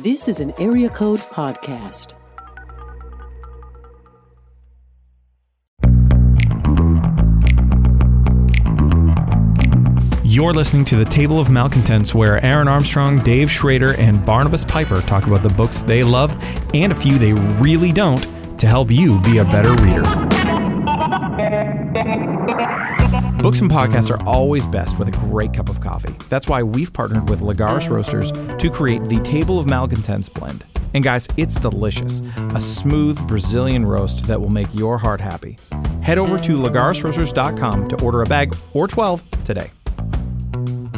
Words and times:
This 0.00 0.26
is 0.26 0.40
an 0.40 0.52
Area 0.58 0.88
Code 0.88 1.20
Podcast. 1.20 2.14
You're 10.24 10.52
listening 10.52 10.84
to 10.86 10.96
the 10.96 11.04
Table 11.08 11.38
of 11.38 11.48
Malcontents, 11.48 12.12
where 12.12 12.44
Aaron 12.44 12.66
Armstrong, 12.66 13.22
Dave 13.22 13.48
Schrader, 13.48 13.94
and 13.94 14.26
Barnabas 14.26 14.64
Piper 14.64 15.00
talk 15.02 15.28
about 15.28 15.44
the 15.44 15.48
books 15.50 15.82
they 15.82 16.02
love 16.02 16.36
and 16.74 16.90
a 16.90 16.94
few 16.96 17.16
they 17.16 17.32
really 17.32 17.92
don't 17.92 18.26
to 18.58 18.66
help 18.66 18.90
you 18.90 19.20
be 19.20 19.38
a 19.38 19.44
better 19.44 19.70
reader. 19.80 20.02
Books 23.44 23.60
and 23.60 23.70
podcasts 23.70 24.10
are 24.10 24.26
always 24.26 24.64
best 24.64 24.98
with 24.98 25.06
a 25.06 25.10
great 25.10 25.52
cup 25.52 25.68
of 25.68 25.78
coffee. 25.78 26.16
That's 26.30 26.48
why 26.48 26.62
we've 26.62 26.90
partnered 26.90 27.28
with 27.28 27.42
Lagares 27.42 27.90
Roasters 27.90 28.32
to 28.32 28.70
create 28.70 29.02
the 29.02 29.20
Table 29.20 29.58
of 29.58 29.66
Malcontents 29.66 30.30
blend. 30.30 30.64
And 30.94 31.04
guys, 31.04 31.28
it's 31.36 31.56
delicious. 31.56 32.22
A 32.54 32.58
smooth 32.58 33.20
Brazilian 33.28 33.84
roast 33.84 34.26
that 34.28 34.40
will 34.40 34.48
make 34.48 34.74
your 34.74 34.96
heart 34.96 35.20
happy. 35.20 35.58
Head 36.00 36.16
over 36.16 36.38
to 36.38 36.56
lagaresroasters.com 36.56 37.88
to 37.88 38.02
order 38.02 38.22
a 38.22 38.26
bag 38.26 38.56
or 38.72 38.88
12 38.88 39.22
today. 39.44 39.70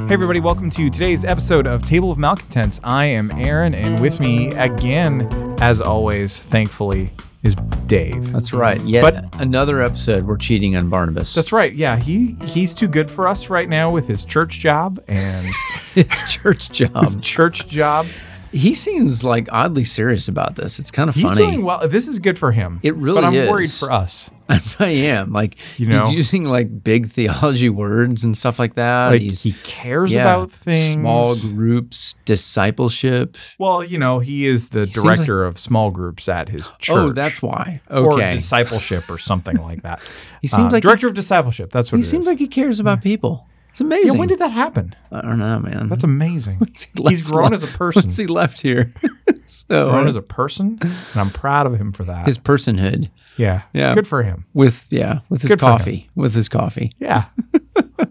Hey, 0.07 0.15
everybody, 0.15 0.39
welcome 0.39 0.71
to 0.71 0.89
today's 0.89 1.25
episode 1.25 1.67
of 1.67 1.85
Table 1.85 2.13
of 2.13 2.19
Malcontents. 2.19 2.79
I 2.85 3.07
am 3.07 3.33
Aaron, 3.33 3.75
and 3.75 3.99
with 3.99 4.21
me 4.21 4.53
again, 4.53 5.57
as 5.61 5.83
always, 5.83 6.41
thankfully, 6.41 7.11
is 7.47 7.55
Dave. 7.87 8.33
That's 8.33 8.53
right. 8.53 8.81
Yet 8.83 9.03
But- 9.31 9.41
another 9.41 9.81
episode 9.81 10.27
we're 10.27 10.37
cheating 10.37 10.77
on 10.77 10.91
Barnabas. 10.91 11.33
That's 11.35 11.53
right. 11.53 11.73
Yeah, 11.75 11.97
he 11.97 12.37
he's 12.45 12.75
too 12.75 12.89
good 12.89 13.11
for 13.11 13.29
us 13.29 13.49
right 13.49 13.69
now 13.69 13.91
with 13.91 14.07
his 14.09 14.25
church 14.25 14.59
job 14.59 15.01
and 15.09 15.47
his 15.95 16.09
church 16.29 16.71
job. 16.71 16.97
his 17.05 17.17
church 17.17 17.67
job. 17.69 18.07
He 18.57 18.75
seems 18.75 19.23
like 19.23 19.49
oddly 19.53 19.85
serious 19.85 20.29
about 20.29 20.57
this. 20.57 20.79
It's 20.79 20.91
kind 20.91 21.09
of 21.09 21.15
He's 21.15 21.25
funny. 21.25 21.45
doing 21.47 21.63
well. 21.65 21.87
This 21.89 22.09
is 22.09 22.19
good 22.19 22.39
for 22.39 22.53
him. 22.53 22.81
It 22.83 22.95
really 22.97 23.19
is. 23.19 23.25
But 23.25 23.29
I'm 23.29 23.35
is. 23.35 23.51
worried 23.51 23.71
for 23.71 23.93
us. 23.93 24.31
I 24.79 24.87
am 24.89 25.33
like 25.33 25.57
You 25.77 25.89
know? 25.89 26.07
he's 26.07 26.17
using 26.17 26.45
like 26.45 26.85
big 26.85 27.09
theology 27.11 27.69
words 27.69 28.23
and 28.25 28.37
stuff 28.37 28.59
like 28.59 28.75
that. 28.75 29.09
Like 29.09 29.21
he's 29.21 29.43
he 29.43 29.53
cares 29.65 30.15
yeah, 30.15 30.23
about 30.23 30.53
things. 30.53 30.93
small 30.93 31.35
groups, 31.53 32.15
discipleship. 32.25 33.37
Well, 33.59 33.85
you 33.85 33.99
know, 33.99 34.19
he 34.21 34.47
is 34.47 34.71
the 34.71 34.87
seems 34.87 34.95
director 34.95 35.45
of 35.45 35.59
small 35.59 35.91
groups 35.91 36.29
at 36.29 36.49
his 36.49 36.69
church. 36.79 36.97
Oh, 36.97 37.13
that's 37.13 37.43
why. 37.43 37.81
Okay. 37.91 38.29
Or 38.29 38.31
discipleship 38.31 39.11
or 39.11 39.19
something 39.19 39.57
like 39.57 39.83
that. 39.83 40.01
He 40.43 40.49
seems 40.49 40.69
Uh, 40.69 40.77
like 40.77 40.83
director 40.83 41.09
of 41.09 41.15
discipleship. 41.15 41.73
That's 41.73 41.91
what 41.91 41.97
he 41.99 42.03
it 42.05 42.07
seems 42.07 42.25
is. 42.25 42.29
like 42.29 42.39
he 42.39 42.47
cares 42.47 42.79
about 42.79 43.03
people. 43.03 43.49
It's 43.77 43.83
amazing. 43.83 44.15
yeah, 44.15 44.19
when 44.19 44.29
did 44.29 44.39
that 44.39 44.53
happen? 44.53 44.97
I 45.13 45.21
don't 45.21 45.39
know, 45.39 45.61
man. 45.61 45.91
That's 45.91 46.03
amazing. 46.03 46.61
he 46.97 47.09
He's 47.09 47.21
grown 47.21 47.53
as 47.53 47.63
a 47.63 47.67
person. 47.67 48.05
Once 48.05 48.17
he 48.17 48.27
left 48.27 48.63
here, 48.63 48.95
so 49.45 49.91
grown 49.91 50.07
uh, 50.07 50.09
as 50.09 50.17
a 50.17 50.23
person, 50.23 50.79
and 50.81 50.97
I'm 51.15 51.29
proud 51.29 51.67
of 51.67 51.75
him 51.79 51.93
for 51.93 52.05
that. 52.05 52.27
his 52.27 52.39
personhood 52.39 53.11
yeah, 53.37 53.65
Yeah. 53.75 53.93
good 53.93 54.07
for 54.07 54.23
him. 54.23 54.47
with 54.55 54.87
yeah 54.89 55.19
with 55.29 55.43
his 55.43 55.51
Good 55.51 55.59
coffee 55.59 56.09
with 56.15 56.35
his 56.35 56.49
coffee. 56.49 56.91
Yeah. 56.99 57.27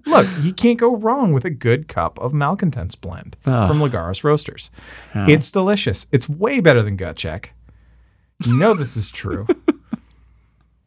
Look, 0.06 0.28
you 0.42 0.54
can't 0.54 0.78
go 0.78 0.98
wrong 0.98 1.34
with 1.34 1.46
a 1.46 1.50
good 1.50 1.88
cup 1.88 2.20
of 2.20 2.32
Malcontents 2.32 2.94
blend 2.94 3.36
ah. 3.48 3.68
from 3.68 3.80
Lagares 3.80 4.24
Roasters. 4.24 4.70
Ah. 5.16 5.26
It's 5.28 5.50
delicious. 5.50 6.06
It's 6.12 6.30
way 6.30 6.60
better 6.60 6.84
than 6.84 6.96
gut 6.96 7.18
check. 7.18 7.56
You 8.46 8.56
know 8.56 8.76
this 8.76 8.96
is 8.96 9.10
true. 9.10 9.48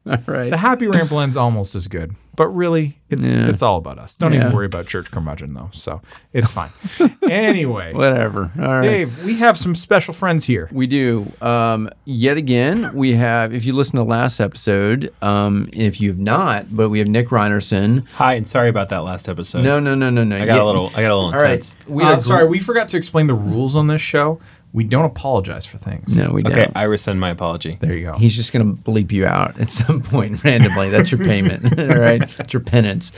All 0.28 0.34
right. 0.34 0.50
The 0.50 0.56
Happy 0.56 0.86
Rant 0.86 1.08
blend's 1.10 1.36
almost 1.36 1.74
as 1.74 1.86
good, 1.88 2.14
but 2.36 2.48
really, 2.48 2.98
it's 3.10 3.34
Yeah. 3.34 3.48
it's 3.48 3.62
all 3.62 3.78
about 3.78 3.98
us. 3.98 4.16
Don't 4.16 4.32
Yeah. 4.32 4.40
even 4.40 4.52
worry 4.52 4.66
about 4.66 4.86
church 4.86 5.10
curmudgeon 5.10 5.54
though, 5.54 5.68
so 5.72 6.00
it's 6.32 6.50
fine. 6.50 6.70
anyway, 7.30 7.92
Whatever. 7.92 8.50
All 8.58 8.64
right. 8.68 8.82
Dave, 8.82 9.24
we 9.24 9.34
have 9.36 9.56
some 9.56 9.74
special 9.74 10.14
friends 10.14 10.44
here. 10.44 10.68
We 10.72 10.86
do. 10.86 11.30
Um, 11.40 11.88
yet 12.04 12.36
again, 12.36 12.90
we 12.94 13.14
have, 13.14 13.52
if 13.54 13.64
you 13.64 13.72
listen 13.72 13.96
to 13.96 14.02
last 14.02 14.40
episode, 14.40 15.12
um, 15.22 15.68
if 15.72 16.00
you've 16.00 16.18
not, 16.18 16.74
but 16.74 16.88
we 16.90 16.98
have 16.98 17.08
Nick 17.08 17.28
Reinerson. 17.28 18.04
Hi, 18.14 18.34
and 18.34 18.46
sorry 18.46 18.68
about 18.68 18.88
that 18.90 19.04
last 19.04 19.28
episode. 19.28 19.62
No, 19.62 19.78
no, 19.80 19.94
no, 19.94 20.10
no, 20.10 20.24
no. 20.24 20.36
I 20.36 20.46
got 20.46 20.60
a 20.60 20.64
little. 20.64 20.88
I 20.94 21.02
got 21.02 21.10
a 21.10 21.14
little 21.16 21.24
All 21.26 21.32
right. 21.32 21.44
intense. 21.52 21.74
We 21.86 22.02
Uh, 22.02 22.08
had 22.10 22.22
sorry, 22.22 22.46
we 22.48 22.58
forgot 22.58 22.88
to 22.90 22.96
explain 22.96 23.26
the 23.26 23.34
rules 23.34 23.76
on 23.76 23.86
this 23.86 24.00
show. 24.02 24.40
We 24.72 24.84
don't 24.84 25.06
apologize 25.06 25.64
for 25.64 25.78
things. 25.78 26.16
No, 26.16 26.30
we 26.30 26.42
don't. 26.42 26.52
Okay, 26.52 26.70
I 26.74 26.82
rescind 26.82 27.18
my 27.18 27.30
apology. 27.30 27.78
There 27.80 27.94
you 27.96 28.06
go. 28.06 28.18
He's 28.18 28.36
just 28.36 28.52
going 28.52 28.76
to 28.76 28.82
bleep 28.82 29.10
you 29.12 29.24
out 29.26 29.58
at 29.58 29.70
some 29.70 30.02
point 30.02 30.44
randomly. 30.44 30.90
That's 30.90 31.10
your 31.10 31.20
payment. 31.20 31.78
All 31.80 31.98
right. 31.98 32.20
That's 32.36 32.52
your 32.52 32.60
penance. 32.60 33.12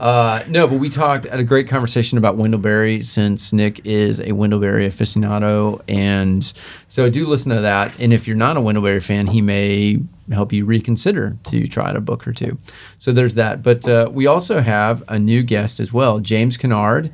Uh, 0.00 0.42
no, 0.48 0.66
but 0.66 0.80
we 0.80 0.90
talked 0.90 1.26
at 1.26 1.38
a 1.38 1.44
great 1.44 1.68
conversation 1.68 2.18
about 2.18 2.36
Wendell 2.36 2.60
Berry 2.60 3.02
since 3.02 3.52
Nick 3.52 3.80
is 3.84 4.20
a 4.20 4.32
Wendell 4.32 4.58
Berry 4.58 4.88
aficionado. 4.88 5.80
And 5.86 6.52
so 6.88 7.08
do 7.08 7.26
listen 7.26 7.54
to 7.54 7.60
that. 7.60 7.98
And 8.00 8.12
if 8.12 8.26
you're 8.26 8.36
not 8.36 8.56
a 8.56 8.60
Wendell 8.60 8.82
Berry 8.82 9.00
fan, 9.00 9.28
he 9.28 9.40
may 9.40 10.00
help 10.32 10.52
you 10.52 10.64
reconsider 10.64 11.36
to 11.44 11.68
try 11.68 11.88
out 11.88 11.96
a 11.96 12.00
book 12.00 12.26
or 12.26 12.32
two. 12.32 12.58
So 12.98 13.12
there's 13.12 13.34
that. 13.34 13.62
But 13.62 13.86
uh, 13.88 14.10
we 14.12 14.26
also 14.26 14.60
have 14.60 15.04
a 15.08 15.20
new 15.20 15.44
guest 15.44 15.78
as 15.78 15.92
well, 15.92 16.18
James 16.18 16.56
Kennard. 16.56 17.12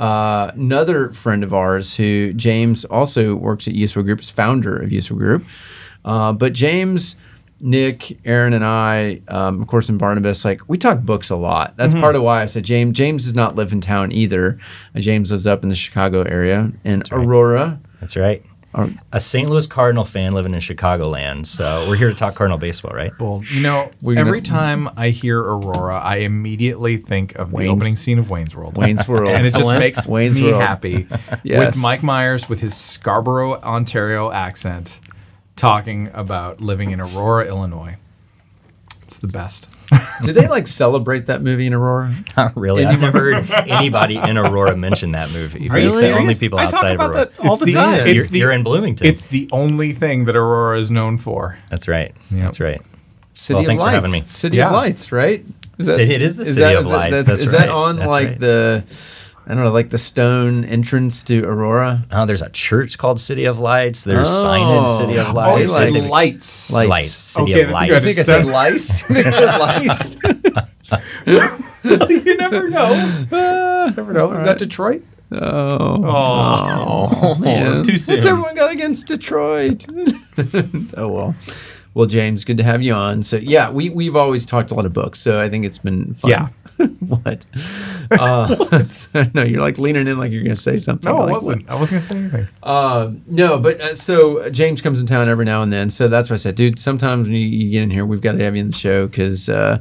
Uh, 0.00 0.50
another 0.54 1.12
friend 1.12 1.44
of 1.44 1.52
ours 1.52 1.94
who 1.94 2.32
James 2.32 2.86
also 2.86 3.34
works 3.34 3.68
at 3.68 3.74
Useful 3.74 4.02
Group, 4.02 4.20
is 4.20 4.30
founder 4.30 4.78
of 4.78 4.90
Useful 4.90 5.18
Group. 5.18 5.44
Uh, 6.06 6.32
but 6.32 6.54
James, 6.54 7.16
Nick, 7.60 8.18
Aaron, 8.24 8.54
and 8.54 8.64
I, 8.64 9.20
um, 9.28 9.60
of 9.60 9.68
course, 9.68 9.90
in 9.90 9.98
Barnabas, 9.98 10.42
like 10.42 10.66
we 10.68 10.78
talk 10.78 11.00
books 11.00 11.28
a 11.28 11.36
lot. 11.36 11.76
That's 11.76 11.92
part 11.92 12.16
of 12.16 12.22
why 12.22 12.40
I 12.40 12.46
said 12.46 12.64
James. 12.64 12.96
James 12.96 13.24
does 13.24 13.34
not 13.34 13.56
live 13.56 13.72
in 13.72 13.82
town 13.82 14.10
either. 14.10 14.58
Uh, 14.96 15.00
James 15.00 15.30
lives 15.30 15.46
up 15.46 15.62
in 15.62 15.68
the 15.68 15.74
Chicago 15.74 16.22
area 16.22 16.72
in 16.82 17.02
Aurora. 17.12 17.78
That's 18.00 18.16
right. 18.16 18.42
A 19.12 19.18
St. 19.20 19.50
Louis 19.50 19.66
Cardinal 19.66 20.04
fan 20.04 20.32
living 20.32 20.54
in 20.54 20.60
Chicagoland. 20.60 21.44
So 21.46 21.86
we're 21.88 21.96
here 21.96 22.08
to 22.10 22.14
talk 22.14 22.36
Cardinal 22.36 22.56
baseball, 22.58 22.92
right? 22.94 23.10
Well, 23.18 23.42
you 23.50 23.62
know, 23.62 23.90
We're 24.00 24.14
gonna- 24.14 24.28
every 24.28 24.42
time 24.42 24.88
I 24.96 25.08
hear 25.10 25.40
Aurora, 25.40 25.98
I 25.98 26.16
immediately 26.18 26.96
think 26.96 27.34
of 27.34 27.52
Wayne's- 27.52 27.66
the 27.66 27.72
opening 27.72 27.96
scene 27.96 28.18
of 28.20 28.30
Wayne's 28.30 28.54
World. 28.54 28.76
Wayne's 28.76 29.08
World. 29.08 29.28
and 29.30 29.44
it 29.46 29.52
just 29.54 29.70
makes 29.72 30.06
Wayne's 30.06 30.38
me 30.40 30.50
World. 30.52 30.62
happy 30.62 31.06
Yes. 31.42 31.58
with 31.58 31.76
Mike 31.76 32.02
Myers 32.04 32.48
with 32.48 32.60
his 32.60 32.76
Scarborough, 32.76 33.54
Ontario 33.60 34.30
accent 34.30 35.00
talking 35.56 36.08
about 36.14 36.60
living 36.60 36.92
in 36.92 37.00
Aurora, 37.00 37.46
Illinois. 37.46 37.96
It's 39.02 39.18
the 39.18 39.28
best. 39.28 39.68
Do 40.22 40.32
they 40.32 40.46
like 40.48 40.66
celebrate 40.66 41.26
that 41.26 41.42
movie 41.42 41.66
in 41.66 41.74
Aurora? 41.74 42.12
Not 42.36 42.56
really. 42.56 42.84
I've 42.84 43.00
never 43.00 43.18
heard 43.34 43.50
anybody 43.68 44.16
in 44.16 44.36
Aurora 44.38 44.76
mention 44.76 45.10
that 45.10 45.30
movie. 45.32 45.68
Are 45.70 45.78
you 45.78 45.88
It's 45.88 46.00
the 46.00 46.12
only 46.12 46.34
people 46.34 46.58
I 46.58 46.64
talk 46.66 46.74
outside 46.74 46.94
of 46.94 47.00
Aurora. 47.00 47.14
that 47.14 47.40
all 47.46 47.56
the 47.56 47.64
the- 47.66 47.72
time. 47.72 48.06
it's 48.06 48.14
You're, 48.16 48.26
the, 48.26 48.38
you're 48.38 48.52
in 48.52 48.62
Bloomington. 48.62 49.06
it's 49.06 49.24
the 49.24 49.48
only 49.52 49.92
thing 49.92 50.26
that 50.26 50.36
Aurora 50.36 50.78
is 50.78 50.90
known 50.90 51.16
for. 51.16 51.58
That's 51.70 51.88
right. 51.88 52.14
That's 52.30 52.60
right. 52.60 52.80
City 53.32 53.54
Well, 53.54 53.60
of 53.62 53.66
thanks 53.66 53.82
for 53.82 53.86
Lights. 53.86 53.94
having 53.94 54.12
me. 54.12 54.22
City 54.26 54.56
Yeah. 54.58 54.66
of 54.66 54.72
Lights, 54.74 55.12
right? 55.12 55.44
Is 55.78 55.94
City- 55.94 56.14
it 56.14 56.22
is 56.22 56.36
the 56.36 56.44
City 56.44 56.60
that- 56.60 56.76
of 56.76 56.86
Lights, 56.86 57.24
that's 57.24 57.40
is 57.42 57.52
that 57.52 57.68
on 57.70 57.96
That's 57.96 58.08
like 58.08 58.28
right. 58.28 58.40
the, 58.40 58.84
I 59.46 59.54
don't 59.54 59.64
know, 59.64 59.72
like 59.72 59.90
the 59.90 59.98
stone 59.98 60.64
entrance 60.64 61.22
to 61.22 61.42
Aurora? 61.44 62.04
Oh, 62.12 62.24
there's 62.26 62.42
a 62.42 62.50
church 62.50 62.98
called 62.98 63.18
City 63.18 63.46
of 63.46 63.58
Lights. 63.58 64.04
There's 64.04 64.28
Oh. 64.28 64.44
signage 64.44 64.98
City 64.98 65.18
of 65.18 65.30
Oh, 65.30 65.32
Lights. 65.32 65.62
it's 65.64 65.72
like- 65.72 65.92
like 65.92 66.10
lights. 66.10 66.72
Lights. 66.72 66.88
Lights. 66.88 67.10
City 67.12 67.52
Okay, 67.54 67.62
of 67.62 67.70
that's 67.70 67.82
I 67.82 68.00
think 68.00 68.18
I 68.18 68.32
Lights. 68.52 68.86
said 69.10 70.36
lice. 70.36 70.96
lice. 71.26 72.20
you 72.24 72.36
never 72.36 72.68
know. 72.68 73.26
never 73.96 74.12
know. 74.12 74.32
Is 74.32 74.44
that 74.44 74.58
Detroit? 74.58 75.02
Oh. 75.32 76.02
Oh, 76.04 77.08
oh 77.22 77.34
man. 77.36 77.82
too 77.82 77.92
What's 77.92 78.08
everyone 78.08 78.54
got 78.54 78.70
against 78.72 79.06
Detroit? 79.06 79.86
oh 80.96 81.08
well. 81.08 81.34
Well, 81.94 82.06
James, 82.06 82.44
good 82.44 82.56
to 82.58 82.62
have 82.62 82.82
you 82.82 82.94
on. 82.94 83.22
So 83.22 83.36
yeah, 83.36 83.70
we 83.70 83.90
we've 83.90 84.16
always 84.16 84.46
talked 84.46 84.70
a 84.70 84.74
lot 84.74 84.86
of 84.86 84.92
books, 84.92 85.18
so 85.20 85.40
I 85.40 85.48
think 85.48 85.64
it's 85.64 85.78
been 85.78 86.14
fun. 86.14 86.30
Yeah. 86.30 86.48
what? 87.00 87.44
Uh, 88.10 88.84
no, 89.34 89.42
you're 89.42 89.60
like 89.60 89.78
leaning 89.78 90.06
in 90.06 90.18
like 90.18 90.32
you're 90.32 90.42
going 90.42 90.54
to 90.54 90.60
say 90.60 90.76
something. 90.76 91.10
No, 91.10 91.20
like, 91.20 91.28
I 91.28 91.32
wasn't. 91.32 91.70
I 91.70 91.74
wasn't 91.74 92.02
gonna 92.02 92.30
say 92.30 92.38
anything. 92.38 92.54
Um, 92.62 93.22
no, 93.26 93.58
but 93.58 93.80
uh, 93.80 93.94
so 93.94 94.48
James 94.50 94.80
comes 94.80 95.00
in 95.00 95.06
town 95.06 95.28
every 95.28 95.44
now 95.44 95.62
and 95.62 95.72
then. 95.72 95.90
So 95.90 96.08
that's 96.08 96.30
why 96.30 96.34
I 96.34 96.38
said, 96.38 96.54
dude, 96.54 96.78
sometimes 96.78 97.24
when 97.24 97.32
you, 97.32 97.46
you 97.46 97.70
get 97.70 97.82
in 97.82 97.90
here, 97.90 98.06
we've 98.06 98.20
got 98.20 98.32
to 98.32 98.44
have 98.44 98.54
you 98.54 98.60
in 98.60 98.68
the 98.68 98.76
show 98.76 99.06
because, 99.06 99.48
uh, 99.48 99.80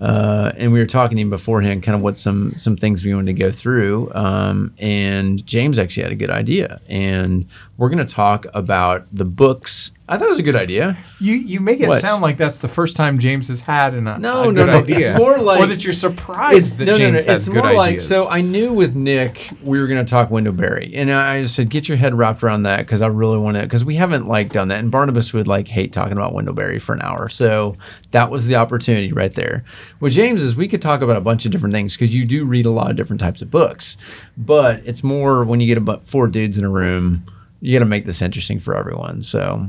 uh, 0.00 0.52
and 0.56 0.72
we 0.72 0.78
were 0.78 0.86
talking 0.86 1.16
to 1.16 1.22
him 1.22 1.30
beforehand, 1.30 1.82
kind 1.82 1.96
of 1.96 2.02
what 2.02 2.18
some 2.18 2.54
some 2.58 2.76
things 2.76 3.04
we 3.04 3.14
wanted 3.14 3.26
to 3.36 3.38
go 3.38 3.50
through. 3.50 4.12
Um, 4.14 4.74
and 4.78 5.44
James 5.46 5.78
actually 5.78 6.02
had 6.02 6.12
a 6.12 6.16
good 6.16 6.30
idea, 6.30 6.80
and 6.88 7.46
we're 7.76 7.88
going 7.90 8.04
to 8.06 8.14
talk 8.14 8.46
about 8.54 9.06
the 9.10 9.24
books. 9.24 9.90
I 10.06 10.18
thought 10.18 10.26
it 10.26 10.30
was 10.30 10.38
a 10.38 10.42
good 10.42 10.54
idea. 10.54 10.98
You 11.18 11.32
you 11.34 11.60
make 11.60 11.80
it 11.80 11.88
What? 11.88 12.00
sound 12.02 12.20
like 12.20 12.36
that's 12.36 12.58
the 12.58 12.68
first 12.68 12.94
time 12.94 13.18
James 13.18 13.48
has 13.48 13.60
had 13.62 13.94
an, 13.94 14.04
No, 14.04 14.50
a 14.50 14.52
no, 14.52 14.66
no. 14.66 14.80
idea. 14.80 15.12
It's 15.12 15.18
more 15.18 15.38
like- 15.38 15.60
or 15.60 15.66
that 15.66 15.82
you're 15.82 15.94
surprised 15.94 16.76
that 16.76 16.94
James 16.96 17.24
has 17.24 17.46
It's 17.46 17.48
good 17.48 17.64
more 17.64 17.72
ideas. 17.72 18.10
like 18.10 18.18
so. 18.18 18.28
I 18.30 18.42
knew 18.42 18.74
with 18.74 18.94
Nick 18.94 19.48
we 19.62 19.80
were 19.80 19.86
going 19.86 20.04
to 20.04 20.08
talk 20.10 20.30
Wendell 20.30 20.52
Berry, 20.52 20.92
and 20.94 21.10
I 21.10 21.40
just 21.40 21.54
said 21.54 21.70
get 21.70 21.88
your 21.88 21.96
head 21.96 22.14
wrapped 22.14 22.42
around 22.42 22.64
that 22.64 22.80
because 22.80 23.00
I 23.00 23.06
really 23.06 23.38
want 23.38 23.56
to 23.56 23.62
because 23.62 23.82
we 23.82 23.96
haven't 23.96 24.28
like 24.28 24.52
done 24.52 24.68
that, 24.68 24.80
and 24.80 24.90
Barnabas 24.90 25.32
would 25.32 25.48
like 25.48 25.68
hate 25.68 25.90
talking 25.90 26.12
about 26.12 26.34
Wendell 26.34 26.52
Berry 26.54 26.78
for 26.78 26.94
an 26.94 27.00
hour, 27.00 27.30
so 27.30 27.76
that 28.10 28.30
was 28.30 28.46
the 28.46 28.56
opportunity 28.56 29.10
right 29.10 29.34
there. 29.34 29.64
With 30.00 30.12
James 30.12 30.42
is 30.42 30.54
we 30.54 30.68
could 30.68 30.82
talk 30.82 31.00
about 31.00 31.16
a 31.16 31.20
bunch 31.22 31.46
of 31.46 31.50
different 31.50 31.74
things 31.74 31.94
because 31.96 32.14
you 32.14 32.26
do 32.26 32.44
read 32.44 32.66
a 32.66 32.70
lot 32.70 32.90
of 32.90 32.96
different 32.96 33.20
types 33.20 33.40
of 33.40 33.50
books, 33.50 33.96
but 34.36 34.82
it's 34.84 35.02
more 35.02 35.44
when 35.44 35.60
you 35.60 35.66
get 35.66 35.78
about 35.78 36.06
four 36.06 36.28
dudes 36.28 36.58
in 36.58 36.64
a 36.64 36.70
room. 36.70 37.22
You 37.64 37.72
got 37.72 37.84
to 37.84 37.88
make 37.88 38.04
this 38.04 38.20
interesting 38.20 38.60
for 38.60 38.76
everyone. 38.76 39.22
So 39.22 39.66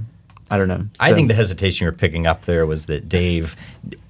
I 0.52 0.58
don't 0.58 0.68
know. 0.68 0.86
I 1.00 1.10
So- 1.10 1.16
think 1.16 1.28
the 1.30 1.34
hesitation 1.34 1.86
you're 1.86 1.94
picking 1.94 2.28
up 2.28 2.46
there 2.46 2.66
was 2.66 2.86
that 2.88 3.08
Dave, 3.08 3.56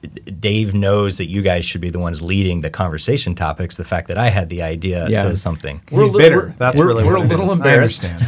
Dave 0.07 0.73
knows 0.73 1.17
that 1.17 1.25
you 1.27 1.41
guys 1.41 1.65
should 1.65 1.81
be 1.81 1.89
the 1.89 1.99
ones 1.99 2.21
leading 2.21 2.61
the 2.61 2.69
conversation 2.69 3.35
topics. 3.35 3.75
The 3.77 3.83
fact 3.83 4.07
that 4.07 4.17
I 4.17 4.29
had 4.29 4.49
the 4.49 4.61
idea 4.63 5.07
Yeah. 5.09 5.21
says 5.23 5.41
something. 5.41 5.81
We're 5.91 6.01
a 6.01 6.05
He's 6.05 6.13
li- 6.13 6.23
bitter. 6.23 6.37
we're- 6.39 6.53
That's 6.57 6.77
we're- 6.77 6.87
really 6.87 7.03
we're 7.03 7.17
what 7.17 7.25
a 7.25 7.27
little 7.27 7.51
is. 7.51 7.57
embarrassed. 7.57 8.11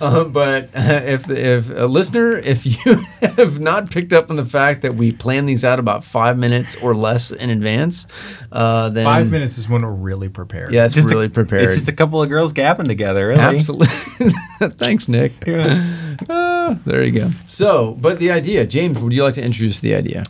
Uh, 0.00 0.24
but 0.24 0.64
uh, 0.74 1.00
if 1.04 1.28
if 1.30 1.68
a 1.70 1.84
listener, 1.86 2.32
if 2.32 2.64
you 2.64 3.04
have 3.22 3.60
not 3.60 3.90
picked 3.90 4.12
up 4.12 4.30
on 4.30 4.36
the 4.36 4.44
fact 4.44 4.82
that 4.82 4.94
we 4.94 5.12
plan 5.12 5.46
these 5.46 5.64
out 5.64 5.78
about 5.78 6.04
five 6.04 6.38
minutes 6.38 6.74
or 6.82 6.94
less 6.94 7.30
in 7.30 7.50
advance, 7.50 8.06
uh, 8.52 8.88
then 8.88 9.04
Five 9.04 9.30
minutes 9.30 9.58
is 9.58 9.68
when 9.68 9.82
we're 9.82 9.90
really 9.90 10.28
prepared. 10.28 10.72
Yeah, 10.72 10.84
it's 10.86 10.94
Just 10.94 11.10
a- 11.10 11.14
really 11.14 11.28
prepared. 11.28 11.64
It's 11.64 11.74
just 11.74 11.88
a 11.88 11.92
couple 11.92 12.22
of 12.22 12.28
girls 12.28 12.52
gapping 12.52 12.86
together, 12.86 13.28
really. 13.28 13.40
Absolutely. 13.40 13.88
Thanks, 14.78 15.08
Nick. 15.08 15.32
Ah, 16.28 16.78
there 16.86 17.02
you 17.04 17.12
go. 17.12 17.30
So, 17.46 17.94
but 18.00 18.18
the 18.18 18.30
idea, 18.30 18.66
James, 18.66 18.98
would 18.98 19.12
you 19.12 19.22
like 19.24 19.34
to 19.34 19.42
introduce 19.42 19.80
the 19.80 19.94
idea? 19.94 20.24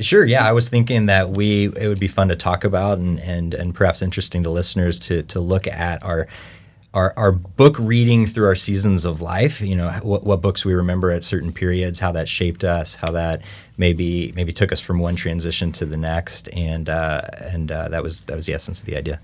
Sure. 0.00 0.24
Yeah, 0.24 0.46
I 0.46 0.52
was 0.52 0.68
thinking 0.68 1.06
that 1.06 1.30
we 1.30 1.66
it 1.66 1.88
would 1.88 2.00
be 2.00 2.08
fun 2.08 2.28
to 2.28 2.36
talk 2.36 2.64
about 2.64 2.98
and 2.98 3.18
and, 3.20 3.54
and 3.54 3.74
perhaps 3.74 4.02
interesting 4.02 4.42
to 4.42 4.50
listeners 4.50 4.98
to 5.00 5.22
to 5.24 5.40
look 5.40 5.66
at 5.66 6.02
our. 6.02 6.26
Our, 6.94 7.12
our 7.18 7.30
book 7.32 7.76
reading 7.78 8.24
through 8.24 8.46
our 8.46 8.54
seasons 8.54 9.04
of 9.04 9.20
life, 9.20 9.60
you 9.60 9.76
know, 9.76 9.90
what, 10.02 10.24
what 10.24 10.40
books 10.40 10.64
we 10.64 10.72
remember 10.72 11.10
at 11.10 11.24
certain 11.24 11.52
periods, 11.52 12.00
how 12.00 12.10
that 12.12 12.26
shaped 12.26 12.64
us, 12.64 12.94
how 12.94 13.10
that 13.10 13.42
maybe 13.76 14.32
maybe 14.34 14.50
took 14.50 14.72
us 14.72 14.80
from 14.80 14.98
one 14.98 15.14
transition 15.14 15.72
to 15.72 15.84
the 15.84 15.98
next, 15.98 16.48
and 16.54 16.88
uh, 16.88 17.20
and 17.42 17.70
uh, 17.70 17.88
that 17.90 18.02
was 18.02 18.22
that 18.22 18.34
was 18.34 18.46
the 18.46 18.54
essence 18.54 18.80
of 18.80 18.86
the 18.86 18.96
idea. 18.96 19.20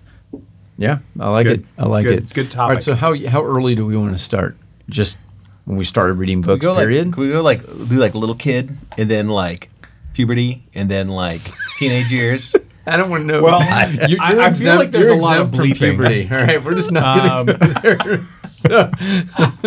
Yeah, 0.76 0.98
I 1.18 1.30
like 1.30 1.46
good. 1.46 1.60
it. 1.60 1.66
I 1.78 1.82
It's 1.84 1.90
like 1.90 2.04
good. 2.04 2.12
it. 2.12 2.18
It's 2.18 2.30
a 2.32 2.34
good 2.34 2.56
All 2.56 2.68
right, 2.68 2.82
so 2.82 2.94
how 2.94 3.16
how 3.26 3.42
early 3.42 3.74
do 3.74 3.86
we 3.86 3.96
want 3.96 4.12
to 4.12 4.18
start? 4.18 4.58
Just 4.90 5.16
when 5.64 5.78
we 5.78 5.84
started 5.86 6.14
reading 6.14 6.42
we 6.42 6.48
books, 6.48 6.66
go 6.66 6.74
like, 6.74 6.82
period. 6.82 7.14
can 7.14 7.22
we 7.22 7.30
go 7.30 7.40
like 7.42 7.62
do 7.64 7.96
like 7.96 8.14
little 8.14 8.34
kid 8.36 8.76
and 8.98 9.10
then 9.10 9.28
like 9.28 9.70
puberty 10.14 10.64
and 10.74 10.90
then 10.90 11.08
like 11.08 11.40
teenage 11.78 12.12
years? 12.12 12.54
I 12.86 12.96
don't 12.96 13.10
want 13.10 13.22
to 13.22 13.26
know. 13.28 13.42
Well, 13.42 13.60
You're- 13.62 14.18
I- 14.20 14.32
you're 14.32 14.42
I 14.42 14.52
feel 14.52 14.74
like 14.74 14.90
there's 14.90 15.08
a 15.08 15.14
lot 15.14 15.38
of 15.40 15.54
exempt 15.54 15.56
from 15.78 15.88
bleeping. 15.88 15.96
puberty. 15.96 16.28
All 16.30 16.36
right, 16.38 16.64
we're 16.64 16.74
just 16.74 16.90
not 16.90 17.18
Um, 17.26 17.46
going 17.58 17.58
there. 17.82 18.20
So, 18.48 18.90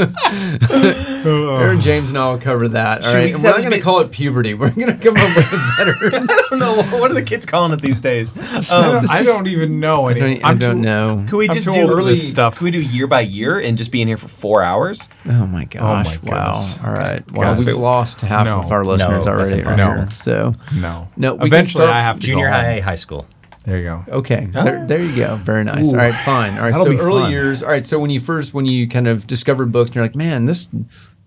Aaron 1.25 1.81
James 1.81 2.10
and 2.10 2.18
I 2.18 2.30
will 2.31 2.38
cover 2.38 2.68
that. 2.69 3.04
All 3.04 3.10
Should 3.12 3.16
right, 3.16 3.25
we 3.25 3.33
and 3.33 3.44
we're 3.44 3.50
not 3.50 3.57
going 3.57 3.72
to 3.72 3.77
be- 3.77 3.81
call 3.81 4.00
it 4.01 4.12
puberty. 4.12 4.54
We're 4.56 4.69
going 4.69 4.88
to 4.88 5.04
come 5.04 5.16
up 5.18 5.36
with 5.36 5.54
a 5.54 5.74
better. 5.77 5.95
I 6.16 6.45
don't 6.50 6.60
know 6.60 6.75
what 7.00 7.12
are 7.12 7.13
the 7.13 7.24
kids 7.24 7.45
calling 7.45 7.72
it 7.72 7.81
these 7.81 8.00
days. 8.00 8.33
I 8.38 8.57
Um, 8.57 8.63
don't- 9.01 9.10
I 9.10 9.24
don't 9.24 9.48
even 9.48 9.80
know. 9.80 10.07
I 10.07 10.12
Any, 10.12 10.19
don't, 10.36 10.45
I 10.45 10.50
I'm 10.50 10.57
don't 10.57 10.75
too- 10.77 10.81
know. 10.81 11.25
Could 11.27 11.38
we 11.38 11.48
just 11.48 11.66
too 11.66 11.72
do 11.74 11.89
early 11.92 12.16
stuff. 12.16 12.57
Could 12.57 12.66
we 12.66 12.72
do 12.72 12.81
year 12.81 13.07
by 13.07 13.22
year 13.22 13.60
and 13.60 13.77
just 13.77 13.92
be 13.92 14.01
in 14.01 14.07
here 14.07 14.18
for 14.18 14.27
four 14.27 14.62
hours? 14.63 15.07
Oh 15.25 15.45
my 15.48 15.66
gosh! 15.66 16.22
my 16.24 16.31
wow! 16.31 16.51
All 16.86 16.92
right. 16.94 17.24
Well, 17.31 17.56
Guys. 17.56 17.66
we've 17.66 17.75
lost 17.75 18.22
half 18.22 18.45
No. 18.45 18.60
of 18.62 18.72
our 18.72 18.86
listeners 18.86 19.25
No, 19.25 19.31
already. 19.31 19.51
that's 19.51 19.66
right 19.66 19.80
impossible. 19.80 19.95
here. 20.06 20.12
So 20.12 20.56
No. 20.80 21.07
No, 21.18 21.33
we 21.33 21.39
can 21.39 21.48
Eventually, 21.48 21.86
start 21.86 21.95
I 21.95 22.01
have 22.01 22.19
to 22.19 22.25
Junior 22.27 22.48
go 22.48 22.51
high, 22.54 22.80
high 22.80 22.95
school. 22.95 23.25
There 23.65 23.77
you 23.77 23.83
go. 23.83 24.03
Okay, 24.19 24.45
there, 24.45 24.85
there 24.85 25.01
you 25.01 25.15
go. 25.15 25.35
Very 25.38 25.63
nice. 25.63 25.89
All 25.89 25.95
right, 25.95 26.13
fine. 26.13 26.53
All 26.57 26.63
right, 26.63 26.71
That'll 26.71 26.85
so 26.97 27.03
early 27.06 27.21
fun. 27.23 27.31
years. 27.31 27.63
All 27.63 27.69
right, 27.69 27.85
so 27.88 28.00
when 28.00 28.09
you 28.12 28.19
first 28.19 28.53
when 28.53 28.65
you 28.65 28.88
kind 28.88 29.07
of 29.07 29.25
discovered 29.27 29.71
books, 29.71 29.89
and 29.89 29.95
you're 29.95 30.06
like, 30.06 30.15
man, 30.15 30.45
this 30.45 30.69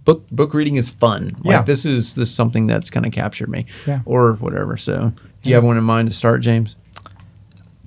book 0.04 0.28
book 0.30 0.54
reading 0.54 0.76
is 0.76 0.88
fun. 0.88 1.30
Like 1.42 1.44
Yeah. 1.44 1.62
this 1.62 1.84
is 1.84 2.14
this 2.14 2.28
is 2.28 2.34
something 2.34 2.66
that's 2.66 2.90
kind 2.90 3.04
of 3.04 3.12
captured 3.12 3.48
me. 3.48 3.66
Yeah. 3.86 4.00
Or 4.04 4.34
whatever. 4.34 4.76
So, 4.76 5.12
do 5.42 5.48
you 5.50 5.54
have 5.56 5.64
one 5.64 5.76
in 5.76 5.84
mind 5.84 6.08
to 6.10 6.14
start, 6.14 6.40
James? 6.42 6.76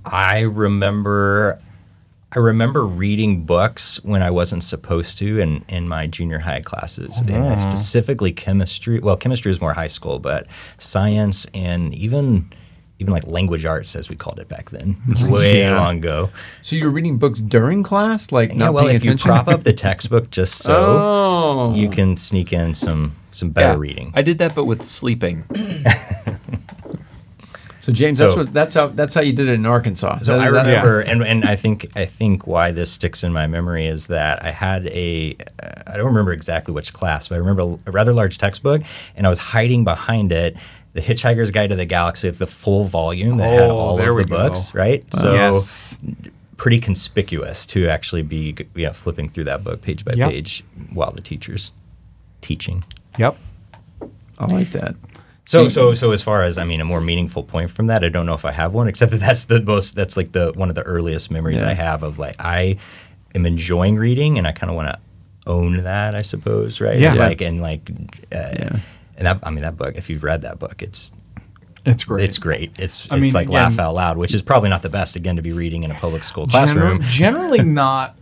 I 0.04 0.42
remember 0.42 1.62
I 2.34 2.40
remember 2.40 2.86
reading 2.86 3.44
books 3.46 4.02
when 4.04 4.22
I 4.22 4.32
wasn't 4.32 4.64
supposed 4.64 5.18
to 5.18 5.40
in, 5.40 5.66
in 5.68 5.90
my 5.90 6.08
junior 6.08 6.40
high 6.40 6.62
classes, 6.62 7.20
and 7.20 7.30
Uh-huh. 7.32 7.54
uh, 7.54 7.58
specifically 7.58 8.32
chemistry. 8.32 9.00
Well, 9.00 9.18
chemistry 9.18 9.52
is 9.52 9.60
more 9.60 9.74
high 9.74 9.88
school, 9.88 10.18
but 10.18 10.48
science 10.78 11.46
and 11.54 11.94
even 11.94 12.50
even 13.02 13.14
like 13.14 13.26
language 13.28 13.66
arts, 13.66 13.96
as 13.96 14.08
we 14.10 14.16
called 14.16 14.40
it 14.40 14.48
back 14.48 14.70
then, 14.70 14.96
way 15.30 15.60
Yeah. 15.60 15.76
long 15.78 15.98
ago. 15.98 16.30
So 16.62 16.76
you're 16.78 16.92
reading 16.92 17.18
books 17.18 17.40
during 17.42 17.84
class, 17.84 18.32
like 18.32 18.52
Yeah, 18.52 18.58
not 18.58 18.74
well, 18.74 18.84
paying 18.86 18.96
if 18.96 19.04
you 19.04 19.18
prop 19.18 19.48
up 19.50 19.64
the 19.64 19.74
textbook 19.88 20.30
just 20.30 20.56
so, 20.60 20.74
oh, 20.76 21.74
you 21.76 21.90
can 21.90 22.16
sneak 22.16 22.54
in 22.54 22.74
some 22.76 23.16
some 23.32 23.50
better 23.50 23.78
reading. 23.78 24.14
I 24.16 24.22
did 24.22 24.38
that, 24.38 24.56
but 24.56 24.66
with 24.66 24.84
sleeping. 24.84 25.44
So 27.80 27.92
James, 27.92 28.20
that's 28.20 28.36
what 28.36 28.54
that's 28.54 28.76
how 28.76 28.88
that's 28.90 29.16
how 29.16 29.22
you 29.22 29.34
did 29.34 29.48
it 29.48 29.54
in 29.54 29.66
Arkansas. 29.66 30.20
So 30.20 30.34
That- 30.38 30.42
I 30.44 30.46
is 30.50 30.54
that- 30.54 30.66
remember, 30.68 31.00
and, 31.00 31.24
and 31.24 31.44
I 31.44 31.56
think 31.56 31.88
I 31.96 32.06
think 32.06 32.46
why 32.46 32.70
this 32.70 32.92
sticks 32.92 33.24
in 33.24 33.34
my 33.34 33.48
memory 33.48 33.88
is 33.88 34.06
that 34.06 34.46
I 34.46 34.52
had 34.52 34.86
a 34.90 35.36
I 35.88 35.98
don't 35.98 36.06
remember 36.06 36.32
exactly 36.32 36.76
which 36.76 36.94
class, 36.94 37.28
but 37.30 37.36
I 37.36 37.38
remember 37.40 37.80
a 37.88 37.92
rather 37.92 38.14
large 38.14 38.38
textbook, 38.38 38.84
and 39.16 39.26
I 39.26 39.32
was 39.32 39.40
hiding 39.40 39.84
behind 39.84 40.32
it. 40.32 40.58
The 40.92 41.02
Hitchhiker's 41.02 41.52
Guide 41.52 41.70
to 41.70 41.76
the 41.76 41.86
Galaxy, 41.86 42.30
the 42.30 42.48
full 42.48 42.84
volume 42.84 43.38
that 43.38 43.50
had 43.50 43.70
Oh, 43.70 43.76
all 43.78 44.00
of 44.00 44.06
the 44.06 44.24
go. 44.26 44.38
books, 44.50 44.74
right? 44.74 45.06
So 45.14 45.34
yes. 45.34 45.98
pretty 46.58 46.80
conspicuous 46.80 47.66
to 47.68 47.88
actually 47.88 48.24
be 48.24 48.56
know, 48.86 48.92
flipping 48.94 49.30
through 49.30 49.46
that 49.46 49.64
book 49.64 49.82
page 49.82 50.04
by 50.06 50.14
Yep. 50.14 50.30
page 50.30 50.64
while 50.94 51.12
the 51.12 51.22
teacher's 51.22 51.72
teaching. 52.42 52.84
Yep. 53.18 53.38
I 54.40 54.46
like 54.48 54.72
that. 54.72 54.96
So 55.46 55.70
so 55.70 55.94
so 55.94 56.12
as 56.12 56.22
far 56.24 56.44
as 56.44 56.58
I 56.58 56.64
mean 56.66 56.80
a 56.82 56.86
more 56.86 57.02
meaningful 57.02 57.44
point 57.44 57.70
from 57.70 57.88
that, 57.88 58.04
I 58.04 58.10
don't 58.10 58.26
know 58.26 58.34
if 58.36 58.46
I 58.46 58.52
have 58.52 58.74
one, 58.74 58.88
except 58.88 59.12
that 59.12 59.20
that's 59.22 59.46
the 59.46 59.62
most 59.62 59.96
that's 59.96 60.16
like 60.18 60.32
the 60.34 60.52
one 60.56 60.70
of 60.70 60.76
the 60.76 60.84
earliest 60.84 61.32
memories 61.32 61.62
Yeah. 61.62 61.70
I 61.70 61.74
have 61.74 62.04
of 62.04 62.20
like 62.20 62.36
I 62.40 62.78
am 63.34 63.46
enjoying 63.46 63.96
reading 63.98 64.38
and 64.38 64.46
I 64.48 64.52
kind 64.52 64.70
of 64.70 64.76
want 64.76 64.90
to 64.90 65.00
own 65.48 65.84
that, 65.84 66.16
I 66.16 66.22
suppose, 66.22 66.80
right? 66.82 67.00
Yeah. 67.00 67.14
Like 67.16 67.42
and 67.42 67.62
like, 67.62 67.90
uh, 68.32 68.54
Yeah. 68.60 68.78
And 69.22 69.28
that 69.28 69.40
I 69.48 69.52
mean 69.52 69.62
that 69.62 69.78
book. 69.78 69.96
If 69.96 70.10
you've 70.10 70.24
read 70.24 70.42
that 70.42 70.58
book, 70.58 70.82
it's 70.82 71.12
It's 71.86 72.04
great. 72.04 72.24
it's 72.24 72.38
great. 72.40 72.80
It's 72.80 73.10
I 73.12 73.16
it's 73.16 73.22
mean, 73.22 73.34
like 73.34 73.48
again- 73.48 73.56
laugh 73.64 73.78
out 73.80 73.94
loud, 73.94 74.18
which 74.18 74.34
is 74.34 74.42
probably 74.42 74.70
not 74.70 74.82
the 74.82 74.90
best 74.90 75.16
again 75.16 75.36
to 75.36 75.42
be 75.42 75.52
reading 75.54 75.84
in 75.84 75.92
a 75.92 75.96
public 75.96 76.24
school 76.24 76.48
Gener- 76.48 76.52
classroom. 76.74 77.00
generally 77.04 77.62
not 77.64 78.18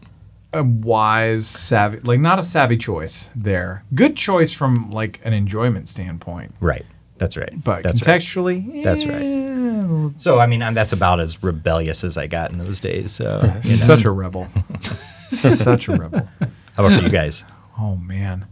a 0.51 0.63
wise, 0.63 1.47
savvy, 1.47 1.99
like 1.99 2.19
not 2.19 2.39
a 2.39 2.43
savvy 2.43 2.75
choice 2.75 3.31
there. 3.35 3.83
Good 3.93 4.17
choice 4.17 4.51
from 4.51 4.89
like 4.91 5.21
an 5.23 5.31
enjoyment 5.33 5.87
standpoint, 5.87 6.53
Right. 6.59 6.85
That's 7.19 7.35
right. 7.37 7.53
but 7.63 7.83
that's 7.83 8.05
right. 8.07 8.19
contextually, 8.21 8.83
That's 8.83 9.05
right. 9.05 10.13
So 10.19 10.39
I 10.39 10.47
mean, 10.47 10.61
I'm, 10.63 10.73
that's 10.73 10.93
about 10.93 11.19
as 11.19 11.43
rebellious 11.43 12.03
as 12.03 12.17
I 12.17 12.27
got 12.27 12.51
in 12.51 12.59
those 12.59 12.79
days. 12.79 13.11
So 13.11 13.39
you 13.43 13.47
know. 13.51 13.61
Such 13.61 14.05
a 14.05 14.11
rebel. 14.11 14.47
Such 15.29 15.87
a 15.87 15.95
rebel. 15.95 16.27
how 16.75 16.85
about 16.85 16.97
for 16.97 17.03
you 17.03 17.09
guys? 17.09 17.43
Oh 17.77 17.95
man. 17.95 18.45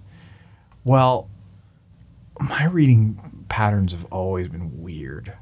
Well, 0.84 1.30
my 2.40 2.66
reading 2.66 3.46
patterns 3.50 3.92
have 3.92 4.06
always 4.12 4.48
been 4.48 4.82
weird. 4.82 5.34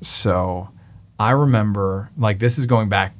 So, 0.00 0.70
I 1.18 1.30
remember 1.30 2.10
like 2.16 2.38
this 2.38 2.58
is 2.58 2.66
going 2.66 2.88
back 2.88 3.14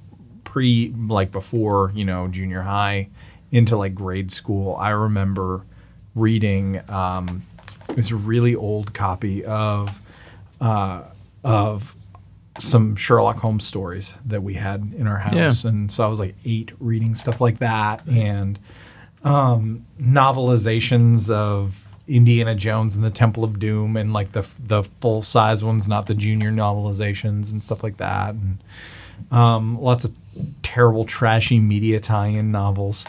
pre 0.44 0.94
like 0.96 1.32
before, 1.32 1.92
you 1.94 2.04
know, 2.04 2.28
junior 2.28 2.62
high 2.62 3.08
into 3.50 3.76
like 3.76 3.94
grade 3.94 4.30
school. 4.30 4.76
I 4.76 4.90
remember 4.90 5.64
reading 6.14 6.80
um, 6.88 7.44
this 7.94 8.12
really 8.12 8.54
old 8.54 8.94
copy 8.94 9.44
of 9.44 10.00
uh, 10.60 11.02
of 11.44 11.96
some 12.58 12.96
Sherlock 12.96 13.36
Holmes 13.36 13.64
stories 13.64 14.16
that 14.26 14.42
we 14.42 14.54
had 14.54 14.92
in 14.96 15.06
our 15.06 15.18
house, 15.18 15.64
and 15.64 15.90
so 15.90 16.04
I 16.04 16.08
was 16.08 16.20
like 16.20 16.34
eight 16.44 16.72
reading 16.80 17.14
stuff 17.14 17.40
like 17.40 17.58
that, 17.58 18.06
and 18.06 18.58
um, 19.24 19.86
novelizations 20.00 21.30
of 21.30 21.87
Indiana 22.08 22.54
Jones 22.54 22.96
and 22.96 23.04
the 23.04 23.10
Temple 23.10 23.44
of 23.44 23.58
Doom, 23.58 23.96
and 23.96 24.12
like 24.12 24.32
the 24.32 24.48
the 24.58 24.82
full 24.82 25.22
size 25.22 25.62
ones, 25.62 25.88
not 25.88 26.06
the 26.06 26.14
junior 26.14 26.50
novelizations 26.50 27.52
and 27.52 27.62
stuff 27.62 27.82
like 27.82 27.98
that, 27.98 28.30
and 28.34 28.58
um, 29.30 29.80
lots 29.80 30.04
of 30.04 30.14
terrible, 30.62 31.04
trashy 31.04 31.58
media 31.58 32.00
tie-in 32.00 32.50
novels. 32.52 33.06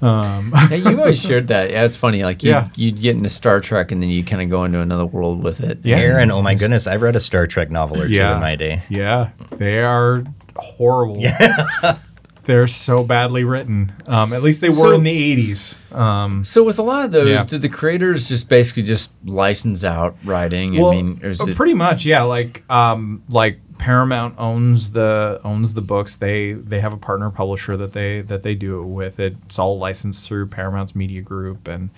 Um, 0.00 0.52
Yeah, 0.70 0.76
you 0.76 0.98
always 1.00 1.20
shared 1.26 1.48
that. 1.48 1.70
Yeah, 1.72 1.84
it's 1.84 1.96
funny. 1.96 2.22
Like 2.22 2.42
you'd, 2.44 2.50
Yeah. 2.52 2.68
you'd 2.76 3.00
get 3.00 3.16
into 3.16 3.28
Star 3.28 3.60
Trek 3.60 3.90
and 3.90 4.00
then 4.00 4.08
you 4.10 4.22
kind 4.22 4.40
of 4.40 4.48
go 4.48 4.62
into 4.64 4.80
another 4.80 5.04
world 5.04 5.42
with 5.42 5.60
it. 5.60 5.80
Yeah. 5.82 5.96
Aaron, 5.98 6.30
oh 6.30 6.40
my 6.40 6.54
goodness, 6.54 6.86
I've 6.86 7.02
read 7.02 7.16
a 7.16 7.20
Star 7.20 7.48
Trek 7.48 7.70
novel 7.72 8.00
or 8.00 8.06
two 8.06 8.14
in 8.20 8.38
my 8.40 8.54
day. 8.54 8.82
Yeah, 8.88 9.30
they 9.50 9.80
are 9.80 10.22
horrible. 10.56 11.20
They're 12.48 12.66
so 12.66 13.04
badly 13.04 13.44
written. 13.44 13.92
Um, 14.06 14.32
at 14.32 14.42
least 14.42 14.62
they 14.62 14.70
were 14.70 14.74
So- 14.74 14.92
in 14.92 15.02
the 15.02 15.10
80s. 15.12 15.76
Um, 15.92 16.44
So 16.44 16.64
with 16.64 16.78
a 16.78 16.82
lot 16.82 17.04
of 17.04 17.10
those, 17.10 17.28
Yeah. 17.28 17.44
did 17.44 17.60
the 17.60 17.68
creators 17.68 18.26
just 18.26 18.48
basically 18.48 18.84
just 18.84 19.10
license 19.26 19.84
out 19.84 20.16
writing? 20.24 20.82
I 20.82 20.90
mean, 20.90 21.20
uh, 21.22 21.28
it, 21.28 21.54
pretty 21.54 21.74
much, 21.74 22.06
yeah. 22.06 22.22
Like, 22.22 22.64
um, 22.70 23.22
like 23.28 23.60
Paramount 23.76 24.34
owns 24.38 24.92
the 24.92 25.42
owns 25.44 25.74
the 25.74 25.82
books. 25.82 26.16
They 26.16 26.54
they 26.54 26.80
have 26.80 26.94
a 26.94 26.96
partner 26.96 27.28
publisher 27.28 27.76
that 27.76 27.92
they 27.92 28.22
that 28.22 28.42
they 28.42 28.54
do 28.54 28.80
it 28.80 28.86
with. 28.86 29.20
It's 29.20 29.58
all 29.58 29.78
licensed 29.78 30.26
through 30.26 30.46
Paramount's 30.46 30.96
Media 30.96 31.20
Group, 31.20 31.68
and 31.68 31.90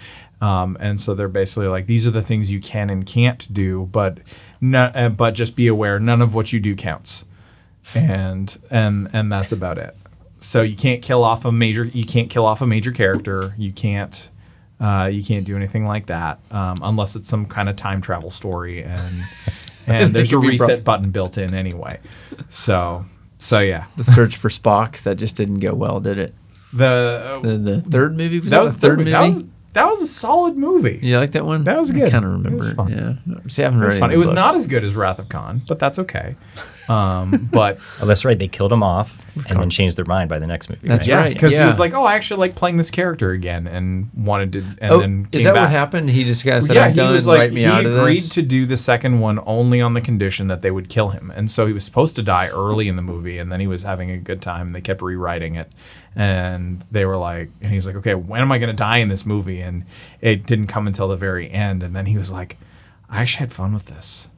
um, 0.43 0.77
and 0.81 0.99
so 1.01 1.15
they're 1.15 1.29
basically 1.29 1.69
like 1.69 1.87
these 1.87 2.09
are 2.09 2.11
the 2.11 2.23
things 2.23 2.51
you 2.51 2.61
can 2.61 2.91
and 2.91 3.07
can't 3.07 3.47
do, 3.55 3.89
but 3.93 4.19
no, 4.61 4.87
uh, 4.97 5.09
but 5.11 5.37
just 5.37 5.55
be 5.55 5.69
aware 5.69 6.01
none 6.01 6.21
of 6.21 6.35
what 6.35 6.53
you 6.53 6.59
do 6.59 6.75
counts, 6.75 7.25
and 7.95 8.59
and 8.71 9.09
and 9.13 9.31
that's 9.33 9.53
about 9.53 9.79
it. 9.79 9.97
So 10.41 10.63
you 10.63 10.75
can't 10.77 11.03
kill 11.03 11.23
off 11.23 11.45
a 11.45 11.53
major. 11.53 11.85
You 11.85 12.05
can't 12.05 12.31
kill 12.31 12.47
off 12.47 12.61
a 12.63 12.67
major 12.67 12.93
character. 12.93 13.55
You 13.59 13.73
can't 13.73 14.31
Uh, 14.81 15.11
you 15.13 15.23
can't 15.23 15.45
do 15.45 15.55
anything 15.57 15.85
like 15.85 16.07
that 16.07 16.39
um, 16.51 16.77
unless 16.83 17.15
it's 17.15 17.29
some 17.29 17.45
kind 17.45 17.69
of 17.69 17.77
time 17.77 18.01
travel 18.01 18.31
story, 18.31 18.83
and 18.83 19.25
and 19.87 20.15
there's 20.15 20.33
a 20.33 20.39
reset 20.39 20.85
button 20.85 21.11
built 21.11 21.37
in 21.37 21.53
anyway. 21.55 22.01
So 22.49 23.05
so 23.37 23.61
yeah, 23.61 23.87
The 23.97 24.05
search 24.05 24.37
for 24.37 24.49
Spock 24.49 25.03
that 25.03 25.17
just 25.17 25.37
didn't 25.37 25.61
go 25.61 25.75
well, 25.75 26.01
did 26.01 26.19
it? 26.19 26.35
the, 26.73 27.41
The, 27.43 27.57
the 27.59 27.81
third 27.83 28.17
movie 28.17 28.41
was 28.41 28.51
that 28.51 28.63
was 28.63 28.75
the 28.75 28.81
third 28.81 28.99
movie. 28.99 29.11
That 29.11 29.27
was 29.27 29.45
that 29.73 29.87
was 29.87 30.03
a 30.03 30.07
solid 30.07 30.57
movie. 30.57 30.99
you 31.03 31.19
like 31.19 31.33
that 31.33 31.45
one? 31.47 31.65
That 31.65 31.79
was 31.79 31.91
I 31.93 31.95
good. 31.95 32.11
kind 32.11 32.25
of 32.25 32.33
remember. 32.33 32.49
It 32.65 32.75
remember. 32.75 32.87
was 32.87 33.19
It 33.19 33.25
fun. 33.25 33.39
Yeah. 33.45 33.49
See, 33.49 33.63
I 33.63 33.67
haven't 33.67 33.79
It 33.79 33.83
read 33.83 33.87
was 33.87 33.95
any 33.95 34.01
fun. 34.01 34.11
It 34.13 34.17
was 34.17 34.29
books. 34.29 34.35
not 34.35 34.55
as 34.57 34.67
good 34.67 34.83
as 34.85 34.95
Wrath 34.97 35.19
of 35.21 35.29
Khan, 35.29 35.63
but 35.69 35.79
that's 35.79 35.99
okay. 36.01 36.35
Um, 36.89 37.49
but 37.53 37.79
Oh, 38.01 38.07
that's 38.07 38.25
right. 38.25 38.39
They 38.39 38.49
killed 38.49 38.73
him 38.73 38.83
off 38.83 39.23
and 39.49 39.61
then 39.61 39.71
changed 39.71 39.97
their 39.97 40.05
mind 40.07 40.29
by 40.29 40.39
the 40.41 40.47
next 40.47 40.71
movie. 40.71 40.89
That's 40.89 41.03
right? 41.03 41.09
yeah, 41.09 41.17
right, 41.21 41.33
because 41.33 41.57
he 41.57 41.63
was 41.65 41.79
like, 41.79 41.95
"Oh, 41.95 42.05
I 42.05 42.15
actually 42.15 42.41
like 42.41 42.57
playing 42.57 42.79
this 42.79 42.91
character 42.91 43.31
again," 43.31 43.67
and 43.69 44.11
wanted 44.17 44.53
to. 44.55 44.59
And 44.81 44.93
Oh, 44.93 45.01
then 45.01 45.29
is 45.31 45.45
that 45.45 45.55
back. 45.55 45.63
what 45.65 45.71
happened? 45.71 46.11
He 46.11 46.25
just 46.25 46.45
kind 46.45 46.57
of 46.59 46.65
said, 46.65 46.75
yeah, 46.77 46.85
"I'm 46.87 46.91
he 46.91 46.97
done. 46.97 47.13
was 47.13 47.27
like 47.29 47.39
write 47.39 47.53
me 47.53 47.61
he 47.61 47.67
out 47.67 47.85
of 47.87 47.97
agreed 47.97 48.17
this." 48.19 48.29
to 48.31 48.43
do 48.43 48.67
the 48.67 48.77
second 48.77 49.21
one 49.21 49.39
only 49.47 49.81
on 49.81 49.93
the 49.93 50.01
condition 50.01 50.49
that 50.49 50.63
they 50.63 50.71
would 50.73 50.89
kill 50.89 51.11
him, 51.11 51.31
and 51.37 51.49
so 51.51 51.67
he 51.67 51.73
was 51.73 51.85
supposed 51.85 52.17
to 52.17 52.23
die 52.23 52.49
early 52.49 52.89
in 52.89 52.97
the 52.97 53.03
movie, 53.03 53.39
and 53.39 53.53
then 53.53 53.61
he 53.61 53.69
was 53.69 53.85
having 53.85 54.11
a 54.11 54.17
good 54.19 54.43
time. 54.43 54.67
And 54.67 54.75
they 54.75 54.81
kept 54.81 55.01
rewriting 55.01 55.55
it, 55.55 55.71
and 56.17 56.83
they 56.91 57.05
were 57.05 57.17
like, 57.17 57.51
and 57.61 57.73
he's 57.73 57.87
like, 57.87 57.97
"Okay, 57.97 58.15
when 58.15 58.41
am 58.41 58.51
I 58.53 58.59
going 58.59 58.69
to 58.71 58.77
die 58.77 58.99
in 58.99 59.09
this 59.09 59.25
movie?" 59.25 59.61
And 59.61 59.85
it 60.21 60.47
didn't 60.47 60.67
come 60.67 60.87
until 60.87 61.09
the 61.09 61.17
very 61.17 61.51
end, 61.51 61.83
and 61.83 61.95
then 61.95 62.07
he 62.07 62.17
was 62.19 62.31
like, 62.33 62.57
"I 63.09 63.23
actually 63.23 63.41
had 63.41 63.53
fun 63.53 63.73
with 63.73 63.87
this." 63.87 64.29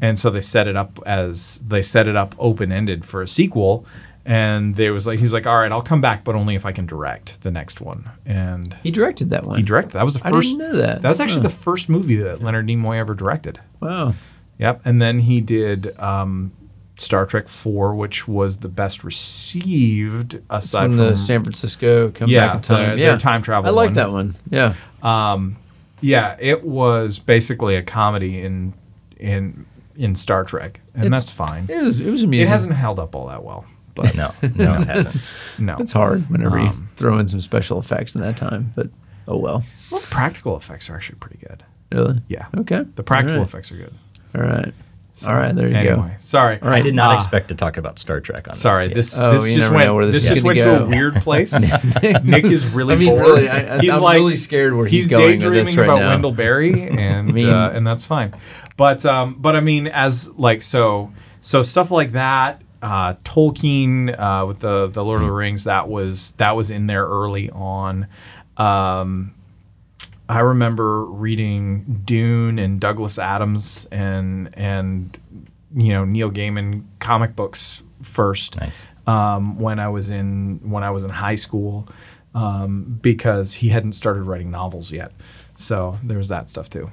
And 0.00 0.16
so 0.16 0.30
they 0.30 0.40
set 0.42 0.68
it 0.68 0.76
up 0.76 1.00
as 1.04 1.58
they 1.66 1.82
set 1.82 2.06
it 2.06 2.14
up 2.14 2.36
open 2.38 2.70
ended 2.70 3.04
for 3.04 3.20
a 3.20 3.26
sequel. 3.26 3.84
And 4.24 4.74
they 4.76 4.90
was 4.90 5.06
like, 5.08 5.18
he's 5.20 5.32
like, 5.32 5.46
all 5.46 5.56
right, 5.56 5.70
I'll 5.70 5.82
come 5.82 6.00
back, 6.00 6.22
but 6.24 6.34
only 6.36 6.54
if 6.56 6.64
I 6.66 6.70
can 6.72 6.86
direct 6.86 7.42
the 7.42 7.50
next 7.50 7.80
one. 7.80 8.08
And 8.24 8.74
he 8.82 8.90
directed 8.92 9.30
that 9.30 9.44
one. 9.44 9.56
he 9.56 9.62
directed. 9.64 9.92
That 9.92 10.04
was 10.04 10.14
the 10.14 10.20
first 10.20 10.26
I 10.34 10.36
first. 10.36 10.48
didn't 10.50 10.58
know 10.72 10.76
that. 10.78 11.02
That 11.02 11.08
was 11.08 11.20
actually 11.20 11.42
Huh. 11.42 11.48
the 11.48 11.54
first 11.54 11.88
movie 11.88 12.16
that 12.16 12.42
Leonard 12.42 12.66
Nimoy 12.68 12.96
ever 12.96 13.14
directed. 13.14 13.60
Wow. 13.80 14.14
Yep. 14.58 14.82
And 14.84 15.00
then 15.00 15.18
he 15.20 15.40
did 15.40 15.98
um, 16.00 16.52
Star 16.96 17.26
Trek 17.26 17.48
Four, 17.48 17.94
which 17.94 18.26
was 18.26 18.58
the 18.58 18.68
best 18.68 19.04
received 19.04 20.40
aside 20.50 20.82
When 20.88 20.90
from 20.90 20.96
the 21.08 21.16
San 21.16 21.42
Francisco 21.42 22.10
come 22.10 22.28
Yeah, 22.30 22.46
back 22.46 22.54
in 22.56 22.60
time. 22.62 22.90
the- 22.96 23.02
yeah, 23.02 23.08
their 23.10 23.18
time 23.18 23.42
travel 23.42 23.70
I 23.70 23.72
like 23.74 23.88
one. 23.88 23.94
that 23.94 24.10
one. 24.10 24.34
Yeah. 24.50 24.74
yeah, 26.00 26.36
it 26.38 26.64
was 26.64 27.18
basically 27.18 27.76
a 27.76 27.82
comedy 27.82 28.40
in 28.42 28.74
in 29.18 29.66
in 29.96 30.14
Star 30.14 30.44
Trek, 30.44 30.80
and 30.94 31.06
It's- 31.06 31.20
that's 31.20 31.30
fine. 31.30 31.66
It 31.68 31.82
was. 31.82 31.98
It 32.00 32.10
was 32.10 32.22
amusing. 32.22 32.46
It 32.46 32.50
hasn't 32.50 32.74
held 32.74 32.98
up 32.98 33.14
all 33.14 33.28
that 33.28 33.42
well, 33.44 33.64
but 33.94 34.14
No, 34.14 34.32
no, 34.54 34.80
it 34.80 34.86
hasn't. 34.86 35.22
no, 35.58 35.76
It's 35.78 35.92
hard 35.92 36.28
whenever 36.30 36.58
you 36.58 36.66
Um, 36.68 36.88
throw 36.96 37.18
in 37.18 37.28
some 37.28 37.40
special 37.40 37.78
effects 37.78 38.14
in 38.14 38.20
that 38.20 38.36
time, 38.36 38.72
but 38.76 38.88
oh 39.26 39.38
well. 39.38 39.62
Well, 39.90 40.00
the 40.00 40.06
practical 40.08 40.56
effects 40.56 40.90
are 40.90 40.96
actually 40.96 41.18
pretty 41.18 41.38
good. 41.46 41.62
Really? 41.92 42.20
Yeah. 42.28 42.46
Okay. 42.58 42.84
The 42.96 43.02
practical 43.02 43.34
All 43.36 43.38
right. 43.40 43.48
effects 43.48 43.72
are 43.72 43.76
good. 43.76 43.94
All 44.36 44.42
right. 44.42 44.74
All 45.26 45.34
right. 45.34 45.54
There 45.54 45.68
you 45.68 45.74
anyway, 45.74 46.08
go. 46.08 46.14
sorry. 46.18 46.60
All 46.60 46.68
right. 46.68 46.80
I 46.80 46.82
did 46.82 46.94
not 46.94 47.10
Ah, 47.10 47.14
expect 47.14 47.48
to 47.48 47.54
talk 47.54 47.76
about 47.76 47.98
Star 47.98 48.20
Trek 48.20 48.48
on 48.48 48.54
Sorry, 48.54 48.88
this. 48.88 49.12
this 49.12 49.20
Oh, 49.22 49.32
this 49.32 49.48
you 49.50 49.56
just 49.58 49.72
went 49.72 49.94
where 49.94 50.04
this 50.06 50.14
this 50.16 50.24
is 50.24 50.28
just 50.30 50.42
gonna 50.42 50.46
went 50.46 50.58
to 50.60 50.82
a 50.84 50.86
weird 50.86 51.14
place. 51.22 51.52
Nick 52.24 52.44
is 52.44 52.66
really 52.66 52.94
I 52.94 52.98
mean, 52.98 53.08
bored. 53.10 53.22
really, 53.26 53.48
I- 53.48 53.76
I- 53.76 53.80
he's 53.80 53.90
I'm 53.90 54.02
like, 54.02 54.16
really 54.16 54.36
scared 54.36 54.74
where 54.74 54.86
he's 54.86 55.08
going 55.08 55.40
with 55.40 55.52
this 55.52 55.64
daydreaming 55.70 55.76
right 55.76 55.84
about 55.84 56.00
now. 56.00 56.10
Wendell 56.10 56.32
Berry, 56.32 56.82
and 56.90 57.32
mean- 57.32 57.48
uh, 57.48 57.70
and 57.72 57.86
that's 57.86 58.04
fine. 58.04 58.34
But 58.76 59.06
um, 59.06 59.36
but 59.38 59.56
I 59.56 59.60
mean, 59.60 59.86
as 59.86 60.28
like 60.36 60.62
so 60.62 61.12
so 61.40 61.62
stuff 61.62 61.90
like 61.90 62.12
that. 62.12 62.62
Uh, 62.82 63.14
Tolkien 63.24 64.14
uh, 64.20 64.44
with 64.46 64.60
the 64.60 64.86
the 64.88 65.02
Lord 65.02 65.20
of 65.22 65.26
the 65.26 65.32
Rings 65.32 65.64
that 65.64 65.88
was 65.88 66.32
that 66.32 66.54
was 66.54 66.70
in 66.70 66.86
there 66.86 67.06
early 67.06 67.50
on. 67.50 68.06
Um, 68.58 69.34
I 70.28 70.40
remember 70.40 71.04
reading 71.04 72.02
Dune 72.04 72.58
and 72.58 72.80
Douglas 72.80 73.18
Adams 73.18 73.86
and 73.92 74.50
and 74.54 75.18
you 75.74 75.92
know 75.92 76.04
Neil 76.04 76.30
Gaiman 76.30 76.84
comic 76.98 77.36
books 77.36 77.82
first 78.02 78.58
Nice. 78.60 78.86
um, 79.06 79.58
when 79.58 79.78
I 79.78 79.88
was 79.88 80.10
in 80.10 80.60
when 80.68 80.82
I 80.82 80.90
was 80.90 81.04
in 81.04 81.10
high 81.10 81.34
school 81.36 81.88
um, 82.34 82.98
because 83.00 83.54
he 83.54 83.68
hadn't 83.68 83.92
started 83.94 84.22
writing 84.24 84.50
novels 84.50 84.90
yet. 84.92 85.12
So 85.54 85.98
there 86.02 86.18
was 86.18 86.28
that 86.28 86.50
stuff 86.50 86.68
too. 86.68 86.90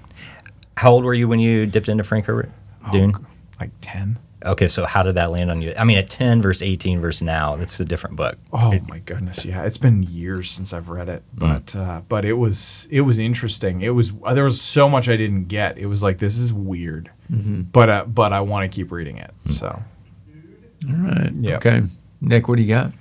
How 0.77 0.91
old 0.91 1.03
were 1.03 1.13
you 1.13 1.27
when 1.27 1.39
you 1.39 1.65
dipped 1.65 1.89
into 1.89 2.03
Frank 2.03 2.25
Herbert? 2.25 2.51
Dune. 2.91 3.13
Like 3.59 3.71
ten. 3.81 4.19
Okay, 4.45 4.67
so 4.67 4.85
how 4.85 5.03
did 5.03 5.15
that 5.15 5.31
land 5.31 5.49
on 5.49 5.61
you? 5.61 5.73
I 5.77 5.83
mean, 5.85 5.97
at 5.97 6.09
10 6.09 6.41
versus 6.41 6.61
18 6.61 6.99
versus 6.99 7.21
now, 7.21 7.55
that's 7.55 7.79
a 7.79 7.85
different 7.85 8.15
book. 8.17 8.37
Oh 8.51 8.77
my 8.87 8.99
goodness, 8.99 9.45
yeah, 9.45 9.63
it's 9.63 9.77
been 9.77 10.03
years 10.03 10.51
since 10.51 10.73
I've 10.73 10.89
read 10.89 11.07
it, 11.09 11.23
but 11.33 11.75
uh, 11.75 12.01
but 12.09 12.25
it 12.25 12.33
was 12.33 12.87
it 12.91 13.01
was 13.01 13.17
interesting. 13.19 13.81
It 13.81 13.91
was 13.91 14.11
uh, 14.23 14.33
there 14.33 14.43
was 14.43 14.61
so 14.61 14.89
much 14.89 15.07
I 15.07 15.15
didn't 15.15 15.45
get. 15.45 15.77
It 15.77 15.85
was 15.85 16.03
like 16.03 16.17
this 16.17 16.37
is 16.37 16.51
weird, 16.53 17.09
but 17.29 17.89
uh, 17.89 18.05
but 18.05 18.33
I 18.33 18.41
want 18.41 18.69
to 18.69 18.75
keep 18.75 18.91
reading 18.91 19.17
it. 19.17 19.31
So 19.45 19.67
All 20.89 20.95
right. 20.95 21.31
Yeah. 21.33 21.57
Okay. 21.57 21.81
Nick, 22.21 22.47
what 22.47 22.57
do 22.57 22.63
you 22.63 22.69
got? 22.69 22.91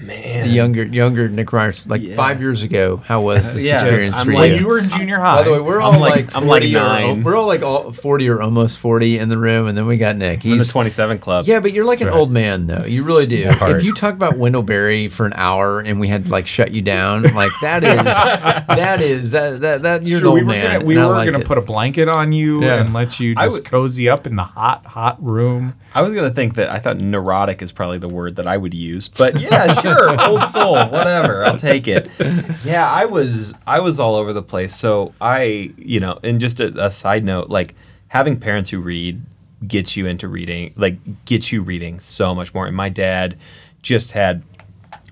Man. 0.00 0.46
The 0.46 0.52
younger, 0.54 0.84
younger 0.84 1.28
Nick 1.28 1.52
Ryers, 1.52 1.86
like 1.88 2.02
Yeah. 2.02 2.14
five 2.14 2.40
years 2.40 2.62
ago. 2.62 3.02
How 3.06 3.20
was 3.20 3.54
this 3.54 3.64
Yeah, 3.66 3.74
experience 3.76 4.14
I'm 4.14 4.26
for 4.26 4.32
like- 4.34 4.46
you? 4.48 4.52
when 4.54 4.60
you 4.62 4.66
were 4.68 4.78
in 4.78 4.88
junior 4.88 5.18
high, 5.18 5.36
By 5.36 5.42
the 5.42 5.52
way, 5.52 5.60
we're 5.60 5.80
I'm 5.80 5.94
all 5.94 6.00
like- 6.00 6.26
like, 6.26 6.36
I'm 6.36 6.46
like 6.46 6.62
40 6.62 6.76
or- 6.76 7.14
we're 7.24 7.34
all 7.36 7.46
like 7.46 7.62
all 7.62 7.92
40 7.92 8.28
or 8.28 8.40
almost 8.40 8.78
40 8.78 9.18
in 9.18 9.28
the 9.28 9.38
room, 9.38 9.66
and 9.66 9.76
then 9.76 9.86
we 9.86 9.96
got 9.96 10.16
Nick. 10.16 10.44
I'm 10.44 10.52
in 10.52 10.58
the 10.58 10.64
27 10.64 11.18
club. 11.18 11.46
yeah, 11.46 11.58
but 11.60 11.72
you're 11.72 11.84
like 11.84 12.00
an 12.00 12.06
right. 12.08 12.16
old 12.16 12.30
man 12.30 12.66
though. 12.68 12.84
You 12.84 13.02
really 13.02 13.26
do. 13.26 13.48
Hard. 13.50 13.76
If 13.78 13.82
you 13.84 13.92
talk 13.92 14.14
about 14.14 14.36
Wendell 14.38 14.62
Berry 14.62 15.08
for 15.08 15.26
an 15.26 15.32
hour 15.34 15.80
and 15.80 15.98
we 15.98 16.06
had 16.08 16.26
to 16.26 16.30
like 16.30 16.46
shut 16.46 16.70
you 16.72 16.80
down, 16.82 17.22
like 17.34 17.50
that 17.62 17.82
is 17.82 18.04
that 18.68 19.00
is 19.00 19.30
that 19.32 19.60
that 19.62 19.82
that 19.82 20.06
you're 20.06 20.20
Sure, 20.20 20.28
an 20.28 20.34
we 20.34 20.40
old 20.40 20.46
were 20.48 20.52
man. 20.52 20.72
gonna, 20.74 20.84
we 20.84 20.96
were 20.96 21.06
like 21.06 21.26
gonna 21.26 21.40
it. 21.40 21.46
put 21.46 21.58
a 21.58 21.62
blanket 21.62 22.08
on 22.08 22.32
you 22.32 22.62
Yeah. 22.62 22.80
and 22.80 22.94
let 22.94 23.18
you 23.20 23.34
just 23.34 23.52
would- 23.52 23.64
cozy 23.64 24.08
up 24.08 24.26
in 24.26 24.36
the 24.36 24.44
hot 24.44 24.86
hot 24.86 25.16
room. 25.22 25.74
I 25.94 26.02
was 26.02 26.14
gonna 26.14 26.30
think 26.30 26.54
that 26.54 26.68
I 26.70 26.78
thought 26.78 26.98
neurotic 26.98 27.62
is 27.62 27.72
probably 27.72 27.98
the 27.98 28.08
word 28.08 28.36
that 28.36 28.46
I 28.46 28.56
would 28.56 28.74
use, 28.74 29.08
but 29.08 29.40
yeah, 29.40 29.74
sure, 29.96 30.28
old 30.28 30.44
soul, 30.44 30.74
whatever, 30.88 31.44
I'll 31.44 31.56
take 31.56 31.88
it. 31.88 32.08
Yeah, 32.64 32.90
I 32.90 33.06
was 33.06 33.54
I 33.66 33.80
was 33.80 33.98
all 33.98 34.14
over 34.14 34.32
the 34.32 34.42
place. 34.42 34.74
So 34.74 35.14
I, 35.20 35.72
you 35.76 36.00
know, 36.00 36.18
and 36.22 36.40
just 36.40 36.60
a, 36.60 36.86
a 36.86 36.90
side 36.90 37.24
note, 37.24 37.48
like 37.48 37.74
having 38.08 38.38
parents 38.38 38.70
who 38.70 38.80
read 38.80 39.22
gets 39.66 39.96
you 39.96 40.06
into 40.06 40.28
reading, 40.28 40.72
like 40.76 41.24
gets 41.24 41.52
you 41.52 41.62
reading 41.62 42.00
so 42.00 42.34
much 42.34 42.54
more. 42.54 42.66
And 42.66 42.76
my 42.76 42.88
dad 42.88 43.36
just 43.82 44.12
had 44.12 44.42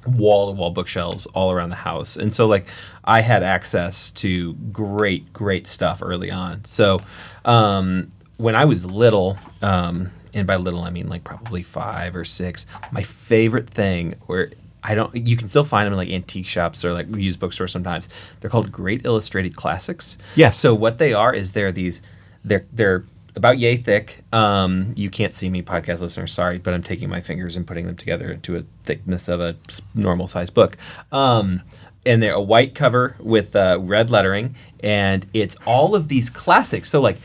wall 0.07 0.47
to 0.47 0.53
wall 0.53 0.71
bookshelves 0.71 1.27
all 1.27 1.51
around 1.51 1.71
the 1.71 1.77
house. 1.77 2.17
And 2.17 2.33
so 2.33 2.47
like 2.47 2.69
I 3.05 3.21
had 3.21 3.43
access 3.43 4.11
to 4.13 4.55
great, 4.55 5.33
great 5.33 5.67
stuff 5.67 6.01
early 6.03 6.31
on. 6.31 6.65
So 6.65 7.01
um, 7.45 8.13
when 8.37 8.55
I 8.55 8.65
was 8.65 8.85
little, 8.85 9.39
um, 9.63 10.11
and 10.33 10.47
by 10.47 10.57
little 10.57 10.83
I 10.83 10.91
mean 10.91 11.09
like 11.09 11.25
probably 11.25 11.63
five 11.63 12.15
or 12.15 12.25
six, 12.25 12.67
my 12.93 13.03
favorite 13.03 13.69
thing 13.69 14.15
where 14.27 14.53
I 14.89 14.95
don't 14.95 15.15
you 15.27 15.37
can 15.37 15.49
still 15.49 15.65
find 15.65 15.87
them 15.87 15.93
in 15.93 15.99
like 15.99 16.11
antique 16.11 16.47
shops 16.47 16.85
or 16.85 16.93
like 16.93 17.15
used 17.15 17.41
bookstores 17.41 17.73
sometimes. 17.73 18.09
They're 18.41 18.51
called 18.51 18.71
Great 18.71 19.05
Illustrated 19.05 19.57
Classics. 19.57 20.17
Yes. 20.37 20.57
So 20.59 20.75
what 20.75 20.99
they 20.99 21.13
are 21.13 21.35
is 21.35 21.53
they're 21.55 21.73
these 21.73 22.03
they're 22.45 22.67
they're 22.73 23.05
about 23.35 23.59
yay 23.59 23.77
thick. 23.77 24.23
Um, 24.33 24.93
you 24.97 25.11
can't 25.11 25.35
see 25.35 25.51
me, 25.51 25.63
podcast 25.63 26.01
listeners. 26.01 26.33
Sorry, 26.33 26.59
but 26.59 26.73
I'm 26.73 26.83
taking 26.83 27.09
my 27.11 27.21
fingers 27.21 27.57
and 27.57 27.67
putting 27.67 27.87
them 27.87 27.97
together 27.97 28.31
into 28.31 28.57
a 28.57 28.63
thickness 28.85 29.29
of 29.29 29.41
a 29.41 29.57
normal 29.95 30.27
size 30.27 30.49
book. 30.51 30.77
Um, 31.13 31.63
and 32.07 32.23
they're 32.23 32.33
a 32.33 32.41
white 32.41 32.75
cover 32.75 33.17
with 33.19 33.57
uh, 33.57 33.79
red 33.81 34.11
lettering, 34.11 34.55
and 34.81 35.27
it's 35.35 35.57
all 35.67 35.95
of 35.95 36.09
these 36.09 36.31
classics. 36.31 36.91
So 36.91 37.01
like. 37.01 37.19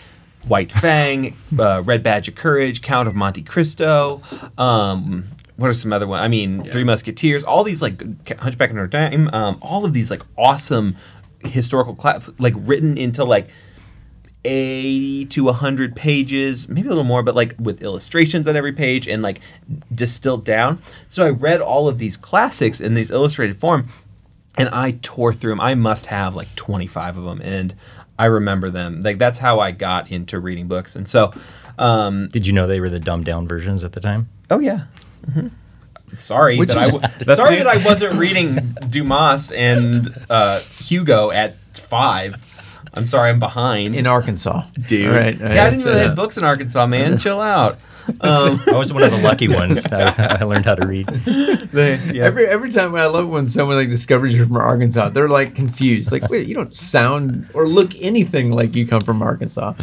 White 0.47 0.71
Fang, 0.71 1.35
uh, 1.59 1.83
Red 1.85 2.01
Badge 2.01 2.27
of 2.27 2.33
Courage, 2.33 2.81
Count 2.81 3.07
of 3.07 3.13
Monte 3.13 3.43
Cristo. 3.43 4.23
Um, 4.57 5.27
what 5.57 5.69
are 5.69 5.73
some 5.73 5.93
other 5.93 6.07
ones? 6.07 6.21
I 6.21 6.27
mean, 6.27 6.63
Three 6.71 6.83
Musketeers. 6.83 7.43
All 7.43 7.63
these 7.63 7.81
like 7.81 8.01
Hunchback 8.39 8.69
of 8.69 8.75
Notre 8.75 8.87
Dame. 8.87 9.29
Um, 9.33 9.57
all 9.61 9.85
of 9.85 9.93
these 9.93 10.09
like 10.09 10.23
awesome 10.37 10.95
historical 11.43 11.95
class, 11.95 12.29
like 12.39 12.53
written 12.57 12.97
into 12.97 13.23
like 13.23 13.49
80 14.43 15.25
to 15.27 15.43
100 15.45 15.95
pages, 15.95 16.67
maybe 16.67 16.87
a 16.87 16.89
little 16.89 17.03
more, 17.03 17.21
but 17.21 17.35
like 17.35 17.55
with 17.59 17.81
illustrations 17.81 18.47
on 18.47 18.55
every 18.55 18.73
page 18.73 19.07
and 19.07 19.21
like 19.21 19.41
distilled 19.93 20.43
down. 20.43 20.81
So 21.09 21.25
I 21.25 21.29
read 21.29 21.61
all 21.61 21.87
of 21.87 21.99
these 21.99 22.17
classics 22.17 22.81
in 22.81 22.95
these 22.95 23.11
illustrated 23.11 23.57
form 23.57 23.89
and 24.57 24.69
I 24.69 24.97
tore 25.01 25.33
through 25.33 25.51
them. 25.51 25.61
I 25.61 25.75
must 25.75 26.07
have 26.07 26.35
like 26.35 26.53
25 26.55 27.17
of 27.17 27.23
them 27.23 27.41
and 27.41 27.75
I 28.17 28.25
remember 28.25 28.69
them. 28.69 29.01
Like 29.01 29.19
that's 29.19 29.39
how 29.39 29.59
I 29.59 29.71
got 29.71 30.11
into 30.11 30.39
reading 30.39 30.67
books. 30.67 30.95
And 30.95 31.07
so, 31.07 31.33
um, 31.77 32.27
Did 32.29 32.47
you 32.47 32.53
know 32.53 32.65
they 32.65 32.79
were 32.79 32.89
the 32.89 32.99
dumbed 32.99 33.25
down 33.25 33.47
versions 33.47 33.83
at 33.83 33.93
the 33.93 33.99
time? 33.99 34.29
oh 34.49 34.59
yeah. 34.59 34.85
Sorry 36.13 36.57
Which 36.57 36.69
that 36.69 36.77
I 36.77 36.85
is- 36.87 36.93
That's 37.25 37.39
sorry 37.39 37.57
the- 37.57 37.63
that 37.63 37.77
I 37.81 37.85
wasn't 37.85 38.15
reading 38.19 38.75
Dumas 38.89 39.51
and 39.51 40.07
uh, 40.29 40.59
Hugo 40.59 41.31
at 41.31 41.57
five. 41.57 42.35
I'm 42.93 43.07
sorry 43.07 43.29
I'm 43.29 43.39
behind. 43.39 43.95
in 43.95 44.05
Arkansas, 44.05 44.63
dude. 44.87 45.07
All 45.07 45.13
right, 45.13 45.41
all 45.41 45.47
yeah, 45.47 45.63
I 45.65 45.69
didn't 45.69 45.83
so 45.83 45.89
know 45.89 45.95
they 45.95 46.07
had 46.07 46.15
books 46.15 46.37
in 46.37 46.43
Arkansas, 46.43 46.85
man. 46.87 47.17
Chill 47.19 47.39
out. 47.39 47.77
Um, 48.21 48.61
I 48.67 48.77
was 48.77 48.93
one 48.93 49.01
of 49.03 49.11
the 49.11 49.17
lucky 49.17 49.47
ones. 49.61 49.85
I, 49.91 50.37
I 50.41 50.43
learned 50.43 50.65
how 50.65 50.75
to 50.75 50.85
read. 50.85 51.09
yeah. 51.25 52.23
Every 52.23 52.45
every 52.45 52.69
time 52.69 52.93
I 52.95 53.05
love 53.07 53.27
when 53.29 53.47
someone 53.47 53.77
like 53.77 53.89
discovers 53.89 54.33
you're 54.35 54.45
from 54.45 54.57
Arkansas, 54.57 55.09
they're 55.09 55.27
like 55.29 55.55
confused. 55.55 56.11
Like, 56.11 56.29
wait, 56.29 56.47
you 56.47 56.53
don't 56.53 56.73
sound 56.73 57.49
or 57.53 57.67
look 57.67 57.99
anything 57.99 58.51
like 58.51 58.75
you 58.75 58.85
come 58.85 59.01
from 59.01 59.21
Arkansas, 59.23 59.73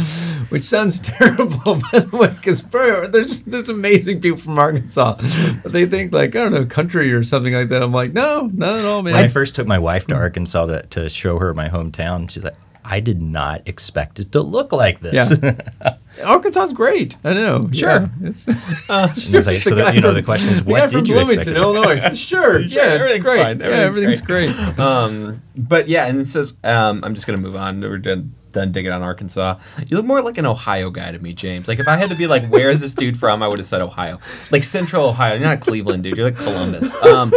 which 0.50 0.62
sounds 0.62 1.00
terrible 1.00 1.80
by 1.92 1.98
the 2.00 2.16
way, 2.16 2.28
because 2.28 2.62
there's 2.62 3.40
there's 3.40 3.68
amazing 3.68 4.20
people 4.20 4.38
from 4.38 4.58
Arkansas, 4.58 5.16
but 5.62 5.72
they 5.72 5.86
think 5.86 6.12
like 6.12 6.36
I 6.36 6.40
don't 6.40 6.52
know 6.52 6.64
country 6.66 7.12
or 7.12 7.24
something 7.24 7.52
like 7.54 7.68
that. 7.70 7.82
I'm 7.82 7.92
like, 7.92 8.12
no, 8.12 8.50
not 8.52 8.78
at 8.78 8.84
all, 8.84 9.02
man. 9.02 9.14
When 9.14 9.24
I 9.24 9.28
first 9.28 9.54
took 9.56 9.66
my 9.66 9.78
wife 9.78 10.06
to 10.08 10.14
Arkansas 10.14 10.66
to, 10.66 10.82
to 10.82 11.08
show 11.08 11.38
her 11.38 11.54
my 11.54 11.68
hometown, 11.68 12.30
she's 12.30 12.44
like, 12.44 12.56
I 12.90 13.00
did 13.00 13.20
not 13.20 13.68
expect 13.68 14.18
it 14.18 14.32
to 14.32 14.40
look 14.40 14.72
like 14.72 15.00
this. 15.00 15.38
Yeah. 15.42 15.96
Arkansas's 16.24 16.72
great. 16.72 17.16
I 17.22 17.34
know. 17.34 17.68
Sure. 17.70 17.88
Yeah, 18.00 18.08
it's, 18.22 18.44
She 19.20 19.36
was 19.36 19.46
like, 19.46 19.58
so 19.60 19.74
the, 19.74 19.92
you 19.94 20.00
know, 20.00 20.14
the 20.14 20.22
question 20.22 20.52
is, 20.54 20.62
what 20.64 20.90
from 20.90 21.04
did 21.04 21.08
you 21.10 21.20
expect? 21.20 21.44
Bloomington, 21.44 21.54
to 21.54 21.60
Illinois. 21.60 22.14
Sure. 22.16 22.16
Sure, 22.16 22.58
Yeah, 22.60 22.64
it's 22.64 22.80
everything's 22.80 23.24
great. 23.24 23.42
fine. 23.42 23.60
Yeah, 23.60 23.66
Everything's 23.66 24.20
everything's 24.22 24.56
great. 24.56 24.78
Um, 24.78 25.42
but 25.54 25.88
yeah, 25.88 26.06
and 26.06 26.18
it 26.18 26.24
says, 26.24 26.54
um, 26.64 27.04
I'm 27.04 27.14
just 27.14 27.26
gonna 27.26 27.38
move 27.38 27.56
on. 27.56 27.80
We're 27.82 27.98
done, 27.98 28.30
done 28.52 28.72
digging 28.72 28.90
on 28.90 29.02
Arkansas. 29.02 29.58
You 29.86 29.96
look 29.98 30.06
more 30.06 30.22
like 30.22 30.38
an 30.38 30.46
Ohio 30.46 30.88
guy 30.90 31.12
to 31.12 31.18
me, 31.18 31.34
James. 31.34 31.68
Like 31.68 31.78
if 31.80 31.88
I 31.88 31.96
had 31.96 32.08
to 32.08 32.16
be 32.16 32.26
like, 32.26 32.46
where 32.48 32.70
is 32.70 32.80
this 32.80 32.94
dude 32.94 33.18
from? 33.18 33.42
I 33.42 33.48
would 33.48 33.58
have 33.58 33.66
said 33.66 33.82
Ohio, 33.82 34.18
like 34.50 34.64
Central 34.64 35.04
Ohio. 35.04 35.34
You're 35.34 35.44
not 35.46 35.60
Cleveland, 35.60 36.04
dude. 36.04 36.16
You're 36.16 36.30
like 36.30 36.38
Columbus. 36.38 36.94
Um, 37.04 37.32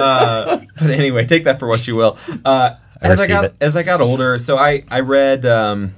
uh, 0.00 0.58
but 0.78 0.90
anyway, 0.90 1.26
take 1.26 1.44
that 1.44 1.58
for 1.58 1.66
what 1.68 1.86
you 1.86 1.96
will. 1.96 2.16
Uh, 2.44 2.76
I 3.02 3.08
as 3.08 3.20
I 3.20 3.26
got 3.26 3.44
it. 3.46 3.54
as 3.60 3.76
I 3.76 3.82
got 3.82 4.00
older, 4.00 4.38
so 4.38 4.56
I 4.56 4.84
I 4.90 5.00
read 5.00 5.44
um, 5.46 5.94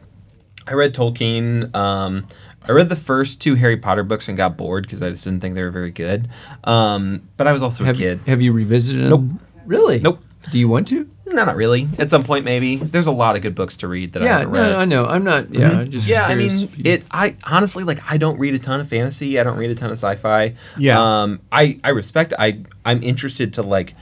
I 0.67 0.73
read 0.73 0.95
Tolkien. 0.95 1.75
Um, 1.75 2.27
I 2.69 2.73
read 2.73 2.89
the 2.89 2.97
first 2.97 3.41
two 3.41 3.55
Harry 3.55 3.77
Potter 3.77 4.03
books 4.03 4.29
and 4.29 4.37
got 4.37 4.57
bored 4.57 4.85
because 4.85 5.01
I 5.01 5.11
just 5.11 5.23
didn't 5.25 5.41
think 5.41 5.55
they 5.55 5.63
were 5.63 5.71
very 5.71 5.93
good. 5.93 6.29
Um, 6.65 7.29
but 7.37 7.47
I 7.47 7.53
was 7.53 7.63
also 7.63 7.85
a 7.85 7.87
Have, 7.87 7.97
kid. 7.97 8.21
have 8.27 8.43
you 8.43 8.53
revisited 8.53 9.09
them? 9.09 9.39
Really? 9.65 10.01
Nope. 10.01 10.21
Do 10.51 10.59
you 10.59 10.69
want 10.69 10.89
to? 10.89 11.09
No, 11.27 11.45
not 11.45 11.57
really. 11.57 11.89
At 11.99 12.09
some 12.09 12.23
point, 12.23 12.45
maybe. 12.45 12.77
There's 12.77 13.09
a 13.09 13.13
lot 13.13 13.35
of 13.35 13.43
good 13.43 13.57
books 13.57 13.77
to 13.79 13.89
read 13.89 14.13
that 14.13 14.23
I 14.23 14.27
haven't 14.27 14.51
read. 14.51 14.71
no, 14.71 14.79
I 14.79 14.85
know. 14.85 15.07
I'm 15.07 15.25
not. 15.25 15.53
Yeah, 15.53 15.71
I'm 15.71 15.91
just 15.91 16.07
yeah, 16.07 16.25
I 16.25 16.37
mean, 16.37 16.71
it. 16.85 17.05
I 17.11 17.35
honestly 17.45 17.83
like. 17.83 17.99
I 18.09 18.17
don't 18.17 18.39
read 18.39 18.55
a 18.55 18.59
ton 18.61 18.81
of 18.81 18.89
fantasy. 18.89 19.39
I 19.41 19.43
don't 19.43 19.59
read 19.59 19.71
a 19.71 19.75
ton 19.75 19.91
of 19.91 19.99
sci-fi. 19.99 20.55
Yeah. 20.79 21.01
Um. 21.01 21.41
I 21.51 21.81
I 21.83 21.89
respect. 21.91 22.33
I 22.39 22.61
I'm 22.85 23.03
interested 23.03 23.55
to 23.55 23.63
like 23.63 23.95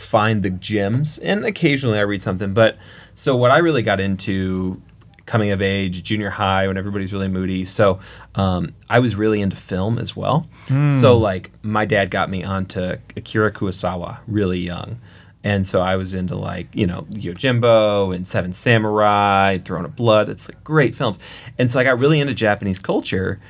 find 0.00 0.42
the 0.42 0.50
gems, 0.50 1.18
and 1.18 1.44
occasionally 1.44 1.98
I 1.98 2.02
read 2.02 2.22
something. 2.22 2.54
But 2.54 2.76
so 3.14 3.36
what 3.36 3.50
I 3.50 3.58
really 3.58 3.82
got 3.82 4.00
into 4.00 4.80
coming 5.26 5.52
of 5.52 5.62
age, 5.62 6.02
junior 6.02 6.30
high, 6.30 6.66
when 6.66 6.76
everybody's 6.76 7.12
really 7.12 7.28
moody. 7.28 7.64
So 7.64 8.00
um, 8.34 8.74
I 8.88 8.98
was 8.98 9.14
really 9.14 9.40
into 9.40 9.54
film 9.54 9.96
as 9.98 10.16
well. 10.16 10.48
So 11.00 11.16
like 11.16 11.52
my 11.62 11.84
dad 11.84 12.10
got 12.10 12.28
me 12.30 12.42
onto 12.42 12.96
Akira 13.16 13.52
Kurosawa 13.52 14.18
really 14.26 14.58
young. 14.58 14.96
And 15.44 15.66
so 15.66 15.80
I 15.80 15.96
was 15.96 16.14
into 16.14 16.34
like, 16.34 16.74
you 16.74 16.86
know, 16.86 17.02
Yojimbo 17.10 18.14
and 18.14 18.26
Seven 18.26 18.52
Samurai, 18.52 19.58
Throne 19.58 19.84
of 19.84 19.94
Blood. 19.94 20.28
It's 20.28 20.48
like 20.48 20.64
great 20.64 20.94
films. 20.94 21.18
And 21.58 21.70
so 21.70 21.78
I 21.78 21.84
got 21.84 22.00
really 22.00 22.18
into 22.20 22.34
Japanese 22.34 22.78
culture. 22.80 23.40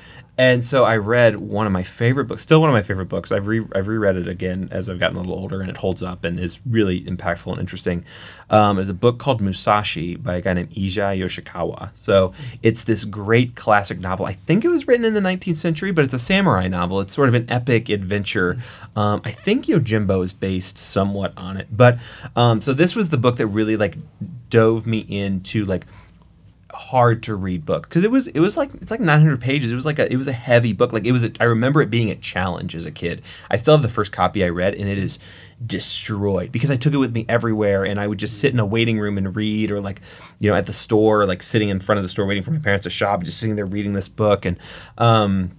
And 0.40 0.64
so 0.64 0.84
I 0.84 0.96
read 0.96 1.36
one 1.36 1.66
of 1.66 1.72
my 1.72 1.82
favorite 1.82 2.24
books, 2.24 2.40
still 2.40 2.62
one 2.62 2.70
of 2.70 2.72
my 2.72 2.80
favorite 2.80 3.10
books. 3.10 3.30
I've, 3.30 3.46
re- 3.46 3.66
I've 3.74 3.88
reread 3.88 4.16
it 4.16 4.26
again 4.26 4.70
as 4.70 4.88
I've 4.88 4.98
gotten 4.98 5.18
a 5.18 5.20
little 5.20 5.38
older, 5.38 5.60
and 5.60 5.68
it 5.68 5.76
holds 5.76 6.02
up 6.02 6.24
and 6.24 6.40
is 6.40 6.60
really 6.64 7.02
impactful 7.02 7.52
and 7.52 7.60
interesting. 7.60 8.06
Um, 8.48 8.78
it's 8.78 8.88
a 8.88 8.94
book 8.94 9.18
called 9.18 9.42
Musashi 9.42 10.16
by 10.16 10.36
a 10.36 10.40
guy 10.40 10.54
named 10.54 10.70
Eiji 10.70 11.20
Yoshikawa. 11.20 11.94
So 11.94 12.32
it's 12.62 12.84
this 12.84 13.04
great 13.04 13.54
classic 13.54 14.00
novel. 14.00 14.24
I 14.24 14.32
think 14.32 14.64
it 14.64 14.68
was 14.68 14.88
written 14.88 15.04
in 15.04 15.12
the 15.12 15.20
19th 15.20 15.58
century, 15.58 15.92
but 15.92 16.06
it's 16.06 16.14
a 16.14 16.18
samurai 16.18 16.68
novel. 16.68 17.02
It's 17.02 17.12
sort 17.12 17.28
of 17.28 17.34
an 17.34 17.44
epic 17.50 17.90
adventure. 17.90 18.56
Um, 18.96 19.20
I 19.26 19.32
think 19.32 19.66
Yojimbo 19.66 20.24
is 20.24 20.32
based 20.32 20.78
somewhat 20.78 21.34
on 21.36 21.58
it. 21.58 21.68
But 21.70 21.98
um, 22.34 22.62
so 22.62 22.72
this 22.72 22.96
was 22.96 23.10
the 23.10 23.18
book 23.18 23.36
that 23.36 23.46
really 23.46 23.76
like 23.76 23.98
dove 24.48 24.86
me 24.86 25.00
into 25.00 25.66
like 25.66 25.84
hard 26.74 27.22
to 27.24 27.34
read 27.34 27.64
book 27.64 27.88
because 27.88 28.04
it 28.04 28.10
was 28.10 28.28
it 28.28 28.40
was 28.40 28.56
like 28.56 28.70
it's 28.80 28.90
like 28.90 29.00
900 29.00 29.40
pages. 29.40 29.70
It 29.70 29.74
was 29.74 29.86
like 29.86 29.98
a 29.98 30.10
it 30.12 30.16
was 30.16 30.26
a 30.26 30.32
heavy 30.32 30.72
book. 30.72 30.92
Like 30.92 31.04
it 31.04 31.12
was 31.12 31.24
a, 31.24 31.32
i 31.40 31.44
remember 31.44 31.82
it 31.82 31.90
being 31.90 32.10
a 32.10 32.16
challenge 32.16 32.74
as 32.74 32.86
a 32.86 32.90
kid. 32.90 33.22
I 33.50 33.56
still 33.56 33.74
have 33.74 33.82
the 33.82 33.88
first 33.88 34.12
copy 34.12 34.44
i 34.44 34.48
read 34.48 34.74
and 34.74 34.88
it 34.88 34.98
is 34.98 35.18
destroyed 35.64 36.50
because 36.50 36.70
i 36.70 36.76
took 36.76 36.94
it 36.94 36.96
with 36.96 37.12
me 37.12 37.26
everywhere 37.28 37.84
and 37.84 38.00
i 38.00 38.06
would 38.06 38.18
just 38.18 38.40
sit 38.40 38.50
in 38.50 38.58
a 38.58 38.64
waiting 38.64 38.98
room 38.98 39.18
and 39.18 39.36
read 39.36 39.70
or 39.70 39.78
like 39.78 40.00
you 40.38 40.50
know 40.50 40.56
at 40.56 40.64
the 40.64 40.72
store 40.72 41.26
like 41.26 41.42
sitting 41.42 41.68
in 41.68 41.78
front 41.78 41.98
of 41.98 42.02
the 42.02 42.08
store 42.08 42.24
waiting 42.24 42.42
for 42.42 42.50
my 42.50 42.58
parents 42.58 42.84
to 42.84 42.90
shop 42.90 43.22
just 43.24 43.38
sitting 43.38 43.56
there 43.56 43.66
reading 43.66 43.92
this 43.92 44.08
book. 44.08 44.46
And 44.46 44.56
um 44.96 45.50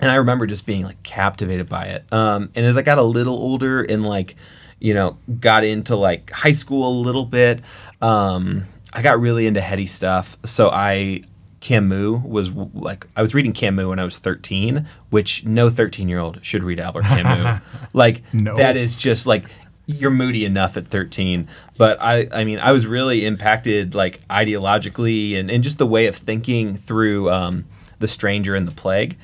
and 0.00 0.10
I 0.10 0.16
remember 0.16 0.46
just 0.46 0.66
being 0.66 0.84
like 0.84 1.02
captivated 1.02 1.68
by 1.68 1.84
it. 1.84 2.12
Um, 2.12 2.50
and 2.54 2.66
as 2.66 2.76
I 2.76 2.82
got 2.82 2.98
a 2.98 3.02
little 3.02 3.34
older 3.34 3.82
and 3.82 4.04
like, 4.04 4.36
you 4.80 4.92
know, 4.92 5.18
got 5.40 5.64
into 5.64 5.96
like 5.96 6.30
high 6.30 6.52
school 6.52 6.88
a 6.88 6.94
little 7.00 7.24
bit, 7.24 7.60
um, 8.02 8.66
I 8.94 9.02
got 9.02 9.20
really 9.20 9.46
into 9.46 9.60
heady 9.60 9.86
stuff. 9.86 10.36
So 10.44 10.70
I 10.70 11.22
Camus 11.60 12.22
was 12.24 12.50
like 12.50 13.06
I 13.16 13.22
was 13.22 13.34
reading 13.34 13.52
Camus 13.52 13.86
when 13.86 13.98
I 13.98 14.04
was 14.04 14.18
13, 14.18 14.86
which 15.10 15.44
no 15.44 15.68
13 15.70 16.08
year 16.08 16.18
old 16.20 16.38
should 16.44 16.62
read 16.62 16.78
Albert 16.78 17.02
Camus. 17.04 17.62
like 17.92 18.22
No. 18.32 18.56
that 18.56 18.76
is 18.76 18.94
just 18.94 19.26
like 19.26 19.44
you're 19.86 20.10
moody 20.10 20.46
enough 20.46 20.78
at 20.78 20.86
13 20.88 21.46
but 21.76 21.98
i 22.00 22.26
i 22.32 22.42
mean 22.42 22.58
i 22.58 22.72
was 22.72 22.86
really 22.86 23.26
impacted 23.26 23.94
like 23.94 24.26
ideologically 24.28 25.38
and, 25.38 25.50
and 25.50 25.62
just 25.62 25.76
the 25.76 25.86
way 25.86 26.06
of 26.06 26.16
thinking 26.16 26.74
through 26.74 27.28
um, 27.30 27.66
the 27.98 28.08
stranger 28.08 28.54
and 28.54 28.66
the 28.66 28.72
plague 28.72 29.14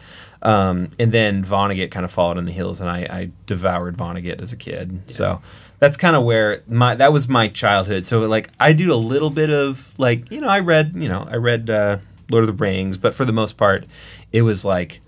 um, 0.42 0.90
and 0.98 1.12
then 1.12 1.42
vonnegut 1.42 1.90
kind 1.90 2.04
of 2.04 2.11
followed 2.11 2.37
in 2.37 2.44
the 2.44 2.52
heels 2.52 2.78
and 2.78 2.90
i, 2.90 3.00
I 3.11 3.30
devoured 3.46 3.96
vonnegut 3.96 4.42
as 4.42 4.52
a 4.52 4.56
kid 4.56 5.00
so 5.11 5.40
that's 5.80 5.96
kind 5.96 6.14
of 6.14 6.22
where 6.22 6.62
my 6.68 6.94
that 6.94 7.12
was 7.12 7.28
my 7.28 7.48
childhood 7.48 8.06
so 8.06 8.20
like 8.20 8.48
i 8.60 8.72
do 8.72 8.92
a 8.92 8.96
little 8.96 9.30
bit 9.30 9.50
of 9.50 9.98
like 9.98 10.30
you 10.30 10.40
know 10.40 10.48
i 10.48 10.60
read 10.60 10.92
you 10.94 11.08
know 11.08 11.26
i 11.30 11.34
read 11.34 11.68
uh, 11.68 11.98
lord 12.30 12.44
of 12.44 12.46
the 12.46 12.64
rings 12.64 12.96
but 12.96 13.14
for 13.14 13.24
the 13.24 13.32
most 13.32 13.56
part 13.56 13.84
it 14.32 14.42
was 14.42 14.64
like 14.64 15.00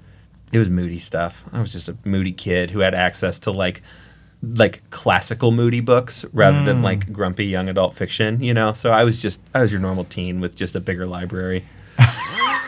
it 0.53 0.59
was 0.59 0.69
moody 0.69 0.99
stuff. 0.99 1.45
I 1.53 1.61
was 1.61 1.73
just 1.73 1.89
a 1.89 1.97
moody 2.05 2.33
kid 2.33 2.71
who 2.71 2.81
had 2.81 2.95
access 2.95 3.39
to 3.41 3.51
like 3.51 3.83
like 4.43 4.89
classical 4.91 5.53
moody 5.53 5.81
books 5.81 6.25
rather 6.33 6.65
than 6.65 6.83
like 6.83 7.13
grumpy 7.13 7.47
young 7.47 7.69
adult 7.69 7.95
fiction, 7.95 8.43
you 8.43 8.53
know. 8.53 8.73
So 8.73 8.91
I 8.91 9.03
was 9.05 9.21
just 9.21 9.41
I 9.55 9.63
was 9.63 9.73
your 9.73 9.81
normal 9.81 10.05
teen 10.05 10.41
with 10.41 10.55
just 10.55 10.77
a 10.77 10.81
bigger 10.81 11.07
library. 11.07 11.65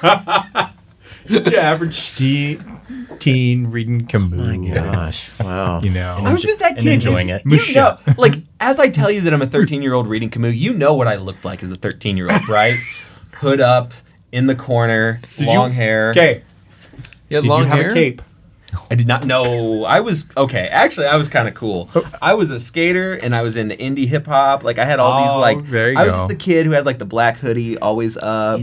Just 1.26 1.46
your 1.46 1.60
average 1.72 2.16
teen, 2.16 2.80
teen 3.18 3.70
reading 3.70 4.06
Camus. 4.06 4.32
My 4.32 4.68
gosh! 4.74 5.40
Wow. 5.40 5.80
You 5.80 5.90
know. 5.90 6.16
I 6.24 6.32
was 6.32 6.42
just 6.42 6.58
that 6.60 6.72
and 6.72 6.80
kid 6.80 6.92
enjoying 6.94 7.28
it. 7.30 7.42
You 7.46 7.74
know, 7.74 7.98
like 8.18 8.34
as 8.60 8.78
I 8.78 8.90
tell 8.90 9.10
you 9.10 9.20
that 9.22 9.32
I'm 9.32 9.42
a 9.42 9.46
13 9.46 9.82
year 9.82 9.94
old 9.94 10.06
reading 10.06 10.30
Camus, 10.30 10.56
you 10.56 10.72
know 10.72 10.94
what 10.94 11.08
I 11.08 11.16
looked 11.16 11.44
like 11.44 11.62
as 11.62 11.70
a 11.70 11.76
13 11.76 12.16
year 12.16 12.30
old, 12.30 12.48
right? 12.48 12.78
Hood 13.34 13.60
up, 13.60 13.92
in 14.34 14.46
the 14.46 14.56
corner, 14.56 15.20
Did 15.36 15.46
long 15.46 15.70
you, 15.70 15.76
hair. 15.76 16.10
Okay. 16.10 16.42
You 17.28 17.36
had 17.36 17.42
Did 17.42 17.48
long 17.48 17.60
you 17.60 17.66
have 17.66 17.78
hair? 17.78 17.90
a 17.90 17.94
cape? 17.94 18.20
I 18.90 18.94
did 18.94 19.06
not 19.06 19.26
know. 19.26 19.84
I 19.84 20.00
was 20.00 20.30
okay. 20.36 20.68
Actually, 20.68 21.06
I 21.06 21.16
was 21.16 21.28
kind 21.28 21.48
of 21.48 21.54
cool. 21.54 21.88
Oh. 21.94 22.10
I 22.22 22.34
was 22.34 22.50
a 22.50 22.58
skater, 22.58 23.14
and 23.14 23.34
I 23.34 23.42
was 23.42 23.56
into 23.56 23.76
indie 23.76 24.06
hip 24.06 24.26
hop. 24.26 24.64
Like 24.64 24.78
I 24.78 24.84
had 24.84 25.00
all 25.00 25.22
these 25.24 25.34
Oh, 25.34 25.38
like. 25.38 25.64
there 25.66 25.90
you 25.92 25.98
I 25.98 26.04
was 26.04 26.12
go. 26.12 26.16
just 26.18 26.28
the 26.28 26.34
kid 26.36 26.66
who 26.66 26.72
had 26.72 26.86
like 26.86 26.98
the 26.98 27.04
black 27.04 27.38
hoodie, 27.38 27.78
always 27.78 28.16
up. 28.16 28.60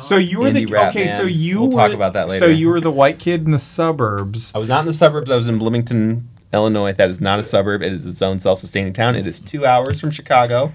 So 0.00 0.16
you 0.16 0.40
were 0.40 0.48
Indie 0.50 0.66
the 0.66 0.66
rap, 0.66 0.90
okay. 0.90 1.08
So 1.08 1.22
you 1.22 1.60
We'll 1.60 1.68
were, 1.70 1.72
talk 1.76 1.92
about 1.92 2.12
that 2.14 2.28
later. 2.28 2.38
So 2.40 2.46
later. 2.46 2.58
you 2.58 2.68
were 2.68 2.80
the 2.80 2.90
white 2.92 3.18
kid 3.18 3.44
in 3.44 3.50
the 3.50 3.58
suburbs. 3.58 4.52
I 4.54 4.58
was 4.58 4.68
not 4.68 4.80
in 4.80 4.86
the 4.86 4.92
suburbs. 4.94 5.30
I 5.30 5.36
was 5.36 5.48
in 5.48 5.58
Bloomington, 5.58 6.28
Illinois. 6.52 6.92
That 6.92 7.08
is 7.10 7.20
not 7.20 7.38
a 7.38 7.42
suburb. 7.42 7.82
It 7.82 7.92
is 7.92 8.06
its 8.06 8.20
own 8.22 8.38
self-sustaining 8.38 8.92
town. 8.92 9.16
It 9.16 9.26
is 9.26 9.40
two 9.40 9.64
hours 9.66 10.00
from 10.00 10.10
Chicago. 10.10 10.72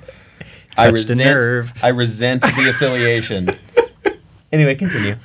I 0.77 0.85
Touched 0.91 1.05
a 1.09 1.13
resent. 1.13 1.19
nerve. 1.19 1.73
I 1.83 1.87
resent 1.89 2.41
the 2.43 2.69
affiliation. 2.69 3.49
anyway, 4.51 4.75
continue. 4.75 5.15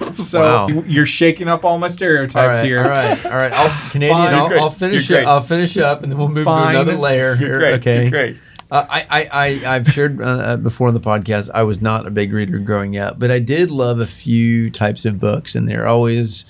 So 0.14 0.42
Wow. 0.42 0.68
you- 0.68 0.84
you're 0.86 1.06
shaking 1.06 1.46
up 1.48 1.64
all 1.64 1.78
my 1.78 1.88
stereotypes 1.88 2.58
right, 2.58 2.64
here. 2.66 2.82
all 2.82 2.88
right, 2.88 3.24
all 3.26 3.32
right. 3.32 3.52
I'll, 3.52 3.90
Canadian, 3.90 4.16
Fine. 4.16 4.34
I'll, 4.34 4.60
I'll 4.64 4.70
finish 4.70 5.08
You're 5.08 5.20
it. 5.20 5.26
I'll 5.26 5.40
finish 5.40 5.76
up, 5.76 6.02
and 6.02 6.10
then 6.10 6.18
we'll 6.18 6.28
move 6.28 6.44
Fine. 6.44 6.74
to 6.74 6.80
another 6.80 6.96
layer. 6.96 7.34
You're 7.34 7.36
here. 7.36 7.58
great. 7.58 7.74
Okay. 7.74 8.00
You're 8.02 8.10
great. 8.10 8.38
Uh, 8.72 8.86
I, 8.88 9.00
I, 9.10 9.28
I, 9.64 9.74
I've 9.76 9.88
shared 9.88 10.20
uh, 10.22 10.56
before 10.56 10.88
in 10.88 10.94
the 10.94 11.00
podcast. 11.00 11.50
I 11.52 11.64
was 11.64 11.80
not 11.82 12.06
a 12.06 12.10
big 12.10 12.32
reader 12.32 12.58
growing 12.58 12.96
up, 12.96 13.18
but 13.18 13.30
I 13.30 13.40
did 13.40 13.70
love 13.70 13.98
a 14.00 14.06
few 14.06 14.70
types 14.70 15.04
of 15.04 15.18
books, 15.20 15.54
and 15.56 15.68
they're 15.68 15.86
always 15.88 16.44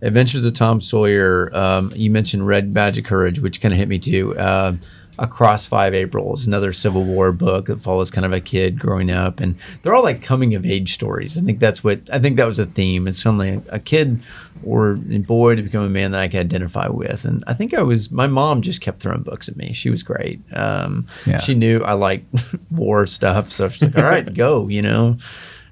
Adventures 0.00 0.44
of 0.44 0.52
Tom 0.52 0.80
Sawyer. 0.80 1.50
Um, 1.56 1.92
you 1.96 2.10
mentioned 2.10 2.46
Red 2.46 2.72
Badge 2.74 2.98
of 2.98 3.04
Courage, 3.04 3.40
which 3.40 3.60
kind 3.60 3.72
of 3.72 3.78
hit 3.78 3.88
me 3.88 3.98
too. 3.98 4.36
Uh, 4.38 4.74
Across 5.18 5.66
Five 5.66 5.94
Aprils, 5.94 6.46
another 6.46 6.72
Civil 6.72 7.04
War 7.04 7.30
book 7.32 7.66
that 7.66 7.78
follows 7.80 8.10
kind 8.10 8.24
of 8.24 8.32
a 8.32 8.40
kid 8.40 8.78
growing 8.78 9.10
up, 9.10 9.40
and 9.40 9.56
they're 9.82 9.94
all 9.94 10.02
like 10.02 10.22
coming 10.22 10.54
of 10.54 10.66
age 10.66 10.92
stories. 10.94 11.38
I 11.38 11.42
think 11.42 11.60
that's 11.60 11.84
what 11.84 12.00
I 12.12 12.18
think 12.18 12.36
that 12.36 12.46
was 12.46 12.58
a 12.58 12.66
theme. 12.66 13.06
It's 13.06 13.22
something 13.22 13.64
a 13.70 13.78
kid 13.78 14.20
or 14.64 14.98
a 15.10 15.18
boy 15.18 15.54
to 15.54 15.62
become 15.62 15.84
a 15.84 15.88
man 15.88 16.10
that 16.12 16.20
I 16.20 16.28
could 16.28 16.40
identify 16.40 16.88
with, 16.88 17.24
and 17.24 17.44
I 17.46 17.54
think 17.54 17.74
I 17.74 17.82
was. 17.82 18.10
My 18.10 18.26
mom 18.26 18.60
just 18.62 18.80
kept 18.80 19.00
throwing 19.00 19.22
books 19.22 19.48
at 19.48 19.56
me. 19.56 19.72
She 19.72 19.90
was 19.90 20.02
great. 20.02 20.40
Um, 20.52 21.06
Yeah. 21.26 21.38
She 21.38 21.54
knew 21.54 21.82
I 21.82 21.92
liked 21.92 22.26
war 22.70 23.06
stuff, 23.06 23.52
so 23.52 23.68
she's 23.68 23.82
like, 23.82 23.98
"All 23.98 24.04
right, 24.10 24.32
go," 24.34 24.68
you 24.68 24.82
know. 24.82 25.16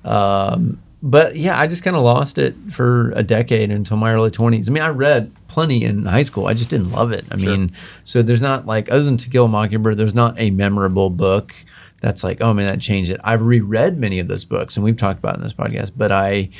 Um, 0.05 0.81
but 1.03 1.35
yeah, 1.35 1.59
I 1.59 1.67
just 1.67 1.83
kind 1.83 1.97
of 1.97 2.03
lost 2.03 2.38
it 2.38 2.55
for 2.71 3.11
a 3.12 3.25
decade 3.25 3.71
until 3.73 3.97
my 3.97 4.12
early 4.12 4.31
20s. 4.31 4.69
I 4.69 4.71
mean, 4.71 4.83
I 4.85 4.88
read 4.88 5.33
plenty 5.49 5.85
in 5.85 6.07
high 6.07 6.23
school. 6.23 6.47
I 6.47 6.55
just 6.55 6.71
didn't 6.71 6.93
love 6.93 7.11
it. 7.11 7.25
I 7.31 7.37
mean, 7.37 7.73
so 8.05 8.23
there's 8.23 8.41
not 8.41 8.67
like, 8.67 8.91
other 8.91 9.03
than 9.03 9.17
To 9.17 9.29
Kill 9.29 9.47
a 9.47 9.49
Mockingbird, 9.49 9.97
there's 9.97 10.15
not 10.15 10.38
a 10.38 10.51
memorable 10.51 11.11
book 11.11 11.53
that's 12.01 12.23
like, 12.23 12.41
oh 12.41 12.55
man, 12.55 12.69
that 12.69 12.81
changed 12.81 13.11
it. 13.11 13.21
I've 13.25 13.43
reread 13.43 13.99
many 13.99 14.21
of 14.21 14.29
those 14.29 14.45
books 14.45 14.77
and 14.77 14.85
we've 14.85 14.97
talked 14.97 15.19
about 15.19 15.35
it 15.35 15.38
in 15.38 15.43
this 15.43 15.53
podcast, 15.53 15.91
but 15.97 16.12
I, 16.12 16.51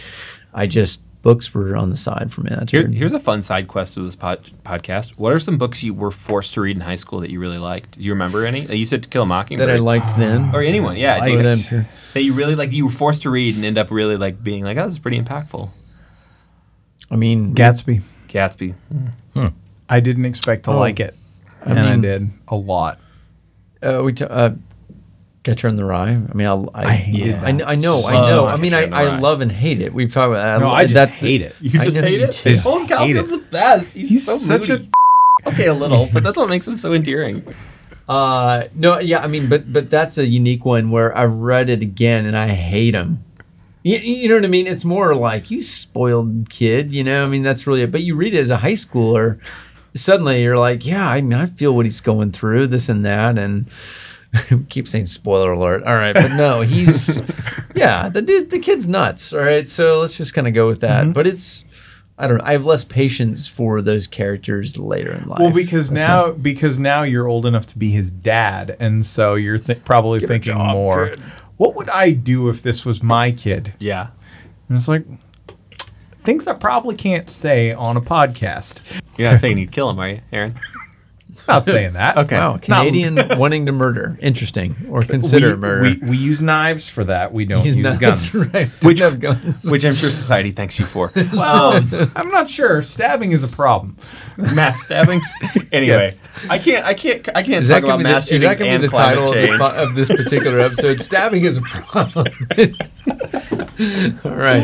I 0.53 0.67
just, 0.67 1.03
books 1.23 1.55
were 1.55 1.77
on 1.77 1.91
the 1.91 1.97
side 1.97 2.33
for 2.33 2.41
me. 2.43 2.51
That's 2.51 2.71
Here, 2.73 2.87
here's 2.89 3.13
a 3.13 3.19
fun 3.21 3.43
side 3.43 3.69
quest 3.69 3.97
of 3.97 4.05
this 4.05 4.17
pod, 4.17 4.43
podcast. 4.65 5.19
What 5.19 5.33
are 5.33 5.39
some 5.39 5.57
books 5.57 5.83
you 5.85 5.95
were 5.95 6.11
forced 6.11 6.55
to 6.55 6.61
read 6.61 6.77
in 6.77 6.83
high 6.83 6.97
school 6.97 7.21
that 7.21 7.31
you 7.31 7.39
really 7.41 7.59
liked? 7.59 7.97
Do 7.99 8.03
you 8.05 8.13
remember 8.13 8.45
any? 8.45 8.63
You 8.77 8.85
said 8.85 9.03
To 9.05 9.09
Kill 9.09 9.23
a 9.23 9.27
Mockingbird. 9.27 9.69
that 9.69 9.75
I 9.75 9.79
liked 9.79 10.19
then. 10.19 10.55
or 10.55 10.61
anyone, 10.63 10.97
yeah, 10.97 11.19
Like 11.19 11.25
do 11.25 11.31
you- 11.33 11.43
them, 11.43 11.59
sure. 11.59 11.87
that 12.15 12.23
you 12.23 12.33
really 12.33 12.55
like. 12.57 12.73
You 12.73 12.87
were 12.87 12.91
forced 12.91 13.23
to 13.23 13.31
read 13.31 13.55
and 13.57 13.65
end 13.65 13.79
up 13.79 13.91
really 13.91 14.17
like 14.17 14.43
being 14.43 14.65
like, 14.65 14.77
oh, 14.79 14.85
this 14.85 14.95
is 14.95 14.99
pretty 14.99 15.21
impactful. 15.21 15.71
I 17.11 17.17
mean, 17.17 17.55
Gatsby. 17.55 18.01
Gatsby. 18.29 18.75
I 19.89 20.01
didn't 20.01 20.25
expect 20.25 20.65
to 20.65 20.71
Oh, 20.73 20.79
like 20.79 21.01
it, 21.01 21.15
I 21.67 21.71
and 21.71 21.79
I 21.81 21.97
did 21.99 22.31
a 22.49 22.57
lot. 22.57 22.99
Uh, 23.83 24.01
we 24.03 24.13
t- 24.15 24.25
uh, 24.25 24.51
Catcher 25.43 25.67
in 25.69 25.77
the 25.77 25.85
Rye. 25.85 26.11
I 26.11 26.35
mean, 26.35 26.47
I 26.47 26.53
I, 26.53 26.69
I 26.75 26.93
hate 26.93 27.35
I. 27.35 27.49
I 27.49 27.75
know, 27.75 28.03
I 28.07 28.13
know. 28.13 28.47
I 28.47 28.57
mean, 28.57 28.73
I, 28.73 28.83
Catcher 28.83 28.85
in 28.85 28.91
the 28.91 28.97
I 28.97 29.19
love 29.19 29.41
and 29.41 29.51
hate 29.51 29.81
it. 29.81 29.93
We've 29.93 30.13
talked 30.13 30.31
about. 30.33 30.61
No, 30.61 30.71
I 30.71 30.85
just 30.85 30.95
that's- 30.95 31.19
hate 31.19 31.43
it. 31.43 31.61
You 31.61 31.81
just 31.81 31.97
hate 31.97 32.21
it. 32.21 32.41
Just 32.45 32.65
Colin 32.65 32.87
hate 32.87 33.15
the 33.15 33.45
best. 33.51 33.93
He's, 33.95 34.09
He's 34.09 34.27
so 34.27 34.37
such 34.37 34.69
moody. 34.69 34.89
a 35.45 35.49
okay, 35.49 35.67
a 35.67 35.75
little, 35.75 36.09
but 36.13 36.23
that's 36.23 36.37
what 36.37 36.49
makes 36.49 36.69
him 36.69 36.77
so 36.77 36.93
endearing. 36.95 37.45
Uh, 38.09 38.65
no, 38.75 38.99
yeah, 39.01 39.23
I 39.23 39.27
mean, 39.27 39.49
but 39.49 39.73
but 39.73 39.91
that's 39.91 40.19
a 40.19 40.27
unique 40.27 40.65
one 40.65 40.91
where 40.91 41.17
I 41.17 41.25
read 41.25 41.71
it 41.71 41.83
again 41.83 42.27
and 42.27 42.37
I 42.37 42.49
hate 42.49 42.95
him. 42.95 43.25
You, 43.85 43.99
you 43.99 44.29
know 44.29 44.37
what 44.37 44.45
I 44.45 44.49
mean? 44.49 44.69
It's 44.69 44.85
more 44.85 45.13
like 45.17 45.51
you 45.51 45.61
spoiled 45.61 46.51
kid. 46.51 46.95
You 46.95 47.03
know, 47.03 47.25
I 47.25 47.29
mean, 47.29 47.43
that's 47.43 47.67
really 47.67 47.83
it. 47.83 47.91
But 47.91 48.03
you 48.03 48.15
read 48.15 48.35
it 48.35 48.39
as 48.39 48.51
a 48.51 48.59
high 48.59 48.73
schooler, 48.75 49.41
suddenly 49.95 50.41
you're 50.43 50.59
like, 50.59 50.87
yeah, 50.87 51.09
I 51.09 51.21
mean, 51.21 51.35
I 51.35 51.47
feel 51.47 51.75
what 51.75 51.85
he's 51.87 52.01
going 52.01 52.31
through, 52.31 52.69
this 52.69 52.89
and 52.89 53.05
that, 53.05 53.39
and. 53.39 53.67
keep 54.69 54.89
saying 54.89 55.07
spoiler 55.07 55.53
alert. 55.53 55.83
All 55.85 55.95
right, 55.95 56.15
but 56.15 56.37
no, 56.37 56.63
he's 56.63 57.17
yeah, 57.75 58.09
the 58.09 58.23
dude, 58.23 58.51
the 58.51 58.59
kid's 58.59 58.89
nuts. 58.89 59.33
All 59.33 59.41
right, 59.41 59.69
so 59.69 60.01
let's 60.01 60.17
just 60.17 60.35
kind 60.35 60.49
of 60.49 60.55
go 60.55 60.67
with 60.67 60.81
that. 60.81 61.05
Mm-hmm. 61.05 61.13
But 61.13 61.27
it's, 61.27 61.65
I 62.19 62.27
don't 62.27 62.39
know, 62.39 62.45
I 62.45 62.53
have 62.53 62.65
less 62.65 62.85
patience 62.85 63.47
for 63.47 63.83
those 63.83 64.07
characters 64.07 64.79
later 64.79 65.13
in 65.13 65.27
life. 65.27 65.41
Well, 65.41 65.51
because 65.51 65.91
That's 65.91 66.03
now 66.03 66.33
because 66.33 66.79
now 66.79 67.03
you're 67.03 67.29
old 67.29 67.47
enough 67.47 67.67
to 67.67 67.79
be 67.79 67.91
his 67.91 68.11
dad, 68.11 68.77
and 68.81 69.05
so 69.05 69.35
you're 69.35 69.59
th- 69.59 69.85
probably 69.85 70.21
thinking 70.21 70.55
job, 70.55 70.73
more. 70.73 71.09
kid. 71.09 71.21
What 71.57 71.75
would 71.77 71.91
I 71.91 72.11
do 72.11 72.49
if 72.49 72.63
this 72.63 72.85
was 72.85 73.03
my 73.03 73.31
kid? 73.31 73.75
Yeah. 73.79 74.09
And 74.69 74.77
it's 74.77 74.89
like 74.89 75.05
things 76.25 76.47
I 76.47 76.55
probably 76.55 76.97
can't 76.97 77.29
say 77.29 77.73
on 77.73 77.97
a 77.97 78.01
podcast. 78.01 78.83
You're 79.17 79.31
not 79.31 79.39
saying 79.39 79.59
you'd 79.59 79.73
kill 79.73 79.91
him, 79.91 79.99
are 80.01 80.09
you, 80.09 80.21
Aaron? 80.33 80.55
Not 81.49 81.67
saying 81.67 81.95
that. 81.95 82.19
Okay. 82.19 82.37
Wow, 82.37 82.57
Canadian 82.59 83.17
wanting 83.39 83.67
to 83.67 83.73
murder. 83.73 84.19
Interesting. 84.21 84.77
Or 84.89 85.03
consider 85.03 85.51
we, 85.51 85.57
murder. 85.57 85.83
We, 86.03 86.11
we 86.11 86.17
use 86.17 86.41
knives 86.43 86.89
for 86.89 87.05
that. 87.05 87.33
We 87.33 87.45
don't 87.45 87.65
He's 87.65 87.77
use 87.77 87.85
not- 87.85 88.01
guns. 88.01 88.33
That's 88.33 88.55
right. 88.55 88.69
Which- 88.85 88.99
have 89.01 89.19
guns. 89.21 89.71
Which 89.71 89.85
I'm 89.85 89.95
sure 89.95 90.11
society 90.11 90.51
thanks 90.53 90.79
you 90.79 90.87
for. 90.87 91.11
Well, 91.33 91.81
I'm 92.17 92.31
not 92.31 92.49
sure. 92.51 92.83
Stabbing 92.83 93.33
is 93.33 93.43
a 93.43 93.49
problem. 93.49 93.97
mass 94.37 94.83
stabbings. 94.83 95.27
Anyway, 95.73 95.93
Yes. 96.05 96.23
I 96.49 96.59
can't. 96.59 96.85
I 96.85 96.95
can't. 96.95 97.29
I 97.35 97.43
can't 97.43 97.65
is 97.65 97.71
talk 97.71 97.83
that 97.83 97.85
about 97.85 97.89
going 97.89 97.99
to 98.01 98.05
be 98.05 98.13
mass 98.13 98.29
the, 98.29 98.39
that 98.39 98.59
shootings 98.59 98.59
be 98.59 98.69
and 98.69 98.83
the 98.85 98.89
climate 98.89 99.19
title 99.19 99.33
of 99.33 99.35
this, 99.35 99.79
of 99.79 99.95
this 99.95 100.09
particular 100.09 100.61
episode? 100.61 101.01
Stabbing 101.01 101.45
is 101.45 101.57
a 101.57 101.63
problem. 101.63 102.27
All 104.25 104.37
right, 104.37 104.63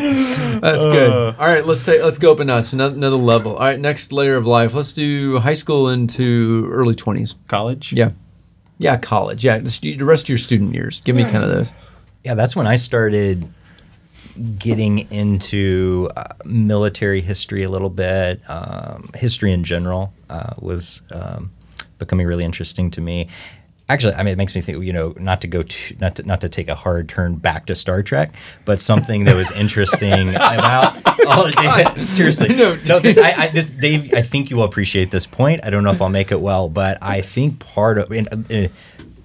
that's 0.61 0.85
good. 0.85 1.11
Uh. 1.11 1.35
All 1.39 1.47
right, 1.47 1.65
let's 1.67 1.85
take 1.85 2.03
let's 2.03 2.19
go 2.19 2.31
up 2.33 2.41
a 2.41 2.45
notch, 2.45 2.73
another, 2.73 2.95
another 2.95 3.17
level. 3.17 3.53
All 3.55 3.61
right, 3.61 3.79
next 3.81 4.13
layer 4.13 4.37
of 4.37 4.47
life. 4.47 4.75
Let's 4.75 4.93
do 4.93 5.39
high 5.39 5.55
school 5.55 5.89
into 5.89 6.58
early 6.67 6.95
twenties. 6.95 7.35
College. 7.47 7.93
Yeah, 7.93 8.11
yeah, 8.79 8.97
college. 8.97 9.45
Yeah, 9.45 9.59
the, 9.59 9.71
stu- 9.71 9.97
the 9.97 10.05
rest 10.05 10.25
of 10.25 10.29
your 10.31 10.39
student 10.39 10.75
years. 10.75 11.01
Give 11.01 11.15
me 11.15 11.23
kind 11.23 11.45
of 11.45 11.51
those. 11.51 11.73
Yeah, 12.25 12.35
that's 12.35 12.57
when 12.57 12.67
I 12.67 12.77
started 12.77 13.47
getting 14.59 15.11
into 15.11 16.09
uh, 16.17 16.35
military 16.45 17.21
history 17.21 17.63
a 17.63 17.71
little 17.71 17.91
bit. 17.91 18.41
Um, 18.49 19.11
history 19.15 19.53
in 19.53 19.65
general 19.65 20.13
uh, 20.31 20.55
was 20.59 21.03
um, 21.13 21.51
becoming 21.99 22.27
really 22.27 22.45
interesting 22.45 22.91
to 22.93 23.01
me. 23.01 23.29
Actually, 23.91 24.15
I 24.15 24.23
mean, 24.23 24.33
it 24.35 24.37
makes 24.37 24.55
me 24.55 24.61
think. 24.61 24.85
You 24.85 24.93
know, 24.93 25.15
not 25.19 25.41
to 25.41 25.47
go 25.49 25.63
too, 25.63 25.97
not 26.01 26.17
to 26.17 26.23
not 26.25 26.41
to 26.43 26.49
take 26.49 26.69
a 26.69 26.75
hard 26.75 27.09
turn 27.09 27.37
back 27.37 27.67
to 27.67 27.75
Star 27.75 28.03
Trek, 28.03 28.35
but 28.67 28.81
something 28.81 29.25
that 29.25 29.35
was 29.35 29.51
interesting 29.53 30.29
about. 30.35 30.97
Oh, 31.07 31.31
all 31.31 31.47
Oh, 31.57 31.85
Dave, 31.95 32.05
seriously, 32.05 32.49
No. 32.55 32.77
no. 32.87 33.01
This, 33.01 33.17
I, 33.19 33.33
I, 33.33 33.49
this, 33.49 33.71
Dave, 33.71 34.13
I 34.15 34.23
think 34.23 34.51
you 34.51 34.57
will 34.57 34.65
appreciate 34.65 35.11
this 35.11 35.27
point. 35.27 35.61
I 35.65 35.71
don't 35.71 35.85
know 35.85 35.91
if 35.91 36.03
I'll 36.03 36.09
make 36.11 36.31
it 36.33 36.41
well, 36.41 36.69
but 36.69 36.99
I 37.03 37.23
think 37.23 37.61
part 37.61 37.99
of 37.99 38.13
in, 38.13 38.27
in 38.51 38.71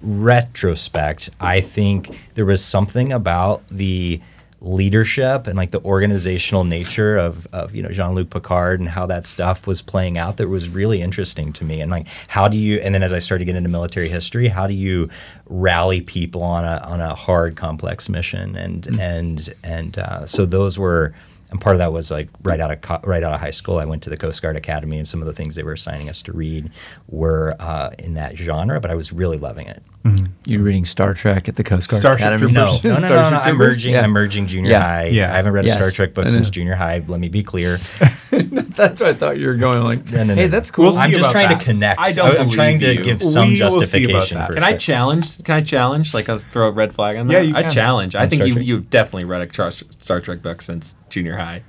retrospect, 0.02 1.30
I 1.40 1.60
think 1.60 2.32
there 2.34 2.44
was 2.44 2.64
something 2.64 3.12
about 3.12 3.66
the 3.68 4.20
leadership 4.64 5.46
and 5.46 5.56
like 5.56 5.70
the 5.70 5.82
organizational 5.84 6.64
nature 6.64 7.16
of, 7.16 7.46
of 7.52 7.74
you 7.74 7.82
know 7.82 7.90
Jean-Luc 7.90 8.30
Picard 8.30 8.80
and 8.80 8.88
how 8.88 9.06
that 9.06 9.26
stuff 9.26 9.66
was 9.66 9.82
playing 9.82 10.18
out 10.18 10.38
that 10.38 10.48
was 10.48 10.68
really 10.68 11.00
interesting 11.00 11.52
to 11.54 11.64
me 11.64 11.80
and 11.80 11.90
like 11.90 12.08
how 12.28 12.48
do 12.48 12.56
you 12.56 12.78
and 12.78 12.94
then 12.94 13.02
as 13.02 13.12
I 13.12 13.18
started 13.18 13.44
getting 13.44 13.58
into 13.58 13.68
military 13.68 14.08
history 14.08 14.48
how 14.48 14.66
do 14.66 14.74
you 14.74 15.10
rally 15.46 16.00
people 16.00 16.42
on 16.42 16.64
a 16.64 16.78
on 16.84 17.00
a 17.00 17.14
hard 17.14 17.56
complex 17.56 18.08
mission 18.08 18.56
and 18.56 18.86
and 18.98 19.52
and 19.62 19.98
uh, 19.98 20.26
so 20.26 20.46
those 20.46 20.78
were 20.78 21.14
and 21.50 21.60
part 21.60 21.76
of 21.76 21.78
that 21.78 21.92
was 21.92 22.10
like 22.10 22.28
right 22.42 22.58
out 22.58 22.72
of 22.72 22.80
co- 22.80 23.00
right 23.04 23.22
out 23.22 23.32
of 23.32 23.40
high 23.40 23.52
school. 23.52 23.78
I 23.78 23.84
went 23.84 24.02
to 24.04 24.10
the 24.10 24.16
Coast 24.16 24.42
Guard 24.42 24.56
Academy, 24.56 24.98
and 24.98 25.06
some 25.06 25.20
of 25.20 25.26
the 25.26 25.32
things 25.32 25.54
they 25.54 25.62
were 25.62 25.74
assigning 25.74 26.08
us 26.08 26.20
to 26.22 26.32
read 26.32 26.70
were 27.06 27.54
uh, 27.60 27.90
in 27.96 28.14
that 28.14 28.36
genre. 28.36 28.80
But 28.80 28.90
I 28.90 28.96
was 28.96 29.12
really 29.12 29.38
loving 29.38 29.68
it. 29.68 29.80
Mm-hmm. 30.04 30.26
You 30.44 30.62
reading 30.62 30.84
Star 30.84 31.14
Trek 31.14 31.48
at 31.48 31.56
the 31.56 31.64
Coast 31.64 31.88
Guard 31.88 32.02
Starship 32.02 32.26
Academy? 32.26 32.52
Troopers. 32.52 32.84
No, 32.84 32.94
no, 32.94 33.00
no, 33.00 33.08
no, 33.08 33.30
no. 33.30 33.36
I'm 33.38 33.56
merging. 33.56 33.94
Yeah. 33.94 34.02
I'm 34.02 34.10
merging 34.10 34.46
junior 34.46 34.72
Yeah. 34.72 34.80
high. 34.80 35.04
Yeah. 35.06 35.32
I 35.32 35.36
haven't 35.36 35.54
read 35.54 35.64
a 35.64 35.70
Star 35.70 35.90
Trek 35.90 36.12
book 36.12 36.28
since 36.28 36.50
junior 36.50 36.74
high. 36.74 37.02
Let 37.06 37.20
me 37.20 37.28
be 37.30 37.42
clear. 37.42 37.78
That's 38.30 39.00
what 39.00 39.10
I 39.10 39.14
thought 39.14 39.38
you 39.38 39.46
were 39.46 39.54
going 39.54 39.82
like. 39.82 40.04
No, 40.10 40.18
no, 40.18 40.24
no, 40.24 40.34
hey, 40.34 40.42
no. 40.42 40.48
that's 40.48 40.70
cool. 40.70 40.86
We'll 40.86 40.98
I'm 40.98 41.12
just 41.12 41.30
trying 41.30 41.48
that. 41.48 41.60
to 41.60 41.64
connect. 41.64 42.00
I 42.00 42.12
don't 42.12 42.38
I'm 42.38 42.50
trying 42.50 42.80
to 42.80 42.92
you. 42.92 43.04
give 43.04 43.22
some 43.22 43.48
We 43.48 43.62
will 43.62 43.82
see 43.82 44.04
about 44.04 44.20
justification 44.20 44.44
for. 44.44 44.54
Can 44.54 44.62
I 44.64 44.76
challenge? 44.76 45.42
Can 45.44 45.54
I 45.54 45.60
challenge? 45.62 46.12
Like, 46.12 46.28
I'll 46.28 46.38
throw 46.38 46.68
a 46.68 46.72
red 46.72 46.92
flag 46.92 47.16
on 47.16 47.28
that. 47.28 47.32
Yeah, 47.34 47.40
you 47.40 47.54
can. 47.54 47.64
I 47.64 47.68
challenge. 47.68 48.14
I 48.14 48.28
think 48.28 48.44
you 48.46 48.54
you've 48.56 48.90
definitely 48.90 49.24
read 49.24 49.48
a 49.48 49.52
Star, 49.52 49.70
Star 49.70 50.20
Trek 50.20 50.42
book 50.42 50.60
since 50.60 50.96
junior 51.08 51.36
high. 51.36 51.62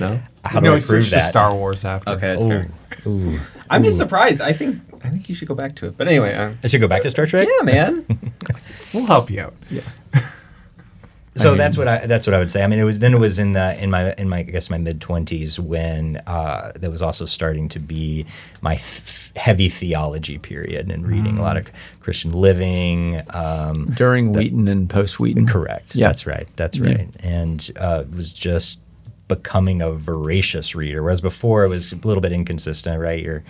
No. 0.00 0.20
How 0.44 0.60
do 0.60 0.64
no, 0.66 0.72
I 0.72 0.78
he 0.78 0.86
prove 0.86 1.04
switched 1.04 1.10
to 1.10 1.16
that? 1.16 1.28
Star 1.28 1.54
Wars 1.54 1.84
after. 1.84 2.12
Okay, 2.12 2.34
that's 2.34 2.46
fair. 2.46 2.70
I'm 3.70 3.82
just 3.82 3.98
surprised. 3.98 4.40
I 4.40 4.52
think 4.52 4.80
I 5.08 5.10
think 5.10 5.28
you 5.28 5.34
should 5.34 5.48
go 5.48 5.54
back 5.54 5.74
to 5.76 5.86
it. 5.86 5.96
But 5.96 6.06
anyway, 6.08 6.34
uh, 6.34 6.52
I 6.62 6.66
should 6.66 6.80
go 6.80 6.88
back 6.88 7.02
to 7.02 7.10
Star 7.10 7.26
Trek. 7.26 7.48
yeah, 7.58 7.64
man. 7.64 8.06
We'll 8.94 9.06
help 9.06 9.30
you 9.30 9.40
out. 9.42 9.54
Yeah. 9.70 9.82
so 11.34 11.54
that's 11.54 11.76
what 11.76 11.86
I 11.86 12.06
that's 12.06 12.26
what 12.26 12.34
I 12.34 12.38
would 12.38 12.50
say. 12.50 12.64
I 12.64 12.66
mean, 12.66 12.78
it 12.78 12.84
was 12.84 12.98
then 12.98 13.14
it 13.14 13.18
was 13.18 13.38
in 13.38 13.52
the 13.52 13.80
in 13.82 13.90
my 13.90 14.12
in 14.14 14.28
my 14.28 14.38
I 14.38 14.42
guess 14.42 14.70
my 14.70 14.78
mid 14.78 15.00
twenties 15.00 15.60
when 15.60 16.16
uh, 16.26 16.72
there 16.74 16.90
was 16.90 17.02
also 17.02 17.26
starting 17.26 17.68
to 17.70 17.80
be 17.80 18.24
my 18.62 18.74
th- 18.76 19.32
heavy 19.36 19.68
theology 19.68 20.38
period 20.38 20.90
and 20.90 21.06
reading 21.06 21.38
a 21.38 21.42
lot 21.42 21.56
of 21.56 21.70
Christian 22.00 22.32
living. 22.32 23.20
Um, 23.30 23.86
During 23.94 24.32
Wheaton 24.32 24.66
and 24.68 24.88
post 24.90 25.20
Wheaton. 25.20 25.46
correct. 25.46 25.94
Yeah. 25.94 26.08
That's 26.08 26.26
right. 26.26 26.48
That's 26.56 26.78
Yeah. 26.78 26.88
right. 26.94 27.08
And 27.22 27.70
uh, 27.78 28.04
it 28.10 28.16
was 28.16 28.32
just 28.32 28.80
becoming 29.28 29.80
a 29.82 29.92
voracious 29.92 30.74
reader, 30.74 31.02
whereas 31.02 31.20
before 31.20 31.64
it 31.64 31.68
was 31.68 31.92
a 31.92 31.96
little 31.96 32.20
bit 32.20 32.32
inconsistent. 32.32 33.00
Right, 33.00 33.22
you're 33.22 33.44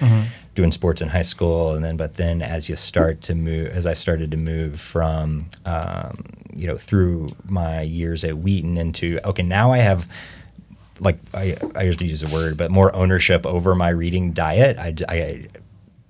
doing 0.55 0.73
sports 0.73 1.01
in 1.01 1.09
high 1.09 1.23
school, 1.23 1.75
and 1.75 1.85
then 1.85 1.97
but 1.97 2.15
then 2.15 2.43
as 2.43 2.69
you 2.69 2.77
start 2.77 3.23
to 3.23 3.35
move, 3.35 3.69
as 3.69 3.87
I 3.87 3.93
started 3.93 4.31
to 4.33 4.37
move 4.37 4.81
from 4.81 5.47
um, 5.65 6.25
you 6.55 6.67
know 6.67 6.77
through 6.77 7.29
my 7.49 7.83
years 7.83 8.25
at 8.25 8.37
Wheaton 8.39 8.77
into 8.77 9.19
okay, 9.25 9.43
now 9.43 9.73
I 9.73 9.79
have 9.79 10.09
like 11.01 11.19
I, 11.33 11.57
I 11.77 11.83
usually 11.85 12.09
use 12.09 12.21
the 12.21 12.29
word, 12.35 12.57
but 12.57 12.71
more 12.73 12.95
ownership 12.95 13.47
over 13.47 13.75
my 13.75 13.89
reading 13.91 14.33
diet. 14.33 14.79
I, 14.79 14.95
I- 15.09 15.47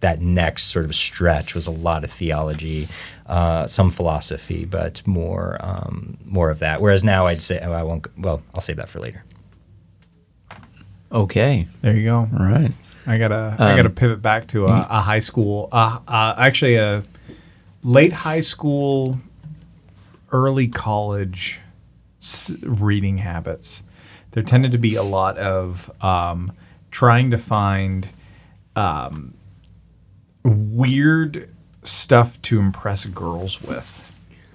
that 0.01 0.21
next 0.21 0.67
sort 0.67 0.85
of 0.85 0.95
stretch 0.95 1.57
was 1.57 1.67
a 1.67 1.73
lot 1.73 2.05
of 2.05 2.11
theology, 2.13 2.87
uh, 3.27 3.67
some 3.67 3.91
philosophy, 3.91 4.65
but 4.65 5.05
more 5.09 5.57
um, 5.59 6.17
more 6.25 6.51
of 6.51 6.61
that. 6.61 6.81
Whereas 6.81 7.03
now 7.03 7.27
I'd 7.27 7.43
say 7.43 7.59
oh, 7.61 7.73
I 7.73 7.83
won't. 7.83 8.07
Well, 8.17 8.41
I'll 8.55 8.61
save 8.61 8.77
that 8.77 8.89
for 8.89 9.01
later. 9.01 9.25
Okay. 11.11 11.67
There 11.81 11.95
you 11.97 12.05
go. 12.05 12.19
All 12.19 12.45
right. 12.47 12.73
I 13.07 13.17
gotta 13.17 13.57
I 13.59 13.77
gotta 13.77 13.91
pivot 13.91 14.21
back 14.21 14.47
to 14.49 14.67
a, 14.67 14.87
a 14.91 15.01
high 15.01 15.21
school, 15.21 15.69
uh, 15.73 15.99
uh, 16.07 16.35
actually 16.37 16.77
a 16.77 17.03
late 17.83 18.13
high 18.13 18.41
school, 18.41 19.19
early 20.31 20.69
college 20.69 21.61
s- 22.21 22.53
reading 22.63 23.17
habits. 23.19 23.83
There 24.33 24.43
tended 24.43 24.73
to 24.73 24.79
be 24.79 24.95
a 24.97 25.03
lot 25.03 25.39
of 25.39 25.91
um, 26.05 26.53
trying 26.91 27.31
to 27.31 27.39
find 27.39 28.11
um, 28.77 29.33
weird 30.45 31.53
stuff 31.83 32.41
to 32.43 32.59
impress 32.61 33.07
girls 33.07 33.63
with. 33.63 34.05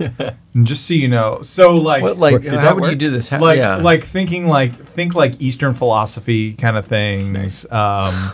And 0.56 0.68
just 0.68 0.86
so 0.88 0.94
you 0.94 1.08
know, 1.08 1.42
so 1.42 1.76
like, 1.78 2.04
What, 2.04 2.20
like, 2.20 2.42
Did 2.44 2.54
how 2.54 2.60
that 2.62 2.76
would 2.80 2.90
you 2.92 2.96
do 2.96 3.10
this? 3.10 3.28
How, 3.28 3.40
like, 3.42 3.58
yeah. 3.58 3.78
like 3.78 4.04
thinking 4.04 4.48
like 4.48 4.76
think 4.76 5.16
like 5.16 5.42
Eastern 5.42 5.74
philosophy 5.74 6.54
kind 6.54 6.78
of 6.78 6.86
things. 6.86 7.66
Um, 7.72 8.32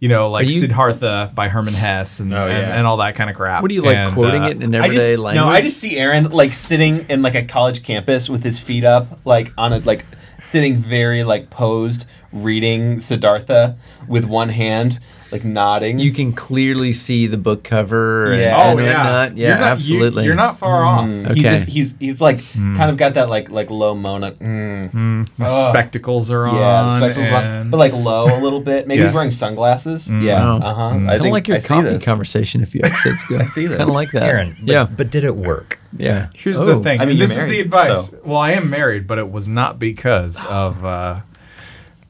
you 0.00 0.08
know, 0.08 0.30
like 0.30 0.44
you- 0.46 0.52
Siddhartha 0.60 1.32
by 1.34 1.48
Hermann 1.48 1.74
Hesse 1.74 2.20
and, 2.20 2.32
Oh, 2.32 2.46
and, 2.46 2.50
yeah. 2.68 2.78
and 2.78 2.86
all 2.86 2.98
that 2.98 3.16
kind 3.16 3.28
of 3.28 3.34
crap. 3.34 3.62
what 3.62 3.68
do 3.70 3.74
you 3.74 3.82
like 3.82 3.96
And, 3.96 4.12
quoting 4.14 4.42
uh, 4.44 4.48
it 4.50 4.62
in 4.62 4.72
I 4.74 4.78
everyday 4.84 4.94
just 5.14 5.18
language? 5.18 5.34
no, 5.44 5.48
I 5.48 5.60
just 5.60 5.78
see 5.78 5.96
Aaron 5.98 6.30
like 6.30 6.52
sitting 6.52 7.04
in 7.08 7.22
like 7.22 7.34
a 7.34 7.42
college 7.42 7.82
campus 7.82 8.30
with 8.30 8.44
his 8.44 8.60
feet 8.60 8.84
up, 8.84 9.18
like 9.24 9.52
on 9.58 9.72
a 9.72 9.78
like 9.80 10.04
sitting 10.40 10.76
very 10.76 11.24
like 11.24 11.50
posed, 11.50 12.06
reading 12.32 13.00
Siddhartha 13.00 13.76
with 14.06 14.24
one 14.24 14.50
hand, 14.50 15.00
like 15.30 15.44
nodding. 15.44 15.98
you 15.98 16.12
can 16.12 16.32
clearly 16.32 16.92
see 16.92 17.26
the 17.26 17.36
book 17.36 17.62
cover. 17.62 18.32
and- 18.32 18.40
Yeah. 18.40 18.70
and 18.70 18.78
Oh 18.80 18.82
yeah, 18.82 18.88
whatnot. 19.04 19.36
yeah, 19.36 19.48
You're 19.48 19.58
not- 19.58 19.68
absolutely. 19.72 20.24
You're 20.24 20.34
not 20.34 20.58
far 20.58 20.84
off. 20.84 21.06
Mm, 21.08 21.24
Okay. 21.26 21.34
He 21.34 21.42
just 21.42 21.64
he's 21.66 21.94
he's 22.00 22.20
like 22.20 22.40
kind 22.54 22.90
of 22.90 22.96
got 22.96 23.14
that 23.14 23.28
like 23.28 23.50
like 23.50 23.70
low 23.70 23.94
mona. 23.94 24.32
Mm. 24.32 25.28
The 25.38 25.44
Ugh. 25.44 25.70
spectacles 25.74 26.30
are 26.30 26.46
Yeah, 26.46 26.52
on, 26.52 27.00
the 27.00 27.08
spectacles 27.10 27.44
on, 27.44 27.70
but 27.70 27.76
like 27.76 27.92
low 27.92 28.26
a 28.26 28.40
little 28.42 28.60
bit. 28.60 28.86
Maybe 28.88 29.02
he's 29.02 29.12
wearing 29.12 29.30
sunglasses. 29.30 30.08
Mm. 30.08 30.22
Yeah, 30.22 30.40
Wow. 30.40 30.56
uh 30.58 30.74
huh. 30.74 30.82
I 30.86 30.90
Kind 30.92 31.10
of 31.10 31.20
think 31.22 31.32
like 31.32 31.48
your 31.48 31.56
I 31.58 31.60
see 31.60 31.68
coffee 31.68 31.88
this. 31.90 32.04
conversation 32.04 32.62
a 32.62 32.66
few 32.66 32.80
episodes 32.84 33.22
ago. 33.24 33.38
I 33.38 33.44
see 33.44 33.66
this. 33.66 33.76
Kind 33.76 33.88
of 33.90 33.94
like 33.94 34.10
that. 34.12 34.22
Aaron. 34.22 34.56
But, 34.60 34.68
yeah. 34.72 34.84
But 34.84 35.10
did 35.10 35.24
it 35.24 35.36
work? 35.36 35.78
yeah. 35.96 36.28
Here's 36.34 36.58
Oh. 36.60 36.64
the 36.66 36.80
thing. 36.82 37.00
I 37.00 37.04
mean, 37.04 37.10
and 37.12 37.18
you're 37.18 37.28
this 37.28 37.36
is 37.36 37.46
the 37.46 37.60
advice. 37.60 38.08
so- 38.10 38.18
Well, 38.24 38.38
I 38.38 38.52
am 38.52 38.68
married, 38.70 39.06
but 39.06 39.18
it 39.18 39.30
was 39.30 39.46
not 39.48 39.78
because 39.78 40.44
of 40.46 40.84
uh, 40.84 41.20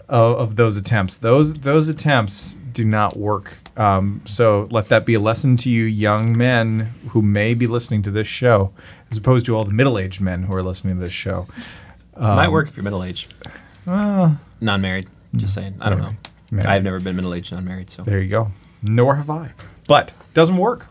of, 0.08 0.36
of 0.38 0.56
those 0.56 0.76
attempts. 0.76 1.16
Those 1.16 1.54
those 1.54 1.88
attempts 1.88 2.56
do 2.72 2.84
not 2.84 3.16
work. 3.16 3.58
Um, 3.76 4.20
so 4.24 4.66
let 4.70 4.88
that 4.88 5.06
be 5.06 5.14
a 5.14 5.20
lesson 5.20 5.56
to 5.58 5.70
you, 5.70 5.84
young 5.84 6.36
men 6.36 6.94
who 7.10 7.22
may 7.22 7.54
be 7.54 7.66
listening 7.66 8.02
to 8.02 8.10
this 8.10 8.26
show, 8.26 8.72
as 9.10 9.16
opposed 9.16 9.46
to 9.46 9.56
all 9.56 9.64
the 9.64 9.72
middle 9.72 9.98
aged 9.98 10.20
men 10.20 10.44
who 10.44 10.54
are 10.54 10.62
listening 10.62 10.96
to 10.96 11.00
this 11.00 11.12
show. 11.12 11.46
Might 12.18 12.48
work 12.48 12.68
if 12.68 12.76
you're 12.76 12.84
middle 12.84 13.04
aged, 13.04 13.32
non-married. 13.86 15.06
Just 15.36 15.54
saying. 15.54 15.76
I 15.80 15.90
don't 15.90 16.00
know. 16.00 16.16
Maybe. 16.50 16.66
I've 16.66 16.82
never 16.82 16.98
been 17.00 17.14
middle 17.16 17.34
aged, 17.34 17.52
non-married. 17.52 17.90
So 17.90 18.02
There 18.02 18.20
you 18.20 18.28
go. 18.28 18.50
Nor 18.82 19.16
have 19.16 19.28
I. 19.30 19.52
But 19.86 20.12
doesn't 20.34 20.56
work. 20.56 20.86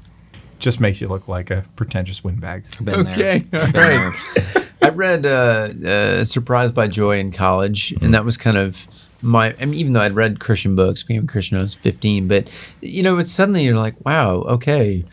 Just 0.59 0.79
makes 0.79 1.01
you 1.01 1.07
look 1.07 1.27
like 1.27 1.51
a 1.51 1.65
pretentious 1.75 2.23
windbag. 2.23 2.63
been 2.83 3.01
Okay. 3.07 3.39
there. 3.39 3.61
All 3.65 3.71
Been 3.71 3.81
right. 4.11 4.13
there. 4.35 4.63
I 4.81 4.89
read 4.89 5.25
uh, 5.25 5.69
uh, 5.87 6.23
Surprised 6.23 6.73
by 6.73 6.87
Joy 6.87 7.19
in 7.19 7.31
college, 7.31 7.93
and 8.01 8.13
that 8.13 8.23
was 8.25 8.37
kind 8.37 8.57
of 8.57 8.87
my. 9.21 9.55
I 9.59 9.65
mean, 9.65 9.75
even 9.75 9.93
though 9.93 10.01
I'd 10.01 10.15
read 10.15 10.39
Christian 10.39 10.75
books, 10.75 11.03
became 11.03 11.23
a 11.23 11.27
Christian 11.27 11.55
when 11.55 11.61
I 11.61 11.63
was 11.63 11.73
15, 11.73 12.27
but 12.27 12.49
you 12.81 13.03
know, 13.03 13.17
it's 13.17 13.31
suddenly 13.31 13.63
you're 13.63 13.75
like, 13.77 13.95
wow, 14.05 14.35
okay. 14.41 15.05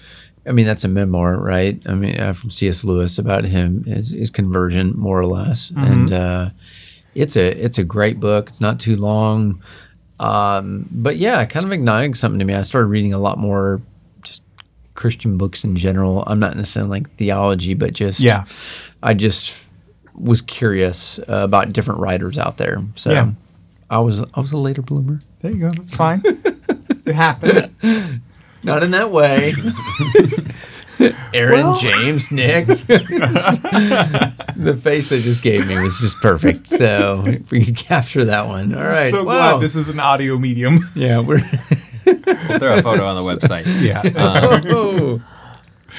I 0.47 0.53
mean, 0.53 0.67
that's 0.67 0.85
a 0.85 0.89
memoir, 0.89 1.39
right? 1.39 1.81
I 1.87 1.95
mean, 1.95 2.21
uh, 2.21 2.35
from 2.35 2.51
C.S. 2.51 2.85
Lewis 2.85 3.19
about 3.19 3.45
him, 3.45 3.85
his, 3.85 4.11
his 4.11 4.31
conversion, 4.31 4.93
more 4.95 5.19
or 5.19 5.27
less, 5.27 5.71
and 5.75 6.13
uh, 6.13 6.51
it's 7.15 7.35
a 7.37 7.47
it's 7.65 7.79
a 7.79 7.85
great 7.85 8.21
book. 8.21 8.49
It's 8.51 8.61
not 8.61 8.79
too 8.79 8.97
long, 8.97 9.63
um, 10.21 10.87
but 10.91 11.17
yeah, 11.17 11.45
kind 11.47 11.67
of 11.67 11.73
ignited 11.73 12.17
something 12.17 12.39
to 12.39 12.45
me. 12.45 12.55
I 12.55 12.63
started 12.63 12.89
reading 12.89 13.15
a 13.15 13.19
lot 13.19 13.39
more 13.39 13.81
just 14.23 14.43
Christian 14.95 15.39
books 15.39 15.65
in 15.65 15.77
general. 15.77 16.25
I'm 16.27 16.39
not 16.39 16.57
necessarily 16.57 16.91
like 16.91 17.17
theology, 17.17 17.75
but 17.75 17.93
just 17.95 18.21
Yeah. 18.21 18.45
I 19.03 19.15
just 19.15 19.57
was 20.15 20.41
curious 20.41 21.19
uh, 21.21 21.23
about 21.27 21.73
different 21.73 22.01
writers 22.01 22.39
out 22.39 22.59
there. 22.59 22.83
So 22.95 23.13
Yeah. 23.13 23.31
I 23.91 23.99
was 23.99 24.21
I 24.21 24.41
was 24.41 24.53
a 24.53 24.59
later 24.59 24.83
bloomer. 24.83 25.21
There 25.41 25.51
you 25.51 25.61
go. 25.61 25.71
That's 25.71 25.95
fine. 25.95 26.23
it 26.25 27.15
happened. 27.15 28.21
Not 28.63 28.83
in 28.83 28.93
that 28.93 29.11
way. 29.11 29.53
Aaron, 31.35 31.79
James, 31.79 32.31
Nick. 32.31 32.67
the 32.67 32.79
face 34.81 35.09
they 35.09 35.21
just 35.21 35.43
gave 35.43 35.67
me 35.67 35.79
was 35.81 35.99
just 35.99 36.21
perfect. 36.23 36.69
So 36.69 37.25
we 37.51 37.65
can 37.65 37.75
capture 37.75 38.25
that 38.27 38.47
one. 38.47 38.75
All 38.75 38.81
right. 38.81 39.11
so 39.11 39.25
wow. 39.25 39.53
glad 39.53 39.63
this 39.63 39.77
is 39.77 39.89
an 39.89 40.01
audio 40.01 40.39
medium. 40.39 40.79
yeah, 40.95 41.19
we're 41.19 41.39
We'll 42.07 42.59
throw 42.59 42.79
a 42.79 42.83
photo 42.83 43.07
on 43.07 43.17
the 43.17 43.23
website. 43.23 43.65
yeah. 43.83 44.03
oh, 44.17 45.21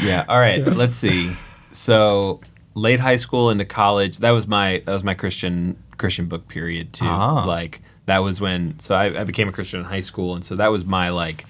Yeah. 0.02 0.26
All 0.28 0.39
right. 0.39 0.65
Let's 0.65 0.95
see. 0.95 1.36
So 1.71 2.41
late 2.76 3.00
high 3.00 3.15
school 3.15 3.50
into 3.50 3.65
college. 3.65 4.19
That 4.19 4.32
was 4.32 4.48
my 4.48 4.84
that 4.86 4.93
was 4.93 5.04
my 5.04 5.13
Christian 5.13 5.82
Christian 5.97 6.27
book 6.27 6.47
period 6.47 6.93
too. 6.93 7.05
Ah. 7.05 7.45
Like 7.45 7.81
that 8.05 8.19
was 8.19 8.39
when. 8.39 8.79
So 8.79 8.95
I, 8.95 9.21
I 9.21 9.23
became 9.23 9.49
a 9.49 9.51
Christian 9.51 9.79
in 9.79 9.86
high 9.86 10.01
school, 10.01 10.36
and 10.36 10.43
so 10.43 10.55
that 10.55 10.71
was 10.71 10.86
my 10.86 11.10
like. 11.10 11.45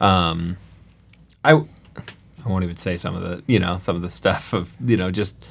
Um, 0.00 0.56
I 1.44 1.52
I 1.54 2.48
won't 2.48 2.64
even 2.64 2.76
say 2.76 2.96
some 2.96 3.14
of 3.14 3.22
the 3.22 3.42
you 3.46 3.58
know 3.58 3.78
some 3.78 3.96
of 3.96 4.02
the 4.02 4.10
stuff 4.10 4.52
of 4.52 4.76
you 4.84 4.96
know 4.96 5.10
just 5.10 5.44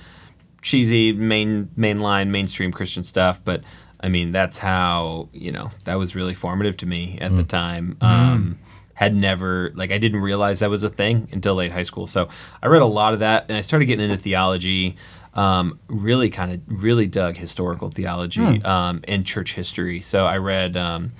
cheesy 0.61 1.11
main 1.11 1.69
mainline 1.77 2.29
mainstream 2.29 2.71
Christian 2.71 3.03
stuff, 3.03 3.41
but 3.43 3.63
I 3.99 4.09
mean 4.09 4.31
that's 4.31 4.57
how 4.57 5.29
you 5.33 5.51
know 5.51 5.71
that 5.83 5.95
was 5.95 6.15
really 6.15 6.33
formative 6.33 6.77
to 6.77 6.85
me 6.85 7.17
at 7.21 7.35
the 7.35 7.43
time. 7.43 7.97
Um, 8.01 8.59
had 8.95 9.13
never 9.13 9.71
like 9.75 9.91
I 9.91 9.97
didn't 9.97 10.21
realize 10.21 10.59
that 10.59 10.69
was 10.69 10.83
a 10.83 10.89
thing 10.89 11.27
until 11.31 11.55
late 11.55 11.71
high 11.71 11.83
school. 11.83 12.07
So 12.07 12.29
I 12.63 12.67
read 12.67 12.81
a 12.81 12.87
lot 12.87 13.13
of 13.13 13.19
that, 13.19 13.45
and 13.49 13.57
I 13.57 13.61
started 13.61 13.85
getting 13.85 14.09
into 14.09 14.21
theology. 14.21 14.95
Um, 15.35 15.79
really 15.87 16.29
kind 16.29 16.51
of 16.53 16.61
really 16.67 17.07
dug 17.07 17.35
historical 17.35 17.89
theology 17.89 18.41
um, 18.63 19.01
and 19.05 19.25
church 19.25 19.53
history. 19.53 19.99
So 19.99 20.25
I 20.25 20.37
read, 20.37 20.77
um, 20.77 21.11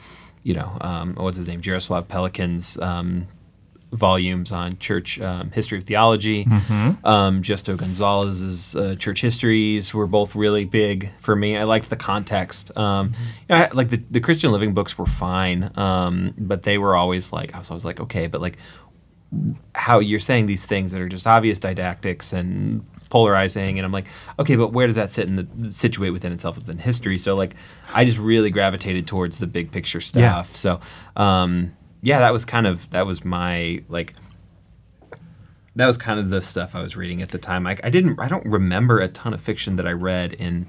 you 0.42 0.54
know, 0.54 0.78
um, 0.80 1.16
what's 1.16 1.36
his 1.38 1.48
name, 1.48 1.62
Jaroslav 1.62 2.08
Pelikan's 2.08 2.78
um, 2.80 3.28
volumes 3.92 4.52
on 4.52 4.78
church 4.78 5.20
um, 5.20 5.52
history 5.52 5.78
of 5.78 5.84
theology. 5.86 6.46
Um, 7.04 7.42
Justo 7.42 7.76
Gonzalez's 7.76 8.76
uh, 8.76 8.96
church 8.96 9.22
histories 9.22 9.94
were 9.94 10.08
both 10.08 10.36
really 10.36 10.66
big 10.66 11.12
for 11.18 11.36
me. 11.36 11.58
I 11.58 11.64
liked 11.64 11.90
the 11.90 11.96
context. 11.96 12.76
Um, 12.78 13.14
you 13.50 13.56
know, 13.56 13.64
I, 13.64 13.70
like 13.74 13.90
the, 13.90 14.02
the 14.12 14.20
Christian 14.20 14.52
Living 14.52 14.74
books 14.74 14.98
were 14.98 15.06
fine, 15.06 15.72
um, 15.76 16.34
but 16.38 16.64
they 16.64 16.78
were 16.78 16.96
always 16.96 17.32
like 17.34 17.54
I 17.54 17.60
was 17.60 17.70
always 17.70 17.86
like 17.86 18.00
okay, 18.00 18.28
but 18.28 18.42
like 18.42 18.58
how 19.74 20.00
you're 20.00 20.20
saying 20.20 20.46
these 20.46 20.66
things 20.66 20.92
that 20.92 21.02
are 21.02 21.10
just 21.10 21.28
obvious 21.28 21.60
didactics 21.60 22.32
and 22.34 22.86
polarizing 23.10 23.78
and 23.78 23.86
I'm 23.86 23.92
like 23.92 24.08
okay 24.40 24.56
but 24.56 24.74
where 24.74 24.88
does 24.88 24.96
that 24.96 25.12
sit 25.12 25.28
in 25.30 25.36
the 25.36 25.72
situate 25.72 26.12
within 26.12 26.32
itself 26.32 26.56
within 26.58 26.78
history 26.80 27.18
so 27.18 27.36
like 27.36 27.56
I 27.94 28.04
just 28.06 28.18
really 28.18 28.50
gravitated 28.50 29.06
towards 29.08 29.38
the 29.40 29.48
big 29.48 29.72
picture 29.72 30.00
Yeah. 30.14 30.42
stuff 30.42 30.56
so 30.56 30.80
um 31.16 31.74
yeah 32.02 32.20
that 32.20 32.34
was 32.34 32.46
kind 32.46 32.66
of 32.68 32.90
that 32.90 33.06
was 33.06 33.24
my 33.24 33.84
like 33.90 34.16
that 35.76 35.88
was 35.88 35.98
kind 35.98 36.20
of 36.20 36.30
the 36.30 36.42
stuff 36.42 36.74
I 36.76 36.82
was 36.82 36.96
reading 36.96 37.22
at 37.22 37.30
the 37.32 37.38
time 37.38 37.68
I, 37.68 37.78
I 37.84 37.90
didn't 37.90 38.20
I 38.20 38.28
don't 38.28 38.46
remember 38.46 39.00
a 39.00 39.08
ton 39.08 39.34
of 39.34 39.42
fiction 39.42 39.76
that 39.76 39.86
I 39.88 39.92
read 39.92 40.34
in 40.34 40.68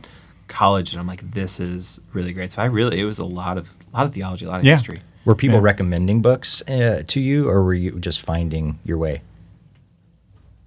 college 0.49 0.93
and 0.93 1.01
I'm 1.01 1.07
like 1.07 1.33
this 1.33 1.59
is 1.59 2.01
really 2.13 2.33
great 2.33 2.53
so 2.53 2.63
I 2.63 2.67
really 2.67 3.01
it 3.01 3.05
was 3.05 3.19
a 3.19 3.25
lot 3.25 3.59
of 3.59 3.75
a 3.93 3.97
lot 3.97 4.07
of 4.07 4.13
theology 4.15 4.45
a 4.45 4.49
lot 4.49 4.61
of 4.61 4.65
Yeah. 4.67 4.75
history 4.75 5.01
Were 5.25 5.35
people 5.35 5.57
Yeah. 5.59 5.63
recommending 5.65 6.23
books 6.23 6.63
uh, 6.69 7.03
to 7.07 7.21
you, 7.21 7.49
or 7.49 7.65
were 7.65 7.75
you 7.75 7.99
just 7.99 8.21
finding 8.21 8.79
your 8.85 8.97
way? 8.99 9.23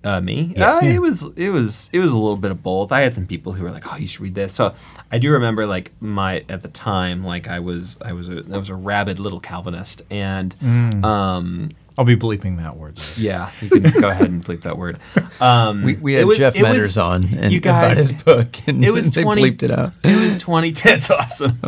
Uh, 0.03 0.21
me? 0.21 0.53
Uh, 0.55 0.79
It 0.95 1.01
was 1.01 1.23
it 1.35 1.49
was 1.49 1.89
it 1.91 1.99
was 1.99 2.11
a 2.13 2.17
little 2.17 2.37
bit 2.37 2.51
of 2.51 2.63
both. 2.63 2.91
I 2.91 3.01
had 3.01 3.13
some 3.13 3.27
people 3.27 3.51
who 3.53 3.63
were 3.63 3.71
like, 3.71 3.83
"Oh, 3.91 3.97
you 3.97 4.07
should 4.07 4.21
read 4.21 4.35
this." 4.35 4.53
So 4.53 4.73
I 5.11 5.17
do 5.17 5.31
remember 5.31 5.65
like 5.65 5.91
my 5.99 6.45
at 6.47 6.61
the 6.61 6.69
time, 6.69 7.23
like 7.23 7.47
I 7.49 7.59
was 7.59 7.97
I 8.03 8.13
was 8.13 8.29
a 8.29 8.43
I 8.51 8.57
was 8.57 8.69
a 8.69 8.75
rabid 8.75 9.19
little 9.19 9.39
Calvinist, 9.41 10.01
and 10.09 10.55
um, 11.03 11.69
I'll 11.99 12.05
be 12.05 12.15
bleeping 12.15 12.59
that 12.63 12.77
word. 12.77 12.95
There. 12.95 13.25
yeah, 13.25 13.51
you 13.59 13.69
can 13.69 13.99
go 13.99 14.07
ahead 14.09 14.29
and 14.29 14.41
bleep 14.41 14.61
that 14.61 14.77
word. 14.77 14.99
Um, 15.41 15.83
we, 15.83 15.95
we 15.95 16.13
had 16.13 16.25
was- 16.25 16.37
Jeff 16.37 16.55
it 16.55 16.61
was- 16.63 16.71
Medders 16.71 16.97
on 17.05 17.25
and 17.37 17.51
you 17.51 17.59
about 17.63 17.97
his 17.97 18.13
book, 18.13 18.55
and 18.67 18.85
It 18.85 18.91
was 18.91 19.11
they 19.15 19.21
20 19.23 19.41
bleeped 19.51 19.63
it 19.63 19.71
out. 19.71 19.91
It 20.05 20.15
was 20.15 20.35
2010. 20.35 20.93
It's 20.95 21.11
awesome. 21.11 21.59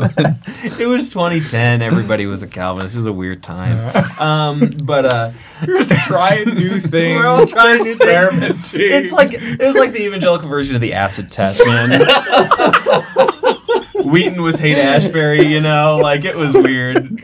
it 0.80 0.88
was 0.88 1.10
2010. 1.10 1.82
Everybody 1.82 2.28
was 2.28 2.42
a 2.44 2.48
Calvinist. 2.48 2.96
It 2.96 3.00
was 3.00 3.08
a 3.08 3.12
weird 3.12 3.44
time. 3.44 3.76
Um, 4.22 4.70
but 4.86 5.06
uh, 5.06 5.32
Just 5.66 5.92
trying 6.08 6.46
new 6.56 6.80
things. 6.80 7.20
We're 7.20 7.28
all 7.28 7.46
trying 7.46 7.80
new 7.80 7.84
things. 7.84 8.00
experimenting. 8.00 8.82
It's 8.82 9.12
like 9.12 9.34
it 9.34 9.60
was 9.60 9.76
like 9.76 9.92
the 9.92 10.06
evangelical 10.06 10.48
version 10.48 10.76
of 10.76 10.82
the 10.82 10.94
acid 10.94 11.30
test, 11.30 11.62
man. 11.66 12.00
Wheaton 14.06 14.42
was 14.42 14.60
Haight-Ashbury, 14.60 15.46
you 15.48 15.60
know, 15.60 16.00
like 16.02 16.24
it 16.26 16.36
was 16.38 16.54
weird. 16.54 17.22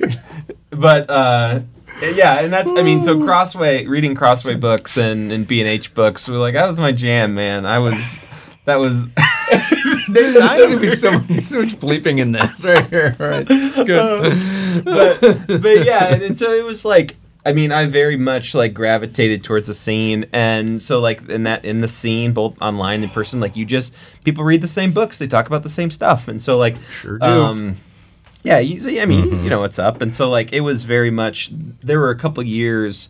But 0.72 1.10
uh 1.10 1.62
yeah, 2.02 2.40
and 2.42 2.52
that's 2.54 2.70
I 2.70 2.84
mean, 2.84 3.02
so 3.02 3.20
Crossway 3.24 3.86
reading 3.86 4.16
Crossway 4.16 4.56
books 4.56 4.98
and, 4.98 5.32
and 5.32 5.48
B 5.48 5.60
and 5.60 5.68
H 5.70 5.94
books 5.94 6.28
were 6.28 6.38
like 6.38 6.54
that 6.54 6.68
was 6.68 6.78
my 6.78 6.92
jam, 6.92 7.34
man. 7.36 7.66
I 7.66 7.80
was 7.80 8.20
that 8.66 8.76
was 8.76 9.08
There's 10.10 10.38
gonna 10.38 10.78
be 10.80 10.96
so 10.96 11.12
much, 11.12 11.42
so 11.42 11.62
much 11.62 11.76
bleeping 11.80 12.20
in 12.20 12.32
this 12.32 12.60
right 12.64 12.88
here. 12.90 13.16
All 13.20 13.28
right, 13.28 13.48
it's 13.50 13.84
good. 13.84 14.86
but 14.86 15.22
but 15.62 15.86
yeah, 15.86 16.14
and, 16.14 16.22
and 16.22 16.40
so 16.40 16.54
it 16.54 16.64
was 16.64 16.86
like 16.86 17.16
I 17.46 17.54
mean, 17.54 17.72
I 17.72 17.86
very 17.86 18.18
much 18.18 18.54
like 18.54 18.74
gravitated 18.74 19.42
towards 19.42 19.68
the 19.68 19.74
scene, 19.74 20.26
and 20.34 20.84
so 20.84 21.00
like 21.00 21.30
in 21.30 21.44
that 21.44 21.64
in 21.64 21.80
the 21.80 21.88
scene, 21.88 22.34
both 22.34 22.62
online 22.62 22.96
and 22.96 23.04
in 23.06 23.10
person, 23.10 23.40
like 23.40 23.56
you 23.56 23.66
just 23.66 23.94
people 24.26 24.44
read 24.44 24.62
the 24.62 24.68
same 24.68 24.92
books, 24.92 25.18
they 25.18 25.28
talk 25.28 25.48
about 25.48 25.64
the 25.64 25.70
same 25.70 25.90
stuff, 25.90 26.28
and 26.28 26.42
so 26.42 26.58
like 26.58 26.76
Sure 26.90 27.18
do. 27.18 27.26
um, 27.26 27.78
yeah, 28.48 28.60
you, 28.60 28.80
so, 28.80 28.90
I 28.90 29.06
mean, 29.06 29.44
you 29.44 29.50
know 29.50 29.60
what's 29.60 29.80
up, 29.80 30.02
and 30.02 30.14
so 30.14 30.30
like 30.30 30.54
it 30.54 30.62
was 30.62 30.84
very 30.86 31.12
much. 31.12 31.52
There 31.84 32.00
were 32.00 32.12
a 32.12 32.18
couple 32.18 32.42
years 32.44 33.10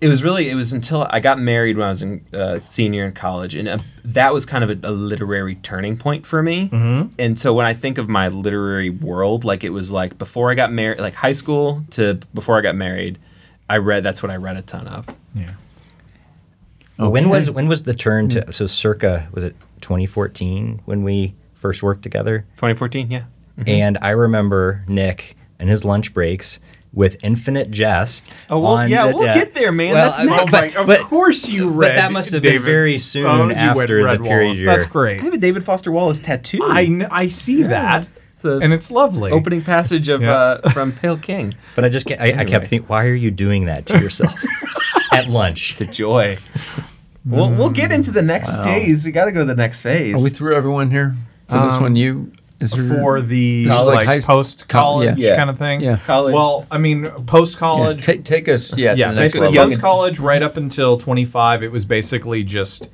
It 0.00 0.08
was 0.08 0.22
really 0.22 0.50
it 0.50 0.54
was 0.54 0.72
until 0.72 1.06
I 1.10 1.20
got 1.20 1.38
married 1.38 1.76
when 1.76 1.86
I 1.86 1.90
was 1.90 2.02
in 2.02 2.24
uh, 2.32 2.58
senior 2.58 3.06
in 3.06 3.12
college, 3.12 3.54
and 3.54 3.66
uh, 3.68 3.78
that 4.04 4.32
was 4.32 4.44
kind 4.44 4.62
of 4.62 4.70
a, 4.70 4.88
a 4.88 4.92
literary 4.92 5.54
turning 5.56 5.96
point 5.96 6.26
for 6.26 6.42
me. 6.42 6.68
Mm-hmm. 6.68 7.14
And 7.18 7.38
so 7.38 7.54
when 7.54 7.64
I 7.66 7.74
think 7.74 7.98
of 7.98 8.08
my 8.08 8.28
literary 8.28 8.90
world, 8.90 9.44
like 9.44 9.64
it 9.64 9.70
was 9.70 9.90
like 9.90 10.18
before 10.18 10.50
I 10.50 10.54
got 10.54 10.70
married, 10.70 11.00
like 11.00 11.14
high 11.14 11.32
school 11.32 11.84
to 11.92 12.14
before 12.34 12.58
I 12.58 12.60
got 12.60 12.74
married, 12.76 13.18
I 13.70 13.78
read. 13.78 14.04
That's 14.04 14.22
what 14.22 14.30
I 14.30 14.36
read 14.36 14.56
a 14.56 14.62
ton 14.62 14.86
of. 14.86 15.06
Yeah. 15.34 15.54
When 16.98 17.28
was 17.28 17.50
when 17.50 17.68
was 17.68 17.82
the 17.82 17.94
turn 17.94 18.28
to 18.30 18.52
so 18.52 18.66
circa 18.66 19.28
was 19.32 19.44
it 19.44 19.54
2014 19.80 20.80
when 20.84 21.04
we 21.04 21.34
first 21.52 21.82
worked 21.82 22.02
together? 22.02 22.46
2014, 22.56 23.10
yeah. 23.10 23.24
And 23.66 23.96
I 24.02 24.10
remember 24.10 24.84
Nick 24.88 25.36
and 25.58 25.68
his 25.70 25.84
lunch 25.84 26.12
breaks 26.12 26.60
with 26.92 27.16
Infinite 27.22 27.70
Jest. 27.70 28.34
Oh, 28.48 28.58
well, 28.58 28.72
on 28.72 28.88
yeah, 28.90 29.08
the- 29.10 29.16
we'll 29.16 29.34
get 29.34 29.54
there, 29.54 29.70
man. 29.72 29.92
Well, 29.94 30.10
That's 30.10 30.18
I- 30.20 30.24
next. 30.24 30.52
but- 30.74 30.76
of 30.80 30.86
but- 30.86 31.00
course 31.00 31.48
you 31.48 31.68
but 31.70 31.76
read. 31.76 31.96
that 31.98 32.10
must 32.12 32.30
have 32.32 32.42
been 32.42 32.62
very 32.62 32.98
soon 32.98 33.26
Oh, 33.26 33.50
after 33.50 34.02
the 34.02 34.18
period 34.22 34.48
Wallace. 34.48 34.64
That's 34.64 34.86
great. 34.86 35.20
I 35.20 35.24
have 35.24 35.34
a 35.34 35.38
David 35.38 35.62
Foster 35.64 35.92
Wallace 35.92 36.20
tattoo. 36.20 36.60
I, 36.64 36.86
kn- 36.86 37.08
I 37.10 37.28
see 37.28 37.62
that, 37.64 38.02
It's 38.04 38.44
and 38.44 38.72
it's 38.72 38.90
lovely. 38.90 39.30
opening 39.32 39.60
passage 39.62 40.08
of 40.08 40.22
Yeah. 40.22 40.32
uh, 40.34 40.68
from 40.70 40.92
Pale 40.92 41.18
King. 41.18 41.52
But 41.74 41.84
I 41.84 41.88
just 41.90 42.06
get, 42.06 42.20
I, 42.20 42.40
I 42.40 42.44
kept 42.44 42.68
thinking, 42.68 42.88
why 42.88 43.06
are 43.06 43.14
you 43.14 43.30
doing 43.30 43.66
that 43.66 43.86
to 43.86 43.98
yourself 44.00 44.34
at 45.12 45.28
lunch? 45.28 45.74
The 45.76 45.86
joy. 45.86 46.38
We'll, 47.26 47.50
we'll 47.50 47.70
get 47.70 47.90
into 47.92 48.10
the 48.12 48.22
next 48.22 48.54
phase. 48.56 49.04
We 49.04 49.10
got 49.12 49.24
to 49.24 49.32
go 49.32 49.40
to 49.40 49.44
the 49.46 49.54
next 49.56 49.80
phase. 49.82 50.14
Are 50.14 50.22
we 50.22 50.30
through 50.30 50.54
everyone 50.56 50.90
here 50.90 51.16
for 51.48 51.58
this 51.58 51.72
Um, 51.74 51.82
one? 51.82 51.96
You 51.96 52.30
is 52.30 52.38
there, 52.58 52.88
for 52.88 53.20
the 53.20 53.64
This 53.64 53.72
is 53.72 53.78
like 53.80 53.94
like, 53.94 54.06
high- 54.06 54.20
post 54.20 54.68
college 54.68 55.18
yeah. 55.18 55.36
kind 55.36 55.50
of 55.50 55.58
thing. 55.58 55.80
Yeah. 55.80 55.98
College. 55.98 56.34
Well, 56.34 56.66
I 56.70 56.78
mean, 56.78 57.10
post 57.26 57.54
yeah, 57.54 57.60
college. 57.60 58.04
take 58.04 58.24
take 58.24 58.48
us 58.48 58.76
yeah, 58.76 58.94
yeah, 58.94 59.08
to 59.08 59.14
the 59.14 59.20
next 59.20 59.34
basically 59.34 59.56
post 59.56 59.80
college, 59.80 60.18
right 60.18 60.42
up 60.42 60.56
until 60.56 60.98
25, 60.98 61.62
it 61.62 61.72
was 61.72 61.84
basically 61.84 62.42
just 62.42 62.88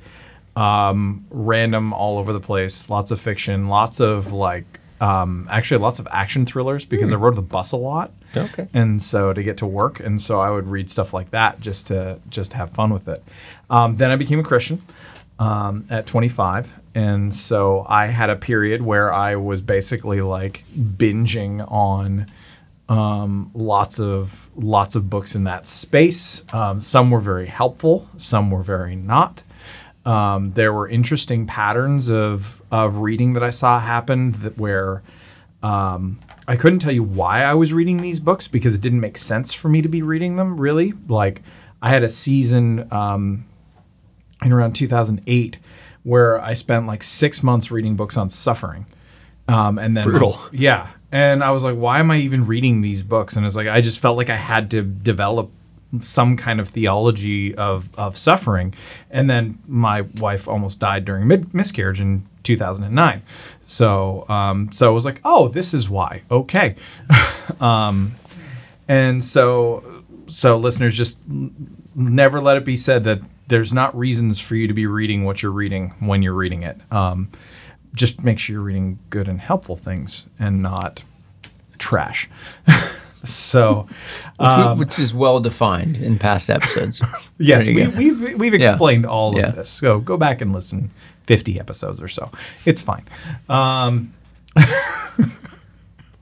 um, 0.55 1.25
random 1.29 1.93
all 1.93 2.17
over 2.17 2.33
the 2.33 2.39
place. 2.39 2.89
Lots 2.89 3.11
of 3.11 3.19
fiction, 3.19 3.67
lots 3.69 3.99
of 3.99 4.33
like, 4.33 4.79
um, 5.01 5.47
actually, 5.49 5.79
lots 5.79 5.99
of 5.99 6.07
action 6.11 6.45
thrillers 6.45 6.85
because 6.85 7.11
I 7.11 7.15
rode 7.15 7.35
the 7.35 7.41
bus 7.41 7.71
a 7.71 7.77
lot. 7.77 8.11
Okay. 8.35 8.67
And 8.73 9.01
so 9.01 9.31
to 9.33 9.43
get 9.43 9.57
to 9.57 9.65
work, 9.65 9.99
and 9.99 10.19
so 10.19 10.39
I 10.39 10.49
would 10.49 10.67
read 10.67 10.89
stuff 10.89 11.13
like 11.13 11.31
that 11.31 11.59
just 11.59 11.87
to 11.87 12.19
just 12.29 12.53
have 12.53 12.71
fun 12.71 12.91
with 12.91 13.07
it. 13.07 13.23
Um, 13.69 13.97
then 13.97 14.11
I 14.11 14.15
became 14.15 14.39
a 14.39 14.43
Christian 14.43 14.81
um, 15.43 15.85
at 15.89 16.07
25, 16.07 16.79
and 16.95 17.33
so 17.33 17.85
I 17.89 18.05
had 18.05 18.29
a 18.29 18.35
period 18.35 18.81
where 18.81 19.11
I 19.11 19.35
was 19.35 19.61
basically 19.61 20.21
like 20.21 20.63
binging 20.73 21.69
on 21.69 22.27
um, 22.87 23.51
lots 23.53 23.99
of 23.99 24.49
lots 24.55 24.95
of 24.95 25.09
books 25.09 25.35
in 25.35 25.43
that 25.43 25.67
space. 25.67 26.45
Um, 26.53 26.79
some 26.79 27.11
were 27.11 27.19
very 27.19 27.47
helpful, 27.47 28.07
some 28.15 28.51
were 28.51 28.61
very 28.61 28.95
not. 28.95 29.43
Um, 30.05 30.51
there 30.51 30.71
were 30.71 30.87
interesting 30.87 31.45
patterns 31.45 32.09
of 32.09 32.61
of 32.71 32.97
reading 32.97 33.33
that 33.33 33.43
I 33.43 33.49
saw 33.49 33.79
happen 33.81 34.33
that 34.43 34.57
where 34.57 35.01
um, 35.61 36.19
I 36.47 36.55
couldn't 36.55 36.79
tell 36.79 36.91
you 36.93 37.03
why 37.03 37.43
I 37.43 37.53
was 37.53 37.73
reading 37.73 37.97
these 37.97 38.19
books 38.21 38.47
because 38.47 38.75
it 38.75 38.81
didn't 38.81 39.01
make 39.01 39.17
sense 39.17 39.53
for 39.53 39.67
me 39.67 39.81
to 39.81 39.89
be 39.89 40.01
reading 40.01 40.37
them. 40.37 40.59
Really, 40.59 40.93
like 41.09 41.41
I 41.81 41.89
had 41.89 42.03
a 42.03 42.09
season 42.09 42.87
um, 42.93 43.45
in 44.45 44.51
around 44.51 44.73
2008 44.73 45.57
where 46.03 46.39
I 46.41 46.53
spent 46.53 46.85
like 46.85 47.01
six 47.01 47.41
months 47.41 47.71
reading 47.71 47.95
books 47.95 48.17
on 48.17 48.29
suffering, 48.29 48.85
um, 49.47 49.79
and 49.79 49.95
then 49.95 50.03
Brutal. 50.03 50.37
yeah. 50.51 50.89
And 51.11 51.43
I 51.43 51.51
was 51.51 51.63
like, 51.63 51.75
why 51.75 51.99
am 51.99 52.09
I 52.09 52.17
even 52.17 52.47
reading 52.47 52.81
these 52.81 53.03
books? 53.03 53.35
And 53.35 53.45
it's 53.45 53.55
like 53.55 53.67
I 53.67 53.81
just 53.81 53.99
felt 53.99 54.17
like 54.17 54.29
I 54.29 54.35
had 54.35 54.71
to 54.71 54.81
develop 54.81 55.51
some 55.99 56.35
kind 56.35 56.59
of 56.59 56.69
theology 56.69 57.53
of 57.55 57.93
of 57.97 58.17
suffering. 58.17 58.73
And 59.11 59.29
then 59.29 59.59
my 59.67 60.01
wife 60.01 60.47
almost 60.47 60.79
died 60.79 61.05
during 61.05 61.27
mid- 61.27 61.53
miscarriage 61.53 62.01
in 62.01 62.25
2009. 62.43 63.21
So 63.65 64.27
um, 64.27 64.71
so 64.71 64.87
I 64.87 64.93
was 64.93 65.05
like, 65.05 65.21
oh, 65.23 65.47
this 65.47 65.73
is 65.73 65.89
why. 65.89 66.23
Okay. 66.31 66.75
um, 67.61 68.15
and 68.87 69.23
so 69.23 70.03
so 70.27 70.57
listeners 70.57 70.97
just 70.97 71.19
never 71.95 72.41
let 72.41 72.57
it 72.57 72.65
be 72.65 72.75
said 72.75 73.03
that 73.03 73.21
there's 73.47 73.73
not 73.73 73.95
reasons 73.97 74.39
for 74.39 74.55
you 74.55 74.67
to 74.67 74.73
be 74.73 74.85
reading 74.85 75.23
what 75.25 75.41
you're 75.43 75.51
reading 75.51 75.93
when 75.99 76.21
you're 76.21 76.33
reading 76.33 76.63
it. 76.63 76.77
Um, 76.91 77.29
just 77.93 78.23
make 78.23 78.39
sure 78.39 78.53
you're 78.55 78.63
reading 78.63 78.99
good 79.09 79.27
and 79.27 79.39
helpful 79.39 79.75
things 79.75 80.25
and 80.39 80.61
not 80.61 81.03
trash. 81.77 82.29
so, 83.23 83.87
um, 84.39 84.77
which 84.79 84.97
is 84.97 85.13
well 85.13 85.39
defined 85.39 85.97
in 85.97 86.17
past 86.17 86.49
episodes. 86.49 87.01
yes, 87.37 87.67
we, 87.67 87.73
go. 87.75 87.89
we've 87.89 88.39
we've 88.39 88.53
Yeah. 88.53 88.69
explained 88.71 89.05
all 89.05 89.37
Yeah. 89.37 89.47
of 89.49 89.55
this. 89.55 89.69
So 89.69 89.99
go 89.99 90.17
back 90.17 90.41
and 90.41 90.51
listen 90.53 90.91
50 91.27 91.59
episodes 91.59 92.01
or 92.01 92.07
so. 92.07 92.31
It's 92.65 92.81
fine. 92.81 93.03
Um, 93.49 94.13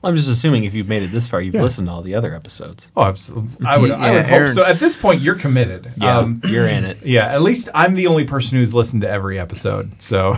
I'm 0.04 0.16
just 0.16 0.28
assuming 0.28 0.64
if 0.64 0.74
you've 0.74 0.88
made 0.88 1.02
it 1.04 1.12
this 1.12 1.28
far, 1.28 1.40
you've 1.40 1.54
listened 1.54 1.86
to 1.88 1.92
all 1.92 2.02
the 2.02 2.14
other 2.14 2.34
episodes. 2.34 2.90
oh, 2.96 3.04
absolutely. 3.04 3.64
I 3.66 3.78
would, 3.78 3.90
I 3.92 4.12
Yeah, 4.12 4.16
would 4.16 4.26
hope 4.48 4.54
so. 4.54 4.64
At 4.64 4.80
this 4.80 4.96
point, 4.96 5.20
you're 5.20 5.36
committed. 5.36 5.92
Um, 6.02 6.40
you're 6.44 6.66
in 6.66 6.84
it. 6.84 7.02
Yeah, 7.04 7.26
at 7.28 7.42
least 7.42 7.68
I'm 7.74 7.94
the 7.94 8.06
only 8.08 8.24
person 8.24 8.58
who's 8.58 8.74
listened 8.74 9.02
to 9.02 9.08
every 9.08 9.38
episode. 9.38 10.02
So, 10.02 10.36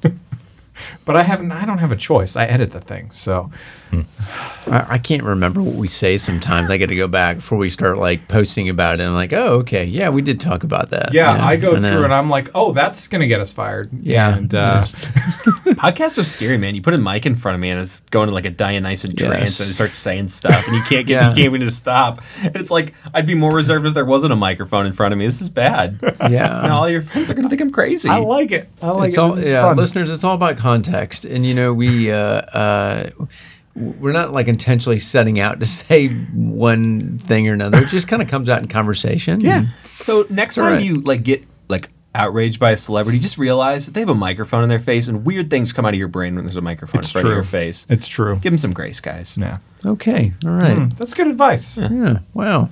but 1.04 1.16
I 1.16 1.22
haven't. 1.22 1.52
I 1.52 1.64
don't 1.66 1.78
have 1.78 1.92
a 1.92 1.96
choice. 1.96 2.36
I 2.36 2.44
edit 2.46 2.70
the 2.72 2.80
thing. 2.80 3.10
So, 3.10 3.50
I, 4.66 4.86
I 4.94 4.98
can't 4.98 5.22
remember 5.22 5.62
what 5.62 5.74
we 5.74 5.88
say 5.88 6.16
sometimes. 6.16 6.70
I 6.70 6.78
got 6.78 6.88
to 6.88 6.96
go 6.96 7.06
back 7.08 7.36
before 7.36 7.58
we 7.58 7.68
start 7.68 7.98
like 7.98 8.28
posting 8.28 8.68
about 8.68 8.94
it. 8.94 9.00
And 9.02 9.10
I'm 9.10 9.14
like, 9.14 9.32
oh, 9.32 9.58
okay, 9.60 9.84
yeah, 9.84 10.08
we 10.10 10.22
did 10.22 10.40
talk 10.40 10.64
about 10.64 10.90
that. 10.90 11.12
yeah, 11.12 11.30
I 11.44 11.56
go 11.56 11.74
know. 11.76 11.90
through 11.90 12.04
and 12.04 12.14
I'm 12.14 12.30
like, 12.30 12.50
oh, 12.54 12.72
that's 12.72 13.08
gonna 13.08 13.26
get 13.26 13.40
us 13.40 13.52
fired. 13.52 13.90
Yeah. 14.02 14.36
and 14.36 14.54
uh, 14.54 14.84
Podcasts 15.74 16.18
are 16.18 16.24
scary, 16.24 16.56
man. 16.58 16.74
You 16.74 16.82
put 16.82 16.94
a 16.94 16.98
mic 16.98 17.26
in 17.26 17.34
front 17.34 17.54
of 17.54 17.60
me 17.60 17.70
and 17.70 17.80
it's 17.80 18.00
going 18.00 18.28
to 18.28 18.34
like 18.34 18.46
a 18.46 18.50
Dionysian 18.50 19.12
Yes. 19.16 19.26
trance 19.28 19.60
and 19.60 19.70
it 19.70 19.74
starts 19.74 19.98
saying 19.98 20.28
stuff 20.28 20.66
and 20.66 20.76
you 20.76 20.82
can't 20.84 21.06
get 21.06 21.14
Yeah. 21.14 21.28
you 21.28 21.34
can't 21.34 21.46
even 21.46 21.60
just 21.60 21.78
stop. 21.78 22.22
And 22.42 22.56
it's 22.56 22.70
like 22.70 22.94
I'd 23.12 23.26
be 23.26 23.34
more 23.34 23.52
reserved 23.52 23.86
if 23.86 23.94
there 23.94 24.04
wasn't 24.04 24.32
a 24.32 24.36
microphone 24.36 24.86
in 24.86 24.92
front 24.92 25.12
of 25.12 25.18
me. 25.18 25.26
This 25.26 25.40
is 25.42 25.48
bad. 25.48 25.98
yeah. 26.30 26.62
And 26.62 26.72
all 26.72 26.88
your 26.88 27.02
friends 27.02 27.30
are 27.30 27.34
gonna 27.34 27.48
think 27.48 27.60
I'm 27.60 27.70
crazy. 27.72 28.08
I 28.08 28.18
like 28.18 28.50
it. 28.52 28.68
I 28.80 28.90
like 28.90 29.08
it's 29.08 29.16
it. 29.16 29.20
all 29.20 29.28
This 29.30 29.44
is 29.46 29.52
yeah, 29.52 29.62
fun. 29.62 29.76
listeners. 29.76 30.10
It's 30.10 30.24
all 30.24 30.34
about 30.34 30.56
context, 30.56 31.24
and 31.24 31.44
you 31.44 31.54
know 31.54 31.72
we 31.72 32.10
uh, 32.12 32.16
uh, 32.16 33.10
we're 33.76 34.12
not 34.12 34.32
like 34.32 34.46
intentionally 34.48 34.98
setting 34.98 35.40
out 35.40 35.60
to 35.60 35.66
say 35.80 36.08
one 36.08 37.18
thing 37.18 37.48
or 37.48 37.52
another. 37.52 37.78
It 37.78 37.88
just 37.88 38.08
kind 38.08 38.22
of 38.22 38.28
comes 38.28 38.48
out 38.48 38.62
in 38.62 38.68
conversation. 38.68 39.40
Yeah. 39.40 39.66
So 39.96 40.26
next 40.30 40.56
time 40.56 40.72
right. 40.74 40.82
you 40.82 40.96
like 40.96 41.22
get 41.22 41.44
like 41.68 41.88
outraged 42.14 42.60
by 42.60 42.70
a 42.70 42.76
celebrity, 42.76 43.18
just 43.18 43.38
realize 43.38 43.86
that 43.86 43.94
they 43.94 44.00
have 44.00 44.08
a 44.08 44.14
microphone 44.14 44.62
in 44.62 44.68
their 44.68 44.78
face 44.78 45.08
and 45.08 45.24
weird 45.24 45.50
things 45.50 45.72
come 45.72 45.84
out 45.84 45.92
of 45.94 45.98
your 45.98 46.06
brain 46.08 46.36
when 46.36 46.44
there's 46.44 46.56
a 46.56 46.60
microphone 46.60 47.00
It's 47.00 47.08
in 47.08 47.12
front 47.22 47.26
of 47.26 47.30
true. 47.30 47.34
your 47.36 47.42
face. 47.44 47.86
It's 47.90 48.06
true. 48.06 48.36
Give 48.36 48.52
them 48.52 48.58
some 48.58 48.72
grace, 48.72 49.00
guys. 49.00 49.36
Yeah, 49.36 49.58
Okay. 49.84 50.32
All 50.44 50.50
right. 50.52 50.76
Hmm, 50.78 50.88
that's 50.90 51.12
good 51.14 51.26
advice. 51.26 51.76
Yeah, 51.76 51.88
Yeah. 51.90 52.18
Wow. 52.32 52.70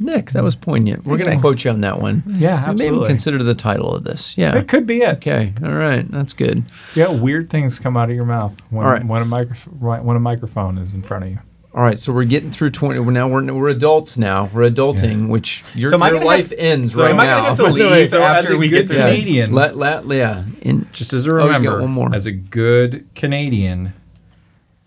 Nick, 0.00 0.30
that 0.30 0.44
was 0.44 0.54
poignant. 0.54 1.06
We're 1.06 1.18
going 1.18 1.34
to 1.36 1.40
quote 1.40 1.64
you 1.64 1.70
on 1.72 1.80
that 1.80 2.00
one. 2.00 2.22
Yeah, 2.26 2.56
may 2.56 2.60
even 2.60 2.70
absolutely. 2.70 3.08
consider 3.08 3.42
the 3.42 3.54
title 3.54 3.92
of 3.94 4.04
this. 4.04 4.38
Yeah. 4.38 4.56
It 4.56 4.68
could 4.68 4.86
be 4.86 4.98
it. 5.02 5.16
Okay. 5.16 5.52
All 5.62 5.72
right. 5.72 6.08
That's 6.10 6.34
good. 6.34 6.64
Yeah, 6.94 7.08
weird 7.08 7.50
things 7.50 7.78
come 7.80 7.96
out 7.96 8.08
of 8.10 8.14
your 8.16 8.24
mouth 8.24 8.60
when 8.70 8.86
All 8.86 8.92
right. 8.92 9.04
when 9.04 9.22
a 9.22 9.24
micro, 9.24 9.56
when 10.02 10.16
a 10.16 10.20
microphone 10.20 10.78
is 10.78 10.94
in 10.94 11.02
front 11.02 11.24
of 11.24 11.30
you. 11.30 11.38
All 11.74 11.82
right. 11.82 11.98
So 11.98 12.12
we're 12.12 12.24
getting 12.24 12.50
through 12.52 12.70
20. 12.70 13.00
Well, 13.00 13.10
now 13.10 13.26
we're, 13.28 13.52
we're 13.52 13.68
adults 13.70 14.16
now. 14.16 14.50
We're 14.54 14.70
adulting, 14.70 15.28
which 15.30 15.64
your, 15.74 15.90
So 15.90 15.96
your 16.06 16.24
life 16.24 16.50
have- 16.50 16.58
ends 16.58 16.94
so 16.94 17.02
right 17.02 17.10
am 17.10 17.18
I 17.20 17.24
now. 17.26 17.36
gonna 17.36 17.48
have 17.48 17.56
to 17.58 17.64
leave 17.72 18.08
So 18.08 18.22
after 18.22 18.48
as 18.48 18.54
a 18.54 18.56
we 18.56 18.68
good 18.68 18.86
get 18.86 18.86
through? 18.88 18.96
Canadian, 18.96 19.52
Let, 19.52 19.76
let, 19.76 20.06
yeah. 20.06 20.44
In, 20.62 20.86
just 20.92 21.12
as 21.12 21.26
a 21.26 21.32
Oh, 21.32 21.46
remember, 21.46 21.80
one 21.80 21.90
more. 21.90 22.14
as 22.14 22.26
a 22.26 22.32
good 22.32 23.06
Canadian, 23.14 23.92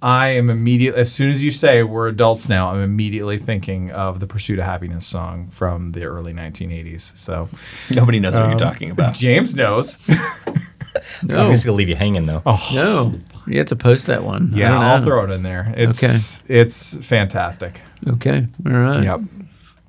I 0.02 0.30
am 0.30 0.50
immediate. 0.50 0.96
As 0.96 1.12
soon 1.12 1.30
as 1.32 1.44
you 1.44 1.52
say 1.52 1.84
we're 1.84 2.08
adults 2.08 2.50
now, 2.50 2.72
I'm 2.72 2.82
immediately 2.82 3.38
thinking 3.38 3.92
of 3.92 4.20
the 4.20 4.26
"Pursuit 4.28 4.58
of 4.60 4.66
Happiness" 4.66 5.06
song 5.06 5.48
from 5.52 5.92
the 5.92 6.06
early 6.06 6.34
1980s. 6.34 7.16
So 7.16 7.48
Nobody 7.94 8.20
knows 8.20 8.34
what 8.34 8.44
um, 8.44 8.50
you're 8.50 8.60
talking 8.60 8.90
about. 8.90 9.14
James 9.16 9.56
knows. 9.56 9.98
no. 11.24 11.46
I'm 11.46 11.52
just 11.52 11.66
gonna 11.66 11.78
leave 11.78 11.90
you 11.90 11.96
hanging 11.96 12.26
though. 12.26 12.42
Oh. 12.46 12.70
No. 12.74 13.14
You 13.48 13.58
have 13.60 13.68
to 13.68 13.76
post 13.76 14.08
that 14.08 14.24
one. 14.24 14.52
Yeah, 14.54 14.78
I'll 14.80 15.04
throw 15.04 15.24
it 15.26 15.32
in 15.32 15.44
there. 15.44 15.74
It's 15.78 16.44
it's 16.48 16.98
fantastic. 17.06 17.82
Okay. 18.08 18.48
All 18.66 18.72
right. 18.72 19.04
Yep, 19.04 19.22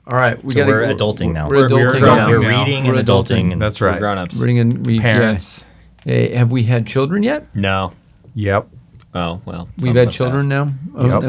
All 0.09 0.19
right. 0.19 0.43
We 0.43 0.51
So 0.51 0.61
gotta 0.61 0.73
we're 0.73 0.87
adulting 0.95 1.33
now. 1.33 1.49
We're, 1.49 1.69
We're- 1.69 1.73
we're 1.75 1.91
adulting 1.93 2.01
adulting 2.01 2.17
now. 2.17 2.29
We're 2.29 2.41
We're 2.41 2.65
reading 2.65 2.85
We're 2.87 2.99
and 2.99 3.09
adulting. 3.09 3.53
And 3.53 3.63
that's 3.63 3.81
We're 3.81 3.89
right. 3.89 3.99
grown-ups. 3.99 4.41
We're 4.41 4.49
in, 4.49 4.83
we, 4.83 4.99
Parents. 4.99 5.67
Yeah. 6.05 6.13
Hey, 6.15 6.35
have 6.35 6.51
we 6.51 6.65
had 6.65 6.87
children 6.87 7.23
yet? 7.23 7.47
No. 7.55 7.93
Yep. 8.35 8.69
Oh 9.15 9.41
well. 9.45 9.69
We've 9.81 9.95
had 9.95 10.11
children 10.13 10.51
have. 10.51 10.69
now. 10.69 10.75
Oh, 10.97 11.21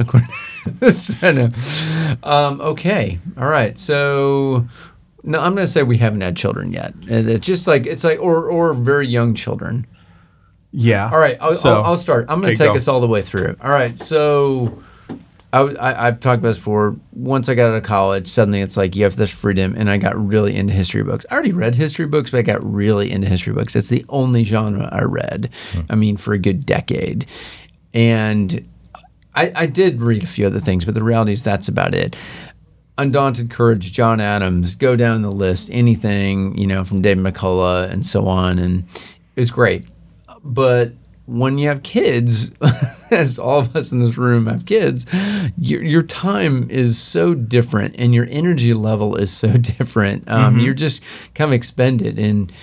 Yep. 1.21 1.33
no. 1.35 1.49
Um, 2.23 2.61
okay. 2.61 3.19
All 3.37 3.47
right. 3.47 3.77
So, 3.77 4.67
no, 5.23 5.39
I'm 5.39 5.53
going 5.55 5.65
to 5.67 5.71
say 5.71 5.83
we 5.83 5.97
haven't 5.97 6.21
had 6.21 6.37
children 6.37 6.71
yet. 6.71 6.93
And 7.09 7.29
It's 7.29 7.45
just 7.45 7.67
like 7.67 7.85
it's 7.85 8.03
like 8.03 8.19
or 8.19 8.49
or 8.49 8.73
very 8.73 9.07
young 9.07 9.33
children. 9.35 9.85
Yeah. 10.71 11.09
All 11.11 11.19
right. 11.19 11.37
I'll, 11.41 11.53
So, 11.53 11.75
I'll, 11.77 11.83
I'll 11.83 11.97
start. 11.97 12.25
I'm 12.29 12.39
going 12.41 12.51
okay, 12.51 12.55
to 12.55 12.63
take 12.63 12.71
go. 12.71 12.75
us 12.75 12.87
all 12.87 13.01
the 13.01 13.07
way 13.07 13.21
through. 13.21 13.55
All 13.61 13.69
right. 13.71 13.97
So, 13.97 14.81
I, 15.51 16.05
have 16.05 16.19
talked 16.19 16.39
about 16.39 16.49
this 16.49 16.57
before. 16.57 16.95
Once 17.11 17.47
I 17.47 17.53
got 17.53 17.67
out 17.69 17.75
of 17.75 17.83
college, 17.83 18.27
suddenly 18.27 18.61
it's 18.61 18.75
like 18.75 18.95
you 18.95 19.03
have 19.03 19.15
this 19.17 19.29
freedom, 19.29 19.75
and 19.77 19.87
I 19.87 19.97
got 19.97 20.15
really 20.17 20.55
into 20.55 20.73
history 20.73 21.03
books. 21.03 21.27
I 21.29 21.35
already 21.35 21.51
read 21.51 21.75
history 21.75 22.07
books, 22.07 22.31
but 22.31 22.39
I 22.39 22.41
got 22.41 22.63
really 22.63 23.11
into 23.11 23.27
history 23.27 23.53
books. 23.53 23.75
It's 23.75 23.87
the 23.89 24.03
only 24.09 24.43
genre 24.45 24.89
I 24.91 25.03
read. 25.03 25.51
I 25.91 25.95
mean, 25.95 26.17
for 26.17 26.33
a 26.33 26.39
good 26.39 26.65
decade, 26.65 27.27
and 27.93 28.67
I, 29.35 29.51
I 29.55 29.65
did 29.65 30.01
read 30.01 30.23
a 30.23 30.27
few 30.27 30.45
other 30.45 30.59
things, 30.59 30.85
but 30.85 30.93
the 30.93 31.03
reality 31.03 31.33
is 31.33 31.43
that's 31.43 31.67
about 31.67 31.95
it. 31.95 32.15
Undaunted 32.97 33.49
Courage, 33.49 33.91
John 33.91 34.19
Adams, 34.19 34.75
go 34.75 34.95
down 34.95 35.23
the 35.23 35.31
list, 35.31 35.69
anything, 35.71 36.57
you 36.57 36.67
know, 36.67 36.83
from 36.83 37.01
David 37.01 37.23
McCullough 37.23 37.89
and 37.89 38.05
so 38.05 38.27
on. 38.27 38.59
And 38.59 38.83
it 39.35 39.39
was 39.39 39.49
great. 39.49 39.85
But 40.43 40.93
when 41.25 41.57
you 41.57 41.69
have 41.69 41.81
kids, 41.81 42.51
as 43.11 43.39
all 43.39 43.59
of 43.59 43.75
us 43.75 43.91
in 43.91 43.99
this 44.01 44.17
room 44.17 44.45
have 44.45 44.65
kids, 44.65 45.07
your, 45.57 45.81
your 45.81 46.03
time 46.03 46.69
is 46.69 46.99
so 46.99 47.33
different 47.33 47.95
and 47.97 48.13
your 48.13 48.27
energy 48.29 48.73
level 48.75 49.15
is 49.15 49.31
so 49.31 49.53
different. 49.57 50.29
Um, 50.29 50.59
You're 50.59 50.75
just 50.75 51.01
kind 51.33 51.49
of 51.49 51.53
expended. 51.53 52.19
And 52.19 52.53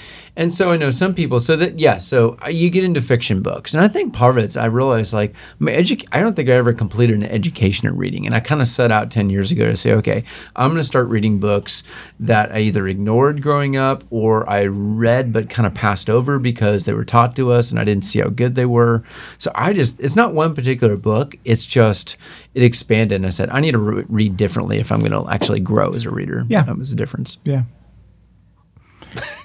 and 0.41 0.55
so 0.55 0.70
I 0.72 0.78
know 0.78 0.88
some 0.88 1.14
people. 1.14 1.38
So 1.38 1.55
that 1.57 1.78
yeah, 1.78 1.99
so 1.99 2.38
uh, 2.43 2.49
you 2.49 2.70
get 2.70 2.82
into 2.82 3.03
fiction 3.03 3.43
books, 3.43 3.74
and 3.74 3.84
I 3.84 3.88
think 3.88 4.14
part 4.14 4.38
of 4.38 4.43
it's 4.43 4.57
I 4.57 4.64
realized 4.64 5.12
like 5.12 5.34
my 5.59 5.70
edu- 5.70 6.09
I 6.12 6.20
don't 6.20 6.34
think 6.34 6.49
I 6.49 6.53
ever 6.53 6.72
completed 6.72 7.16
an 7.16 7.24
education 7.24 7.86
in 7.86 7.99
reading, 7.99 8.24
and 8.24 8.34
I 8.34 8.41
kind 8.41 8.62
of 8.62 8.66
set 8.66 8.91
out 8.91 9.11
ten 9.11 9.28
years 9.28 9.53
ago 9.53 9.66
to 9.66 9.76
say, 9.76 9.93
okay, 9.93 10.24
I'm 10.57 10.70
going 10.70 10.80
to 10.80 10.84
start 10.84 11.09
reading 11.09 11.41
books 11.41 11.82
that 12.18 12.53
I 12.53 12.61
either 12.61 12.88
ignored 12.88 13.43
growing 13.43 13.76
up 13.76 14.03
or 14.09 14.49
I 14.49 14.64
read 14.64 15.30
but 15.30 15.51
kind 15.51 15.66
of 15.66 15.74
passed 15.74 16.09
over 16.09 16.38
because 16.38 16.86
they 16.86 16.95
were 16.95 17.05
taught 17.05 17.36
to 17.36 17.53
us, 17.53 17.70
and 17.70 17.78
I 17.78 17.84
didn't 17.84 18.07
see 18.07 18.20
how 18.20 18.28
good 18.30 18.55
they 18.55 18.66
were. 18.66 19.05
So 19.36 19.53
I 19.55 19.74
just 19.74 20.01
it's 20.01 20.16
not 20.16 20.32
one 20.32 20.55
particular 20.55 20.97
book; 20.97 21.36
it's 21.45 21.66
just 21.66 22.16
it 22.55 22.62
expanded, 22.62 23.16
and 23.16 23.26
I 23.26 23.30
said 23.30 23.51
I 23.51 23.61
need 23.61 23.72
to 23.72 23.78
re- 23.78 24.05
read 24.09 24.38
differently 24.38 24.78
if 24.78 24.91
I'm 24.91 25.01
going 25.01 25.12
to 25.12 25.30
actually 25.30 25.61
grow 25.61 25.91
as 25.91 26.07
a 26.07 26.11
reader. 26.11 26.47
Yeah. 26.49 26.62
that 26.62 26.78
was 26.78 26.88
the 26.88 26.97
difference. 26.97 27.36
Yeah. 27.45 27.64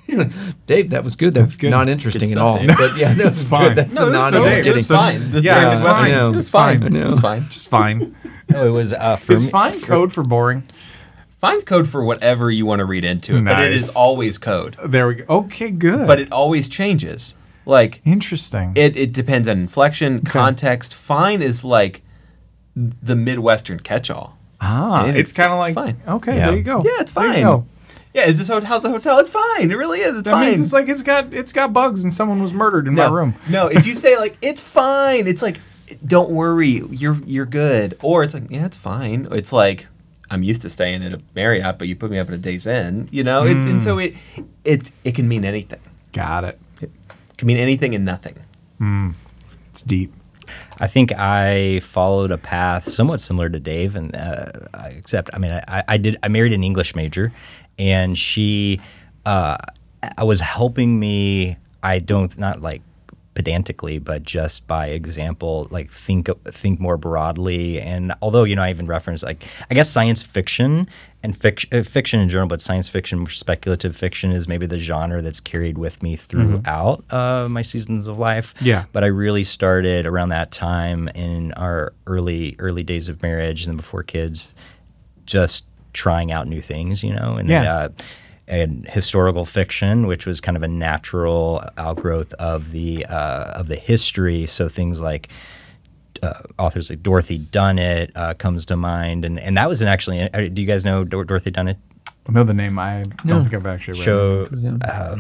Dave, 0.68 0.90
that 0.92 1.04
was 1.04 1.16
good. 1.16 1.34
That's, 1.34 1.48
That's 1.48 1.56
good. 1.56 1.70
Not 1.72 1.90
interesting 1.90 2.30
Good 2.30 2.38
at 2.38 2.42
all. 2.42 2.58
Dave. 2.60 2.70
But 2.78 2.98
yeah, 2.98 3.14
that's 3.18 3.44
fine. 3.44 3.70
Good. 3.70 3.78
That's 3.78 3.94
No, 3.94 4.06
the 4.06 4.12
non 4.12 4.32
so, 4.32 4.44
I'm 4.44 4.50
getting. 4.50 4.74
was 4.74 4.88
fine. 4.88 5.32
That's 5.32 5.46
Yeah, 5.46 5.56
yeah, 5.56 5.62
it 5.62 5.66
it 5.66 5.70
was 5.70 5.80
was 5.80 5.92
fine. 5.92 6.12
fine. 6.12 6.16
It 6.32 6.36
was 6.36 6.50
Fine. 6.50 6.82
fine. 6.82 6.96
It 6.96 7.08
was 7.08 7.20
fine. 7.20 7.44
Just 7.50 7.68
fine. 7.70 8.16
No, 8.50 8.68
it 8.68 8.72
was 8.72 8.94
uh, 8.94 9.16
for 9.16 9.34
Is 9.34 9.46
me. 9.46 9.52
fine 9.52 9.82
code 9.82 10.14
for 10.14 10.24
boring? 10.24 10.68
Fine's 11.42 11.64
code 11.64 11.88
for 11.88 12.04
whatever 12.04 12.50
you 12.50 12.66
want 12.66 12.80
to 12.80 12.86
read 12.86 13.04
into 13.04 13.36
it, 13.38 13.44
but 13.44 13.62
it 13.62 13.74
is 13.74 13.96
always 13.96 14.38
code. 14.40 14.78
There 14.84 15.08
we 15.08 15.16
go. 15.16 15.26
Okay, 15.30 15.70
good. 15.70 16.08
But 16.08 16.20
it 16.20 16.32
always 16.32 16.68
changes. 16.70 17.36
Like 17.68 18.02
interesting. 18.06 18.72
it, 18.76 18.96
it 18.96 19.12
depends 19.14 19.48
on 19.48 19.60
inflection, 19.60 20.22
context. 20.22 20.94
Fine 20.96 21.42
is 21.42 21.64
like 21.64 22.02
the 22.76 23.16
Midwestern 23.16 23.80
catch-all. 23.80 24.38
ah, 24.62 25.04
Anything- 25.04 25.20
it's 25.22 25.34
kind 25.34 25.52
of 25.54 25.60
like 25.60 25.70
it's 25.70 25.76
fine. 25.76 26.16
okay. 26.16 26.38
Yeah. 26.38 26.46
There 26.48 26.58
you 26.58 26.64
go. 26.64 26.78
Yeah, 26.84 26.92
it's 27.00 27.12
There 27.12 27.26
you 27.38 27.44
fine. 27.44 27.70
Go. 28.16 28.22
Yeah, 28.22 28.28
is 28.28 28.38
this 28.38 28.48
hotel? 28.48 28.68
How's 28.68 28.84
the 28.84 28.90
hotel? 28.90 29.20
It's 29.20 29.30
fine. 29.30 29.70
It 29.72 29.76
really 29.76 30.00
is. 30.00 30.18
It's 30.18 30.26
That 30.28 30.32
fine. 30.36 30.50
means 30.52 30.62
it's 30.62 30.74
like 30.74 30.88
it's 30.90 31.04
got 31.04 31.34
it's 31.34 31.52
got 31.54 31.74
bugs 31.74 32.04
and 32.04 32.14
someone 32.14 32.42
was 32.42 32.54
murdered 32.54 32.88
in 32.88 32.96
no, 32.96 33.08
my 33.10 33.16
room. 33.16 33.36
no, 33.50 33.68
if 33.68 33.86
you 33.86 33.96
say 33.96 34.18
like 34.18 34.38
it's 34.42 34.62
fine, 34.62 35.28
it's 35.28 35.42
like 35.42 35.60
don't 36.06 36.32
worry, 36.32 36.82
you're 36.90 37.20
you're 37.26 37.46
good. 37.46 37.98
Or 38.02 38.24
it's 38.24 38.34
like 38.34 38.50
yeah, 38.50 38.66
it's 38.66 38.78
fine. 38.78 39.28
It's 39.32 39.54
like 39.54 39.88
I'm 40.32 40.42
used 40.42 40.64
to 40.64 40.70
staying 40.72 41.04
at 41.04 41.14
a 41.14 41.22
Marriott, 41.36 41.78
but 41.78 41.88
you 41.88 41.96
put 41.96 42.10
me 42.10 42.18
up 42.18 42.28
at 42.30 42.34
a 42.34 42.38
Days 42.40 42.66
Inn. 42.66 43.08
You 43.12 43.24
know, 43.24 43.46
it, 43.46 43.58
and 43.58 43.82
so 43.82 44.00
it 44.00 44.16
it 44.64 44.92
it 45.04 45.14
can 45.16 45.28
mean 45.28 45.46
anything. 45.46 45.80
Got 46.14 46.44
it. 46.46 46.60
It 46.82 46.90
can 47.38 47.46
mean 47.48 47.58
anything 47.58 47.94
and 47.94 48.04
nothing. 48.06 48.36
It's 49.70 49.82
deep. 49.82 50.14
I 50.80 50.88
think 50.88 51.12
I 51.12 51.80
followed 51.82 52.30
a 52.32 52.38
path 52.38 52.88
somewhat 52.90 53.20
similar 53.20 53.50
to 53.50 53.60
Dave, 53.60 53.96
and 53.96 54.16
uh, 54.16 54.52
I- 54.74 54.90
except 54.90 55.30
I 55.34 55.38
mean 55.40 55.52
I, 55.68 55.84
I 55.88 55.98
did 55.98 56.18
I 56.24 56.28
married 56.28 56.54
an 56.54 56.64
English 56.64 56.96
major, 56.96 57.32
and 57.78 58.18
she 58.18 58.82
uh, 59.26 59.58
was 60.22 60.42
helping 60.42 61.00
me. 61.00 61.58
I 61.84 62.00
don't 62.00 62.36
not 62.38 62.62
like 62.62 62.82
pedantically, 63.36 64.00
but 64.00 64.24
just 64.24 64.66
by 64.66 64.88
example, 64.88 65.68
like 65.70 65.90
think 65.90 66.28
think 66.46 66.80
more 66.80 66.98
broadly. 66.98 67.80
And 67.80 68.14
although 68.22 68.44
you 68.44 68.56
know 68.56 68.64
I 68.64 68.72
even 68.72 68.88
reference 68.88 69.22
like 69.22 69.44
I 69.70 69.76
guess 69.76 69.92
science 69.92 70.24
fiction 70.24 70.88
and 71.22 71.36
fiction, 71.38 71.78
uh, 71.78 71.84
fiction 71.84 72.20
in 72.22 72.30
general, 72.30 72.48
but 72.48 72.62
science 72.62 72.90
fiction, 72.90 73.28
speculative 73.28 73.96
fiction 73.96 74.32
is 74.32 74.48
maybe 74.48 74.66
the 74.66 74.80
genre 74.80 75.22
that's 75.22 75.40
carried 75.40 75.78
with 75.78 76.02
me 76.02 76.16
throughout 76.16 77.04
uh, 77.14 77.48
my 77.50 77.62
seasons 77.62 78.08
of 78.08 78.18
life. 78.18 78.56
Yeah. 78.62 78.86
But 78.94 79.04
I 79.04 79.08
really 79.08 79.44
started 79.44 80.08
around 80.08 80.30
that 80.30 80.52
time 80.52 81.10
in 81.10 81.52
our 81.54 81.94
early 82.08 82.56
early 82.58 82.84
days 82.84 83.10
of 83.10 83.22
marriage 83.22 83.64
and 83.64 83.72
then 83.72 83.78
before 83.78 84.02
kids, 84.02 84.56
just 85.26 85.68
trying 85.96 86.32
out 86.32 86.48
new 86.48 86.62
things, 86.62 87.04
you 87.04 87.14
know, 87.14 87.38
and 87.40 87.50
Yeah. 87.50 87.74
uh, 87.76 87.90
and 88.48 88.88
historical 88.88 89.44
fiction, 89.46 90.06
which 90.06 90.28
was 90.28 90.40
kind 90.40 90.56
of 90.56 90.62
a 90.62 90.68
natural 90.68 91.64
outgrowth 91.78 92.32
of 92.34 92.72
the 92.72 93.04
uh, 93.08 93.60
of 93.60 93.66
the 93.68 93.76
history. 93.76 94.46
So 94.46 94.70
things 94.70 95.02
like 95.02 95.30
uh, 96.22 96.34
authors 96.60 96.90
like 96.92 97.02
Dorothy 97.02 97.40
Dunnett 97.40 98.12
uh, 98.16 98.34
comes 98.36 98.66
to 98.68 98.76
mind, 98.76 99.26
and 99.26 99.40
and 99.40 99.58
that 99.58 99.68
was 99.68 99.82
an 99.82 99.88
actually. 99.88 100.22
uh, 100.22 100.50
Do 100.54 100.62
you 100.62 100.68
guys 100.68 100.86
know 100.86 101.04
Dor- 101.04 101.26
Dorothy 101.26 101.52
Dunnett? 101.52 101.78
I 102.28 102.32
know 102.32 102.44
the 102.44 102.54
name. 102.54 102.78
I 102.80 103.04
don't 103.26 103.44
think 103.44 103.54
I've 103.56 103.68
actually 103.68 104.00
read 104.00 104.06
show 104.06 104.48
it. 104.52 104.84
uh, 104.84 105.18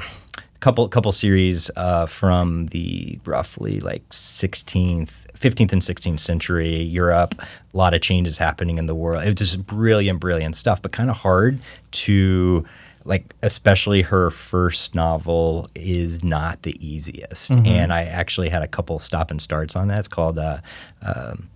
couple 0.59 0.87
couple 0.87 1.11
series 1.11 1.69
uh, 1.75 2.05
from 2.05 2.67
the 2.67 3.19
roughly 3.25 3.79
like 3.79 4.07
16th 4.09 5.27
15th 5.33 5.73
and 5.73 5.81
16th 5.81 6.19
century 6.19 6.81
Europe. 6.81 7.35
A 7.39 7.77
lot 7.77 7.93
of 7.93 8.01
changes 8.01 8.37
happening 8.37 8.77
in 8.77 8.85
the 8.85 8.95
world. 8.95 9.23
It's 9.25 9.39
just 9.39 9.65
brilliant 9.65 10.19
brilliant 10.19 10.55
stuff 10.55 10.81
but 10.81 10.91
kind 10.91 11.09
of 11.09 11.17
hard 11.17 11.59
to 11.91 12.65
like 13.05 13.35
especially 13.43 14.01
her 14.01 14.31
first 14.31 14.95
novel 14.95 15.67
is 15.75 16.23
not 16.23 16.63
the 16.63 16.75
easiest. 16.85 17.51
And 17.51 17.93
I 17.93 18.03
actually 18.03 18.49
had 18.49 18.63
a 18.63 18.67
couple 18.67 18.97
stop 18.99 19.29
and 19.29 19.39
starts 19.39 19.75
on 19.75 19.89
that. 19.89 19.99
It's 19.99 20.07
called 20.07 20.39
uh, 20.39 20.57
um, 21.03 21.49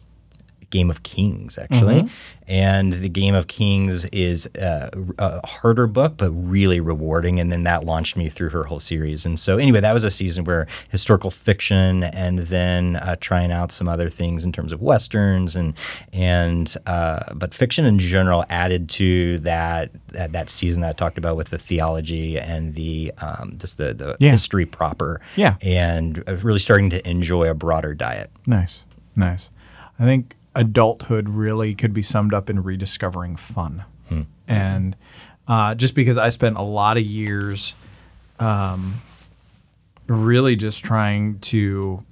Game 0.70 0.90
of 0.90 1.04
Kings, 1.04 1.58
actually. 1.58 2.08
And 2.48 2.94
the 2.94 3.10
Game 3.10 3.36
of 3.36 3.48
Kings 3.48 4.06
is 4.06 4.48
uh, 4.56 4.90
a 5.20 5.46
harder 5.46 5.86
book, 5.86 6.16
but 6.18 6.32
really 6.32 6.80
rewarding. 6.80 7.40
And 7.40 7.52
then 7.52 7.64
that 7.64 7.84
launched 7.86 8.18
me 8.18 8.28
through 8.30 8.50
her 8.50 8.64
whole 8.64 8.80
series. 8.80 9.26
And 9.26 9.38
so, 9.38 9.58
anyway, 9.58 9.82
that 9.82 9.94
was 9.94 10.04
a 10.04 10.10
season 10.10 10.46
where 10.46 10.68
historical 10.90 11.30
fiction 11.32 12.04
and 12.04 12.40
then 12.40 12.96
uh, 12.96 13.16
trying 13.20 13.52
out 13.52 13.72
some 13.72 13.88
other 13.88 14.10
things 14.10 14.44
in 14.46 14.52
terms 14.52 14.72
of 14.72 14.82
westerns 14.82 15.56
and 15.56 15.74
and 16.12 16.76
uh, 16.88 17.20
but 17.36 17.54
fiction 17.54 17.86
in 17.86 18.00
general 18.00 18.44
added 18.50 18.90
to 18.90 19.38
that 19.40 19.92
that, 20.08 20.32
that 20.32 20.50
season 20.50 20.82
that 20.82 20.90
I 20.90 20.94
talked 20.94 21.18
about 21.20 21.38
with 21.38 21.50
the 21.50 21.58
theology 21.60 22.40
and 22.40 22.74
the 22.74 23.12
um, 23.20 23.54
just 23.58 23.78
the 23.78 23.94
the 23.94 24.16
Yeah. 24.20 24.32
history 24.32 24.66
proper. 24.66 25.22
Yeah. 25.36 25.56
and 25.62 26.24
uh, 26.28 26.36
really 26.38 26.60
starting 26.60 26.90
to 26.92 27.08
enjoy 27.10 27.48
a 27.50 27.54
broader 27.54 27.94
diet. 27.94 28.32
Nice, 28.48 28.86
nice. 29.16 29.52
I 30.00 30.04
think 30.06 30.36
adulthood 30.60 31.30
really 31.30 31.74
could 31.74 31.94
be 31.94 32.02
summed 32.02 32.34
up 32.34 32.50
in 32.50 32.62
rediscovering 32.62 33.36
fun, 33.38 33.86
and 34.48 34.96
uh, 35.48 35.74
just 35.76 35.96
because 35.96 36.18
I 36.18 36.30
spent 36.30 36.58
a 36.58 36.62
lot 36.64 36.98
of 36.98 37.04
years, 37.04 37.74
um, 38.40 39.02
really 40.08 40.56
just 40.56 40.84
trying 40.84 41.40
to 41.40 42.04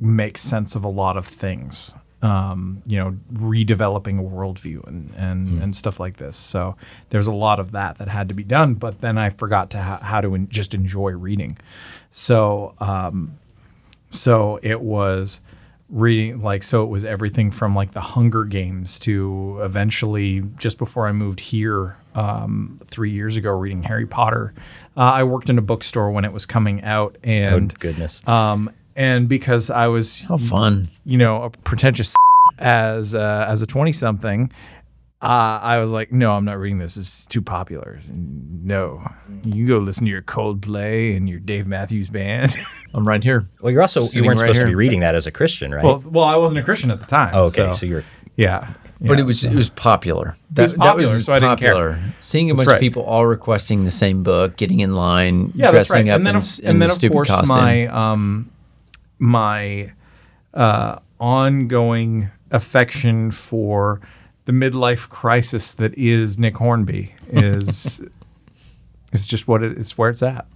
make 0.00 0.38
sense 0.38 0.74
of 0.76 0.84
a 0.84 0.88
lot 0.88 1.16
of 1.16 1.26
things. 1.26 1.92
Um, 2.20 2.82
you 2.84 2.98
know, 2.98 3.16
redeveloping 3.32 4.18
a 4.18 4.22
worldview 4.24 4.84
and 4.88 5.14
and, 5.16 5.62
and 5.62 5.76
stuff 5.76 6.00
like 6.00 6.16
this. 6.16 6.36
So 6.36 6.74
there's 7.10 7.28
a 7.28 7.32
lot 7.32 7.60
of 7.60 7.70
that 7.72 7.98
that 7.98 8.08
had 8.08 8.28
to 8.28 8.34
be 8.34 8.42
done. 8.42 8.74
But 8.74 9.00
then 9.00 9.16
I 9.16 9.30
forgot 9.30 9.70
to 9.70 9.80
ha- 9.80 10.00
how 10.02 10.20
to 10.20 10.34
en- 10.34 10.48
just 10.48 10.74
enjoy 10.74 11.12
reading. 11.12 11.58
So 12.10 12.74
um, 12.80 13.38
so 14.10 14.58
it 14.64 14.80
was 14.80 15.40
reading 15.90 16.42
like 16.42 16.62
so 16.62 16.82
it 16.82 16.88
was 16.88 17.02
everything 17.04 17.50
from 17.50 17.74
like 17.74 17.92
the 17.92 18.00
Hunger 18.00 18.44
Games 18.44 18.98
to 19.00 19.58
eventually 19.62 20.42
just 20.58 20.76
before 20.78 21.06
I 21.08 21.12
moved 21.12 21.40
here 21.40 21.96
um, 22.14 22.80
three 22.84 23.10
years 23.10 23.36
ago 23.36 23.50
reading 23.50 23.84
Harry 23.84 24.06
Potter. 24.06 24.52
Uh, 24.96 25.00
I 25.00 25.24
worked 25.24 25.48
in 25.48 25.56
a 25.58 25.62
bookstore 25.62 26.10
when 26.10 26.24
it 26.24 26.32
was 26.32 26.44
coming 26.46 26.82
out 26.82 27.16
and 27.22 27.72
oh 27.72 27.76
goodness. 27.78 28.26
um, 28.28 28.70
and 28.96 29.28
because 29.28 29.70
I 29.70 29.86
was 29.86 30.22
How 30.22 30.36
fun. 30.36 30.90
you 31.04 31.16
know 31.16 31.44
a 31.44 31.50
pretentious 31.50 32.14
as 32.58 33.14
uh, 33.14 33.46
as 33.48 33.62
a 33.62 33.66
20 33.66 33.92
something 33.92 34.52
uh, 35.20 35.26
I 35.62 35.78
was 35.78 35.90
like, 35.90 36.12
no, 36.12 36.32
I'm 36.32 36.44
not 36.44 36.58
reading 36.58 36.78
this. 36.78 36.96
It's 36.96 37.26
too 37.26 37.42
popular. 37.42 38.00
No, 38.12 39.10
you 39.42 39.66
go 39.66 39.78
listen 39.78 40.04
to 40.04 40.10
your 40.10 40.22
Coldplay 40.22 41.16
and 41.16 41.28
your 41.28 41.40
Dave 41.40 41.66
Matthews 41.66 42.08
Band. 42.08 42.54
I'm 42.94 43.04
right 43.04 43.22
here. 43.22 43.48
Well, 43.60 43.72
you're 43.72 43.82
also 43.82 44.02
you 44.02 44.24
weren't 44.24 44.40
right 44.40 44.48
supposed 44.48 44.60
to 44.60 44.66
be 44.66 44.74
reading 44.76 45.00
that 45.00 45.14
as 45.14 45.26
a 45.26 45.30
Christian, 45.32 45.74
right? 45.74 45.84
Well, 45.84 46.02
well, 46.06 46.24
I 46.24 46.36
wasn't 46.36 46.60
a 46.60 46.62
Christian 46.62 46.90
at 46.90 47.00
the 47.00 47.06
time. 47.06 47.30
oh, 47.34 47.42
okay, 47.46 47.50
so, 47.50 47.72
so, 47.72 47.86
you're 47.86 48.04
yeah, 48.36 48.72
But 49.00 49.14
yeah, 49.14 49.18
it 49.18 49.26
was 49.26 49.40
so- 49.40 49.48
it 49.50 49.54
was 49.56 49.68
popular. 49.68 50.36
That, 50.52 50.62
was 50.62 50.74
popular, 50.74 51.18
so 51.18 51.32
I 51.32 51.40
didn't 51.40 51.58
care. 51.58 51.72
popular. 51.72 52.00
Seeing 52.20 52.50
a 52.50 52.54
That's 52.54 52.66
bunch 52.66 52.76
of 52.76 52.80
people 52.80 53.02
all 53.02 53.26
requesting 53.26 53.84
the 53.84 53.90
same 53.90 54.22
book, 54.22 54.56
getting 54.56 54.78
in 54.78 54.94
line, 54.94 55.50
yeah, 55.56 55.72
dressing 55.72 56.06
right. 56.06 56.08
up 56.12 56.16
And 56.18 56.26
then, 56.26 56.36
in, 56.36 56.38
of, 56.42 56.58
in 56.60 56.66
and 56.66 56.82
then 56.82 56.88
the 56.96 57.06
of 57.06 57.12
course, 57.12 57.28
costume. 57.28 57.48
my 57.56 57.86
um, 57.88 58.50
my 59.18 59.92
uh, 60.54 61.00
ongoing 61.18 62.30
affection 62.52 63.32
for 63.32 64.00
the 64.48 64.52
midlife 64.54 65.10
crisis 65.10 65.74
that 65.74 65.92
is 65.98 66.38
Nick 66.38 66.56
Hornby 66.56 67.14
is 67.28 68.00
is 69.12 69.26
just 69.26 69.46
what 69.46 69.62
it 69.62 69.76
is 69.76 69.98
where 69.98 70.08
it's 70.08 70.22
at. 70.22 70.46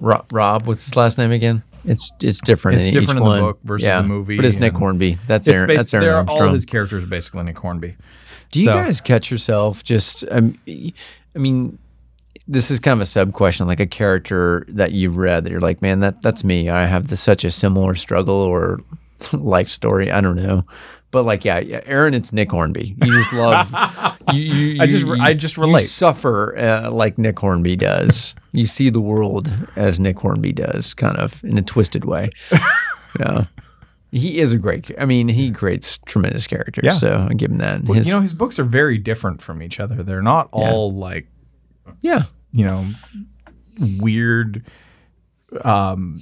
Rob, 0.00 0.32
Rob, 0.32 0.66
what's 0.66 0.84
his 0.86 0.96
last 0.96 1.18
name 1.18 1.30
again? 1.30 1.62
It's 1.84 2.10
it's 2.20 2.40
different. 2.40 2.78
It's 2.80 2.88
in 2.88 2.94
different 2.94 3.18
each 3.20 3.22
in 3.22 3.24
the 3.24 3.30
one. 3.30 3.40
book 3.40 3.58
versus 3.62 3.86
yeah, 3.86 4.02
the 4.02 4.08
movie, 4.08 4.34
But 4.36 4.44
it's 4.44 4.56
Nick 4.56 4.74
Hornby. 4.74 5.18
That's 5.28 5.46
Aaron. 5.48 5.68
bas- 5.68 5.76
that's 5.76 5.94
Aaron 5.94 6.06
they're- 6.06 6.14
Armstrong. 6.16 6.42
all 6.48 6.52
his 6.52 6.64
characters 6.64 7.04
are 7.04 7.06
basically 7.06 7.42
Nick 7.44 7.58
Hornby. 7.58 7.96
Do 8.50 8.58
you 8.58 8.64
So- 8.66 8.72
guys 8.72 9.00
catch 9.00 9.30
yourself 9.30 9.84
just? 9.84 10.24
Um, 10.30 10.58
I 10.66 11.38
mean, 11.38 11.78
this 12.48 12.70
is 12.72 12.80
kind 12.80 12.94
of 12.94 13.00
a 13.02 13.06
sub 13.06 13.32
question, 13.32 13.66
like 13.68 13.78
a 13.80 13.86
character 13.86 14.66
that 14.68 14.92
you've 14.92 15.16
read 15.16 15.44
that 15.44 15.50
you're 15.52 15.60
like, 15.60 15.80
man, 15.80 16.00
that 16.00 16.22
that's 16.22 16.42
me. 16.44 16.68
I 16.68 16.86
have 16.86 17.06
this, 17.08 17.20
such 17.20 17.44
a 17.44 17.50
similar 17.50 17.94
struggle 17.94 18.34
or 18.34 18.80
life 19.32 19.68
story. 19.68 20.10
I 20.10 20.20
don't 20.20 20.36
know, 20.36 20.64
but 21.10 21.24
like, 21.24 21.44
yeah, 21.44 21.58
yeah 21.58 21.80
Aaron, 21.86 22.14
it's 22.14 22.32
Nick 22.32 22.50
Hornby. 22.50 22.94
You 23.02 23.12
just 23.12 23.32
love. 23.32 23.68
you, 24.32 24.40
you, 24.42 24.82
I 24.82 24.86
just- 24.86 25.04
you- 25.04 25.16
I 25.20 25.34
just 25.34 25.56
you 25.56 25.62
relate. 25.62 25.88
suffer 25.88 26.56
uh, 26.56 26.90
like 26.90 27.18
Nick 27.18 27.38
Hornby 27.38 27.76
does. 27.76 28.34
you 28.52 28.66
see 28.66 28.90
the 28.90 29.00
world 29.00 29.52
as 29.76 29.98
Nick 30.00 30.18
Hornby 30.18 30.52
does, 30.52 30.94
kind 30.94 31.16
of 31.16 31.42
in 31.44 31.58
a 31.58 31.62
twisted 31.62 32.04
way. 32.04 32.30
yeah. 33.20 33.44
He 34.12 34.40
is 34.40 34.50
a 34.52 34.58
great. 34.58 34.90
I 34.98 35.04
mean, 35.04 35.28
he 35.28 35.52
creates 35.52 35.98
tremendous 35.98 36.46
characters. 36.48 36.82
Yeah. 36.84 36.94
So 36.94 37.28
I 37.30 37.34
give 37.34 37.50
him 37.52 37.58
that. 37.58 37.84
Well, 37.84 37.94
His- 37.96 38.08
you 38.08 38.12
know, 38.14 38.20
his 38.20 38.34
books 38.34 38.58
are 38.58 38.64
very 38.64 38.98
different 38.98 39.40
from 39.40 39.62
each 39.62 39.78
other. 39.78 40.02
They're 40.02 40.20
not 40.22 40.48
all 40.52 40.90
like 40.90 41.28
yeah. 42.02 42.22
you 42.52 42.64
know 42.64 42.86
weird, 44.00 44.64
um, 45.64 46.20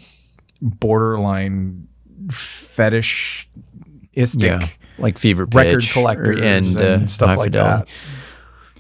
borderline 0.60 1.88
fetishistic 4.26 4.60
Yeah, 4.60 4.68
like 4.98 5.18
Fever 5.18 5.46
Pitch 5.46 5.54
record 5.54 5.84
or- 5.84 5.92
collectors 5.92 6.40
and, 6.76 6.76
uh, 6.76 7.06
stuff 7.06 7.36
like 7.36 7.46
Fidelity. 7.46 7.84
that. 7.84 7.88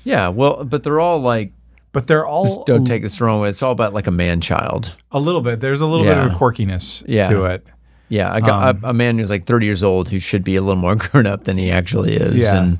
Yeah, 0.04 0.28
well, 0.28 0.64
but 0.64 0.82
they're 0.82 1.00
all 1.00 1.20
like. 1.20 1.52
But 1.92 2.06
they're 2.06 2.26
all 2.26 2.64
Don't 2.64 2.84
take 2.84 3.02
this 3.02 3.16
the 3.16 3.24
wrong 3.24 3.40
way. 3.40 3.48
It's 3.48 3.62
all 3.62 3.72
about 3.72 3.94
like 3.94 4.06
a 4.06 4.10
man 4.12 4.40
child. 4.42 4.92
a 5.10 5.18
little 5.18 5.40
bit. 5.40 5.60
There's 5.60 5.80
a 5.80 5.86
little 5.86 6.04
Yeah. 6.04 6.24
bit 6.24 6.32
of 6.32 6.38
quirkiness 6.38 7.02
Yeah. 7.08 7.28
to 7.28 7.44
it. 7.46 7.66
Yeah, 8.10 8.32
I 8.32 8.40
got 8.40 8.76
Um, 8.76 8.80
a, 8.84 8.88
a 8.90 8.92
man 8.92 9.18
who's 9.18 9.30
like 9.30 9.46
30 9.46 9.66
years 9.66 9.82
old 9.82 10.08
who 10.10 10.18
should 10.20 10.44
be 10.44 10.54
a 10.56 10.60
little 10.62 10.80
more 10.80 10.94
grown 10.96 11.26
up 11.26 11.44
than 11.44 11.56
he 11.56 11.70
actually 11.70 12.14
is, 12.14 12.36
Yeah. 12.36 12.56
and 12.56 12.78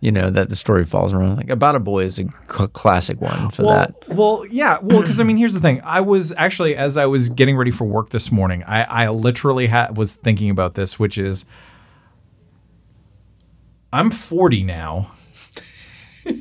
you 0.00 0.10
know 0.10 0.30
that 0.30 0.48
the 0.48 0.56
story 0.56 0.84
falls 0.86 1.12
around. 1.12 1.36
Like 1.36 1.50
About 1.50 1.74
a 1.76 1.78
Boy 1.80 2.04
is 2.04 2.18
a 2.18 2.24
cl- 2.50 2.68
classic 2.68 3.20
one 3.20 3.50
for 3.50 3.64
well, 3.66 3.74
that. 3.76 3.94
Well, 4.08 4.44
yeah. 4.50 4.78
Well, 4.82 5.00
because 5.02 5.20
I 5.20 5.24
mean, 5.24 5.36
here's 5.36 5.54
the 5.54 5.60
thing. 5.60 5.80
I 5.84 6.00
was 6.00 6.32
actually, 6.36 6.76
as 6.76 6.96
I 6.96 7.04
was 7.06 7.28
getting 7.28 7.56
ready 7.58 7.70
for 7.70 7.84
work 7.84 8.08
this 8.10 8.32
morning, 8.32 8.64
I, 8.66 8.82
I 8.84 9.08
literally 9.10 9.66
ha- 9.68 9.88
was 9.94 10.14
thinking 10.14 10.48
about 10.50 10.74
this, 10.74 10.98
which 10.98 11.16
is, 11.18 11.44
I'm 13.92 14.10
40 14.10 14.62
now. 14.64 15.12
I 16.26 16.32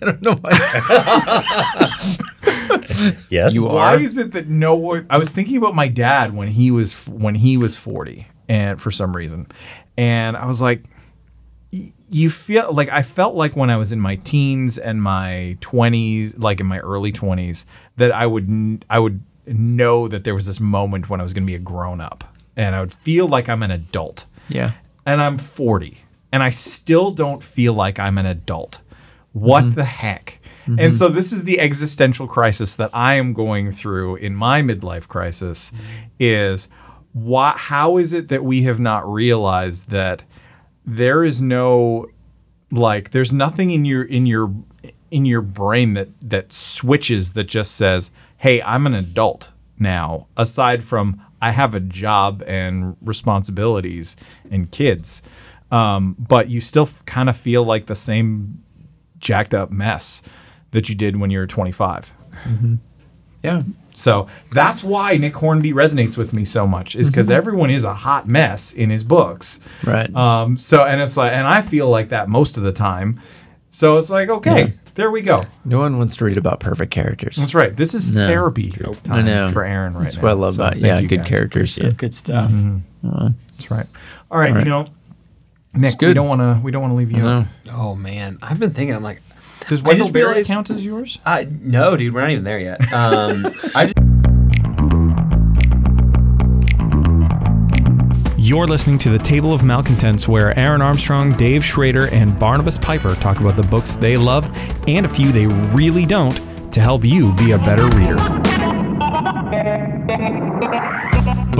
don't 0.00 0.24
know 0.24 0.34
why. 0.40 0.50
yes. 3.30 3.54
You 3.54 3.64
Why 3.66 3.94
are? 3.94 4.00
is 4.00 4.16
it 4.18 4.32
that 4.32 4.48
no 4.48 4.74
one? 4.74 5.06
I 5.08 5.18
was 5.18 5.30
thinking 5.30 5.56
about 5.56 5.74
my 5.74 5.88
dad 5.88 6.34
when 6.34 6.48
he 6.48 6.70
was 6.70 7.08
when 7.08 7.34
he 7.36 7.56
was 7.56 7.76
40, 7.76 8.26
and 8.48 8.80
for 8.80 8.90
some 8.90 9.14
reason, 9.14 9.46
and 9.96 10.36
I 10.36 10.46
was 10.46 10.60
like, 10.60 10.84
y- 11.72 11.92
you 12.08 12.28
feel 12.30 12.72
like 12.72 12.88
I 12.88 13.02
felt 13.02 13.34
like 13.34 13.54
when 13.56 13.70
I 13.70 13.76
was 13.76 13.92
in 13.92 14.00
my 14.00 14.16
teens 14.16 14.78
and 14.78 15.00
my 15.02 15.56
20s, 15.60 16.34
like 16.42 16.58
in 16.60 16.66
my 16.66 16.78
early 16.80 17.12
20s, 17.12 17.64
that 17.96 18.10
I 18.12 18.26
would 18.26 18.48
n- 18.48 18.82
I 18.90 18.98
would 18.98 19.22
know 19.46 20.08
that 20.08 20.24
there 20.24 20.34
was 20.34 20.46
this 20.46 20.60
moment 20.60 21.08
when 21.08 21.20
I 21.20 21.22
was 21.22 21.32
going 21.32 21.44
to 21.44 21.46
be 21.46 21.54
a 21.54 21.58
grown 21.60 22.00
up, 22.00 22.24
and 22.56 22.74
I 22.74 22.80
would 22.80 22.92
feel 22.94 23.28
like 23.28 23.48
I'm 23.48 23.62
an 23.62 23.70
adult. 23.70 24.26
Yeah, 24.48 24.72
And 25.06 25.22
I'm 25.22 25.38
40, 25.38 25.98
and 26.32 26.42
I 26.42 26.50
still 26.50 27.10
don't 27.10 27.42
feel 27.42 27.74
like 27.74 27.98
I'm 27.98 28.18
an 28.18 28.26
adult. 28.26 28.82
What 29.32 29.64
mm-hmm. 29.64 29.74
the 29.74 29.84
heck? 29.84 30.40
And 30.66 30.78
mm-hmm. 30.78 30.90
so 30.92 31.08
this 31.08 31.32
is 31.32 31.44
the 31.44 31.58
existential 31.58 32.26
crisis 32.26 32.76
that 32.76 32.90
I 32.92 33.14
am 33.14 33.32
going 33.32 33.72
through 33.72 34.16
in 34.16 34.34
my 34.34 34.62
midlife 34.62 35.08
crisis 35.08 35.70
mm-hmm. 35.70 35.84
is 36.18 36.68
why 37.12 37.54
how 37.56 37.96
is 37.96 38.12
it 38.12 38.28
that 38.28 38.44
we 38.44 38.62
have 38.62 38.78
not 38.78 39.10
realized 39.10 39.90
that 39.90 40.24
there 40.86 41.24
is 41.24 41.42
no 41.42 42.06
like 42.70 43.10
there's 43.10 43.32
nothing 43.32 43.70
in 43.70 43.84
your 43.84 44.04
in 44.04 44.26
your 44.26 44.54
in 45.10 45.24
your 45.24 45.42
brain 45.42 45.94
that 45.94 46.08
that 46.20 46.52
switches 46.52 47.32
that 47.32 47.44
just 47.44 47.74
says 47.74 48.10
hey 48.38 48.62
i'm 48.62 48.86
an 48.86 48.94
adult 48.94 49.50
now 49.78 50.26
aside 50.36 50.84
from 50.84 51.20
i 51.42 51.50
have 51.50 51.74
a 51.74 51.80
job 51.80 52.42
and 52.46 52.96
responsibilities 53.00 54.16
and 54.50 54.70
kids 54.70 55.20
um, 55.70 56.16
but 56.18 56.48
you 56.48 56.60
still 56.60 56.84
f- 56.84 57.04
kind 57.06 57.28
of 57.28 57.36
feel 57.36 57.62
like 57.64 57.86
the 57.86 57.94
same 57.94 58.62
jacked 59.18 59.54
up 59.54 59.70
mess 59.70 60.22
that 60.72 60.88
you 60.88 60.94
did 60.94 61.16
when 61.16 61.30
you 61.30 61.38
were 61.38 61.46
25 61.46 62.12
yeah, 63.42 63.62
so 63.94 64.26
that's 64.52 64.84
why 64.84 65.16
Nick 65.16 65.34
Hornby 65.34 65.72
resonates 65.72 66.16
with 66.18 66.32
me 66.34 66.44
so 66.44 66.66
much, 66.66 66.94
is 66.94 67.08
because 67.10 67.30
everyone 67.30 67.70
is 67.70 67.84
a 67.84 67.94
hot 67.94 68.28
mess 68.28 68.70
in 68.72 68.90
his 68.90 69.02
books. 69.02 69.60
right. 69.82 70.14
Um, 70.14 70.58
so 70.58 70.84
and 70.84 71.00
it's 71.00 71.16
like, 71.16 71.32
and 71.32 71.46
I 71.46 71.62
feel 71.62 71.88
like 71.88 72.10
that 72.10 72.28
most 72.28 72.56
of 72.58 72.62
the 72.62 72.72
time. 72.72 73.18
So 73.70 73.96
it's 73.96 74.10
like, 74.10 74.28
okay, 74.28 74.74
there 74.94 75.10
we 75.10 75.22
go. 75.22 75.42
no 75.64 75.78
one 75.78 75.96
wants 75.96 76.16
to 76.16 76.24
read 76.26 76.36
about 76.36 76.60
perfect 76.60 76.92
characters. 76.92 77.36
That's 77.36 77.54
right. 77.54 77.74
This 77.74 77.94
is 77.94 78.10
No. 78.12 78.26
therapy 78.26 78.70
I 79.10 79.22
know. 79.22 79.34
time 79.44 79.52
for 79.54 79.64
Aaron 79.64 79.94
right 79.94 80.02
That's 80.02 80.16
now. 80.16 80.22
what 80.24 80.30
I 80.30 80.34
love 80.34 80.54
So 80.54 80.62
about 80.64 80.72
thank 80.74 80.84
yeah, 80.84 80.98
you 80.98 81.08
good 81.08 81.20
guys. 81.20 81.28
characters. 81.28 81.78
Yeah. 81.78 81.90
Good 81.96 82.12
stuff. 82.14 82.52
That's 83.02 83.70
right. 83.70 83.86
All 84.30 84.38
right, 84.38 84.50
All 84.50 84.56
right. 84.56 84.64
you 84.64 84.70
know, 84.70 84.86
Nick, 85.74 86.00
we 86.00 86.12
don't 86.14 86.26
want 86.28 86.40
to. 86.40 86.60
We 86.62 86.70
don't 86.72 86.82
want 86.82 86.92
to 86.92 86.96
leave 86.96 87.12
you. 87.12 87.22
No. 87.22 87.28
out. 87.28 87.46
Oh 87.72 87.94
man, 87.94 88.38
I've 88.42 88.58
been 88.58 88.72
thinking. 88.72 88.94
I'm 88.94 89.02
like, 89.02 89.22
Does 89.68 89.80
I 89.84 89.88
Wendell 89.88 90.06
just 90.06 90.12
Berry 90.12 90.26
realized- 90.26 90.48
count 90.48 90.70
as 90.70 90.84
yours? 90.84 91.18
uh, 91.24 91.44
no, 91.48 91.96
dude, 91.96 92.12
we're 92.12 92.20
not 92.22 92.30
even 92.30 92.44
there 92.44 92.58
yet. 92.58 92.80
Um, 92.92 93.46
I 93.74 93.86
just, 93.86 93.96
You're 98.36 98.66
listening 98.66 98.98
to 99.00 99.10
the 99.10 99.18
Table 99.18 99.52
of 99.52 99.62
Malcontents, 99.62 100.26
where 100.26 100.58
Aaron 100.58 100.82
Armstrong, 100.82 101.36
Dave 101.36 101.64
Schrader, 101.64 102.08
and 102.08 102.36
Barnabas 102.36 102.78
Piper 102.78 103.14
talk 103.16 103.38
about 103.38 103.54
the 103.54 103.62
books 103.62 103.94
they 103.94 104.16
love 104.16 104.50
and 104.88 105.06
a 105.06 105.08
few 105.08 105.30
they 105.30 105.46
really 105.46 106.04
don't 106.04 106.40
to 106.72 106.80
help 106.80 107.04
you 107.04 107.32
be 107.34 107.52
a 107.52 107.58
better 107.58 107.86
reader. 107.96 108.16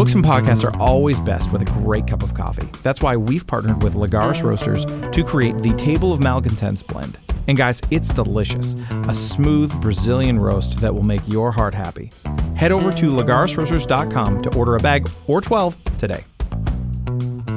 Books 0.01 0.15
and 0.15 0.25
podcasts 0.25 0.65
are 0.65 0.75
always 0.81 1.21
best 1.21 1.53
with 1.53 1.61
a 1.61 1.67
great 1.67 2.07
cup 2.07 2.23
of 2.23 2.33
coffee. 2.33 2.67
That's 2.83 3.03
why 3.03 3.19
we've 3.19 3.47
partnered 3.47 3.83
with 3.83 3.97
Lagaris 3.97 4.43
Roasters 4.43 4.87
to 4.87 5.23
create 5.23 5.57
the 5.57 5.75
Table 5.75 6.11
of 6.11 6.21
Malcontents 6.21 6.83
blend. 6.83 7.19
And 7.49 7.59
guys, 7.59 7.83
it's 7.91 8.09
delicious. 8.09 8.75
A 9.09 9.13
smooth 9.13 9.79
Brazilian 9.83 10.39
roast 10.39 10.81
that 10.81 10.95
will 10.95 11.03
make 11.03 11.29
your 11.29 11.53
heart 11.53 11.75
happy. 11.75 12.13
Head 12.57 12.73
over 12.73 12.91
to 12.93 13.11
lagarisroasters.com 13.11 14.41
to 14.41 14.57
order 14.57 14.77
a 14.77 14.81
bag 14.81 15.07
or 15.27 15.43
12 15.43 15.77
today. 15.99 16.25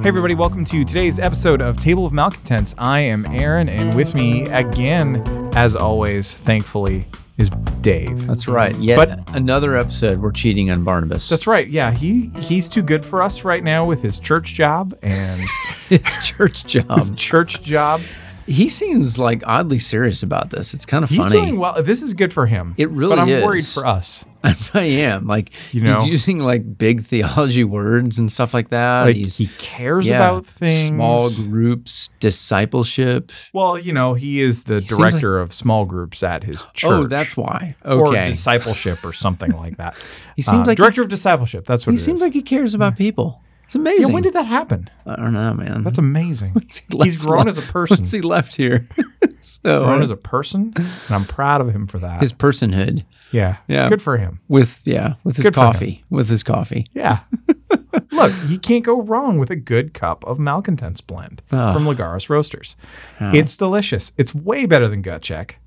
Hey, 0.01 0.09
everybody, 0.09 0.35
welcome 0.35 0.65
to 0.65 0.83
today's 0.83 1.19
episode 1.19 1.61
of 1.61 1.79
Table 1.79 2.05
of 2.05 2.11
Malcontents. 2.11 2.75
I 2.77 2.99
am 2.99 3.25
Aaron, 3.27 3.69
and 3.69 3.93
with 3.93 4.15
me 4.15 4.47
again, 4.47 5.49
as 5.55 5.77
always, 5.77 6.33
thankfully, 6.33 7.07
is 7.37 7.49
Dave. 7.81 8.27
That's 8.27 8.47
right. 8.47 8.75
Yet 8.77 8.95
But- 8.95 9.35
another 9.35 9.75
episode 9.75 10.19
we're 10.21 10.31
cheating 10.31 10.69
on 10.69 10.83
Barnabas. 10.83 11.29
That's 11.29 11.47
right. 11.47 11.67
Yeah, 11.67 11.91
he 11.91 12.27
he's 12.39 12.69
too 12.69 12.81
good 12.83 13.03
for 13.03 13.21
us 13.23 13.43
right 13.43 13.63
now 13.63 13.85
with 13.85 14.01
his 14.03 14.19
church 14.19 14.53
job 14.53 14.97
and 15.01 15.41
his 15.89 16.03
church 16.23 16.65
job. 16.65 16.91
his 16.91 17.09
church 17.11 17.61
job. 17.61 18.01
He 18.45 18.69
seems 18.69 19.17
like 19.17 19.43
oddly 19.45 19.79
serious 19.79 20.23
about 20.23 20.49
this. 20.49 20.73
It's 20.73 20.85
kind 20.85 21.03
of 21.03 21.09
He's 21.09 21.19
funny. 21.19 21.37
He's 21.39 21.45
doing 21.47 21.59
well. 21.59 21.81
This 21.81 22.01
is 22.01 22.13
good 22.13 22.33
for 22.33 22.45
him. 22.45 22.75
It 22.77 22.89
really 22.89 23.13
is. 23.13 23.19
But 23.19 23.29
I'm 23.29 23.43
worried 23.43 23.65
for 23.65 23.85
us. 23.85 24.25
I 24.73 24.83
am 24.83 25.25
like 25.25 25.51
You 25.71 25.81
know? 25.83 26.01
he's 26.01 26.11
using 26.11 26.39
like 26.39 26.77
big 26.77 27.03
theology 27.05 27.63
words 27.63 28.19
and 28.19 28.29
stuff 28.29 28.53
like 28.53 28.69
that. 28.69 29.03
Like 29.03 29.15
he's 29.15 29.37
he 29.37 29.47
cares 29.57 30.07
yeah, 30.07 30.17
about 30.17 30.45
things. 30.45 30.87
small 30.87 31.29
groups, 31.47 32.09
discipleship. 32.19 33.31
Well, 33.53 33.79
you 33.79 33.93
know, 33.93 34.13
he 34.13 34.41
is 34.41 34.63
the 34.63 34.79
seems 34.81 34.89
director 34.89 35.39
of 35.39 35.53
small 35.53 35.85
groups 35.85 36.23
at 36.23 36.43
his 36.43 36.63
church. 36.73 36.91
Oh, 36.91 37.07
that's 37.07 37.37
why. 37.37 37.75
Okay. 37.85 38.21
Or 38.21 38.25
discipleship 38.25 39.03
or 39.05 39.13
something 39.13 39.51
like 39.51 39.77
that. 39.77 39.95
He 40.35 40.41
seems 40.41 40.63
Uh, 40.67 40.71
like 40.71 40.77
director 40.77 41.03
of 41.03 41.09
discipleship. 41.09 41.65
That's 41.65 41.85
what 41.85 41.91
he 41.93 41.97
seems 41.99 42.17
is. 42.17 42.23
like 42.23 42.33
he 42.33 42.41
cares 42.41 42.73
about 42.73 42.97
people. 42.97 43.39
It's 43.73 43.79
amazing. 43.79 44.07
yeah, 44.09 44.13
when 44.13 44.21
did 44.21 44.33
that 44.33 44.45
happen? 44.45 44.87
I 45.07 45.15
don't 45.15 45.33
know, 45.33 45.51
man. 45.55 45.81
That's 45.83 45.97
amazing. 45.97 46.53
he 46.91 47.03
He's 47.03 47.15
grown 47.17 47.47
as 47.47 47.57
a 47.57 47.63
person. 47.63 47.97
Once 48.01 48.11
he 48.11 48.21
left 48.21 48.55
here, 48.55 48.87
so, 49.39 49.83
grown 49.83 50.03
as 50.03 50.11
a 50.11 50.15
person, 50.15 50.73
and 50.75 50.87
I'm 51.09 51.25
proud 51.25 51.59
of 51.59 51.69
him 51.71 51.87
for 51.87 51.97
that. 51.97 52.21
his 52.21 52.31
personhood 52.31 53.03
yeah, 53.31 53.57
Yeah. 53.67 53.89
good 53.89 53.99
for 53.99 54.17
him. 54.17 54.41
with 54.47 54.79
yeah 54.85 55.15
with 55.23 55.37
his 55.37 55.45
Good 55.45 55.55
coffee 55.55 56.03
with 56.11 56.29
his 56.29 56.43
coffee. 56.43 56.85
Yeah. 56.93 57.21
Look, 58.11 58.31
you 58.47 58.59
can't 58.59 58.85
go 58.85 59.01
wrong 59.01 59.39
with 59.39 59.49
a 59.49 59.55
good 59.55 59.95
cup 59.95 60.23
of 60.25 60.37
Malcontents 60.37 61.01
blend 61.01 61.41
Ah. 61.51 61.73
from 61.73 61.85
Lagaris 61.85 62.29
Roasters. 62.29 62.75
It's 63.19 63.57
delicious. 63.57 64.11
It's 64.17 64.35
way 64.35 64.67
better 64.67 64.87
than 64.87 65.01
gut 65.01 65.23
check. 65.23 65.59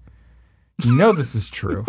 You 0.84 0.94
know 0.94 1.10
this 1.10 1.34
is 1.34 1.50
true. 1.50 1.84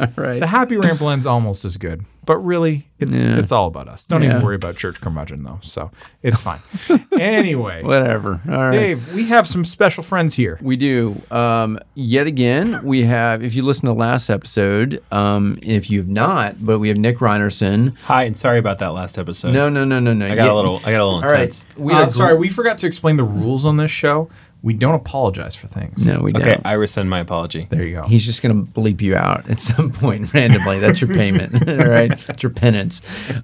All 0.18 0.24
right. 0.24 0.40
The 0.40 0.46
Happy 0.46 0.76
Rant 0.76 0.98
blend's 0.98 1.26
almost 1.26 1.64
as 1.64 1.76
good, 1.76 2.04
but 2.24 2.38
really, 2.38 2.88
it's 2.98 3.22
Yeah. 3.24 3.38
it's 3.38 3.52
all 3.52 3.66
about 3.66 3.88
us. 3.88 4.04
Don't 4.06 4.22
Yeah. 4.22 4.30
even 4.30 4.42
worry 4.42 4.54
about 4.56 4.76
church 4.76 5.00
curmudgeon 5.00 5.42
though, 5.42 5.58
so 5.62 5.90
it's 6.22 6.40
fine. 6.40 6.60
anyway, 7.18 7.82
Whatever. 7.82 8.40
All 8.48 8.54
right. 8.68 8.72
Dave, 8.72 9.12
we 9.14 9.24
have 9.26 9.46
some 9.46 9.64
special 9.64 10.02
friends 10.02 10.34
here. 10.34 10.58
We 10.62 10.76
do. 10.76 11.20
Um, 11.30 11.78
yet 11.94 12.26
again, 12.26 12.80
we 12.84 13.02
have, 13.04 13.42
if 13.42 13.54
you 13.54 13.62
listen 13.62 13.86
to 13.86 13.92
last 13.92 14.30
episode, 14.30 15.02
um, 15.12 15.58
if 15.62 15.90
you've 15.90 16.08
not, 16.08 16.64
but 16.64 16.78
we 16.78 16.88
have 16.88 16.96
Nick 16.98 17.18
Rynerson. 17.18 17.94
Hi, 18.04 18.24
and 18.24 18.36
sorry 18.36 18.58
about 18.58 18.78
that 18.78 18.88
last 18.92 19.18
episode. 19.18 19.52
No, 19.52 19.68
no, 19.68 19.84
no, 19.84 19.98
no, 19.98 20.12
no. 20.12 20.26
I 20.26 20.34
got 20.34 20.48
a 20.50 20.54
little. 20.54 20.78
I 20.78 20.90
got 20.92 21.00
a 21.00 21.04
little 21.04 21.14
All 21.16 21.20
right. 21.22 21.34
intense. 21.40 21.64
We 21.76 21.92
uh, 21.92 22.04
are 22.04 22.10
sorry, 22.10 22.36
we 22.36 22.48
forgot 22.48 22.78
to 22.78 22.86
explain 22.86 23.16
the 23.16 23.24
rules 23.24 23.64
on 23.66 23.76
this 23.76 23.90
show. 23.90 24.28
We 24.62 24.74
don't 24.74 24.94
apologize 24.94 25.56
for 25.56 25.68
things. 25.68 26.06
No, 26.06 26.20
we 26.20 26.32
don't. 26.32 26.42
Okay, 26.42 26.60
I 26.64 26.74
rescind 26.74 27.08
my 27.08 27.20
apology. 27.20 27.66
There 27.70 27.82
you 27.82 27.96
go. 27.96 28.02
He's 28.06 28.26
just 28.26 28.42
going 28.42 28.66
to 28.66 28.72
bleep 28.72 29.00
you 29.00 29.16
out 29.16 29.48
at 29.48 29.60
some 29.60 29.90
point 29.90 30.34
randomly. 30.34 30.78
That's 30.78 31.00
your 31.00 31.08
payment, 31.08 31.66
all 31.68 31.76
right? 31.76 32.10
That's 32.26 32.42
your 32.42 32.50
penance. 32.50 33.00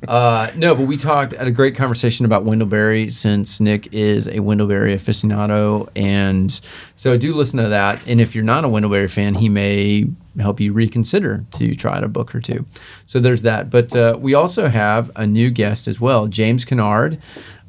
Uh, 0.06 0.50
no, 0.56 0.74
but 0.74 0.86
we 0.86 0.98
talked 0.98 1.32
at 1.32 1.46
a 1.46 1.50
great 1.50 1.74
conversation 1.74 2.26
about 2.26 2.44
Wendell 2.44 2.68
Berry 2.68 3.08
since 3.08 3.60
Nick 3.60 3.92
is 3.92 4.28
a 4.28 4.40
Wendell 4.40 4.66
Berry 4.66 4.94
aficionado. 4.94 5.88
And 5.96 6.60
so 6.96 7.16
do 7.16 7.34
listen 7.34 7.62
to 7.62 7.68
that. 7.70 8.06
And 8.06 8.20
if 8.20 8.34
you're 8.34 8.44
not 8.44 8.64
a 8.64 8.68
Wendell 8.68 8.90
Berry 8.90 9.08
fan, 9.08 9.36
he 9.36 9.48
may 9.48 10.06
help 10.38 10.60
you 10.60 10.72
reconsider 10.72 11.44
to 11.52 11.74
try 11.74 11.96
out 11.96 12.04
a 12.04 12.08
book 12.08 12.34
or 12.34 12.40
two. 12.40 12.66
So 13.06 13.20
there's 13.20 13.42
that. 13.42 13.70
But 13.70 13.96
uh, 13.96 14.18
we 14.20 14.34
also 14.34 14.68
have 14.68 15.10
a 15.16 15.26
new 15.26 15.50
guest 15.50 15.88
as 15.88 15.98
well, 16.00 16.26
James 16.26 16.64
Kennard. 16.64 17.18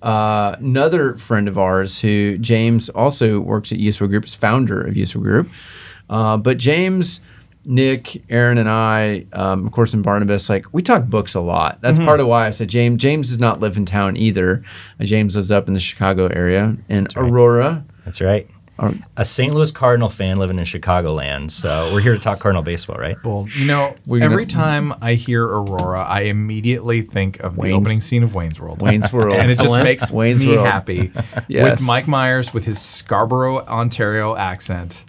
Uh, 0.01 0.55
another 0.59 1.17
friend 1.17 1.47
of 1.47 1.57
ours 1.57 1.99
who 1.99 2.37
James 2.37 2.89
also 2.89 3.39
works 3.39 3.71
at 3.71 3.79
Useful 3.79 4.07
Group, 4.07 4.25
is 4.25 4.35
founder 4.35 4.81
of 4.81 4.95
Useful 4.95 5.21
Group. 5.21 5.49
Uh, 6.09 6.37
but 6.37 6.57
James, 6.57 7.19
Nick, 7.65 8.23
Aaron, 8.29 8.57
and 8.57 8.69
I, 8.69 9.25
um, 9.33 9.65
of 9.65 9.71
course, 9.71 9.93
in 9.93 10.01
Barnabas, 10.01 10.49
like 10.49 10.65
we 10.73 10.81
talk 10.81 11.05
books 11.05 11.35
a 11.35 11.41
lot. 11.41 11.79
That's 11.81 11.99
part 11.99 12.19
of 12.19 12.27
why 12.27 12.47
I 12.47 12.51
said 12.51 12.69
James. 12.69 13.01
James 13.01 13.29
does 13.29 13.39
not 13.39 13.59
live 13.59 13.75
in 13.75 13.85
town 13.85 14.15
either. 14.15 14.63
Uh, 14.99 15.03
James 15.03 15.35
lives 15.35 15.51
up 15.51 15.67
in 15.67 15.73
the 15.73 15.79
Chicago 15.79 16.27
area, 16.27 16.77
and 16.87 17.11
Aurora. 17.17 17.83
That's 18.05 18.21
right. 18.21 18.49
Or- 18.79 18.93
A 19.17 19.25
St. 19.25 19.53
Louis 19.53 19.71
Cardinal 19.71 20.09
fan 20.09 20.37
living 20.37 20.59
in 20.59 20.65
Chicagoland. 20.65 21.49
So 21.51 21.89
we're 21.93 22.01
here 22.01 22.13
to 22.13 22.19
talk 22.19 22.39
Cardinal 22.39 22.61
baseball, 22.63 22.97
right? 22.97 23.17
Well, 23.23 23.47
you 23.55 23.65
know, 23.65 23.95
We're 24.05 24.19
gonna- 24.19 24.31
every 24.31 24.45
time 24.45 24.93
I 25.01 25.13
hear 25.15 25.43
Aurora, 25.43 26.03
I 26.03 26.21
immediately 26.21 27.01
think 27.01 27.39
of 27.39 27.57
Wayne's- 27.57 27.71
the 27.73 27.77
opening 27.77 28.01
scene 28.01 28.23
of 28.23 28.35
Wayne's 28.35 28.59
World. 28.59 28.81
Wayne's 28.81 29.11
World. 29.13 29.33
and 29.35 29.51
it 29.51 29.59
just 29.59 29.75
makes 29.77 30.11
Wayne's 30.11 30.43
me 30.43 30.55
World. 30.55 30.67
happy 30.67 31.11
Yes. 31.47 31.63
with 31.71 31.81
Mike 31.81 32.07
Myers 32.07 32.53
with 32.53 32.65
his 32.65 32.79
Scarborough, 32.81 33.65
Ontario 33.65 34.35
accent 34.35 35.03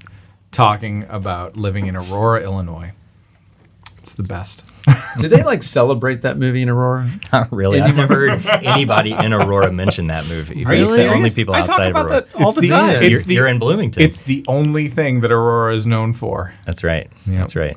talking 0.51 1.05
about 1.11 1.57
living 1.57 1.87
in 1.87 1.95
Aurora, 1.97 2.43
Illinois. 2.43 2.93
It's 3.99 4.15
the 4.15 4.23
best. 4.23 4.65
Do 5.19 5.29
they 5.29 5.43
like 5.43 5.63
celebrate 5.63 6.23
that 6.23 6.37
movie 6.39 6.63
in 6.63 6.69
Aurora? 6.69 7.09
Not 7.33 7.51
really. 7.53 7.81
I've 7.81 7.97
never 7.97 8.29
heard 8.37 8.47
anybody 8.65 9.13
in 9.13 9.33
Aurora 9.33 9.73
mention 9.73 10.07
that 10.07 10.27
movie. 10.29 10.65
Are 10.65 10.75
you 10.75 10.83
It's 10.83 10.97
the 10.97 11.09
only 11.09 11.31
people 11.31 11.55
I 11.55 11.61
talk 11.61 11.71
outside 11.71 11.91
about 11.91 12.07
of 12.07 12.11
Aurora. 12.13 12.27
that 12.33 12.41
all 12.43 12.53
the 12.53 12.69
time. 12.69 13.03
It's 13.03 13.11
You're, 13.11 13.23
the- 13.23 13.35
you're 13.35 13.47
in 13.49 13.59
Bloomington. 13.59 14.03
It's 14.03 14.21
the 14.21 14.45
only 14.49 14.89
thing 14.89 15.21
that 15.21 15.33
Aurora 15.33 15.75
is 15.75 15.87
known 15.87 16.13
for. 16.13 16.55
That's 16.67 16.85
right. 16.85 17.11
Yep. 17.27 17.37
That's 17.41 17.57
right. 17.57 17.77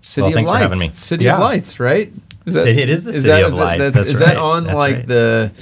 City 0.00 0.22
Well, 0.22 0.28
of 0.28 0.34
thanks 0.34 0.50
for 0.50 0.54
Lights. 0.54 0.62
having 0.62 0.78
me. 0.78 0.90
City 0.94 1.24
Yeah. 1.26 1.34
of 1.34 1.40
Lights, 1.40 1.78
right? 1.80 2.12
Is 2.46 2.62
City- 2.62 2.80
it 2.82 2.88
is 2.88 3.04
the 3.04 3.10
is 3.10 3.22
City 3.22 3.42
of 3.42 3.48
is 3.48 3.54
Lights, 3.54 3.84
That, 3.84 3.94
that's 3.94 4.08
is 4.10 4.18
that 4.18 4.36
on 4.38 4.64
that's 4.64 4.74
like 4.74 4.94
right. 4.96 5.06
the, 5.08 5.52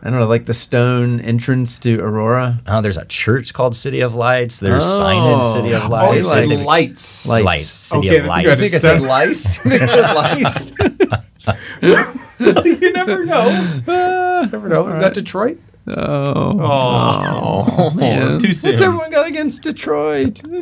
I 0.00 0.10
don't 0.10 0.20
know, 0.20 0.28
like 0.28 0.46
the 0.46 0.54
stone 0.54 1.18
entrance 1.20 1.76
to 1.78 1.98
Aurora? 1.98 2.60
Oh, 2.68 2.80
there's 2.80 2.96
a 2.96 3.04
church 3.06 3.52
called 3.52 3.74
City 3.74 4.00
of 4.00 4.14
Lights. 4.14 4.60
There's 4.60 4.84
Oh. 4.84 5.00
signage 5.00 5.52
City 5.54 5.72
of 5.74 5.84
Oh, 5.86 5.88
Lights. 5.88 6.16
you 6.16 6.22
like 6.24 6.48
City- 6.48 6.56
lights. 6.64 7.28
Lights. 7.28 7.44
Lights. 7.44 7.66
City 7.66 8.08
Okay, 8.10 8.18
of 8.20 8.26
Lights. 8.26 8.44
good. 8.44 8.52
I 8.52 8.56
think 8.56 8.74
I 8.74 8.78
said 8.78 9.00
lice. 9.00 9.46
I 9.46 9.60
think 9.62 9.82
I 9.82 11.22
said 11.36 11.56
lice. 11.80 12.76
you 12.76 12.92
never 12.92 13.24
know. 13.24 13.48
Uh, 13.88 14.46
never 14.52 14.68
know. 14.68 14.88
Is 14.88 15.00
that 15.00 15.14
Detroit? 15.14 15.58
Oh. 15.88 16.60
Oh, 16.60 17.74
oh 17.78 17.90
man. 17.90 18.38
too 18.38 18.48
What's 18.48 18.60
soon. 18.60 18.74
everyone 18.74 19.10
got 19.10 19.26
against 19.26 19.62
Detroit? 19.62 20.40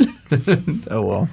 oh 0.90 1.02
well. 1.02 1.28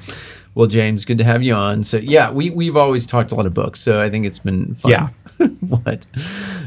Well, 0.56 0.68
James, 0.68 1.06
good 1.06 1.18
to 1.20 1.24
have 1.24 1.42
you 1.42 1.54
on. 1.56 1.84
So 1.84 1.98
yeah, 1.98 2.32
we 2.32 2.50
we've 2.50 2.76
always 2.78 3.06
talked 3.06 3.32
a 3.32 3.36
lot 3.36 3.46
of 3.46 3.54
books, 3.54 3.80
so 3.80 4.02
I 4.02 4.10
think 4.10 4.26
it's 4.26 4.40
been 4.40 4.76
fun. 4.76 4.92
Yeah. 4.92 5.10
what? 5.62 6.06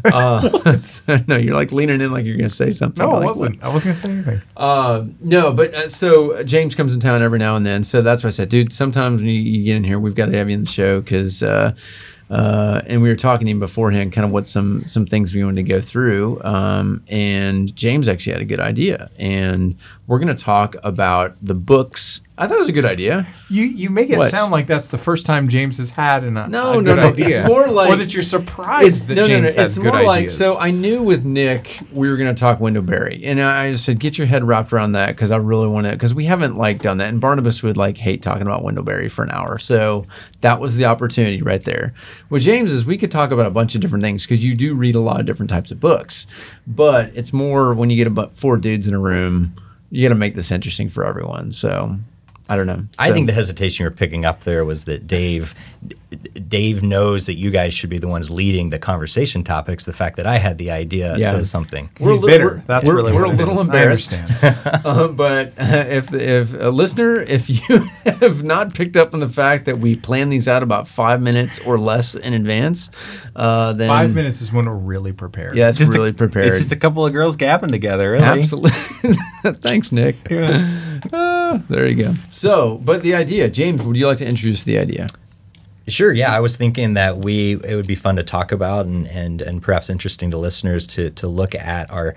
Uh, 0.04 0.78
no, 1.26 1.36
you're 1.36 1.54
like 1.54 1.72
leaning 1.72 2.00
in 2.00 2.12
like 2.12 2.24
you're 2.24 2.36
going 2.36 2.48
to 2.48 2.54
say 2.54 2.70
something. 2.70 3.04
No, 3.04 3.16
I'm 3.16 3.18
like, 3.18 3.26
wasn't. 3.26 3.62
I 3.62 3.68
wasn't 3.68 3.94
gonna 3.94 4.06
say 4.06 4.12
anything. 4.12 4.48
Um, 4.56 5.16
no, 5.20 5.52
but 5.52 5.74
uh, 5.74 5.88
so 5.88 6.32
uh, 6.32 6.42
James 6.42 6.74
comes 6.74 6.94
in 6.94 7.00
town 7.00 7.22
every 7.22 7.38
now 7.38 7.56
and 7.56 7.64
then. 7.64 7.84
So 7.84 8.02
that's 8.02 8.22
why 8.22 8.28
I 8.28 8.30
said, 8.30 8.48
dude, 8.48 8.72
sometimes 8.72 9.20
when 9.20 9.30
you, 9.30 9.40
you 9.40 9.64
get 9.64 9.76
in 9.76 9.84
here, 9.84 9.98
we've 9.98 10.14
got 10.14 10.26
to 10.26 10.36
have 10.36 10.48
you 10.48 10.54
in 10.54 10.62
the 10.62 10.68
show 10.70 11.00
because, 11.00 11.42
uh, 11.42 11.74
uh, 12.28 12.82
and 12.86 13.02
we 13.02 13.08
were 13.08 13.16
talking 13.16 13.46
to 13.46 13.50
him 13.50 13.60
beforehand, 13.60 14.12
kind 14.12 14.24
of 14.24 14.32
what 14.32 14.48
some 14.48 14.86
some 14.88 15.06
things 15.06 15.34
we 15.34 15.44
wanted 15.44 15.56
to 15.56 15.68
go 15.68 15.80
through. 15.80 16.42
Um, 16.42 17.04
and 17.08 17.74
James 17.76 18.08
actually 18.08 18.32
had 18.32 18.42
a 18.42 18.46
good 18.46 18.60
idea, 18.60 19.10
and 19.18 19.76
we're 20.06 20.18
going 20.18 20.34
to 20.34 20.44
talk 20.44 20.76
about 20.82 21.36
the 21.40 21.54
books. 21.54 22.20
I 22.38 22.46
thought 22.46 22.56
it 22.56 22.60
was 22.60 22.68
a 22.68 22.72
good 22.72 22.84
idea. 22.84 23.26
You 23.48 23.64
you 23.64 23.88
make 23.88 24.10
it 24.10 24.18
What? 24.18 24.30
sound 24.30 24.52
like 24.52 24.66
that's 24.66 24.90
the 24.90 24.98
first 24.98 25.24
time 25.24 25.48
James 25.48 25.78
has 25.78 25.88
had 25.88 26.22
an, 26.22 26.36
a, 26.36 26.46
No, 26.46 26.78
a 26.78 26.82
no, 26.82 26.94
no. 26.94 27.08
idea. 27.08 27.40
It's 27.40 27.48
more 27.48 27.66
like- 27.66 27.88
or 27.88 27.96
that 27.96 28.12
you're 28.12 28.22
surprised 28.22 29.08
that 29.08 29.24
James 29.24 29.54
has 29.54 29.76
It's 29.76 29.82
good 29.82 29.94
more 29.94 30.02
like 30.02 30.28
so. 30.28 30.58
I 30.60 30.70
knew 30.70 31.02
with 31.02 31.24
Nick 31.24 31.78
we 31.92 32.10
were 32.10 32.18
going 32.18 32.34
to 32.34 32.38
talk 32.38 32.60
Wendell 32.60 32.82
Berry, 32.82 33.22
and 33.24 33.40
I 33.40 33.72
just 33.72 33.86
said 33.86 33.98
get 33.98 34.18
your 34.18 34.26
head 34.26 34.44
wrapped 34.44 34.70
around 34.70 34.92
that 34.92 35.08
because 35.16 35.30
I 35.30 35.38
really 35.38 35.66
want 35.66 35.86
to 35.86 35.92
because 35.92 36.12
we 36.12 36.26
haven't 36.26 36.58
like 36.58 36.82
done 36.82 36.98
that, 36.98 37.08
and 37.08 37.22
Barnabas 37.22 37.62
would 37.62 37.78
like 37.78 37.96
hate 37.96 38.20
talking 38.20 38.42
about 38.42 38.62
Wendell 38.62 38.84
Berry 38.84 39.08
for 39.08 39.24
an 39.24 39.30
hour. 39.30 39.58
So 39.58 40.04
that 40.42 40.60
was 40.60 40.76
the 40.76 40.84
opportunity 40.84 41.40
right 41.40 41.64
there. 41.64 41.94
With 42.28 42.42
James 42.42 42.70
is 42.70 42.84
we 42.84 42.98
could 42.98 43.10
talk 43.10 43.30
about 43.30 43.46
a 43.46 43.50
bunch 43.50 43.74
of 43.74 43.80
different 43.80 44.04
things 44.04 44.26
because 44.26 44.44
you 44.44 44.54
do 44.54 44.74
read 44.74 44.94
a 44.94 45.00
lot 45.00 45.20
of 45.20 45.24
different 45.26 45.48
types 45.48 45.70
of 45.70 45.80
books, 45.80 46.26
but 46.66 47.10
it's 47.14 47.32
more 47.32 47.72
when 47.72 47.88
you 47.88 47.96
get 47.96 48.06
about 48.06 48.36
four 48.36 48.58
dudes 48.58 48.86
in 48.86 48.92
a 48.92 49.00
room, 49.00 49.54
you 49.90 50.02
got 50.02 50.10
to 50.14 50.18
make 50.18 50.34
this 50.34 50.50
interesting 50.50 50.88
for 50.88 51.04
everyone. 51.04 51.52
So 51.52 51.96
I 52.48 52.56
don't 52.56 52.66
know. 52.66 52.84
I 52.98 53.08
So- 53.08 53.14
think 53.14 53.26
the 53.26 53.32
hesitation 53.32 53.84
you 53.84 53.90
were 53.90 53.94
picking 53.96 54.24
up 54.24 54.44
there 54.44 54.64
was 54.64 54.84
that 54.84 55.06
Dave, 55.06 55.54
Dave 56.48 56.82
knows 56.82 57.26
that 57.26 57.34
you 57.34 57.50
guys 57.50 57.74
should 57.74 57.90
be 57.90 57.98
the 57.98 58.08
ones 58.08 58.30
leading 58.30 58.70
the 58.70 58.78
conversation 58.78 59.44
topics. 59.44 59.84
The 59.84 59.92
fact 59.92 60.16
that 60.16 60.26
I 60.26 60.38
had 60.38 60.58
the 60.58 60.70
idea 60.70 61.16
Yeah. 61.16 61.30
says 61.32 61.50
something. 61.50 61.90
we're 62.00 62.10
a 62.10 62.12
He's 62.14 62.20
little- 62.22 62.28
bitter. 62.28 62.46
we're- 62.46 62.62
That's 62.66 62.84
we're- 62.86 62.96
really 62.96 63.12
we're 63.12 63.26
what 63.26 63.34
a 63.34 63.36
little 63.36 63.60
is. 63.60 63.66
embarrassed. 63.66 64.20
Uh, 64.86 65.08
but 65.08 65.48
uh, 65.58 65.84
if 65.88 66.12
if 66.14 66.52
a 66.54 66.68
listener, 66.70 67.16
if 67.16 67.48
you 67.50 67.88
have 68.04 68.42
not 68.42 68.74
picked 68.74 68.96
up 68.96 69.12
on 69.14 69.20
the 69.20 69.28
fact 69.28 69.64
that 69.64 69.78
we 69.78 69.94
plan 69.96 70.30
these 70.30 70.46
out 70.48 70.62
about 70.62 70.86
five 70.86 71.20
minutes 71.20 71.58
or 71.66 71.78
less 71.78 72.14
in 72.14 72.32
advance, 72.34 72.90
uh, 73.34 73.72
then 73.72 73.88
Five 73.88 74.14
minutes 74.14 74.40
is 74.40 74.52
when 74.52 74.66
we're 74.66 74.74
really 74.74 75.12
prepared. 75.12 75.56
Yeah, 75.56 75.68
it's 75.68 75.78
Just 75.78 75.94
a- 75.94 75.98
really 75.98 76.12
prepared. 76.12 76.46
It's 76.46 76.58
just 76.58 76.72
a 76.72 76.76
couple 76.76 77.04
of 77.04 77.12
girls 77.12 77.36
gapping 77.36 77.70
together, 77.70 78.12
really. 78.12 78.24
Absolutely. 78.24 78.70
Thanks, 79.60 79.92
Nick. 79.92 80.16
Uh, 81.12 81.58
there 81.68 81.86
you 81.86 82.02
go. 82.04 82.14
So, 82.30 82.78
but 82.78 83.02
the 83.02 83.14
idea, 83.14 83.48
James, 83.48 83.82
would 83.82 83.96
you 83.96 84.06
like 84.06 84.18
to 84.18 84.26
introduce 84.26 84.64
the 84.64 84.78
idea? 84.78 85.08
Sure. 85.88 86.12
Yeah, 86.12 86.34
I 86.34 86.40
was 86.40 86.56
thinking 86.56 86.94
that 86.94 87.18
we 87.18 87.54
it 87.64 87.76
would 87.76 87.86
be 87.86 87.94
fun 87.94 88.16
to 88.16 88.22
talk 88.22 88.50
about 88.52 88.86
and 88.86 89.06
and 89.08 89.40
and 89.40 89.62
perhaps 89.62 89.88
interesting 89.88 90.30
to 90.32 90.36
listeners 90.38 90.86
to 90.88 91.10
to 91.10 91.28
look 91.28 91.54
at 91.54 91.90
our. 91.90 92.14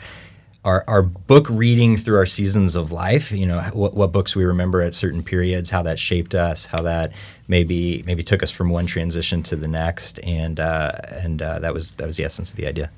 Our, 0.65 0.83
our 0.89 1.01
book 1.01 1.47
reading 1.49 1.95
through 1.95 2.17
our 2.17 2.25
seasons 2.25 2.75
of 2.75 2.91
life, 2.91 3.31
you 3.31 3.47
know, 3.47 3.61
what, 3.71 3.93
what 3.93 4.11
books 4.11 4.35
we 4.35 4.43
remember 4.43 4.81
at 4.81 4.93
certain 4.93 5.23
periods, 5.23 5.69
how 5.69 5.83
that 5.83 5.97
shaped 5.97 6.35
us, 6.35 6.65
how 6.65 6.81
that 6.81 7.13
maybe 7.47 8.03
maybe 8.05 8.23
took 8.23 8.43
us 8.43 8.51
from 8.51 8.69
one 8.69 8.85
transition 8.85 9.41
to 9.43 9.55
the 9.55 9.69
next, 9.69 10.19
and 10.21 10.59
uh, 10.59 10.91
and 11.11 11.41
uh, 11.41 11.59
that 11.59 11.73
was 11.73 11.93
that 11.93 12.05
was 12.05 12.17
the 12.17 12.25
essence 12.25 12.51
of 12.51 12.57
the 12.57 12.67
idea. 12.67 12.91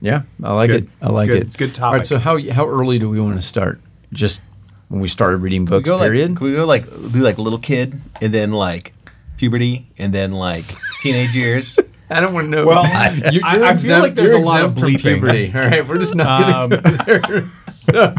Yeah, 0.00 0.22
I 0.42 0.54
like 0.54 0.68
good. 0.70 0.84
it. 0.84 0.90
I 1.02 1.06
It's 1.08 1.14
like 1.14 1.28
good. 1.28 1.36
it. 1.36 1.42
It's 1.42 1.54
a 1.56 1.58
good 1.58 1.78
All 1.78 1.92
right, 1.92 1.96
topic. 1.98 2.06
so 2.06 2.18
how 2.18 2.40
how 2.52 2.66
early 2.66 2.96
do 2.98 3.10
we 3.10 3.20
want 3.20 3.36
to 3.36 3.42
start? 3.46 3.80
Just 4.14 4.40
when 4.88 5.02
we 5.02 5.08
started 5.08 5.36
reading 5.38 5.66
books. 5.66 5.90
Can 5.90 5.92
we 5.92 5.98
books, 5.98 6.00
like, 6.00 6.10
period. 6.10 6.36
can 6.38 6.46
we 6.46 6.54
go 6.54 6.64
like 6.64 6.86
do 7.12 7.20
like 7.20 7.36
little 7.36 7.58
kid 7.58 8.00
and 8.22 8.32
then 8.32 8.52
like 8.52 8.94
puberty 9.38 9.86
and 9.96 10.12
then 10.12 10.32
like 10.32 10.64
teenage 11.00 11.34
years? 11.34 11.78
I 12.10 12.20
don't 12.20 12.32
want 12.34 12.46
to 12.46 12.50
know. 12.50 12.66
Well, 12.66 12.84
You're- 13.32 13.42
I- 13.44 13.56
you're 13.56 13.64
I 13.66 13.76
feel 13.76 13.98
like 14.00 14.14
there's 14.14 14.32
a 14.32 14.38
lot 14.38 14.62
of 14.64 14.74
bleeping. 14.74 15.00
puberty. 15.00 15.52
All 15.54 15.60
right, 15.62 15.86
we're 15.86 15.98
just 15.98 16.14
not 16.14 16.42
Um, 16.42 16.70
going 16.70 16.82
to 16.82 17.04
there. 17.06 17.42
So, 17.70 18.14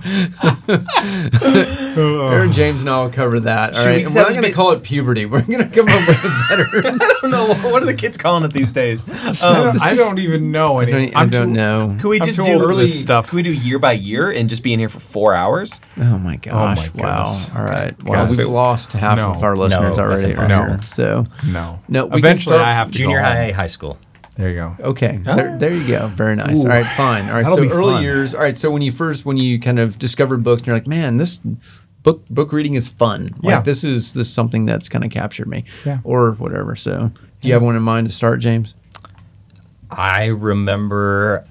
Aaron 2.31 2.53
James 2.53 2.81
and 2.81 2.89
I 2.89 3.01
will 3.03 3.09
cover 3.09 3.39
that. 3.41 3.75
All 3.75 3.85
right, 3.85 3.85
Should 3.85 3.85
we 3.89 3.95
right, 3.95 4.03
just 4.03 4.15
we're 4.15 4.21
not 4.23 4.29
going 4.31 4.43
to 4.43 4.51
call 4.51 4.71
it 4.71 4.83
puberty. 4.83 5.25
We're 5.25 5.41
going 5.41 5.67
to 5.69 5.75
come 5.75 5.87
up 5.89 6.07
with 6.07 6.23
a 6.23 6.45
better. 6.49 6.87
I 6.87 6.97
don't 7.21 7.31
know 7.31 7.47
what 7.71 7.81
are 7.83 7.85
the 7.85 7.93
kids 7.93 8.17
calling 8.17 8.43
it 8.43 8.53
these 8.53 8.71
days. 8.71 9.05
I 9.09 9.29
Um, 9.29 9.35
don't- 9.73 9.81
I 9.81 9.95
don't 9.95 10.19
even 10.19 10.51
know 10.51 10.77
I 10.79 10.85
don't, 10.85 11.15
I 11.15 11.21
I'm 11.21 11.29
don't 11.29 11.47
too- 11.49 11.53
know. 11.53 11.97
Could 11.99 12.09
we 12.09 12.19
just 12.19 12.37
do 12.37 12.61
early 12.63 12.83
this 12.85 13.01
stuff. 13.01 13.29
Could 13.29 13.37
we 13.37 13.43
do 13.43 13.51
year 13.53 13.79
by 13.79 13.93
year 13.93 14.31
and 14.31 14.49
just 14.49 14.63
be 14.63 14.73
in 14.73 14.79
here 14.79 14.89
for 14.89 14.99
four 14.99 15.33
hours? 15.33 15.79
Oh 15.97 16.17
my 16.19 16.35
gosh! 16.37 16.89
Oh 16.89 16.91
my 16.97 17.03
wow! 17.03 17.23
goodness. 17.23 17.49
All 17.55 17.63
right. 17.63 18.03
Well, 18.03 18.27
Guys, 18.27 18.37
we've 18.37 18.47
lost 18.47 18.93
half 18.93 19.17
No. 19.17 19.31
of 19.31 19.43
our 19.43 19.55
listeners 19.57 19.97
No, 19.97 20.03
already. 20.03 20.33
right 20.35 20.51
impossible. 20.51 20.67
here. 20.67 20.81
So 20.83 21.25
No. 21.47 21.79
No, 21.87 22.05
we 22.05 22.19
Eventually, 22.19 22.57
I 22.57 22.73
have 22.73 22.91
to 22.91 22.97
Junior 22.97 23.19
high, 23.21 23.51
high 23.51 23.67
school. 23.67 23.78
There 24.36 24.49
you 24.49 24.55
go. 24.55 24.75
Okay, 24.80 25.17
there, 25.17 25.57
there 25.57 25.73
you 25.73 25.86
go. 25.86 26.07
Very 26.07 26.36
nice. 26.38 26.61
All 26.61 26.67
right, 26.67 26.86
fine. 26.86 27.25
All 27.27 27.34
right, 27.36 27.43
That'll 27.43 27.57
so 27.69 27.75
early 27.75 27.93
fun. 27.95 28.03
years. 28.03 28.34
All 28.34 28.39
right, 28.39 28.57
so 28.57 28.71
when 28.71 28.82
you 28.82 28.91
first 28.93 29.25
when 29.25 29.36
you 29.36 29.59
kind 29.59 29.80
of 29.80 29.99
discovered 29.99 30.43
books, 30.43 30.61
and 30.61 30.67
you're 30.67 30.75
like, 30.77 30.88
man, 30.88 31.17
this 31.17 31.41
book 32.03 32.25
book 32.30 32.53
reading 32.53 32.75
is 32.75 32.88
fun. 32.88 33.27
Like 33.43 33.51
Yeah. 33.51 33.61
this 33.61 33.84
is 33.84 34.13
this 34.13 34.27
is 34.27 34.34
something 34.34 34.65
that's 34.65 34.88
kind 34.88 35.03
of 35.03 35.11
captured 35.11 35.47
me. 35.49 35.65
Yeah. 35.86 35.99
Or 36.05 36.32
whatever. 36.34 36.77
So, 36.77 37.11
do 37.41 37.47
you 37.49 37.53
have 37.53 37.61
one 37.63 37.75
in 37.75 37.82
mind 37.84 38.07
to 38.07 38.13
start, 38.13 38.39
James? 38.39 38.75
I 39.91 40.27
remember 40.27 41.45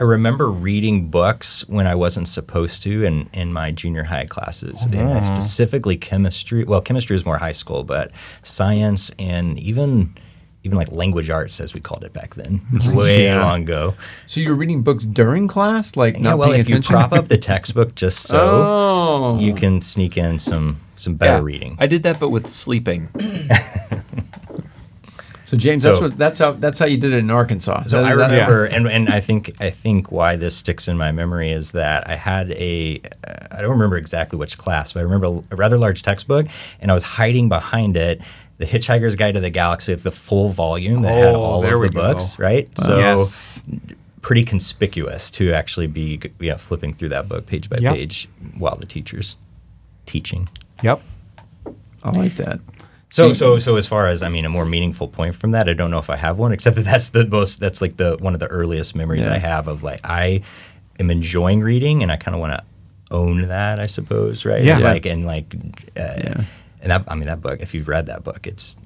I 0.00 0.04
remember 0.04 0.48
reading 0.50 1.10
books 1.10 1.68
when 1.68 1.86
I 1.88 1.94
wasn't 1.96 2.28
supposed 2.28 2.84
to 2.84 3.04
in, 3.04 3.28
in 3.32 3.52
my 3.52 3.72
junior 3.72 4.04
high 4.04 4.26
classes. 4.26 4.84
And 4.84 4.94
Mm-hmm. 4.94 5.24
specifically 5.24 5.96
chemistry. 5.96 6.62
Well, 6.64 6.80
chemistry 6.80 7.16
is 7.16 7.24
more 7.26 7.38
high 7.38 7.50
school, 7.52 7.82
but 7.82 8.12
science 8.44 9.10
and 9.18 9.58
even 9.58 10.14
even 10.68 10.78
like 10.78 10.92
language 10.92 11.30
arts 11.30 11.60
as 11.60 11.74
we 11.74 11.80
called 11.80 12.04
it 12.04 12.12
back 12.12 12.34
then. 12.34 12.60
Way 12.94 13.24
Yeah. 13.24 13.42
long 13.42 13.62
ago. 13.62 13.94
So 14.26 14.40
you're 14.40 14.54
reading 14.54 14.82
books 14.82 15.04
during 15.04 15.48
class, 15.48 15.96
like 15.96 16.14
Yeah, 16.16 16.22
not 16.22 16.38
well, 16.38 16.52
if 16.52 16.68
you 16.68 16.76
attention? 16.76 16.92
prop 16.94 17.12
up 17.12 17.28
the 17.28 17.38
textbook 17.52 17.94
just 17.94 18.20
so 18.20 18.38
oh, 18.38 19.38
you 19.40 19.54
can 19.54 19.80
sneak 19.80 20.16
in 20.16 20.38
some 20.38 20.76
some 20.94 21.14
better 21.14 21.38
Yeah, 21.38 21.42
reading. 21.42 21.76
I 21.80 21.86
did 21.86 22.02
that, 22.04 22.20
but 22.20 22.28
with 22.30 22.46
sleeping. 22.46 23.08
So 25.44 25.56
James, 25.56 25.82
that's 25.82 25.96
So- 25.96 26.02
what 26.02 26.18
that's 26.18 26.38
how 26.38 26.52
that's 26.52 26.78
how 26.78 26.84
you 26.84 26.98
did 26.98 27.14
it 27.14 27.18
in 27.20 27.30
Arkansas. 27.30 27.84
So 27.84 28.00
Is 28.00 28.04
I 28.04 28.14
that- 28.16 28.30
remember, 28.32 28.64
and, 28.66 28.86
and 28.86 29.08
I 29.08 29.20
think 29.20 29.50
I 29.58 29.70
think 29.70 30.12
why 30.12 30.36
this 30.36 30.54
sticks 30.54 30.88
in 30.88 30.98
my 30.98 31.10
memory 31.10 31.50
is 31.50 31.70
that 31.70 32.06
I 32.06 32.16
had 32.16 32.50
a 32.52 33.00
uh, 33.26 33.62
don't 33.62 33.70
remember 33.70 33.96
exactly 33.96 34.38
which 34.38 34.58
class, 34.58 34.92
but 34.92 35.00
I 35.00 35.04
remember 35.04 35.42
a 35.50 35.56
rather 35.56 35.78
large 35.78 36.02
textbook, 36.02 36.48
and 36.80 36.90
I 36.90 36.94
was 36.94 37.02
hiding 37.02 37.48
behind 37.48 37.96
it. 37.96 38.20
The 38.58 38.66
Hitchhiker's 38.66 39.14
Guide 39.16 39.34
to 39.34 39.40
the 39.40 39.50
Galaxy, 39.50 39.94
the 39.94 40.10
full 40.12 40.48
volume 40.48 41.02
that 41.02 41.14
had 41.14 41.34
Oh, 41.34 41.40
all 41.40 41.64
of 41.64 41.80
the 41.80 41.88
go. 41.88 42.00
books, 42.12 42.38
right? 42.38 42.68
So 42.78 42.98
yes. 42.98 43.62
pretty 44.20 44.42
conspicuous 44.44 45.30
to 45.32 45.52
actually 45.52 45.86
be 45.86 46.20
you 46.40 46.50
know, 46.50 46.56
flipping 46.58 46.92
through 46.94 47.10
that 47.10 47.28
book 47.28 47.46
page 47.46 47.70
by 47.70 47.78
Yep. 47.78 47.94
page 47.94 48.28
while 48.58 48.74
the 48.76 48.84
teacher's 48.86 49.36
teaching. 50.06 50.48
Yep. 50.82 51.00
I 52.02 52.10
like 52.10 52.34
that. 52.36 52.60
So, 53.10 53.32
so, 53.32 53.58
so 53.58 53.76
as 53.76 53.86
far 53.86 54.06
as 54.06 54.22
I 54.22 54.28
mean, 54.28 54.44
a 54.44 54.48
more 54.50 54.66
meaningful 54.66 55.08
point 55.08 55.34
from 55.34 55.52
that, 55.52 55.68
I 55.68 55.72
don't 55.72 55.90
know 55.90 55.98
if 55.98 56.10
I 56.10 56.16
have 56.16 56.36
one, 56.36 56.52
except 56.52 56.76
that 56.76 56.84
that's 56.84 57.08
the 57.10 57.26
most. 57.26 57.58
That's 57.60 57.80
like 57.80 57.96
the 57.96 58.16
one 58.20 58.34
of 58.34 58.40
the 58.40 58.48
earliest 58.48 58.94
memories 58.94 59.24
Yeah. 59.24 59.34
I 59.34 59.38
have 59.38 59.66
of 59.66 59.82
like 59.82 60.00
I 60.04 60.42
am 61.00 61.10
enjoying 61.10 61.60
reading, 61.62 62.02
and 62.02 62.12
I 62.12 62.16
kind 62.16 62.34
of 62.34 62.40
want 62.40 62.52
to 62.52 62.62
own 63.10 63.48
that, 63.48 63.78
I 63.80 63.86
suppose, 63.86 64.44
right? 64.44 64.62
Yeah. 64.62 64.78
Like 64.78 65.06
and 65.06 65.24
like, 65.24 65.54
uh, 65.96 66.14
Yeah. 66.22 66.42
And 66.82 66.90
that 66.90 67.04
I 67.08 67.14
mean 67.14 67.24
that 67.26 67.40
book. 67.40 67.60
If 67.60 67.74
you've 67.74 67.88
read 67.88 68.06
that 68.06 68.24
book, 68.24 68.46
it's 68.46 68.76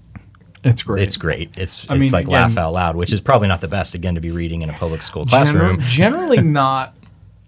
It's 0.65 0.83
great. 0.83 1.03
it's 1.03 1.17
great. 1.17 1.59
It's 1.59 1.89
I 1.91 1.95
it's 1.95 2.01
mean, 2.01 2.11
like 2.11 2.27
again- 2.27 2.35
laugh 2.43 2.57
out 2.57 2.73
loud, 2.75 2.97
which 2.97 3.13
is 3.13 3.21
probably 3.21 3.49
not 3.49 3.61
the 3.61 3.69
best 3.69 3.95
again 3.95 4.15
to 4.15 4.21
be 4.21 4.31
reading 4.31 4.63
in 4.63 4.71
a 4.71 4.75
public 4.75 5.03
school 5.03 5.25
Gener- 5.25 5.29
classroom. 5.29 5.81
generally 5.81 6.41
not 6.41 6.95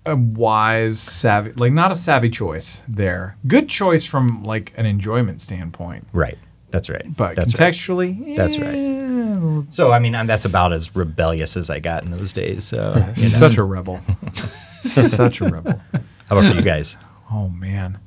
a 0.07 0.17
wise, 0.17 1.01
savvy, 1.01 1.53
like 1.53 1.73
not 1.73 1.91
a 1.91 1.97
savvy 1.97 2.29
choice 2.29 2.85
there. 2.89 3.37
Good 3.47 3.69
choice 3.69 4.05
from 4.05 4.43
like 4.45 4.73
an 4.77 4.85
enjoyment 4.87 5.41
standpoint, 5.41 6.07
Right. 6.13 6.39
That's 6.71 6.91
right. 6.91 7.07
but 7.17 7.37
that's 7.37 7.59
right. 7.59 7.73
contextually, 7.73 8.37
That's 8.37 8.59
right. 8.59 9.73
So 9.73 9.93
I 9.93 9.99
mean, 10.01 10.15
I'm, 10.17 10.27
that's 10.27 10.45
about 10.45 10.73
as 10.73 10.95
rebellious 10.97 11.57
as 11.57 11.71
I 11.71 11.79
got 11.79 12.03
in 12.03 12.11
those 12.11 12.33
days. 12.33 12.65
So 12.65 12.93
you 12.97 13.01
know. 13.05 13.13
Such 13.15 13.57
a 13.59 13.63
rebel. 13.63 14.01
Such 14.83 15.41
a 15.41 15.49
rebel. 15.49 15.81
how 16.29 16.37
about 16.39 16.51
for 16.51 16.57
you 16.57 16.63
guys? 16.63 16.97
Oh 17.31 17.49
man. 17.49 17.99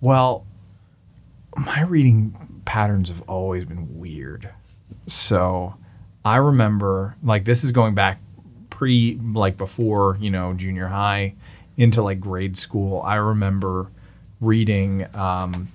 Well, 0.00 0.45
my 1.56 1.82
reading 1.82 2.62
patterns 2.64 3.08
have 3.08 3.22
always 3.22 3.64
been 3.64 3.98
weird. 3.98 4.50
So, 5.06 5.74
I 6.24 6.36
remember 6.36 7.16
like 7.22 7.44
this 7.44 7.64
is 7.64 7.72
going 7.72 7.94
back 7.94 8.20
pre 8.70 9.18
like 9.22 9.56
before, 9.56 10.16
you 10.20 10.30
know, 10.30 10.52
junior 10.54 10.86
high 10.88 11.34
into 11.76 12.02
like 12.02 12.20
grade 12.20 12.56
school. 12.56 13.00
I 13.02 13.14
remember 13.16 13.90
reading 14.40 15.06
um, 15.14 15.68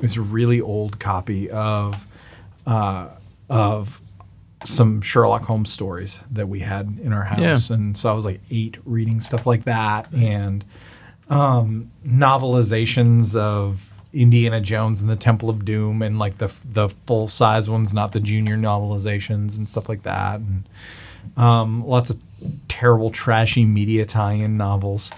this 0.00 0.16
really 0.16 0.60
old 0.60 1.00
copy 1.00 1.50
of 1.50 2.06
uh, 2.66 3.08
of 3.48 4.00
some 4.64 5.00
Sherlock 5.00 5.42
Holmes 5.42 5.72
stories 5.72 6.22
that 6.30 6.48
we 6.48 6.60
had 6.60 6.98
in 7.02 7.12
our 7.12 7.24
house, 7.24 7.40
and 7.70 7.96
so 7.96 8.10
I 8.10 8.14
was 8.14 8.24
like 8.24 8.40
eight 8.50 8.76
reading 8.84 9.20
stuff 9.20 9.46
like 9.46 9.64
that, 9.64 10.12
and 10.12 10.64
um, 11.28 11.90
novelizations 12.06 13.36
of 13.36 13.95
Indiana 14.20 14.60
Jones 14.60 15.00
and 15.02 15.10
the 15.10 15.16
Temple 15.16 15.50
of 15.50 15.64
Doom, 15.64 16.02
and 16.02 16.18
like 16.18 16.38
the 16.38 16.52
the 16.64 16.88
full 17.06 17.28
size 17.28 17.68
ones, 17.70 17.92
not 17.94 18.12
the 18.12 18.20
junior 18.20 18.56
novelizations 18.56 19.58
and 19.58 19.68
stuff 19.68 19.88
like 19.88 20.02
that, 20.04 20.40
and 20.40 20.64
um, 21.36 21.86
lots 21.86 22.10
of 22.10 22.20
terrible, 22.68 23.10
trashy 23.10 23.64
media 23.64 24.04
tie-in 24.04 24.56
novels. 24.56 25.10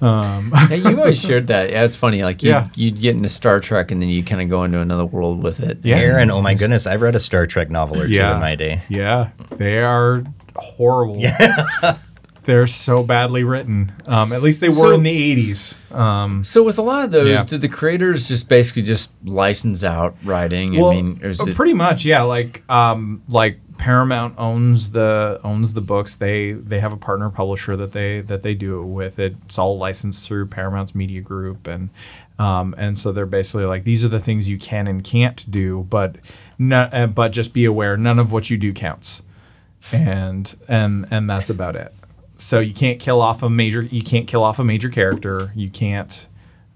Um, 0.00 0.52
Yeah, 0.70 0.74
you 0.76 0.98
always 0.98 1.20
shared 1.20 1.48
that. 1.48 1.70
Yeah, 1.70 1.84
it's 1.84 1.94
funny. 1.96 2.22
Like 2.24 2.42
you'd, 2.42 2.50
Yeah. 2.50 2.68
you'd 2.74 3.00
get 3.00 3.14
into 3.16 3.28
Star 3.28 3.60
Trek 3.60 3.90
and 3.90 4.00
then 4.00 4.08
you 4.08 4.22
kind 4.24 4.40
of 4.40 4.48
go 4.48 4.64
into 4.64 4.80
another 4.80 5.04
world 5.04 5.42
with 5.42 5.60
it. 5.60 5.78
Yeah. 5.82 5.96
Aaron, 5.98 6.30
oh 6.30 6.40
my 6.40 6.54
goodness, 6.54 6.86
I've 6.86 7.02
read 7.02 7.14
a 7.16 7.20
Star 7.20 7.46
Trek 7.46 7.68
novel 7.70 8.00
or 8.00 8.06
two 8.06 8.14
in 8.20 8.40
my 8.40 8.54
day. 8.56 8.82
Yeah, 8.88 9.30
they 9.56 9.78
are 9.78 10.24
horrible. 10.56 11.20
They're 12.44 12.66
so 12.66 13.02
badly 13.02 13.44
written. 13.44 13.92
Um, 14.06 14.32
at 14.32 14.42
least 14.42 14.60
they 14.60 14.68
were 14.68 14.74
So- 14.74 14.90
in 14.92 15.02
the 15.02 15.10
80s. 15.10 15.74
Um, 15.92 16.42
So 16.44 16.62
with 16.62 16.78
a 16.78 16.82
lot 16.82 17.04
of 17.04 17.10
those, 17.10 17.28
Yeah. 17.28 17.44
did 17.44 17.60
the 17.60 17.68
creators 17.68 18.26
just 18.28 18.48
basically 18.48 18.82
just 18.82 19.10
license 19.24 19.84
out 19.84 20.16
writing? 20.24 20.76
I 20.82 20.90
mean, 20.90 21.20
uh, 21.22 21.28
it, 21.28 21.54
pretty 21.54 21.74
much, 21.74 22.04
yeah. 22.04 22.22
Like, 22.22 22.62
um, 22.70 23.22
like 23.28 23.60
Paramount 23.78 24.34
owns 24.36 24.90
the 24.90 25.40
owns 25.42 25.72
the 25.72 25.80
books. 25.80 26.14
They 26.14 26.52
they 26.52 26.80
have 26.80 26.92
a 26.92 26.98
partner 26.98 27.30
publisher 27.30 27.76
that 27.78 27.92
they 27.92 28.20
that 28.20 28.42
they 28.42 28.52
do 28.54 28.78
it 28.80 28.84
with. 28.84 29.18
It's 29.18 29.58
all 29.58 29.78
licensed 29.78 30.26
through 30.26 30.48
Paramount's 30.48 30.94
Media 30.94 31.22
Group, 31.22 31.66
and 31.66 31.88
um, 32.38 32.74
and 32.76 32.98
so 32.98 33.10
they're 33.10 33.24
basically 33.24 33.64
like 33.64 33.84
these 33.84 34.04
are 34.04 34.08
the 34.08 34.20
things 34.20 34.50
you 34.50 34.58
can 34.58 34.86
and 34.86 35.02
can't 35.02 35.50
do, 35.50 35.86
but 35.88 36.16
no, 36.58 36.82
uh, 36.92 37.06
but 37.06 37.32
just 37.32 37.54
be 37.54 37.64
aware, 37.64 37.96
none 37.96 38.18
of 38.18 38.32
what 38.32 38.50
you 38.50 38.58
do 38.58 38.74
counts, 38.74 39.22
and 39.92 40.54
and 40.68 41.06
and 41.10 41.28
that's 41.30 41.48
about 41.48 41.74
it. 41.74 41.94
So 42.40 42.58
you 42.58 42.72
can't 42.72 42.98
kill 42.98 43.20
off 43.20 43.42
a 43.42 43.50
major. 43.50 43.82
You 43.82 44.02
can't 44.02 44.26
kill 44.26 44.42
off 44.42 44.58
a 44.58 44.64
major 44.64 44.88
character. 44.88 45.52
You 45.54 45.68
can't. 45.68 46.26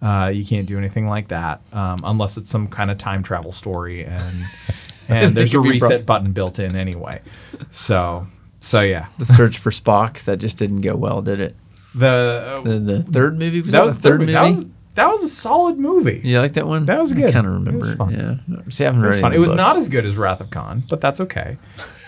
Uh, 0.03 0.31
you 0.33 0.45
can't 0.45 0.67
do 0.67 0.77
anything 0.77 1.07
like 1.07 1.29
that 1.29 1.63
um, 1.73 1.99
unless 2.05 2.37
it's 2.37 2.51
some 2.51 2.69
kind 2.69 2.91
of 2.91 2.99
time 2.99 3.23
travel 3.23 3.53
story, 3.53 4.05
and 4.05 4.45
and 5.09 5.35
there's 5.35 5.55
a 5.55 5.61
reset 5.61 6.05
button 6.05 6.33
built 6.33 6.59
in 6.59 6.77
anyway. 6.77 7.23
So 7.71 8.27
so 8.61 8.83
yeah, 8.83 9.07
the 9.19 9.27
search 9.27 9.59
for 9.59 9.71
Spock 9.71 10.23
that 10.25 10.39
just 10.39 10.59
didn't 10.59 10.83
go 10.83 10.97
well, 10.97 11.23
did 11.23 11.41
it? 11.41 11.57
the, 11.95 12.63
The, 12.65 12.79
the 12.79 13.03
third 13.03 13.39
movie 13.39 13.63
was 13.63 13.71
that 13.71 13.83
was 13.83 13.97
the 13.97 14.03
third 14.03 14.21
movie. 14.21 14.33
That 14.33 14.49
was 14.49 14.67
that 14.95 15.07
was 15.09 15.23
a 15.25 15.29
solid 15.29 15.79
movie. 15.79 16.21
you 16.25 16.39
like 16.41 16.53
that 16.55 16.67
one? 16.67 16.85
That 16.87 17.01
was 17.01 17.13
good. 17.13 17.25
I 17.25 17.27
good. 17.27 17.33
kind 17.35 17.47
of 17.47 17.53
It 17.53 17.57
remember. 17.57 17.79
was 17.79 17.91
It 17.91 17.97
fun. 17.97 18.13
Yeah. 18.49 18.59
See, 18.71 18.85
I 18.85 18.87
haven't 18.87 19.01
It 19.01 19.05
read 19.05 19.09
was 19.09 19.17
any 19.17 19.23
fun. 19.23 19.33
It 19.35 19.39
was 19.39 19.51
books. 19.51 19.57
not 19.57 19.77
as 19.77 19.89
good 19.89 20.07
as 20.07 20.17
Wrath 20.17 20.41
of 20.41 20.51
Khan, 20.51 20.85
but 20.89 21.01
that's 21.01 21.21
okay. 21.21 21.57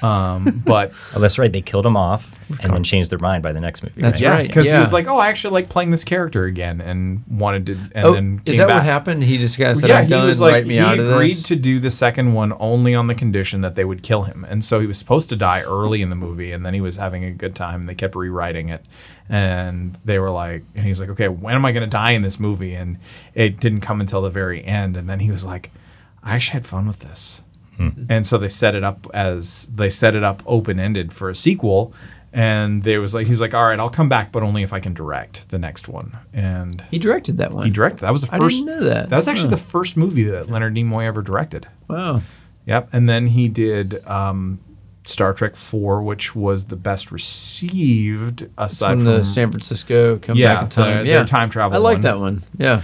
Um, 0.02 0.62
but 0.66 0.92
Oh, 1.14 1.20
that's 1.20 1.38
right. 1.38 1.52
They 1.52 1.62
killed 1.62 1.86
him 1.86 1.96
off 1.96 2.36
and 2.62 2.72
then 2.72 2.84
changed 2.84 3.10
their 3.10 3.18
mind 3.18 3.42
by 3.42 3.52
the 3.52 3.60
next 3.60 3.82
movie. 3.82 4.02
That's 4.02 4.14
right? 4.16 4.22
yeah, 4.22 4.30
right, 4.30 4.46
because 4.46 4.70
he 4.70 4.76
was 4.78 4.92
like, 4.92 5.08
"Oh, 5.08 5.18
I 5.18 5.28
actually 5.28 5.52
like 5.54 5.68
playing 5.68 5.90
this 5.90 6.04
character 6.04 6.44
again," 6.44 6.80
and 6.80 7.24
wanted 7.28 7.66
to, 7.66 7.72
and 7.94 8.04
Oh, 8.06 8.12
then 8.14 8.42
is 8.44 8.58
that 8.58 8.68
back. 8.68 8.76
what 8.76 8.84
happened? 8.84 9.24
He 9.24 9.38
just 9.38 9.56
kind 9.58 9.70
of 9.70 9.78
said, 9.78 9.88
yeah, 9.88 9.98
"I'm 9.98 10.04
he 10.04 10.10
done. 10.10 10.26
was 10.26 10.38
like 10.38 10.52
write 10.52 10.66
me 10.66 10.74
he 10.74 10.80
out 10.80 10.98
of 10.98 11.10
agreed 11.10 11.36
to 11.46 11.56
do 11.56 11.80
the 11.80 11.90
second 11.90 12.34
one 12.34 12.52
only 12.60 12.94
on 12.94 13.06
the 13.06 13.14
condition 13.14 13.62
that 13.62 13.74
they 13.74 13.84
would 13.84 14.02
kill 14.02 14.22
him, 14.24 14.44
and 14.48 14.64
so 14.64 14.80
he 14.80 14.86
was 14.86 14.98
supposed 14.98 15.28
to 15.30 15.36
die 15.36 15.62
early 15.62 16.02
in 16.02 16.10
the 16.10 16.16
movie, 16.16 16.52
and 16.52 16.64
then 16.64 16.74
he 16.74 16.80
was 16.80 16.98
having 16.98 17.24
a 17.24 17.30
good 17.32 17.54
time. 17.56 17.80
and 17.80 17.88
They 17.88 17.94
kept 17.94 18.14
rewriting 18.14 18.68
it, 18.68 18.84
and 19.28 19.94
they 20.04 20.18
were 20.18 20.30
like, 20.30 20.64
and 20.74 20.86
he's 20.86 21.00
like, 21.00 21.10
okay, 21.10 21.28
when 21.28 21.54
am 21.54 21.64
I 21.64 21.72
going 21.72 21.82
to 21.82 21.90
die 21.90 22.12
in 22.12 22.22
this 22.22 22.38
movie? 22.40 22.74
And 22.74 22.98
it 23.34 23.60
didn't 23.60 23.80
come 23.80 24.00
until 24.00 24.22
the 24.22 24.30
very 24.30 24.64
end, 24.64 24.96
and 24.96 25.08
then 25.08 25.20
he 25.20 25.30
was 25.30 25.44
like, 25.44 25.70
I 26.22 26.34
actually 26.34 26.54
had 26.54 26.66
fun 26.66 26.86
with 26.86 27.00
this, 27.00 27.42
and 28.08 28.26
so 28.26 28.38
they 28.38 28.48
set 28.48 28.74
it 28.74 28.82
up 28.84 29.06
as 29.12 29.66
they 29.66 29.90
set 29.90 30.14
it 30.14 30.24
up 30.24 30.42
open 30.46 30.80
ended 30.80 31.12
for 31.12 31.28
a 31.28 31.34
sequel. 31.34 31.92
And 32.32 32.82
they 32.82 32.98
was 32.98 33.14
like, 33.14 33.26
he's 33.26 33.40
like, 33.40 33.54
all 33.54 33.62
right, 33.64 33.78
I'll 33.78 33.88
come 33.88 34.10
back, 34.10 34.30
but 34.30 34.42
only 34.42 34.62
if 34.62 34.74
I 34.74 34.80
can 34.80 34.92
direct 34.92 35.48
the 35.48 35.58
next 35.58 35.88
one. 35.88 36.18
And 36.34 36.82
he 36.90 36.98
directed 36.98 37.38
that 37.38 37.52
one. 37.52 37.64
he 37.64 37.70
directed. 37.70 38.00
That 38.00 38.12
was 38.12 38.20
the 38.22 38.26
first 38.26 38.42
I 38.42 38.48
didn't 38.48 38.66
know 38.66 38.84
that. 38.84 39.08
That 39.08 39.16
was 39.16 39.26
actually 39.26 39.48
Huh. 39.48 39.56
the 39.56 39.62
first 39.62 39.96
movie 39.96 40.24
that 40.24 40.50
Leonard 40.50 40.74
Nimoy 40.74 41.04
ever 41.06 41.22
directed. 41.22 41.66
Wow. 41.88 42.20
Yep. 42.66 42.90
And 42.92 43.08
then 43.08 43.28
he 43.28 43.48
did 43.48 44.06
um, 44.06 44.60
Star 45.08 45.32
Trek 45.32 45.56
Four, 45.56 46.02
which 46.02 46.34
was 46.34 46.66
the 46.66 46.76
best 46.76 47.10
received 47.12 48.48
aside 48.58 48.90
From 48.94 48.98
from, 49.00 49.04
the 49.04 49.24
San 49.24 49.50
Francisco 49.50 50.18
come 50.18 50.36
Yeah, 50.36 50.54
back 50.54 50.62
in 50.64 50.68
time. 50.70 50.98
the- 51.04 51.06
yeah, 51.10 51.14
their 51.16 51.24
time 51.24 51.48
travel 51.50 51.76
I 51.76 51.80
like 51.80 51.94
one. 51.96 52.02
that 52.02 52.18
one. 52.18 52.42
Yeah. 52.58 52.82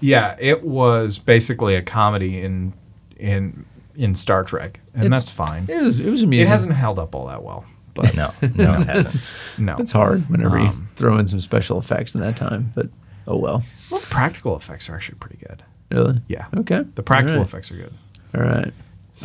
yeah. 0.00 0.36
It 0.38 0.62
was 0.64 1.18
basically 1.18 1.74
a 1.74 1.82
comedy 1.82 2.40
in 2.40 2.72
in 3.16 3.64
in 3.96 4.14
Star 4.14 4.44
Trek, 4.44 4.80
and 4.94 5.04
It's- 5.06 5.20
that's 5.20 5.30
fine. 5.30 5.66
It 5.68 5.82
was. 5.82 5.98
It 5.98 6.08
was 6.10 6.22
amusing. 6.22 6.46
It 6.46 6.48
hasn't 6.48 6.72
held 6.74 6.98
up 7.00 7.14
all 7.14 7.26
that 7.26 7.42
well, 7.42 7.64
but 7.94 8.14
No, 8.14 8.32
no, 8.54 8.80
it 8.80 8.86
hasn't. 8.86 9.22
no. 9.58 9.76
It's 9.78 9.92
hard 9.92 10.28
whenever 10.30 10.58
Um, 10.58 10.64
you 10.66 10.72
throw 10.96 11.18
in 11.18 11.26
some 11.26 11.40
special 11.40 11.78
effects 11.78 12.14
in 12.14 12.20
that 12.20 12.36
time, 12.36 12.72
but 12.76 12.88
oh 13.26 13.36
well. 13.38 13.64
Well, 13.90 14.00
the 14.00 14.06
practical 14.06 14.54
effects 14.56 14.88
are 14.88 14.94
actually 14.94 15.18
pretty 15.18 15.38
good. 15.46 15.62
Really? 15.90 16.20
Yeah. 16.28 16.46
Okay. 16.58 16.84
The 16.94 17.02
practical 17.02 17.34
All 17.34 17.38
right. 17.40 17.48
effects 17.48 17.72
are 17.72 17.76
good. 17.76 17.94
All 18.36 18.42
right. 18.42 18.72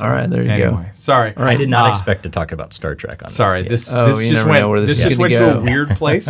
All 0.01 0.09
right, 0.09 0.29
there 0.29 0.41
you 0.41 0.47
go. 0.47 0.53
anyway, 0.53 0.89
sorry. 0.93 1.33
I 1.37 1.55
did 1.55 1.69
not 1.69 1.85
Uh, 1.85 1.89
expect 1.89 2.23
to 2.23 2.29
talk 2.29 2.51
about 2.51 2.73
Star 2.73 2.95
Trek 2.95 3.21
on 3.23 3.29
Sorry, 3.29 3.63
this. 3.63 3.85
this 3.87 3.95
Oh, 3.95 4.07
this 4.07 4.23
you 4.23 4.31
just 4.31 4.35
never 4.37 4.49
went 4.49 4.61
know 4.61 4.69
where 4.69 4.81
this 4.81 4.89
this 4.89 4.97
is 4.99 5.03
just 5.03 5.17
gonna 5.17 5.21
went 5.21 5.33
to 5.33 5.57
a 5.59 5.61
weird 5.61 5.89
place. 5.97 6.27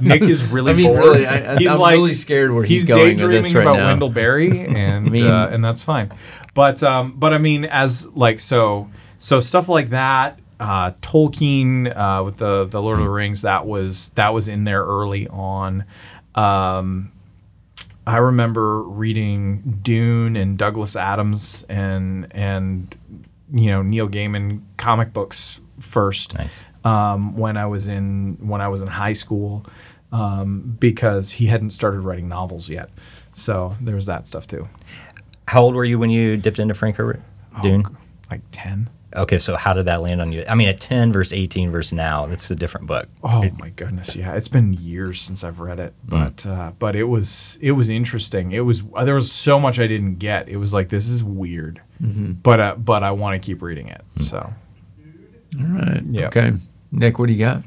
Nick 0.00 0.22
is 0.22 0.44
really 0.50 0.72
I 0.72 0.74
mean, 0.74 0.86
bored. 0.92 1.04
really, 1.04 1.26
I- 1.26 1.52
I- 1.54 1.56
he's 1.58 1.68
I'm 1.68 1.78
like 1.78 1.92
really 1.94 2.14
scared 2.14 2.52
where 2.52 2.64
he's 2.64 2.82
he's 2.82 2.86
going 2.86 3.16
with 3.20 3.30
this 3.30 3.54
right 3.54 3.62
about 3.62 3.76
now. 3.78 3.86
Wendell 3.86 4.10
Berry, 4.10 4.60
and 4.66 5.10
mean- 5.10 5.26
uh, 5.26 5.48
and 5.52 5.64
that's 5.64 5.82
fine. 5.82 6.10
But 6.54 6.82
um, 6.82 7.14
but 7.16 7.32
I 7.34 7.38
mean, 7.38 7.64
as 7.64 8.06
like 8.14 8.40
so 8.40 8.88
so 9.18 9.40
stuff 9.40 9.68
like 9.68 9.90
that. 9.90 10.38
Uh, 10.58 10.92
Tolkien 11.02 11.94
uh, 11.94 12.24
with 12.24 12.38
the 12.38 12.64
the 12.64 12.80
Lord 12.80 12.96
of 12.98 13.04
the 13.04 13.10
Rings 13.10 13.42
that 13.42 13.66
was 13.66 14.08
that 14.14 14.32
was 14.32 14.48
in 14.48 14.64
there 14.64 14.82
early 14.82 15.28
on. 15.28 15.84
Um, 16.34 17.12
I 18.06 18.18
remember 18.18 18.82
reading 18.82 19.80
Dune 19.82 20.36
and 20.36 20.56
Douglas 20.56 20.94
Adams 20.96 21.64
and 21.68 22.28
and 22.34 22.96
you 23.52 23.66
know 23.70 23.82
Neil 23.82 24.08
Gaiman 24.08 24.62
comic 24.76 25.12
books 25.12 25.60
first 25.80 26.34
Nice. 26.38 26.64
um, 26.84 27.36
when 27.36 27.56
I 27.56 27.66
was 27.66 27.88
in 27.88 28.38
when 28.40 28.60
I 28.60 28.68
was 28.68 28.80
in 28.82 28.88
high 28.88 29.12
school 29.12 29.66
um, 30.12 30.76
because 30.78 31.32
he 31.32 31.46
hadn't 31.46 31.70
started 31.70 32.00
writing 32.00 32.28
novels 32.28 32.68
yet. 32.68 32.90
So 33.32 33.74
there 33.80 33.96
was 33.96 34.06
that 34.06 34.26
stuff 34.26 34.46
too. 34.46 34.68
How 35.48 35.62
old 35.62 35.74
were 35.74 35.84
you 35.84 35.98
when 35.98 36.10
you 36.10 36.36
dipped 36.36 36.58
into 36.58 36.74
Frank 36.74 36.96
Herbert? 36.96 37.20
Dune. 37.62 37.84
Like 38.30 38.42
ten. 38.52 38.88
Okay, 39.16 39.38
so 39.38 39.56
how 39.56 39.72
did 39.72 39.86
that 39.86 40.02
land 40.02 40.20
on 40.20 40.30
you? 40.30 40.44
I 40.46 40.54
mean, 40.54 40.68
at 40.68 40.78
10 40.78 41.12
verse 41.12 41.32
18 41.32 41.70
verse 41.70 41.90
now, 41.92 42.26
that's 42.26 42.50
a 42.50 42.54
different 42.54 42.86
book. 42.86 43.08
Oh 43.22 43.48
my 43.58 43.70
goodness, 43.70 44.14
yeah, 44.14 44.34
it's 44.34 44.48
been 44.48 44.74
years 44.74 45.20
since 45.20 45.42
I've 45.42 45.58
read 45.60 45.80
it, 45.80 45.94
but 46.06 46.44
uh, 46.46 46.72
but 46.78 46.94
it 46.94 47.04
was 47.04 47.58
it 47.62 47.72
was 47.72 47.88
interesting. 47.88 48.52
It 48.52 48.60
was 48.60 48.82
uh, 48.94 49.04
there 49.04 49.14
was 49.14 49.32
so 49.32 49.58
much 49.58 49.80
I 49.80 49.86
didn't 49.86 50.16
get. 50.16 50.48
It 50.48 50.56
was 50.58 50.74
like 50.74 50.90
this 50.90 51.08
is 51.08 51.24
weird, 51.24 51.80
but 52.42 52.60
uh, 52.60 52.74
but 52.76 53.02
I 53.02 53.12
want 53.12 53.40
to 53.40 53.44
keep 53.44 53.62
reading 53.62 53.88
it. 53.88 54.02
So 54.18 54.52
All 55.58 55.66
right. 55.66 56.02
Yeah. 56.04 56.26
Okay. 56.28 56.52
Nick, 56.92 57.18
what 57.18 57.26
do 57.26 57.32
you 57.32 57.38
got? 57.38 57.62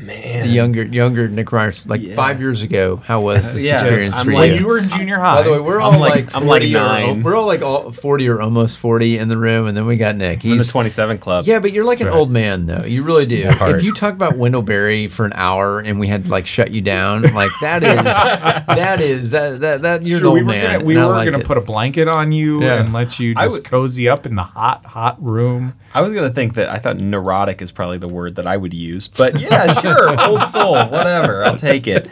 Man. 0.00 0.46
The 0.46 0.52
younger, 0.52 0.82
younger 0.84 1.28
Nick 1.28 1.52
Ryers, 1.52 1.86
like 1.86 2.00
Yeah. 2.02 2.14
five 2.14 2.40
years 2.40 2.62
ago. 2.62 2.96
How 3.04 3.20
was 3.20 3.54
this 3.54 3.64
Yeah, 3.66 3.74
experience 3.74 4.14
I'm 4.16 4.24
for 4.26 4.32
like- 4.32 4.46
you? 4.46 4.52
when 4.54 4.60
you 4.62 4.66
were 4.66 4.78
in 4.78 4.88
junior 4.88 5.18
high, 5.18 5.36
By 5.36 5.42
the 5.42 5.52
way, 5.52 5.60
we're 5.60 5.80
I'm 5.80 5.94
all 5.94 6.00
like- 6.00 6.26
like, 6.26 6.34
I'm 6.36 6.46
like 6.46 6.62
40 6.62 6.76
or- 6.76 7.14
we're 7.22 7.34
all 7.36 7.46
like 7.46 7.62
all 7.62 7.92
forty 7.92 8.28
or 8.28 8.40
almost 8.40 8.78
forty 8.78 9.18
in 9.18 9.28
the 9.28 9.36
room, 9.36 9.66
and 9.66 9.76
then 9.76 9.86
we 9.86 9.96
got 9.96 10.16
Nick. 10.16 10.44
I'm 10.44 10.52
in 10.52 10.58
the 10.58 10.64
27 10.64 11.18
club. 11.18 11.46
yeah, 11.46 11.58
but 11.58 11.72
you're 11.72 11.84
like 11.84 12.00
an 12.00 12.06
right. 12.06 12.16
old 12.16 12.30
man 12.30 12.66
though. 12.66 12.84
You 12.84 13.02
really 13.02 13.26
do. 13.26 13.48
Heart. 13.50 13.76
If 13.76 13.84
you 13.84 13.92
talk 13.94 14.14
about 14.14 14.36
Wendell 14.36 14.62
Berry 14.62 15.08
for 15.08 15.24
an 15.26 15.32
hour 15.34 15.80
and 15.80 16.00
we 16.00 16.06
had 16.08 16.24
to 16.24 16.30
like 16.30 16.46
shut 16.46 16.70
you 16.70 16.80
down, 16.80 17.22
like 17.34 17.50
that 17.60 17.82
is 17.82 18.02
that 18.66 19.00
is 19.00 19.30
that 19.30 19.60
that 19.60 19.82
that 19.82 20.06
you're 20.06 20.20
Sure, 20.20 20.28
an 20.28 20.34
we 20.34 20.40
old 20.40 20.46
were 20.46 20.52
man. 20.52 20.72
gonna, 20.72 20.84
we 20.84 20.96
were 20.96 21.04
like 21.06 21.24
gonna 21.26 21.38
it. 21.38 21.46
put 21.46 21.58
a 21.58 21.60
blanket 21.62 22.08
on 22.08 22.32
you 22.32 22.62
Yeah. 22.62 22.80
and 22.80 22.92
let 22.92 23.18
you 23.20 23.34
just 23.34 23.54
would- 23.56 23.64
cozy 23.64 24.08
up 24.08 24.26
in 24.26 24.34
the 24.34 24.42
hot 24.42 24.84
hot 24.86 25.22
room. 25.22 25.74
I 25.94 26.02
was 26.02 26.14
gonna 26.14 26.30
think 26.30 26.54
that 26.54 26.68
I 26.68 26.76
thought 26.78 26.98
neurotic 26.98 27.60
is 27.62 27.72
probably 27.72 27.98
the 27.98 28.08
word 28.08 28.36
that 28.36 28.46
I 28.46 28.56
would 28.56 28.72
use, 28.72 29.08
but 29.08 29.38
yeah, 29.40 29.72
sure, 29.96 30.28
old 30.28 30.42
soul, 30.44 30.74
whatever, 30.88 31.44
I'll 31.44 31.56
take 31.56 31.86
it. 31.86 32.08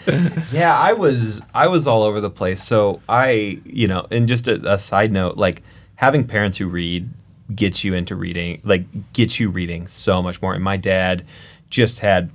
Yeah, 0.53 0.77
I 0.77 0.93
was 0.93 1.41
I 1.55 1.69
was 1.69 1.87
all 1.87 2.03
over 2.03 2.21
the 2.21 2.31
place. 2.31 2.63
So 2.63 3.01
I, 3.09 3.61
you 3.65 3.87
know, 3.87 4.07
and 4.11 4.29
just 4.29 4.49
a, 4.49 4.73
a 4.73 4.79
side 4.79 5.13
note, 5.13 5.37
like 5.37 5.63
having 5.97 6.27
parents 6.27 6.59
who 6.59 6.69
read 6.69 7.09
gets 7.55 7.85
you 7.85 7.95
into 7.95 8.15
reading, 8.15 8.61
like 8.65 9.13
gets 9.13 9.41
you 9.41 9.51
reading 9.51 9.87
so 9.87 10.23
much 10.23 10.41
more. 10.43 10.55
And 10.55 10.63
my 10.63 10.77
dad 10.77 11.25
just 11.71 12.01
had 12.01 12.31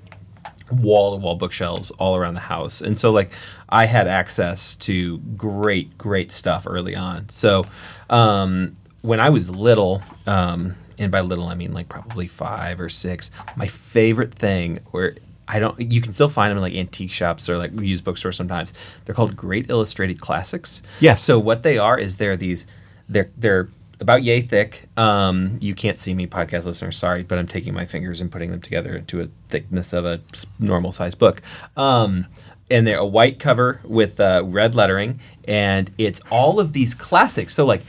wall 0.71 1.11
to 1.11 1.17
wall 1.17 1.35
bookshelves 1.35 1.91
all 1.91 2.15
around 2.15 2.33
the 2.33 2.39
house. 2.41 2.81
And 2.81 2.97
so 2.97 3.11
like 3.11 3.31
I 3.69 3.85
had 3.85 4.07
access 4.07 4.75
to 4.77 5.19
great, 5.37 5.97
great 5.97 6.31
stuff 6.31 6.65
early 6.67 6.95
on. 6.95 7.29
So 7.29 7.65
um, 8.09 8.75
when 9.01 9.19
I 9.19 9.29
was 9.29 9.49
little, 9.49 10.01
um, 10.27 10.75
and 10.97 11.11
by 11.11 11.21
little 11.21 11.47
I 11.47 11.55
mean 11.55 11.73
like 11.73 11.89
probably 11.89 12.27
five 12.27 12.79
or 12.79 12.89
six, 12.89 13.31
my 13.55 13.67
favorite 13.67 14.33
thing 14.33 14.79
where 14.91 15.15
I 15.53 15.59
don't 15.59 15.79
you 15.79 16.01
can 16.01 16.11
still 16.11 16.29
find 16.29 16.49
them 16.49 16.57
in 16.57 16.63
like 16.63 16.73
antique 16.73 17.11
shops 17.11 17.47
or 17.47 17.57
like 17.57 17.79
used 17.79 18.03
bookstores 18.03 18.35
sometimes. 18.35 18.73
They're 19.05 19.15
called 19.15 19.37
Great 19.37 19.69
Illustrated 19.69 20.19
Classics. 20.19 20.81
Yes. 20.99 21.23
So 21.23 21.39
what 21.39 21.63
they 21.63 21.77
are 21.77 21.97
is 21.97 22.17
they're 22.17 22.35
these 22.35 22.65
they're 23.07 23.29
they're 23.37 23.69
about 23.99 24.23
yay 24.23 24.41
thick. 24.41 24.89
Um, 24.97 25.57
you 25.61 25.75
can't 25.75 25.97
see 25.97 26.13
me, 26.13 26.27
podcast 26.27 26.65
listeners. 26.65 26.97
Sorry, 26.97 27.23
but 27.23 27.37
I'm 27.37 27.47
taking 27.47 27.73
my 27.73 27.85
fingers 27.85 28.19
and 28.19 28.31
putting 28.31 28.51
them 28.51 28.61
together 28.61 28.95
into 28.95 29.21
a 29.21 29.27
thickness 29.49 29.93
of 29.93 30.05
a 30.05 30.21
normal 30.59 30.91
size 30.91 31.15
book. 31.15 31.41
Um, 31.77 32.27
and 32.69 32.87
they're 32.87 32.97
a 32.97 33.05
white 33.05 33.39
cover 33.39 33.81
with 33.83 34.19
uh, 34.19 34.41
red 34.45 34.73
lettering, 34.73 35.19
and 35.47 35.91
it's 35.97 36.19
all 36.31 36.59
of 36.59 36.73
these 36.73 36.93
classics. 36.95 37.53
So 37.53 37.65
like 37.65 37.83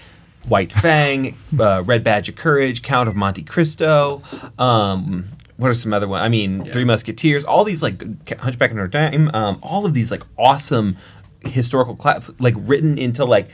White 0.46 0.72
Fang, 0.72 1.36
uh, 1.58 1.82
Red 1.84 2.04
Badge 2.04 2.28
of 2.28 2.36
Courage, 2.36 2.82
Count 2.82 3.08
of 3.08 3.16
Monte 3.16 3.42
Cristo. 3.42 4.22
Um, 4.58 5.28
what 5.56 5.70
are 5.70 5.74
some 5.74 5.92
other 5.92 6.08
ones? 6.08 6.22
I 6.22 6.28
mean, 6.28 6.70
Three 6.72 6.84
Musketeers. 6.84 7.44
All 7.44 7.64
these 7.64 7.82
like 7.82 8.02
Hunchback 8.40 8.70
of 8.70 8.76
Notre 8.76 8.88
Dame. 8.88 9.30
Um, 9.34 9.58
all 9.62 9.86
of 9.86 9.94
these 9.94 10.10
like 10.10 10.22
awesome 10.36 10.96
historical 11.44 11.94
class, 11.96 12.30
like 12.38 12.54
written 12.56 12.98
into 12.98 13.24
like 13.24 13.50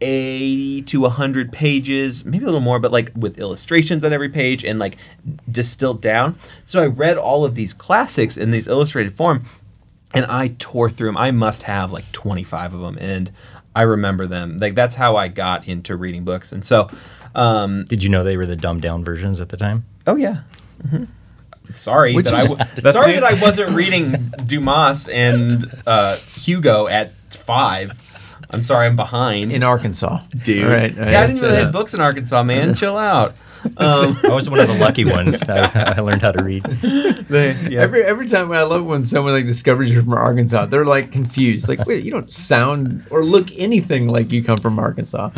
80 0.00 0.82
to 0.82 1.00
100 1.00 1.52
pages, 1.52 2.24
maybe 2.24 2.44
a 2.44 2.46
little 2.46 2.60
more, 2.60 2.78
but 2.78 2.92
like 2.92 3.10
with 3.14 3.38
illustrations 3.38 4.04
on 4.04 4.12
every 4.12 4.28
page 4.28 4.64
and 4.64 4.78
like 4.78 4.96
distilled 5.50 6.00
down. 6.00 6.38
So 6.64 6.82
I 6.82 6.86
read 6.86 7.18
all 7.18 7.44
of 7.44 7.54
these 7.54 7.74
classics 7.74 8.36
in 8.36 8.50
these 8.50 8.66
illustrated 8.66 9.12
form 9.12 9.44
and 10.14 10.24
I 10.26 10.54
tore 10.58 10.90
through 10.90 11.08
them. 11.08 11.16
I 11.16 11.30
must 11.30 11.64
have 11.64 11.92
like 11.92 12.10
25 12.12 12.74
of 12.74 12.80
them 12.80 12.98
and 12.98 13.30
I 13.74 13.82
remember 13.82 14.26
them. 14.26 14.56
Like 14.58 14.74
that's 14.74 14.94
how 14.94 15.16
I 15.16 15.28
got 15.28 15.68
into 15.68 15.96
reading 15.96 16.24
books. 16.24 16.50
And 16.52 16.64
so, 16.64 16.88
um, 17.34 17.84
Did 17.84 18.02
you 18.02 18.08
know 18.08 18.24
they 18.24 18.36
were 18.36 18.46
the 18.46 18.56
dumbed 18.56 18.82
down 18.82 19.04
versions 19.04 19.40
at 19.40 19.50
the 19.50 19.56
time? 19.56 19.84
oh 20.06 20.16
yeah. 20.16 20.42
Mhm. 20.86 21.08
Sorry 21.70 22.14
Which 22.14 22.24
that 22.24 22.34
I 22.34 22.42
is- 22.42 22.52
That's 22.82 22.96
sorry 22.96 23.12
the- 23.14 23.20
that 23.20 23.24
I 23.38 23.40
wasn't 23.40 23.70
reading 23.76 24.32
Dumas 24.44 25.08
and 25.08 25.64
uh, 25.86 26.16
Hugo 26.36 26.88
at 26.88 27.12
five. 27.30 27.92
I'm 28.52 28.64
sorry, 28.64 28.86
I'm 28.86 28.96
behind. 28.96 29.52
in 29.52 29.62
Arkansas, 29.62 30.22
dude. 30.44 30.64
All 30.64 30.70
right, 30.70 30.98
all 30.98 31.04
yeah, 31.06 31.20
I 31.22 31.26
didn't 31.28 31.38
so 31.38 31.46
know 31.46 31.52
they 31.52 31.62
had 31.62 31.72
books 31.72 31.94
in 31.94 32.00
Arkansas, 32.00 32.42
man. 32.42 32.74
Chill 32.80 32.96
out. 32.96 33.34
Um, 33.76 34.18
I 34.24 34.34
was 34.34 34.48
one 34.50 34.58
of 34.58 34.68
the 34.68 34.74
lucky 34.74 35.04
ones. 35.06 35.42
I, 35.48 35.94
I 35.96 36.00
learned 36.00 36.20
how 36.20 36.32
to 36.32 36.42
read. 36.42 36.64
they, 36.64 37.56
yeah. 37.70 37.80
Every 37.80 38.02
every 38.02 38.26
time 38.26 38.52
I 38.52 38.62
love 38.62 38.84
when 38.84 39.04
someone 39.04 39.32
like 39.32 39.46
discovers 39.46 39.90
you're 39.90 40.02
from 40.02 40.12
Arkansas, 40.12 40.66
they're 40.66 40.84
like 40.84 41.12
confused. 41.12 41.68
Like, 41.68 41.86
wait, 41.86 42.04
you 42.04 42.10
don't 42.10 42.30
sound 42.30 43.06
or 43.10 43.24
look 43.24 43.48
anything 43.56 44.08
like 44.08 44.32
you 44.32 44.44
come 44.44 44.58
from 44.58 44.78
Arkansas, 44.78 45.30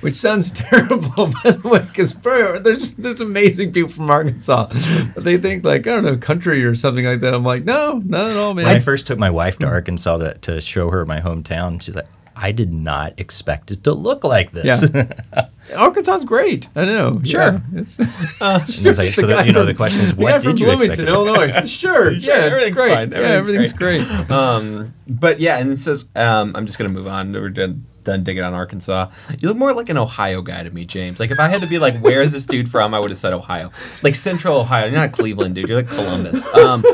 which 0.00 0.14
sounds 0.14 0.50
terrible 0.52 1.32
by 1.44 1.50
the 1.50 1.68
way, 1.68 1.80
because 1.80 2.14
there's 2.62 2.92
there's 2.92 3.20
amazing 3.20 3.72
people 3.72 3.90
from 3.90 4.10
Arkansas, 4.10 4.68
but 5.14 5.24
they 5.24 5.36
think 5.36 5.64
like 5.64 5.86
I 5.86 5.90
don't 5.90 6.04
know 6.04 6.16
country 6.16 6.64
or 6.64 6.74
something 6.74 7.04
like 7.04 7.20
that. 7.20 7.34
I'm 7.34 7.44
like, 7.44 7.64
no, 7.64 8.02
not 8.04 8.30
at 8.30 8.36
all, 8.36 8.54
man. 8.54 8.64
When 8.64 8.76
I 8.76 8.80
first 8.80 9.06
took 9.06 9.18
my 9.18 9.30
wife 9.30 9.58
to 9.58 9.66
Arkansas 9.66 10.18
to, 10.18 10.34
to 10.38 10.60
show 10.60 10.90
her 10.90 11.04
my 11.04 11.20
hometown, 11.20 11.82
she's 11.82 11.94
like, 11.94 12.08
I 12.42 12.50
did 12.50 12.74
not 12.74 13.14
expect 13.20 13.70
it 13.70 13.84
to 13.84 13.92
look 13.92 14.24
like 14.24 14.50
this. 14.50 14.92
Yeah. 14.92 15.46
Arkansas's 15.76 16.24
great. 16.24 16.68
I 16.74 16.84
know. 16.84 17.20
Sure. 17.22 17.40
Yeah, 17.40 17.60
it's, 17.74 17.96
And 18.00 18.08
I 18.40 18.54
like, 18.56 19.12
so 19.14 19.26
the, 19.28 19.44
you 19.46 19.52
know, 19.52 19.64
the 19.64 19.74
question 19.74 20.02
is, 20.02 20.12
what 20.16 20.42
from 20.42 20.56
did 20.56 20.60
you 20.60 20.72
expect? 20.72 20.96
Bloomington, 20.96 21.06
it 21.06 21.08
Illinois. 21.08 21.66
Sure. 21.68 22.10
Yeah, 22.10 22.16
it's 22.16 22.28
everything's 22.28 22.74
great. 22.74 22.94
fine. 22.94 23.12
Yeah, 23.12 23.18
Everything's 23.18 23.72
everything's 23.72 24.18
great. 24.18 24.30
Um, 24.30 24.92
but 25.06 25.38
yeah, 25.38 25.58
and 25.58 25.70
it 25.70 25.76
says, 25.76 26.04
um, 26.16 26.52
I'm 26.56 26.66
just 26.66 26.78
gonna 26.78 26.90
move 26.90 27.06
on. 27.06 27.32
We're 27.32 27.48
done, 27.48 27.80
done 28.02 28.24
digging 28.24 28.42
on 28.42 28.54
Arkansas. 28.54 29.12
You 29.38 29.46
look 29.46 29.56
more 29.56 29.72
like 29.72 29.88
an 29.88 29.96
Ohio 29.96 30.42
guy 30.42 30.64
to 30.64 30.70
me, 30.70 30.84
James. 30.84 31.20
Like 31.20 31.30
if 31.30 31.38
I 31.38 31.46
had 31.46 31.60
to 31.60 31.68
be 31.68 31.78
like, 31.78 31.96
where 32.00 32.22
is 32.22 32.32
this 32.32 32.44
dude 32.44 32.68
from? 32.68 32.92
I 32.92 32.98
would 32.98 33.10
have 33.10 33.18
said 33.20 33.32
Ohio, 33.32 33.70
like 34.02 34.16
Central 34.16 34.56
Ohio. 34.58 34.86
You're 34.86 34.96
not 34.96 35.10
a 35.10 35.12
Cleveland 35.12 35.54
dude. 35.54 35.68
You're 35.68 35.80
like 35.82 35.88
Columbus. 35.88 36.52
Um, 36.56 36.84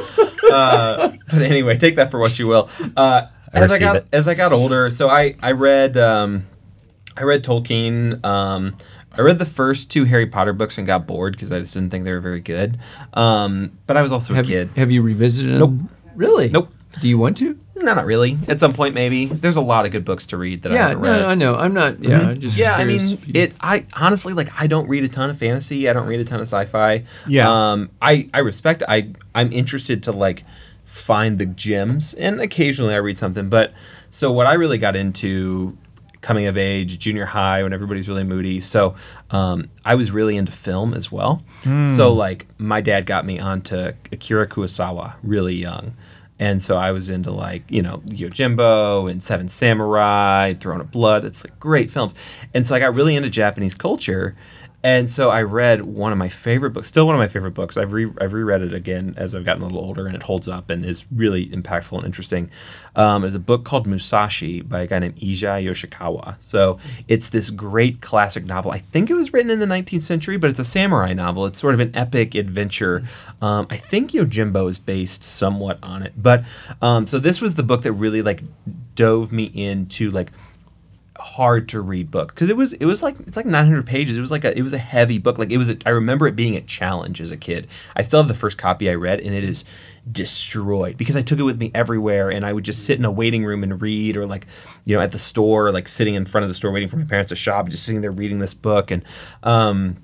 uh, 0.53 1.13
but 1.31 1.43
anyway, 1.43 1.79
take 1.79 1.97
that 1.97 2.11
for 2.11 2.21
what 2.21 2.39
you 2.39 2.47
will. 2.49 2.69
Uh, 2.97 3.29
I 3.55 3.61
as 3.61 3.73
I 3.73 3.79
got 3.79 3.97
it. 3.97 4.07
as 4.13 4.29
I 4.29 4.35
got 4.35 4.53
older, 4.53 4.91
so 4.91 5.09
I 5.09 5.35
I 5.43 5.53
read 5.53 5.97
um, 5.97 6.47
I 7.17 7.23
read 7.23 7.43
Tolkien. 7.45 8.25
Um, 8.25 8.77
I 9.13 9.23
read 9.23 9.39
the 9.39 9.47
first 9.47 9.91
two 9.91 10.05
Harry 10.05 10.27
Potter 10.27 10.53
books 10.53 10.79
and 10.79 10.87
got 10.87 11.07
bored 11.07 11.33
because 11.33 11.51
I 11.51 11.59
just 11.59 11.75
didn't 11.75 11.91
think 11.91 12.05
they 12.05 12.13
were 12.13 12.21
very 12.21 12.41
good. 12.41 12.79
Um, 13.15 13.73
but 13.87 13.97
I 13.97 14.03
was 14.03 14.13
also 14.13 14.33
a 14.33 14.37
Have, 14.37 14.47
kid. 14.47 14.71
have 14.77 14.91
you 14.91 15.03
revisited 15.03 15.59
them? 15.59 15.89
Really? 16.15 16.49
Nope. 16.49 16.73
Do 17.01 17.09
you 17.09 17.19
want 17.19 17.37
to? 17.39 17.59
No, 17.77 17.95
not 17.95 18.07
really. 18.07 18.39
At 18.49 18.59
some 18.59 18.73
point, 18.73 18.95
maybe. 18.95 19.27
There's 19.27 19.57
a 19.57 19.61
lot 19.61 19.87
of 19.87 19.93
good 19.93 20.05
books 20.05 20.27
to 20.27 20.37
read 20.37 20.63
that 20.63 20.73
I 20.73 20.75
Yeah, 20.75 20.89
haven't 20.89 21.03
no. 21.03 21.29
I 21.29 21.35
know. 21.35 21.55
I'm 21.57 21.73
not. 21.75 22.03
Yeah, 22.03 22.31
I 22.31 22.35
just 22.35 22.57
yeah, 22.57 22.75
I 22.77 22.85
mean, 22.85 23.19
it. 23.35 23.55
I 23.61 23.87
honestly 23.97 24.35
like. 24.35 24.49
I 24.61 24.67
don't 24.67 24.89
read 24.89 25.05
a 25.05 25.09
ton 25.09 25.31
of 25.31 25.39
fantasy. 25.39 25.89
I 25.89 25.93
don't 25.93 26.07
read 26.09 26.19
a 26.19 26.25
ton 26.25 26.41
of 26.41 26.47
sci-fi. 26.49 27.05
Yeah. 27.29 27.49
Um. 27.51 27.91
I 28.03 28.29
I 28.35 28.41
respect. 28.41 28.83
I 28.89 29.11
I'm 29.35 29.53
interested 29.53 30.03
to 30.05 30.13
like 30.13 30.45
find 30.89 31.39
the 31.39 31.47
gems, 31.47 32.15
and 32.15 32.41
occasionally 32.41 32.95
I 32.95 32.99
read 32.99 33.19
something. 33.19 33.49
But 33.49 33.73
so 34.11 34.33
what 34.33 34.47
I 34.47 34.55
really 34.55 34.79
got 34.79 34.97
into 34.97 35.77
coming 36.21 36.47
of 36.47 36.59
age, 36.59 36.99
junior 36.99 37.27
high, 37.27 37.63
when 37.63 37.73
everybody's 37.73 38.09
really 38.09 38.25
moody. 38.25 38.59
So 38.61 38.97
um, 39.31 39.71
I 39.85 39.95
was 39.95 40.11
really 40.11 40.37
into 40.37 40.51
film 40.51 40.93
as 40.95 41.13
well. 41.13 41.43
So 41.87 42.13
like 42.13 42.47
my 42.59 42.81
dad 42.81 43.07
got 43.07 43.25
me 43.25 43.39
onto 43.39 43.93
Akira 44.11 44.49
Kurosawa 44.49 45.15
really 45.23 45.55
young. 45.55 45.93
And 46.41 46.63
so 46.63 46.77
I 46.77 46.93
was 46.93 47.11
into 47.11 47.31
like, 47.31 47.71
you 47.71 47.83
know, 47.83 47.99
Yojimbo 48.07 49.11
and 49.11 49.23
Seven 49.23 49.49
Samurai, 49.49 50.55
Throne 50.55 50.81
of 50.81 50.91
Blood. 50.91 51.25
It's 51.25 51.45
like 51.45 51.59
great 51.61 51.91
films. 51.91 52.15
And 52.55 52.67
so 52.67 52.75
I 52.75 52.79
got 52.79 52.95
really 52.95 53.15
into 53.15 53.31
Japanese 53.31 53.75
culture. 53.75 54.37
And 54.83 55.11
so 55.11 55.29
I 55.29 55.43
read 55.43 55.83
one 55.83 56.13
of 56.13 56.19
my 56.19 56.29
favorite 56.29 56.71
books, 56.71 56.87
still 56.87 57.05
one 57.05 57.17
of 57.17 57.19
my 57.19 57.27
favorite 57.27 57.51
books. 57.53 57.77
I've, 57.77 57.93
re- 57.93 58.13
I've 58.21 58.33
reread 58.33 58.63
it 58.63 58.73
again 58.73 59.15
as 59.17 59.35
I've 59.35 59.45
gotten 59.45 59.63
a 59.63 59.67
little 59.67 59.85
older, 59.85 60.07
and 60.07 60.15
it 60.15 60.23
holds 60.23 60.49
up 60.49 60.71
and 60.71 60.85
is 60.85 61.05
really 61.11 61.49
impactful 61.49 61.97
and 61.97 62.07
interesting. 62.07 62.49
Um, 62.95 63.25
it's 63.25 63.35
a 63.35 63.41
book 63.41 63.65
called 63.65 63.89
Musashi 63.89 64.61
by 64.61 64.83
a 64.83 64.87
guy 64.87 65.01
named 65.01 65.17
Eiji 65.17 65.65
Yoshikawa. 65.65 66.41
So 66.41 66.79
it's 67.09 67.29
this 67.29 67.51
great 67.51 68.01
classic 68.01 68.45
novel. 68.45 68.71
I 68.71 68.79
think 68.79 69.11
it 69.11 69.15
was 69.15 69.33
written 69.33 69.51
in 69.51 69.59
the 69.59 69.67
19th 69.67 70.03
century, 70.03 70.37
but 70.37 70.49
it's 70.49 70.61
a 70.61 70.65
samurai 70.65 71.13
novel. 71.13 71.45
It's 71.47 71.59
sort 71.59 71.75
of 71.75 71.81
an 71.81 71.95
epic 71.97 72.37
adventure. 72.37 73.03
Um, 73.43 73.67
I 73.71 73.77
think 73.77 74.13
Yojimbo 74.13 74.71
is 74.71 74.79
based 74.79 75.25
somewhat 75.25 75.79
on 75.83 76.03
it. 76.03 76.13
But 76.17 76.45
um, 76.81 77.09
so 77.09 77.19
this 77.19 77.41
was 77.41 77.57
the 77.57 77.65
book 77.65 77.83
that 77.83 77.93
really 77.93 78.23
like 78.23 78.43
dove 78.95 79.33
me 79.33 79.45
into 79.45 80.11
like 80.11 80.31
hard 81.19 81.69
to 81.69 81.81
read 81.81 82.11
book 82.11 82.33
because 82.35 82.49
it 82.49 82.57
was 82.57 82.73
it 82.75 82.85
was 82.85 83.03
like 83.03 83.17
it's 83.27 83.37
like 83.37 83.47
900 83.47 83.87
pages. 83.87 84.17
It 84.17 84.21
was 84.21 84.31
like 84.31 84.45
a 84.45 84.57
it 84.57 84.63
was 84.63 84.73
a 84.73 84.79
heavy 84.79 85.19
book. 85.19 85.39
Like 85.39 85.51
it 85.51 85.59
was 85.59 85.69
a, 85.69 85.77
I 85.85 85.91
remember 85.91 86.27
it 86.27 86.37
being 86.37 86.57
a 86.57 86.61
challenge 86.61 87.21
as 87.21 87.31
a 87.31 87.37
kid. 87.37 87.67
I 87.97 88.03
still 88.03 88.21
have 88.21 88.29
the 88.29 88.35
first 88.35 88.59
copy 88.59 88.89
I 88.89 88.95
read 88.95 89.21
and 89.21 89.35
it 89.35 89.45
is 89.45 89.65
destroyed 90.11 90.97
because 90.97 91.17
I 91.17 91.23
took 91.23 91.39
it 91.39 91.43
with 91.43 91.59
me 91.59 91.71
everywhere 91.75 92.31
and 92.31 92.47
I 92.47 92.53
would 92.53 92.65
just 92.65 92.85
sit 92.85 92.99
in 92.99 93.05
a 93.05 93.11
waiting 93.11 93.45
room 93.45 93.63
and 93.63 93.81
read 93.83 94.17
or 94.17 94.27
like 94.27 94.47
you 94.85 94.95
know 94.95 95.03
at 95.03 95.13
the 95.13 95.19
store 95.19 95.73
like 95.73 95.89
sitting 95.89 96.15
in 96.15 96.25
front 96.25 96.45
of 96.45 96.49
the 96.49 96.55
store 96.55 96.71
waiting 96.71 96.89
for 96.89 96.97
my 96.97 97.05
parents 97.05 97.31
to 97.31 97.37
shop 97.37 97.69
just 97.69 97.85
sitting 97.85 98.01
there 98.01 98.13
reading 98.13 98.39
this 98.39 98.55
book. 98.55 98.91
And 98.91 99.03
um 99.43 99.97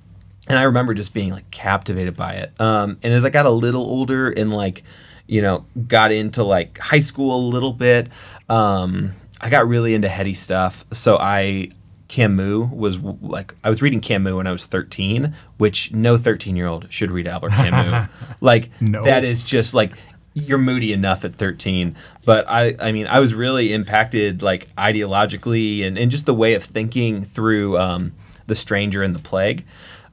and 0.48 0.58
I 0.58 0.62
remember 0.62 0.94
just 0.94 1.14
being 1.14 1.30
like 1.30 1.50
captivated 1.50 2.16
by 2.16 2.34
it. 2.34 2.60
Um 2.60 2.98
and 3.02 3.14
as 3.14 3.24
I 3.24 3.30
got 3.30 3.46
a 3.46 3.50
little 3.50 3.82
older 3.82 4.30
and 4.30 4.52
like 4.52 4.82
you 5.26 5.40
know 5.40 5.64
got 5.86 6.12
into 6.12 6.42
like 6.42 6.78
high 6.78 7.00
school 7.00 7.34
a 7.34 7.42
little 7.48 7.72
bit 7.72 8.08
um 8.50 9.14
I 9.44 9.50
got 9.50 9.68
really 9.68 9.94
into 9.94 10.08
heady 10.08 10.34
stuff. 10.34 10.84
So 10.90 11.18
I 11.18 11.68
Camus 12.08 12.70
was 12.72 12.98
like 12.98 13.54
I 13.62 13.68
was 13.68 13.82
reading 13.82 14.00
Camus 14.00 14.32
when 14.34 14.46
I 14.46 14.52
was 14.52 14.66
13, 14.66 15.34
which 15.58 15.92
no 15.92 16.16
13 16.16 16.56
year 16.56 16.66
old 16.66 16.86
should 16.90 17.10
read 17.10 17.28
Albert 17.28 17.50
Camus. 17.52 18.08
like 18.40 18.70
No. 18.80 19.04
that 19.04 19.22
is 19.24 19.42
just 19.42 19.74
like 19.74 19.92
you're 20.36 20.58
moody 20.58 20.92
enough 20.92 21.24
at 21.24 21.32
13 21.32 21.94
but 22.24 22.44
i 22.48 22.74
i 22.80 22.90
mean 22.90 23.06
i 23.06 23.20
was 23.20 23.32
really 23.34 23.72
impacted 23.72 24.42
like 24.42 24.66
ideologically 24.74 25.86
and, 25.86 25.96
and 25.96 26.10
just 26.10 26.26
the 26.26 26.34
way 26.34 26.54
of 26.54 26.64
thinking 26.64 27.22
through 27.22 27.78
um, 27.78 28.12
the 28.48 28.54
stranger 28.56 29.00
and 29.04 29.14
the 29.14 29.20
plague 29.20 29.64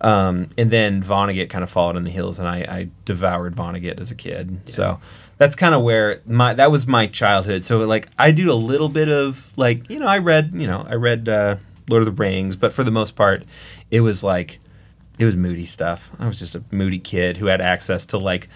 um, 0.02 0.48
and 0.60 0.70
then 0.70 1.02
vonnegut 1.02 1.50
kind 1.50 1.64
of 1.64 1.72
followed 1.72 1.96
in 1.96 2.04
the 2.04 2.12
heels 2.12 2.38
and 2.38 2.48
i, 2.48 2.58
I 2.60 2.90
devoured 3.04 3.56
vonnegut 3.56 4.00
as 4.00 4.12
a 4.12 4.16
kid 4.16 4.62
so 4.70 5.00
that's 5.42 5.56
kind 5.56 5.74
of 5.74 5.82
where 5.82 6.22
my 6.28 6.54
that 6.54 6.70
was 6.70 6.86
my 6.86 7.08
childhood 7.08 7.64
so 7.64 7.80
like 7.80 8.08
i 8.20 8.30
do 8.30 8.52
a 8.52 8.54
little 8.54 8.90
bit 8.90 9.10
of 9.10 9.52
like 9.58 9.90
you 9.90 9.98
know 9.98 10.06
i 10.06 10.20
read 10.20 10.52
you 10.54 10.68
know 10.68 10.86
i 10.88 10.94
read 10.94 11.28
uh, 11.28 11.56
lord 11.90 12.04
of 12.04 12.06
the 12.06 12.12
rings 12.12 12.56
but 12.56 12.72
for 12.72 12.84
the 12.84 12.92
most 12.92 13.16
part 13.16 13.44
it 13.90 14.02
was 14.02 14.24
like 14.24 14.60
it 15.18 15.26
was 15.26 15.36
moody 15.36 15.66
stuff 15.66 16.12
i 16.20 16.28
was 16.28 16.38
just 16.38 16.54
a 16.54 16.64
moody 16.70 17.00
kid 17.00 17.38
who 17.38 17.48
had 17.48 17.60
access 17.60 18.06
to 18.06 18.20
like 18.20 18.48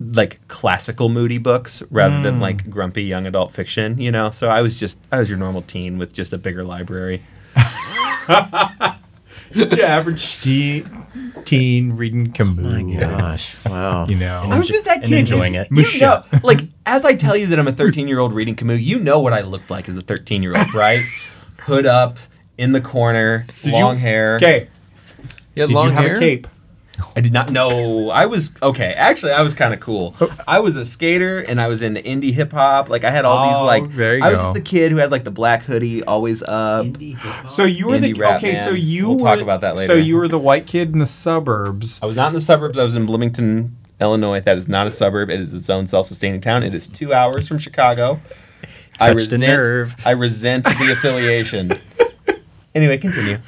like 0.00 0.48
classical 0.48 1.10
moody 1.10 1.36
books 1.36 1.82
rather 1.90 2.22
than 2.22 2.40
like 2.40 2.68
grumpy 2.68 3.04
young 3.04 3.24
adult 3.24 3.52
fiction, 3.52 4.00
you 4.00 4.10
know. 4.10 4.30
So 4.30 4.48
I 4.48 4.60
was 4.60 4.80
just 4.80 4.98
I 5.12 5.20
was 5.20 5.30
your 5.30 5.38
normal 5.38 5.62
teen 5.62 5.96
with 5.96 6.12
just 6.12 6.32
a 6.32 6.38
bigger 6.38 6.64
library. 6.64 7.22
Just 9.52 9.72
your 9.72 9.86
average 9.86 10.40
teen, 10.42 11.06
teen 11.44 11.92
reading 11.96 12.32
Camus. 12.32 12.58
My 12.58 12.82
gosh! 12.98 13.64
Wow. 13.66 14.06
You 14.06 14.16
know, 14.16 14.42
I 14.50 14.58
was 14.58 14.68
just 14.68 14.84
that 14.86 14.98
and 14.98 15.06
kid 15.06 15.18
enjoying 15.20 15.54
it. 15.54 15.68
You 15.70 16.00
know, 16.00 16.24
like 16.42 16.60
as 16.86 17.04
I 17.04 17.14
tell 17.14 17.36
you 17.36 17.46
that 17.48 17.58
I'm 17.58 17.68
a 17.68 17.72
13 17.84 18.08
year 18.08 18.18
old 18.18 18.32
reading 18.32 18.54
Camus, 18.56 18.80
you 18.80 18.98
know 18.98 19.20
what 19.20 19.32
I 19.32 19.42
looked 19.42 19.70
like 19.70 19.88
as 19.88 19.96
a 19.96 20.00
13 20.02 20.42
year 20.42 20.56
old, 20.56 20.74
right? 20.74 21.02
Hood 21.60 21.86
up, 21.86 22.18
in 22.58 22.72
the 22.72 22.80
corner, 22.80 23.46
long 23.64 23.96
hair. 23.96 24.36
Okay, 24.36 24.68
You 25.54 25.62
had 25.62 25.68
did 25.68 25.74
long 25.74 25.86
you 25.88 25.92
have 25.92 26.04
hair? 26.04 26.16
a 26.16 26.18
cape? 26.18 26.46
I 27.16 27.20
did 27.20 27.32
not 27.32 27.50
know. 27.50 28.10
I 28.10 28.26
was 28.26 28.54
okay. 28.62 28.92
Actually, 28.94 29.32
I 29.32 29.42
was 29.42 29.54
kind 29.54 29.72
of 29.74 29.80
cool. 29.80 30.14
I 30.46 30.60
was 30.60 30.76
a 30.76 30.84
skater 30.84 31.40
and 31.40 31.60
I 31.60 31.68
was 31.68 31.82
into 31.82 32.00
indie 32.02 32.32
hip 32.32 32.52
hop. 32.52 32.88
Like 32.88 33.04
I 33.04 33.10
had 33.10 33.24
all 33.24 33.48
these 33.48 33.60
Oh, 33.60 33.64
like. 33.64 33.90
there 33.90 34.16
you 34.16 34.22
I 34.22 34.30
was 34.30 34.38
go. 34.38 34.42
just 34.44 34.54
the 34.54 34.60
kid 34.60 34.92
who 34.92 34.98
had 34.98 35.10
like 35.10 35.24
the 35.24 35.30
black 35.30 35.62
hoodie, 35.62 36.02
always 36.04 36.42
up. 36.42 36.86
So 37.46 37.64
you 37.64 37.88
were 37.88 37.96
Indie 37.96 38.00
the 38.00 38.14
rap 38.14 38.38
okay. 38.38 38.54
So 38.56 38.70
you 38.70 39.08
We'll 39.08 39.18
were, 39.18 39.24
talk 39.24 39.40
about 39.40 39.60
that 39.62 39.76
later. 39.76 39.86
So 39.86 39.94
you 39.94 40.16
were 40.16 40.28
the 40.28 40.38
white 40.38 40.66
kid 40.66 40.92
in 40.92 40.98
the 40.98 41.06
suburbs. 41.06 42.00
I 42.02 42.06
was 42.06 42.16
not 42.16 42.28
in 42.28 42.34
the 42.34 42.40
suburbs. 42.40 42.78
I 42.78 42.84
was 42.84 42.96
in 42.96 43.06
Bloomington, 43.06 43.76
Illinois. 44.00 44.40
That 44.40 44.56
is 44.56 44.68
not 44.68 44.86
a 44.86 44.90
suburb. 44.90 45.30
It 45.30 45.40
is 45.40 45.54
its 45.54 45.68
own 45.70 45.86
self-sustaining 45.86 46.40
town. 46.40 46.62
It 46.62 46.74
is 46.74 46.86
two 46.86 47.12
hours 47.12 47.46
from 47.48 47.58
Chicago. 47.58 48.20
I 49.00 49.08
Touched 49.08 49.32
a 49.32 49.34
resent, 49.36 49.42
nerve. 49.42 49.96
I 50.06 50.10
resent 50.12 50.64
the 50.64 50.90
affiliation. 50.92 51.72
Anyway, 52.74 52.96
continue. 52.96 53.38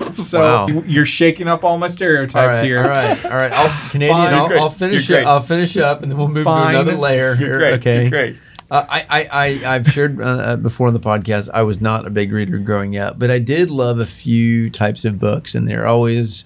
So 0.14 0.42
Wow. 0.42 0.66
you- 0.66 0.84
you're 0.86 1.04
shaking 1.06 1.48
up 1.48 1.64
all 1.64 1.78
my 1.78 1.88
stereotypes 1.88 2.58
right, 2.58 2.64
here. 2.64 2.82
all 2.82 2.88
right, 2.88 3.24
all 3.24 3.30
right. 3.30 3.52
I'll, 3.52 3.90
Canadian. 3.90 4.16
I'll, 4.34 4.60
I'll 4.64 4.70
finish 4.70 5.08
it. 5.10 5.24
I'll 5.24 5.40
finish 5.40 5.76
up, 5.76 6.02
and 6.02 6.10
then 6.10 6.18
we'll 6.18 6.28
move 6.28 6.44
Fine. 6.44 6.74
to 6.74 6.80
another 6.80 6.96
layer. 6.96 7.34
Here. 7.34 7.58
great. 7.58 7.74
Okay. 7.74 8.00
You're 8.02 8.10
great. 8.10 8.36
Uh, 8.70 8.84
I, 8.88 9.00
I, 9.08 9.28
I, 9.64 9.74
I've 9.74 9.86
shared 9.86 10.20
uh, 10.20 10.24
uh, 10.24 10.56
before 10.56 10.88
on 10.88 10.94
the 10.94 11.00
podcast. 11.00 11.48
I 11.52 11.62
was 11.62 11.80
not 11.80 12.06
a 12.06 12.10
big 12.10 12.32
reader 12.32 12.58
growing 12.58 12.96
up, 12.96 13.18
but 13.18 13.30
I 13.30 13.38
did 13.38 13.70
love 13.70 13.98
a 14.00 14.06
few 14.06 14.70
types 14.70 15.04
of 15.04 15.18
books, 15.18 15.54
and 15.54 15.68
they're 15.68 15.86
always 15.86 16.44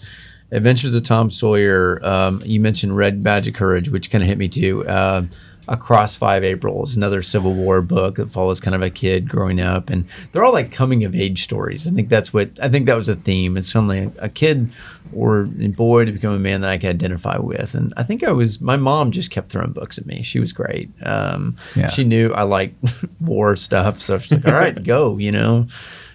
Adventures 0.53 0.95
of 0.95 1.03
Tom 1.05 1.31
Sawyer. 1.31 2.05
Um, 2.05 2.43
you 2.45 2.61
mentioned 2.61 2.97
Red 2.97 3.23
Badge 3.23 3.47
of 3.49 3.55
Courage, 3.55 3.89
which 3.91 4.11
kind 4.11 4.23
of 4.23 4.29
hit 4.29 4.39
me 4.39 4.49
too. 4.49 4.87
Uh, 4.87 5.25
Across 5.69 6.17
Five 6.17 6.45
Aprils, 6.45 6.95
another 6.97 7.23
Civil 7.23 7.53
War 7.55 7.83
book 7.83 8.17
that 8.17 8.31
follows 8.31 8.61
kind 8.61 8.75
of 8.75 8.83
a 8.83 8.91
kid 8.91 9.29
growing 9.29 9.61
up, 9.61 9.91
and 9.91 10.07
they're 10.31 10.45
all 10.45 10.53
like 10.53 10.71
coming 10.71 11.05
of 11.05 11.15
age 11.15 11.43
stories. 11.43 11.89
I 11.89 11.91
think 11.91 12.09
that's 12.09 12.33
what 12.33 12.51
I 12.63 12.69
think 12.69 12.87
that 12.87 12.97
was 12.97 13.09
a 13.09 13.17
theme. 13.17 13.57
It's 13.57 13.73
suddenly 13.73 14.11
a 14.19 14.29
kid 14.29 14.71
or 15.13 15.43
a 15.61 15.69
boy 15.69 16.05
to 16.05 16.13
become 16.13 16.33
a 16.35 16.39
man 16.39 16.61
that 16.61 16.71
I 16.71 16.79
could 16.79 16.91
identify 16.91 17.39
with, 17.39 17.75
and 17.75 17.93
I 17.97 18.05
think 18.05 18.23
I 18.23 18.31
was. 18.33 18.61
My 18.61 18.77
mom 18.77 19.11
just 19.11 19.31
kept 19.31 19.51
throwing 19.51 19.73
books 19.73 19.99
at 19.99 20.07
me. 20.07 20.23
She 20.23 20.39
was 20.39 20.53
great. 20.53 20.91
Um, 21.03 21.57
Yeah. 21.75 21.89
She 21.89 22.05
knew 22.05 22.33
I 22.33 22.43
like 22.43 22.75
war 23.21 23.57
stuff, 23.57 24.01
so 24.01 24.19
she's 24.19 24.33
like, 24.33 24.47
"All 24.47 24.55
right, 24.55 24.83
go," 24.85 25.19
you 25.19 25.33
know. 25.33 25.67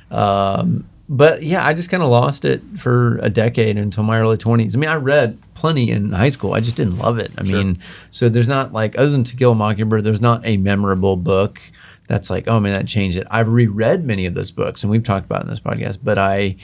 Um, 0.10 0.86
but 1.12 1.43
yeah, 1.43 1.68
I 1.68 1.74
just 1.74 1.89
kind 1.89 2.01
of 2.01 2.09
lost 2.09 2.45
it 2.45 2.62
for 2.78 3.18
a 3.18 3.30
decade 3.30 3.78
until 3.78 4.03
my 4.03 4.18
early 4.18 4.38
twenties. 4.38 4.74
I 4.74 4.80
mean, 4.80 4.89
I 4.89 4.95
read 4.95 5.38
plenty 5.55 5.91
in 5.91 6.14
high 6.14 6.30
school. 6.30 6.53
I 6.53 6.62
just 6.62 6.78
didn't 6.78 6.99
love 6.99 7.20
it. 7.20 7.34
I 7.38 7.43
mean, 7.43 7.80
so 8.12 8.30
there's 8.30 8.47
not 8.47 8.72
like 8.72 8.97
other 8.97 9.09
than 9.09 9.26
To 9.26 9.36
Kill 9.36 9.51
a 9.51 9.55
Mockingbird, 9.55 10.05
there's 10.05 10.22
not 10.22 10.41
a 10.45 10.55
memorable 10.55 11.18
book 11.18 11.59
that's 12.07 12.30
like, 12.30 12.47
oh 12.47 12.62
man, 12.62 12.74
that 12.76 12.88
changed 12.88 13.18
it. 13.18 13.28
I've 13.30 13.49
reread 13.49 14.05
many 14.05 14.26
of 14.26 14.36
those 14.36 14.51
books, 14.51 14.84
and 14.84 14.89
we've 14.89 15.03
talked 15.03 15.26
about 15.26 15.41
it 15.41 15.43
in 15.43 15.49
this 15.49 15.59
podcast. 15.59 15.97
But 16.01 16.18
I, 16.18 16.55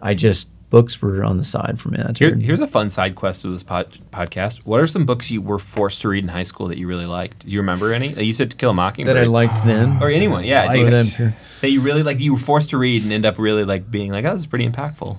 I 0.00 0.14
just 0.14 0.48
books 0.72 1.02
were 1.02 1.22
on 1.22 1.36
the 1.36 1.44
side 1.44 1.78
for 1.78 1.90
me. 1.90 1.98
That 1.98 2.18
Here, 2.18 2.34
here's 2.34 2.60
a 2.62 2.66
fun 2.66 2.88
side 2.88 3.14
quest 3.14 3.44
of 3.44 3.52
this 3.52 3.62
pod, 3.62 3.98
podcast. 4.10 4.64
What 4.64 4.80
are 4.80 4.86
some 4.86 5.04
books 5.04 5.30
you 5.30 5.42
were 5.42 5.58
forced 5.58 6.00
to 6.00 6.08
read 6.08 6.24
in 6.24 6.28
high 6.28 6.42
school 6.44 6.66
that 6.68 6.78
you 6.78 6.88
really 6.88 7.04
liked? 7.06 7.44
Do 7.44 7.52
you 7.52 7.58
remember 7.60 7.92
any? 7.92 8.08
You 8.14 8.32
said 8.32 8.50
To 8.52 8.56
Kill 8.56 8.70
a 8.70 8.74
Mockingbird. 8.74 9.14
that 9.16 9.22
I 9.22 9.26
liked 9.26 9.64
then. 9.66 10.02
or 10.02 10.08
anyone, 10.08 10.44
yeah, 10.44 10.64
Like 10.64 10.72
do 10.72 10.78
you- 10.78 10.90
them, 10.90 11.34
that 11.60 11.68
you 11.70 11.80
really 11.82 12.02
like. 12.02 12.18
You 12.20 12.32
were 12.32 12.38
forced 12.38 12.70
to 12.70 12.78
read 12.78 13.02
and 13.04 13.12
end 13.12 13.26
up 13.26 13.38
really 13.38 13.64
like 13.64 13.90
being 13.90 14.10
like, 14.10 14.24
oh, 14.24 14.32
this 14.32 14.40
is 14.40 14.46
pretty 14.46 14.66
impactful. 14.68 15.18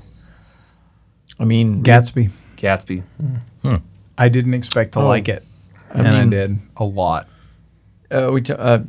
I 1.40 1.46
mean, 1.46 1.84
Gatsby. 1.84 2.32
Gatsby. 2.58 3.04
I 4.18 4.30
didn't 4.30 4.54
expect 4.56 4.94
to 4.94 5.00
Oh, 5.02 5.08
like 5.08 5.28
it, 5.30 5.44
I 5.94 6.00
and 6.00 6.08
I 6.08 6.26
did 6.28 6.58
a 6.78 6.84
lot. 6.84 7.28
Uh, 8.12 8.30
we 8.34 8.42
t- 8.42 8.54
uh, 8.54 8.80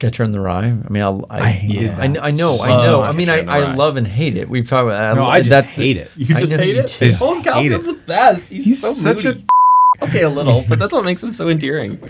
Catcher 0.00 0.24
in 0.24 0.32
the 0.32 0.40
Rye. 0.40 0.64
I 0.64 0.88
mean, 0.88 1.02
I, 1.02 1.08
I, 1.08 1.40
I 1.40 1.48
hated 1.50 1.90
I, 1.90 2.08
that 2.08 2.24
I 2.24 2.30
know, 2.30 2.58
I 2.60 2.68
know. 2.68 3.02
I 3.02 3.12
mean, 3.12 3.28
I, 3.28 3.40
I 3.42 3.74
love 3.74 3.98
and 3.98 4.06
hate 4.06 4.34
it. 4.34 4.48
We've 4.48 4.66
talked 4.66 4.86
about. 4.86 5.14
No, 5.14 5.26
I 5.26 5.42
just 5.42 5.68
hate 5.68 5.98
it. 5.98 6.16
You 6.16 6.34
just 6.34 6.52
hate 6.52 6.76
it. 6.76 6.96
do. 6.98 7.12
Colin 7.12 7.42
hate 7.42 7.68
the 7.68 8.00
best. 8.06 8.48
He's, 8.48 8.64
He's 8.64 8.82
so 8.82 8.92
such 8.92 9.24
moody. 9.24 9.44
okay, 10.02 10.22
a 10.22 10.30
little, 10.30 10.64
but 10.68 10.78
that's 10.78 10.92
what 10.92 11.04
makes 11.04 11.22
him 11.22 11.34
so 11.34 11.50
endearing. 11.50 12.02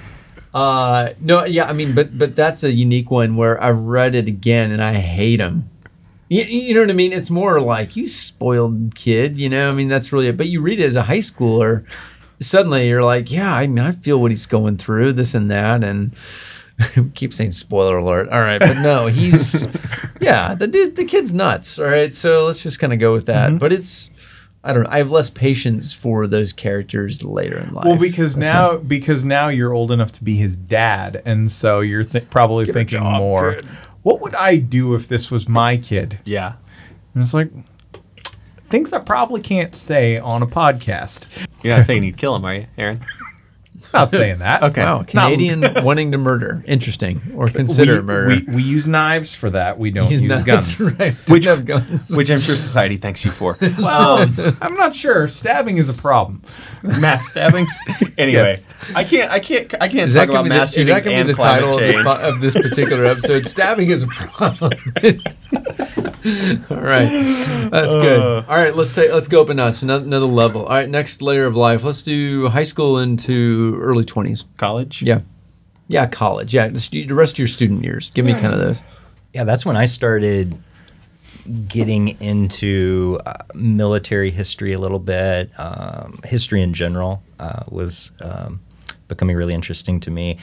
Uh, 0.54 1.10
no, 1.20 1.44
yeah, 1.44 1.64
I 1.64 1.72
mean, 1.72 1.94
but 1.94 2.16
but 2.16 2.36
that's 2.36 2.62
a 2.62 2.72
unique 2.72 3.10
one 3.10 3.34
where 3.34 3.60
I 3.60 3.70
read 3.70 4.14
it 4.14 4.28
again 4.28 4.70
and 4.70 4.82
I 4.82 4.94
hate 4.94 5.40
him. 5.40 5.68
You, 6.28 6.44
you 6.44 6.74
know 6.74 6.82
what 6.82 6.90
I 6.90 6.94
mean? 6.94 7.12
It's 7.12 7.30
more 7.30 7.60
like 7.60 7.96
you 7.96 8.06
spoiled 8.06 8.94
kid. 8.94 9.36
You 9.36 9.48
know, 9.48 9.68
I 9.68 9.74
mean, 9.74 9.88
that's 9.88 10.12
really 10.12 10.28
it. 10.28 10.36
But 10.36 10.46
you 10.46 10.60
read 10.60 10.78
it 10.78 10.84
as 10.84 10.96
a 10.96 11.02
high 11.02 11.18
schooler, 11.18 11.84
suddenly 12.38 12.88
you're 12.88 13.02
like, 13.02 13.32
yeah, 13.32 13.52
I 13.52 13.66
mean, 13.66 13.80
I 13.80 13.92
feel 13.92 14.20
what 14.20 14.30
he's 14.30 14.46
going 14.46 14.76
through, 14.76 15.14
this 15.14 15.34
and 15.34 15.50
that, 15.50 15.82
and. 15.82 16.14
we 16.96 17.10
keep 17.10 17.34
saying 17.34 17.52
spoiler 17.52 17.98
alert. 17.98 18.28
All 18.28 18.40
right, 18.40 18.60
but 18.60 18.82
no, 18.82 19.06
he's 19.06 19.54
yeah, 20.20 20.54
the 20.54 20.66
dude, 20.66 20.96
the 20.96 21.04
kid's 21.04 21.34
nuts. 21.34 21.78
All 21.78 21.86
right, 21.86 22.12
so 22.12 22.44
let's 22.46 22.62
just 22.62 22.78
kind 22.78 22.92
of 22.92 22.98
go 22.98 23.12
with 23.12 23.26
that. 23.26 23.50
Mm-hmm. 23.50 23.58
But 23.58 23.72
it's, 23.72 24.10
I 24.64 24.72
don't 24.72 24.84
know. 24.84 24.90
I 24.90 24.98
have 24.98 25.10
less 25.10 25.30
patience 25.30 25.92
for 25.92 26.26
those 26.26 26.52
characters 26.52 27.22
later 27.22 27.58
in 27.58 27.72
life. 27.72 27.86
Well, 27.86 27.96
because 27.96 28.36
That's 28.36 28.48
now 28.48 28.76
because 28.76 29.24
now 29.24 29.48
you're 29.48 29.72
old 29.72 29.90
enough 29.90 30.12
to 30.12 30.24
be 30.24 30.36
his 30.36 30.56
dad, 30.56 31.22
and 31.24 31.50
so 31.50 31.80
you're 31.80 32.04
th- 32.04 32.30
probably 32.30 32.66
thinking 32.66 33.00
job, 33.00 33.18
more. 33.18 33.54
kid. 33.54 33.66
What 34.02 34.20
would 34.20 34.34
I 34.34 34.56
do 34.56 34.94
if 34.94 35.08
this 35.08 35.30
was 35.30 35.48
my 35.48 35.76
kid? 35.76 36.20
Yeah. 36.24 36.54
And 37.14 37.22
it's 37.22 37.34
like 37.34 37.50
things 38.70 38.92
I 38.92 39.00
probably 39.00 39.42
can't 39.42 39.74
say 39.74 40.18
on 40.18 40.42
a 40.42 40.46
podcast. 40.46 41.26
You're 41.62 41.76
not 41.76 41.84
saying 41.84 42.04
you'd 42.04 42.16
kill 42.16 42.36
him, 42.36 42.44
are 42.44 42.54
you, 42.54 42.66
Aaron? 42.78 43.00
Not 43.92 44.12
saying 44.12 44.38
that. 44.40 44.62
Okay. 44.70 44.82
Wow, 44.82 45.02
Canadian 45.02 45.64
wanting 45.84 46.12
to 46.12 46.18
murder. 46.18 46.62
Interesting. 46.66 47.20
Or 47.34 47.48
consider 47.48 47.96
we, 47.96 48.02
murder. 48.02 48.28
We, 48.48 48.54
we 48.56 48.62
use 48.62 48.86
knives 48.86 49.34
for 49.34 49.50
that. 49.50 49.78
We 49.78 49.90
don't 49.90 50.10
Use 50.10 50.22
use 50.22 50.30
knives, 50.46 50.78
guns. 50.78 50.92
right. 50.98 51.14
Which- 51.28 51.44
Don't 51.44 51.56
have 51.56 51.66
guns. 51.66 52.16
which 52.16 52.30
I'm 52.30 52.38
sure 52.38 52.54
society 52.56 52.96
thanks 52.98 53.24
you 53.24 53.30
for. 53.30 53.56
Well, 53.78 54.26
I'm 54.60 54.74
not 54.74 54.94
sure. 54.94 55.28
Stabbing 55.28 55.78
is 55.78 55.88
a 55.88 55.94
problem. 55.94 56.42
mass 56.82 57.28
stabbings. 57.28 57.76
Anyway, 58.18 58.32
Yes. 58.50 58.66
I 58.94 59.04
can't. 59.04 59.30
I 59.30 59.40
can't. 59.40 59.74
I 59.80 59.88
can't 59.88 60.08
Is 60.08 60.14
talk 60.14 60.26
that 60.28 60.32
gonna 60.32 60.40
about 60.40 60.42
be 60.44 60.48
mass 60.50 60.74
the, 60.74 60.80
is 60.82 60.86
that 60.86 61.02
shootings 61.02 61.04
be 61.12 61.14
and 61.14 61.28
the 61.28 61.34
climate 61.34 61.62
title 61.62 61.74
of 61.74 61.80
this, 61.80 61.94
change. 61.94 62.06
of 62.34 62.40
this 62.40 62.54
particular 62.54 63.04
episode? 63.06 63.46
Stabbing 63.46 63.90
is 63.90 64.02
a 64.02 64.06
problem. 64.08 64.72
All 66.70 66.76
right, 66.76 67.08
that's 67.70 67.94
good. 67.94 68.20
All 68.20 68.56
right, 68.56 68.74
let's 68.74 68.94
take 68.94 69.10
let's 69.10 69.28
go 69.28 69.40
up 69.40 69.48
a 69.48 69.54
notch, 69.54 69.82
another, 69.82 70.04
another 70.04 70.26
level. 70.26 70.62
All 70.66 70.68
right, 70.68 70.88
next 70.88 71.22
layer 71.22 71.46
of 71.46 71.56
life. 71.56 71.82
Let's 71.82 72.02
do 72.02 72.48
high 72.48 72.64
school 72.64 72.98
into 72.98 73.78
early 73.80 74.04
twenties. 74.04 74.44
College. 74.58 75.02
Yeah, 75.02 75.20
yeah, 75.88 76.06
college. 76.06 76.52
Yeah, 76.52 76.68
just 76.68 76.92
the 76.92 77.06
rest 77.08 77.34
of 77.34 77.38
your 77.38 77.48
student 77.48 77.84
years. 77.84 78.10
Give 78.10 78.24
me 78.26 78.32
kind 78.32 78.52
of 78.52 78.58
those. 78.58 78.82
Yeah, 79.32 79.44
that's 79.44 79.64
when 79.64 79.76
I 79.76 79.86
started 79.86 80.60
getting 81.68 82.20
into 82.20 83.18
uh, 83.24 83.32
military 83.54 84.30
history 84.30 84.72
a 84.72 84.78
little 84.78 84.98
bit. 84.98 85.50
Um, 85.58 86.18
history 86.24 86.62
in 86.62 86.74
general 86.74 87.22
uh, 87.38 87.64
was 87.68 88.12
um, 88.20 88.60
becoming 89.08 89.36
really 89.36 89.54
interesting 89.54 90.00
to 90.00 90.10
me. 90.10 90.38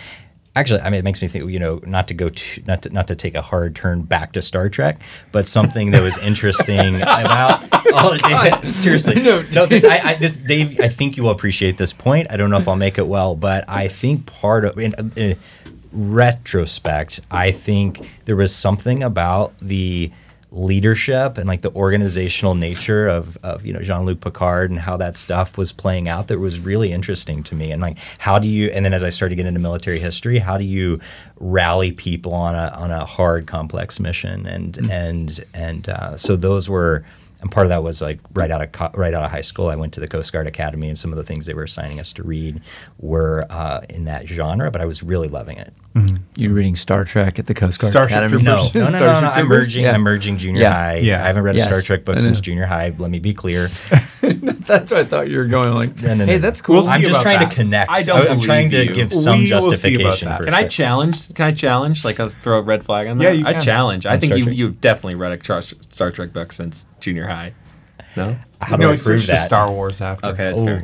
Actually, 0.57 0.81
I 0.81 0.89
mean, 0.89 0.99
it 0.99 1.03
makes 1.03 1.21
me 1.21 1.27
think. 1.27 1.49
You 1.51 1.59
know, 1.59 1.79
not 1.85 2.07
to 2.07 2.15
go 2.15 2.29
to, 2.29 2.63
not 2.65 2.81
to 2.81 2.89
not 2.89 3.07
to 3.07 3.15
take 3.15 3.35
a 3.35 3.41
hard 3.43 3.75
turn 3.75 4.01
back 4.01 4.31
to 4.33 4.41
Star 4.41 4.69
Trek, 4.69 4.99
but 5.31 5.45
something 5.45 5.91
that 5.91 6.01
was 6.01 6.17
interesting 6.23 6.95
about. 6.95 7.63
Oh, 7.71 7.95
all 7.95 8.07
Oh, 8.13 8.17
Dave, 8.61 8.73
seriously, 8.73 9.15
no, 9.21 9.65
this, 9.65 9.83
I, 9.83 9.97
I, 9.97 10.13
this, 10.15 10.37
Dave. 10.37 10.79
I 10.79 10.87
think 10.87 11.15
you 11.15 11.23
will 11.23 11.31
appreciate 11.31 11.77
this 11.77 11.93
point. 11.93 12.27
I 12.31 12.37
don't 12.37 12.49
know 12.49 12.57
if 12.57 12.67
I'll 12.67 12.75
make 12.75 12.97
it 12.97 13.07
well, 13.07 13.35
but 13.35 13.65
I 13.69 13.87
think 13.87 14.25
part 14.25 14.65
of 14.65 14.79
in, 14.79 14.95
in 15.15 15.37
retrospect, 15.91 17.19
I 17.29 17.51
think 17.51 18.25
there 18.25 18.35
was 18.35 18.55
something 18.55 19.03
about 19.03 19.57
the 19.59 20.11
leadership 20.51 21.37
and 21.37 21.45
like 21.47 21.61
the 21.61 21.71
organizational 21.73 22.55
nature 22.55 23.07
of, 23.07 23.37
of 23.43 23.65
you 23.65 23.73
know 23.73 23.81
Jean-Luc 23.81 24.21
Picard 24.21 24.69
and 24.71 24.79
how 24.79 24.95
that 24.97 25.17
stuff 25.17 25.57
was 25.57 25.73
playing 25.73 26.07
out 26.07 26.27
that 26.27 26.39
was 26.39 26.59
really 26.59 26.91
interesting 26.91 27.43
to 27.43 27.55
me. 27.55 27.71
And 27.71 27.81
like 27.81 27.97
how 28.17 28.39
do 28.39 28.47
you 28.47 28.69
and 28.69 28.85
then 28.85 28.93
as 28.93 29.03
I 29.03 29.09
started 29.09 29.35
getting 29.35 29.49
into 29.49 29.59
military 29.59 29.99
history 29.99 30.39
how 30.39 30.57
do 30.57 30.63
you 30.63 30.99
rally 31.39 31.91
people 31.91 32.33
on 32.33 32.55
a 32.55 32.69
on 32.75 32.91
a 32.91 33.05
hard 33.05 33.45
complex 33.45 33.99
mission? 33.99 34.45
And 34.45 34.77
and 34.89 35.43
and 35.53 35.89
uh, 35.89 36.15
so 36.15 36.35
those 36.37 36.69
were 36.69 37.03
and 37.41 37.51
part 37.51 37.65
of 37.65 37.69
that 37.69 37.83
was 37.83 38.01
like 38.01 38.19
right 38.33 38.49
out 38.49 38.61
of 38.61 38.71
co- 38.71 38.91
right 38.95 39.13
out 39.13 39.23
of 39.23 39.31
high 39.31 39.41
school 39.41 39.67
I 39.67 39.75
went 39.75 39.93
to 39.93 39.99
the 39.99 40.07
Coast 40.07 40.31
Guard 40.31 40.47
Academy 40.47 40.87
and 40.87 40.97
some 40.97 41.11
of 41.11 41.17
the 41.17 41.23
things 41.23 41.45
they 41.45 41.53
were 41.53 41.63
assigning 41.63 41.99
us 41.99 42.13
to 42.13 42.23
read 42.23 42.61
were 42.99 43.45
uh, 43.49 43.81
in 43.89 44.05
that 44.05 44.27
genre 44.27 44.71
but 44.71 44.81
I 44.81 44.85
was 44.85 45.03
really 45.03 45.27
loving 45.27 45.57
it 45.57 45.73
Mm-hmm. 46.05 46.15
You're 46.35 46.53
reading 46.53 46.75
Star 46.75 47.03
Trek 47.05 47.39
at 47.39 47.47
the 47.47 47.53
Coast 47.53 47.79
Guard 47.79 47.91
Starship 47.91 48.17
Academy. 48.17 48.43
Troopers. 48.43 48.73
no, 48.75 48.81
no, 48.81 48.85
no, 48.85 48.91
no, 48.91 48.97
Starship 48.97 49.21
no. 49.23 49.29
I'm 49.29 49.45
Troopers? 49.45 49.49
merging. 49.49 49.83
Yeah. 49.83 49.91
I'm 49.93 50.01
merging 50.01 50.37
junior 50.37 50.61
Yeah. 50.61 50.73
high. 50.73 50.95
Yeah. 50.97 51.23
I 51.23 51.27
haven't 51.27 51.43
read 51.43 51.55
Yes. 51.55 51.65
a 51.65 51.69
Star 51.69 51.81
Trek 51.81 52.05
book 52.05 52.19
since 52.19 52.39
junior 52.41 52.65
high. 52.65 52.93
Let 52.97 53.09
me 53.11 53.19
be 53.19 53.33
clear. 53.33 53.67
that's 54.21 54.91
what 54.91 54.99
I 55.01 55.05
thought 55.05 55.29
you 55.29 55.37
were 55.37 55.45
going. 55.45 55.73
Like, 55.73 56.01
no, 56.01 56.09
no, 56.09 56.15
no. 56.15 56.25
hey, 56.25 56.37
that's 56.37 56.61
cool. 56.61 56.75
We'll 56.81 56.87
I'm 56.89 57.01
just 57.01 57.21
trying 57.21 57.39
that. 57.39 57.49
to 57.49 57.55
connect. 57.55 57.89
I 57.91 58.03
don't 58.03 58.29
I'm 58.29 58.39
trying 58.39 58.69
to 58.71 58.85
you. 58.85 58.93
give 58.93 59.11
some 59.11 59.39
will 59.39 59.45
see 59.45 59.51
about 59.51 59.63
justification 59.71 60.35
for. 60.35 60.45
Can 60.45 60.53
I 60.53 60.67
challenge? 60.67 61.33
Can 61.33 61.45
I 61.45 61.51
challenge? 61.53 62.03
Like, 62.05 62.19
I'll 62.19 62.29
throw 62.29 62.59
a 62.59 62.61
red 62.61 62.83
flag 62.83 63.07
on 63.07 63.17
that. 63.17 63.23
Yeah, 63.23 63.31
you 63.31 63.45
I 63.45 63.53
can. 63.53 63.61
challenge. 63.61 64.05
I 64.05 64.17
think 64.17 64.35
you 64.35 64.45
you've 64.51 64.81
definitely 64.81 65.15
read 65.15 65.31
a 65.39 65.43
Star, 65.43 65.61
Star 65.61 66.11
Trek 66.11 66.33
book 66.33 66.51
since 66.51 66.85
junior 66.99 67.27
high. 67.27 67.53
No. 68.15 68.37
How 68.61 68.77
do 68.77 68.83
no, 68.83 68.91
I 68.91 68.95
he 68.95 69.01
prove 69.01 69.25
that? 69.27 69.45
Star 69.45 69.71
Wars 69.71 70.01
after. 70.01 70.27
Okay, 70.27 70.49
that's 70.51 70.61
fair. 70.63 70.83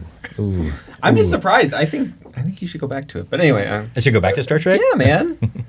I'm 1.02 1.16
just 1.16 1.30
surprised. 1.30 1.74
I 1.74 1.86
think 1.86 2.14
I 2.36 2.42
think 2.42 2.62
you 2.62 2.68
should 2.68 2.82
go 2.82 2.88
back 2.88 3.08
to 3.10 3.20
it. 3.20 3.30
But 3.30 3.40
anyway, 3.42 3.66
uh, 3.68 3.86
I 3.96 4.00
should 4.00 4.14
go 4.14 4.20
back 4.20 4.34
to 4.36 4.44
Star 4.44 4.60
Trek. 4.60 4.80
yeah, 4.92 4.98
man. 4.98 5.38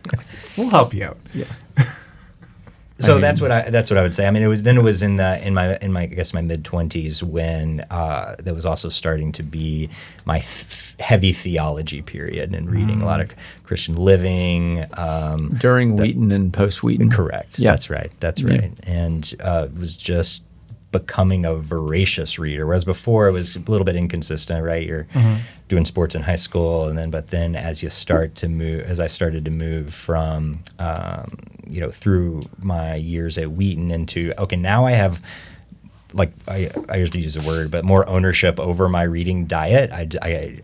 We'll 0.56 0.70
help 0.70 0.94
you 0.94 1.04
out. 1.04 1.18
Yeah. 1.34 1.46
so 3.00 3.18
that's 3.18 3.40
what 3.40 3.50
I 3.50 3.70
that's 3.70 3.90
what 3.90 3.98
I 3.98 4.02
would 4.02 4.14
say. 4.14 4.26
I 4.26 4.30
mean, 4.30 4.42
it 4.42 4.46
was 4.46 4.62
then 4.62 4.78
it 4.78 4.82
was 4.82 5.02
in 5.02 5.16
the 5.16 5.44
in 5.44 5.52
my 5.52 5.76
in 5.78 5.92
my 5.92 6.02
I 6.02 6.06
guess 6.06 6.32
my 6.32 6.40
mid 6.42 6.64
twenties 6.64 7.22
when 7.24 7.80
uh, 7.90 8.36
that 8.38 8.54
was 8.54 8.64
also 8.64 8.88
starting 8.88 9.32
to 9.32 9.42
be 9.42 9.88
my 10.24 10.38
th- 10.38 10.94
heavy 11.00 11.32
theology 11.32 12.02
period 12.02 12.54
and 12.54 12.70
reading 12.70 13.02
a 13.02 13.04
lot 13.04 13.20
of 13.20 13.34
Christian 13.64 13.96
living. 13.96 14.84
Um, 14.96 15.48
During 15.58 15.96
Wheaton 15.96 16.30
and 16.30 16.52
post 16.52 16.84
Wheaton. 16.84 17.10
Correct. 17.10 17.58
Yeah. 17.58 17.72
That's 17.72 17.90
right. 17.90 18.12
That's 18.20 18.40
Yeah. 18.40 18.48
right. 18.58 18.72
And 18.86 19.34
uh, 19.42 19.66
it 19.74 19.78
was 19.78 19.96
just 19.96 20.44
becoming 20.98 21.44
a 21.44 21.54
voracious 21.56 22.38
reader, 22.38 22.64
whereas 22.66 22.84
before 22.84 23.28
it 23.28 23.32
was 23.32 23.56
a 23.56 23.60
little 23.70 23.84
bit 23.84 23.96
inconsistent. 23.96 24.64
Right, 24.64 24.86
you're 24.86 25.06
doing 25.68 25.84
sports 25.84 26.14
in 26.14 26.22
high 26.22 26.36
school, 26.48 26.88
and 26.88 26.96
then 26.98 27.10
but 27.10 27.28
then 27.28 27.56
as 27.56 27.82
you 27.82 27.90
start 27.90 28.34
to 28.36 28.48
move, 28.48 28.80
as 28.92 29.00
I 29.00 29.08
started 29.08 29.44
to 29.44 29.50
move 29.50 29.92
from 29.92 30.60
um, 30.78 31.26
you 31.68 31.80
know 31.80 31.90
through 31.90 32.42
my 32.62 32.94
years 32.94 33.36
at 33.38 33.50
Wheaton 33.50 33.90
into 33.90 34.32
okay, 34.38 34.56
now 34.56 34.86
I 34.86 34.92
have 34.92 35.20
like 36.12 36.32
I, 36.46 36.70
I 36.88 36.96
usually 36.96 37.22
use 37.22 37.34
the 37.34 37.46
word, 37.46 37.70
but 37.70 37.84
more 37.84 38.08
ownership 38.08 38.60
over 38.60 38.88
my 38.88 39.02
reading 39.02 39.46
diet. 39.46 39.90
I, 39.92 40.08
I- 40.22 40.60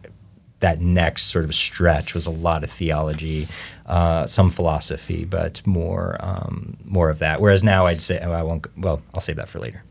that 0.60 0.78
next 0.78 1.22
sort 1.32 1.46
of 1.46 1.54
stretch 1.54 2.12
was 2.14 2.26
a 2.26 2.30
lot 2.30 2.62
of 2.62 2.68
theology, 2.70 3.48
uh, 3.86 4.26
some 4.26 4.50
philosophy, 4.50 5.24
but 5.24 5.66
more 5.66 6.18
um, 6.20 6.76
more 6.84 7.08
of 7.08 7.18
that. 7.20 7.40
Whereas 7.40 7.62
now 7.64 7.86
I'd 7.86 8.02
say 8.02 8.20
oh, 8.22 8.30
I 8.30 8.42
won't. 8.42 8.66
Well, 8.76 9.00
I'll 9.14 9.22
save 9.22 9.36
that 9.36 9.48
for 9.48 9.58
later. 9.58 9.82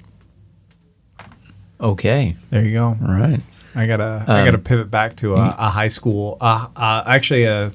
Okay. 1.80 2.36
There 2.50 2.64
you 2.64 2.72
go. 2.74 2.86
All 2.88 3.14
right. 3.14 3.40
I 3.76 3.86
gotta 3.86 4.26
I 4.28 4.44
gotta 4.46 4.58
pivot 4.58 4.90
back 4.92 5.16
to 5.18 5.36
a, 5.36 5.56
a 5.58 5.70
high 5.70 5.88
school, 5.90 6.38
uh, 6.42 6.68
uh, 6.76 7.04
actually 7.06 7.46
a 7.46 7.72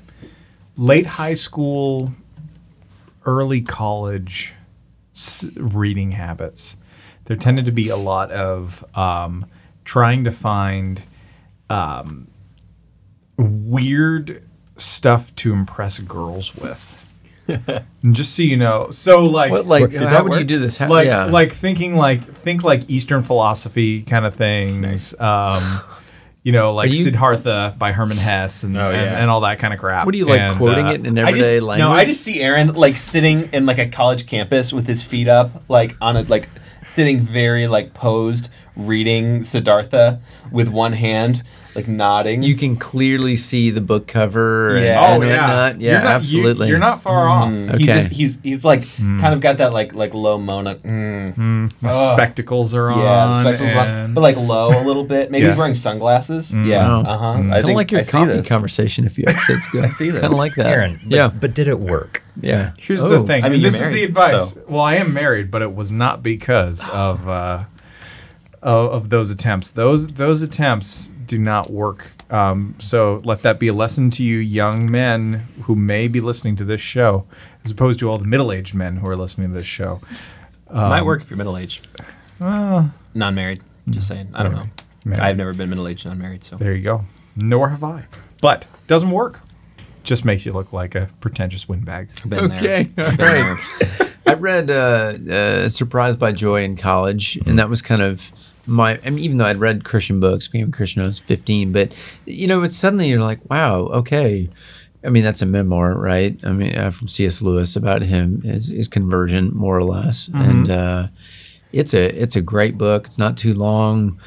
late 0.76 1.06
high 1.06 1.34
school, 1.34 2.10
early 3.24 3.60
college 3.62 4.54
s- 5.14 5.46
reading 5.56 6.10
habits. 6.12 6.76
There 7.26 7.36
tended 7.36 7.64
to 7.66 7.72
be 7.72 7.88
a 7.88 7.96
lot 7.96 8.30
of 8.32 8.84
um, 8.96 9.46
trying 9.84 10.24
to 10.24 10.30
find 10.32 11.02
um, 11.70 12.26
weird 13.38 14.42
stuff 14.76 15.34
to 15.36 15.52
impress 15.52 15.98
girls 16.00 16.54
with. 16.56 16.90
And 17.48 17.84
just 18.14 18.34
so 18.34 18.42
you 18.42 18.56
know, 18.56 18.90
so 18.90 19.24
like 19.26 19.50
What, 19.50 19.66
like, 19.66 19.90
Did 19.90 20.02
how 20.02 20.08
that 20.08 20.24
would 20.24 20.38
you 20.38 20.44
do 20.44 20.58
this? 20.58 20.76
How, 20.76 20.88
like 20.88 21.06
yeah. 21.06 21.24
like 21.26 21.52
thinking 21.52 21.96
like 21.96 22.22
think 22.24 22.62
like 22.64 22.88
Eastern 22.90 23.22
philosophy 23.22 24.02
kind 24.02 24.24
of 24.24 24.34
things. 24.34 25.18
Um, 25.20 25.80
you 26.42 26.52
know, 26.52 26.74
like 26.74 26.88
you- 26.92 26.96
Siddhartha 27.04 27.74
by 27.78 27.92
Hermann 27.92 28.18
Hesse 28.18 28.64
and, 28.64 28.76
Oh, 28.76 28.82
and, 28.90 28.92
yeah. 28.94 29.18
and 29.20 29.30
all 29.30 29.40
that 29.42 29.58
kind 29.58 29.72
of 29.72 29.80
crap. 29.80 30.04
what 30.06 30.12
do 30.12 30.18
you 30.18 30.26
like 30.26 30.40
And, 30.40 30.56
quoting 30.56 30.86
uh, 30.86 30.92
it 30.92 31.06
in 31.06 31.18
I 31.18 31.32
just 31.32 31.40
everyday 31.50 31.60
language? 31.60 31.78
no. 31.88 31.92
I 31.92 32.04
just 32.04 32.20
see 32.22 32.40
Aaron 32.42 32.74
like 32.74 32.96
sitting 32.96 33.48
in 33.52 33.64
like 33.66 33.78
a 33.78 33.86
college 33.88 34.26
campus 34.26 34.72
with 34.72 34.86
his 34.86 35.02
feet 35.02 35.28
up, 35.28 35.62
like 35.68 35.96
on 36.02 36.16
a 36.16 36.22
like 36.22 36.48
sitting 36.86 37.18
very 37.20 37.66
like 37.66 37.94
posed, 37.94 38.50
reading 38.76 39.42
Siddhartha 39.44 40.20
with 40.52 40.68
one 40.68 40.92
hand, 40.92 41.42
like 41.74 41.88
nodding. 41.88 42.42
you 42.42 42.54
can 42.56 42.76
clearly 42.76 43.36
see 43.36 43.70
the 43.70 43.80
book 43.80 44.06
cover. 44.06 44.76
and- 44.76 44.84
Yeah. 44.84 45.00
Oh 45.00 45.20
and 45.20 45.24
yeah, 45.24 45.40
whatnot. 45.40 45.80
Yeah, 45.80 45.90
You're 45.92 46.00
not- 46.02 46.08
you- 46.10 46.14
absolutely. 46.16 46.68
You're 46.68 46.78
not 46.78 47.02
far 47.02 47.28
off. 47.28 47.50
Mm, 47.52 47.68
Okay. 47.70 47.78
He 47.78 47.86
just 47.86 48.08
he's 48.08 48.38
he's 48.42 48.64
like 48.64 48.84
kind 48.96 49.34
of 49.34 49.40
got 49.40 49.58
that 49.58 49.72
like 49.72 49.94
like 49.94 50.14
low 50.14 50.38
mona. 50.38 50.76
Mm. 50.76 51.72
My 51.80 51.90
Ugh. 51.90 52.12
spectacles 52.16 52.74
are 52.74 52.90
Yeah, 52.90 52.96
on, 52.96 53.44
the 53.44 53.50
spectacles 53.52 53.88
on, 53.88 53.94
and- 53.94 54.14
but 54.14 54.20
like 54.20 54.36
low 54.36 54.68
a 54.70 54.84
little 54.84 55.04
bit. 55.04 55.30
Maybe 55.30 55.46
he's 55.46 55.56
wearing 55.56 55.74
sunglasses. 55.74 56.54
Yeah, 56.54 56.86
Wow. 56.86 57.00
uh 57.02 57.18
huh. 57.18 57.26
I 57.30 57.34
Kind 57.34 57.52
of 57.54 57.64
think 57.64 57.76
like 57.76 57.90
your 57.90 58.00
I 58.00 58.04
see 58.04 58.10
coffee 58.12 58.32
this. 58.32 58.48
conversation 58.48 59.06
a 59.06 59.10
few 59.10 59.24
episodes 59.28 59.66
ago. 59.66 59.82
I 59.82 59.88
see 59.88 60.10
this. 60.10 60.20
Kind 60.20 60.32
of 60.32 60.38
like 60.38 60.54
that. 60.54 60.66
Aaron, 60.66 60.98
but, 61.04 61.16
yeah. 61.16 61.28
but 61.28 61.54
did 61.54 61.68
it 61.68 61.80
work? 61.80 62.22
yeah. 62.40 62.70
Here's 62.78 63.02
Oh. 63.04 63.08
the 63.08 63.24
thing. 63.26 63.44
I 63.44 63.48
mean, 63.48 63.54
and 63.54 63.62
you're 63.62 63.70
this 63.70 63.80
is 63.80 63.88
the 63.92 64.04
advice. 64.04 64.52
so- 64.54 64.62
Well, 64.68 64.82
I 64.82 64.94
am 64.96 65.12
married, 65.12 65.50
but 65.50 65.62
it 65.62 65.74
was 65.74 65.90
not 65.90 66.22
because 66.22 66.88
of 66.92 67.28
uh, 67.28 67.64
of, 68.62 68.90
of 68.92 69.08
those 69.10 69.30
attempts. 69.30 69.70
Those 69.70 70.08
those 70.08 70.40
attempts 70.42 71.10
do 71.26 71.38
not 71.38 71.70
work. 71.70 72.12
Um, 72.32 72.74
so 72.78 73.20
let 73.24 73.42
that 73.42 73.58
be 73.58 73.68
a 73.68 73.72
lesson 73.72 74.10
to 74.10 74.24
you, 74.24 74.38
young 74.38 74.90
men 74.90 75.46
who 75.62 75.74
may 75.76 76.08
be 76.08 76.20
listening 76.20 76.56
to 76.56 76.64
this 76.64 76.80
show, 76.80 77.26
as 77.64 77.70
opposed 77.70 77.98
to 78.00 78.10
all 78.10 78.18
the 78.18 78.26
middle 78.26 78.50
aged 78.52 78.74
men 78.74 78.96
who 78.96 79.08
are 79.08 79.16
listening 79.16 79.48
to 79.48 79.54
this 79.54 79.66
show. 79.66 80.00
Might 80.70 81.02
work 81.02 81.22
if 81.22 81.30
you're 81.30 81.36
middle 81.36 81.56
aged, 81.56 81.86
non-married. 82.40 83.60
Just 83.90 84.08
saying. 84.08 84.28
I 84.34 84.42
don't 84.42 84.52
know. 84.52 84.66
Married. 85.04 85.20
I've 85.20 85.36
never 85.36 85.52
been 85.54 85.68
middle 85.68 85.86
aged, 85.86 86.06
non-married. 86.06 86.42
So 86.44 86.56
There 86.56 86.72
you 86.74 86.82
go. 86.82 87.04
Nor 87.36 87.68
have 87.68 87.84
I. 87.84 88.06
But 88.40 88.64
doesn't 88.86 89.10
work. 89.10 89.40
Just 90.02 90.24
makes 90.24 90.44
you 90.44 90.52
look 90.52 90.72
like 90.72 90.94
a 90.94 91.08
pretentious 91.20 91.68
windbag. 91.68 92.08
been 92.28 92.50
Okay. 92.52 92.82
there. 92.84 93.06
All 93.10 93.16
Been 93.16 93.26
right. 93.26 93.58
there. 93.80 94.08
I 94.26 94.34
read 94.34 94.70
uh, 94.70 95.32
uh, 95.32 95.68
Surprised 95.68 96.18
by 96.18 96.32
Joy 96.32 96.64
in 96.64 96.76
college, 96.76 97.38
and 97.46 97.58
that 97.58 97.68
was 97.68 97.82
kind 97.82 98.02
of 98.02 98.32
my. 98.66 98.98
I 99.04 99.10
mean, 99.10 99.24
even 99.24 99.36
though 99.38 99.46
I'd 99.46 99.58
read 99.60 99.84
Christian 99.84 100.20
books, 100.20 100.48
became 100.48 100.68
a 100.68 100.72
Christian 100.72 101.00
when 101.00 101.06
I 101.06 101.08
was 101.08 101.18
15, 101.18 101.72
but 101.72 101.92
you 102.26 102.46
know, 102.46 102.62
it's 102.62 102.76
suddenly 102.76 103.08
you're 103.08 103.20
like, 103.20 103.48
wow, 103.50 103.80
okay. 103.86 104.48
I 105.04 105.10
mean, 105.10 105.22
that's 105.22 105.42
a 105.42 105.46
memoir, 105.46 105.94
right? 105.98 106.38
I 106.44 106.52
mean, 106.52 106.76
uh, 106.78 106.90
from 106.90 107.08
C.S. 107.08 107.42
Lewis 107.42 107.76
about 107.76 108.00
him, 108.00 108.40
his, 108.40 108.68
his 108.68 108.88
conversion, 108.88 109.50
more 109.54 109.76
or 109.76 109.84
less, 109.84 110.28
and 110.32 110.70
uh, 110.70 111.08
it's 111.72 111.92
a 111.92 112.06
it's 112.06 112.36
a 112.36 112.40
great 112.40 112.78
book. 112.78 113.04
It's 113.06 113.18
not 113.18 113.36
too 113.36 113.52
long, 113.52 114.18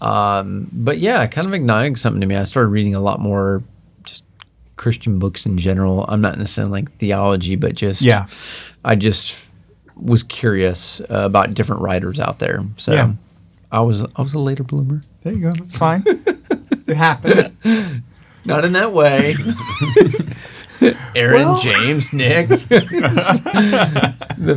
um, 0.00 0.68
but 0.72 0.98
yeah, 0.98 1.26
kind 1.26 1.46
of 1.46 1.54
igniting 1.54 1.96
something 1.96 2.20
to 2.20 2.26
me. 2.26 2.36
I 2.36 2.44
started 2.44 2.68
reading 2.68 2.94
a 2.94 3.00
lot 3.00 3.20
more 3.20 3.62
just 4.04 4.24
Christian 4.76 5.18
books 5.18 5.46
in 5.46 5.58
general. 5.58 6.04
I'm 6.08 6.20
not 6.20 6.38
necessarily 6.38 6.72
like 6.72 6.98
theology, 6.98 7.56
but 7.56 7.74
just 7.74 8.02
Yeah. 8.02 8.26
I 8.84 8.94
just 8.94 9.38
was 9.96 10.22
curious 10.22 11.00
uh, 11.00 11.04
about 11.24 11.54
different 11.54 11.82
writers 11.82 12.20
out 12.20 12.38
there. 12.38 12.64
So 12.76 12.92
Yeah. 12.92 13.12
I 13.70 13.80
was 13.80 14.02
I 14.02 14.22
was 14.22 14.34
a 14.34 14.38
later 14.38 14.64
bloomer. 14.64 15.02
There 15.22 15.32
you 15.32 15.40
go. 15.42 15.52
That's 15.52 15.76
fine. 15.76 16.02
it 16.06 16.96
happened. 16.96 17.54
Not 18.44 18.64
in 18.64 18.72
that 18.72 18.92
way. 18.92 19.34
Aaron, 21.16 21.42
Well- 21.48 21.60
James, 21.60 22.12
Nick. 22.14 22.48
the 22.48 22.60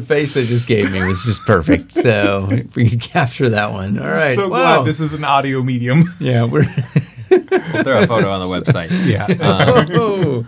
face 0.06 0.34
they 0.36 0.46
just 0.46 0.68
gave 0.68 0.92
me 0.92 1.04
was 1.04 1.24
just 1.24 1.46
perfect. 1.46 1.92
So 1.92 2.48
if 2.52 2.76
we 2.76 2.90
can 2.90 3.00
capture 3.00 3.50
that 3.50 3.74
one. 3.74 3.98
All 4.00 4.06
right. 4.06 4.36
so 4.36 4.48
wow. 4.48 4.78
glad 4.78 4.86
this 4.88 5.00
is 5.00 5.14
an 5.14 5.24
audio 5.24 5.62
medium. 5.64 6.04
yeah, 6.20 6.44
we're 6.44 6.66
We'll 7.32 7.84
throw 7.84 8.04
a 8.04 8.08
photo 8.08 8.32
on 8.32 8.40
the 8.40 8.46
website. 8.46 8.90
yeah. 9.08 9.26
oh, 9.40 10.46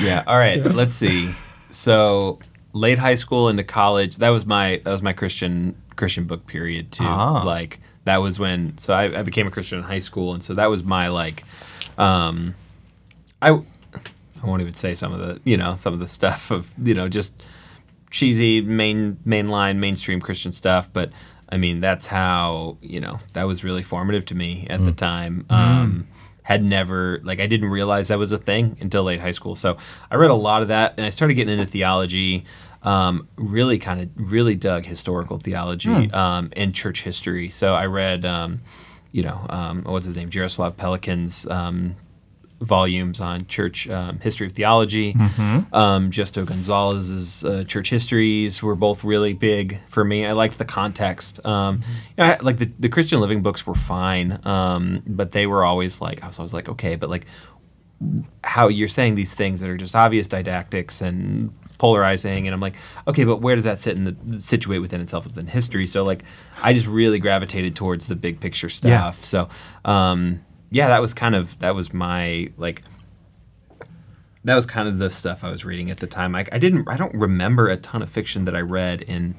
Yeah. 0.00 0.22
All 0.26 0.38
right. 0.38 0.64
Let's 0.64 0.94
see. 0.94 1.34
So 1.70 2.38
late 2.72 2.98
high 2.98 3.16
school 3.16 3.48
into 3.48 3.64
college. 3.64 4.16
That 4.18 4.28
was 4.30 4.46
my 4.46 4.80
that 4.84 4.90
was 4.92 5.02
my 5.02 5.12
Christian 5.12 5.74
Christian 5.96 6.24
book 6.24 6.46
period 6.46 6.92
too. 6.92 7.04
Ah. 7.04 7.42
Like 7.42 7.80
that 8.04 8.18
was 8.18 8.38
when. 8.38 8.78
So 8.78 8.94
I, 8.94 9.18
I 9.18 9.22
became 9.22 9.46
a 9.46 9.50
Christian 9.50 9.78
in 9.78 9.84
high 9.84 9.98
school, 9.98 10.34
and 10.34 10.42
so 10.42 10.54
that 10.54 10.70
was 10.70 10.84
my 10.84 11.08
like. 11.08 11.44
Um, 11.98 12.54
I 13.40 13.50
I 13.50 14.46
won't 14.46 14.60
even 14.60 14.74
say 14.74 14.94
some 14.94 15.12
of 15.12 15.18
the 15.18 15.40
you 15.44 15.56
know 15.56 15.76
some 15.76 15.92
of 15.92 16.00
the 16.00 16.08
stuff 16.08 16.50
of 16.50 16.72
you 16.82 16.94
know 16.94 17.08
just 17.08 17.42
cheesy 18.10 18.60
main 18.60 19.16
mainline 19.26 19.78
mainstream 19.78 20.20
Christian 20.20 20.52
stuff, 20.52 20.88
but 20.92 21.10
I 21.48 21.56
mean 21.56 21.80
that's 21.80 22.06
how 22.06 22.78
you 22.80 23.00
know 23.00 23.18
that 23.32 23.44
was 23.44 23.64
really 23.64 23.82
formative 23.82 24.24
to 24.26 24.34
me 24.34 24.66
at 24.70 24.84
the 24.84 24.92
time. 24.92 25.46
Um, 25.50 26.06
had 26.42 26.62
never 26.62 27.20
like 27.24 27.40
I 27.40 27.48
didn't 27.48 27.70
realize 27.70 28.06
that 28.08 28.18
was 28.18 28.30
a 28.30 28.38
thing 28.38 28.76
until 28.80 29.02
late 29.02 29.20
high 29.20 29.32
school. 29.32 29.56
So 29.56 29.78
I 30.12 30.14
read 30.14 30.30
a 30.30 30.34
lot 30.34 30.62
of 30.62 30.68
that, 30.68 30.94
and 30.96 31.04
I 31.04 31.10
started 31.10 31.34
getting 31.34 31.58
into 31.58 31.66
theology. 31.70 32.44
Um, 32.86 33.28
really 33.36 33.78
kind 33.78 34.00
of 34.00 34.08
really 34.14 34.54
dug 34.54 34.84
historical 34.86 35.38
theology 35.38 35.90
um, 36.12 36.50
and 36.56 36.72
church 36.72 37.02
history. 37.02 37.48
So 37.50 37.74
I 37.74 37.86
read, 37.86 38.24
um, 38.24 38.60
you 39.10 39.22
know, 39.22 39.44
um, 39.50 39.82
what's 39.82 40.06
his 40.06 40.14
name, 40.16 40.30
Jaroslav 40.30 40.76
Pelikan's 40.76 41.46
um, 41.48 41.96
volumes 42.60 43.20
on 43.20 43.46
church 43.48 43.88
um, 43.88 44.18
history 44.20 44.46
of 44.46 44.52
theology. 44.54 45.14
Um, 45.74 46.10
Justo 46.10 46.44
Gonzalez's 46.46 47.44
uh, 47.44 47.64
church 47.64 47.90
histories 47.90 48.62
were 48.62 48.74
both 48.76 49.04
really 49.04 49.34
big 49.34 49.80
for 49.86 50.04
me. 50.04 50.24
I 50.24 50.32
liked 50.32 50.56
the 50.58 50.64
context. 50.64 51.44
Um, 51.44 51.82
you 52.16 52.24
know, 52.24 52.30
I, 52.32 52.38
like 52.40 52.58
the, 52.58 52.70
the 52.78 52.88
Christian 52.88 53.20
Living 53.20 53.42
books 53.42 53.66
were 53.66 53.74
fine, 53.74 54.40
um, 54.44 55.02
but 55.06 55.32
they 55.32 55.46
were 55.46 55.64
always 55.64 56.00
like 56.00 56.22
I 56.22 56.28
was 56.28 56.38
always 56.38 56.54
like 56.54 56.68
okay, 56.68 56.94
but 56.96 57.10
like 57.10 57.26
how 58.44 58.68
you're 58.68 58.88
saying 58.88 59.16
these 59.16 59.34
things 59.34 59.60
that 59.60 59.68
are 59.68 59.76
just 59.76 59.94
obvious 59.94 60.26
didactics 60.26 61.00
and 61.00 61.52
polarizing 61.78 62.46
and 62.46 62.54
I'm 62.54 62.60
like 62.60 62.76
okay 63.06 63.24
but 63.24 63.40
where 63.40 63.54
does 63.54 63.64
that 63.64 63.78
sit 63.78 63.96
in 63.96 64.04
the 64.04 64.40
situate 64.40 64.80
within 64.80 65.00
itself 65.00 65.24
within 65.24 65.46
history 65.46 65.86
so 65.86 66.04
like 66.04 66.22
I 66.62 66.72
just 66.72 66.86
really 66.86 67.18
gravitated 67.18 67.76
towards 67.76 68.06
the 68.06 68.16
big 68.16 68.40
picture 68.40 68.68
Yeah. 68.82 69.10
stuff 69.10 69.24
so 69.24 69.48
um 69.84 70.40
yeah 70.70 70.88
that 70.88 71.00
was 71.02 71.12
kind 71.14 71.34
of 71.34 71.58
that 71.60 71.74
was 71.74 71.92
my 71.92 72.50
like 72.56 72.82
that 74.44 74.54
was 74.54 74.66
kind 74.66 74.88
of 74.88 74.98
the 74.98 75.10
stuff 75.10 75.42
I 75.42 75.50
was 75.50 75.64
reading 75.64 75.90
at 75.90 75.98
the 76.00 76.06
time 76.06 76.34
I, 76.34 76.46
I 76.52 76.58
didn't 76.58 76.88
I 76.88 76.96
don't 76.96 77.14
remember 77.14 77.68
a 77.68 77.76
ton 77.76 78.02
of 78.02 78.08
fiction 78.08 78.44
that 78.44 78.54
I 78.54 78.60
read 78.60 79.02
in 79.02 79.34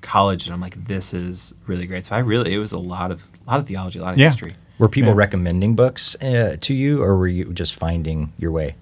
college 0.00 0.46
and 0.46 0.54
I'm 0.54 0.60
like 0.60 0.86
this 0.86 1.12
is 1.14 1.52
really 1.66 1.86
great 1.86 2.04
so 2.06 2.16
I 2.16 2.20
really 2.20 2.54
it 2.54 2.58
was 2.58 2.72
a 2.72 2.78
lot 2.78 3.10
of 3.10 3.28
a 3.46 3.50
lot 3.50 3.60
of 3.60 3.66
theology 3.66 3.98
a 3.98 4.02
lot 4.02 4.12
of 4.14 4.18
Yeah. 4.18 4.28
history 4.28 4.54
Were 4.78 4.88
people 4.88 5.10
Yeah. 5.12 5.16
recommending 5.18 5.74
books 5.76 6.16
uh, 6.22 6.56
to 6.60 6.74
you, 6.74 7.02
or 7.02 7.16
were 7.16 7.28
you 7.28 7.52
just 7.52 7.74
finding 7.74 8.32
your 8.38 8.50
way? 8.50 8.74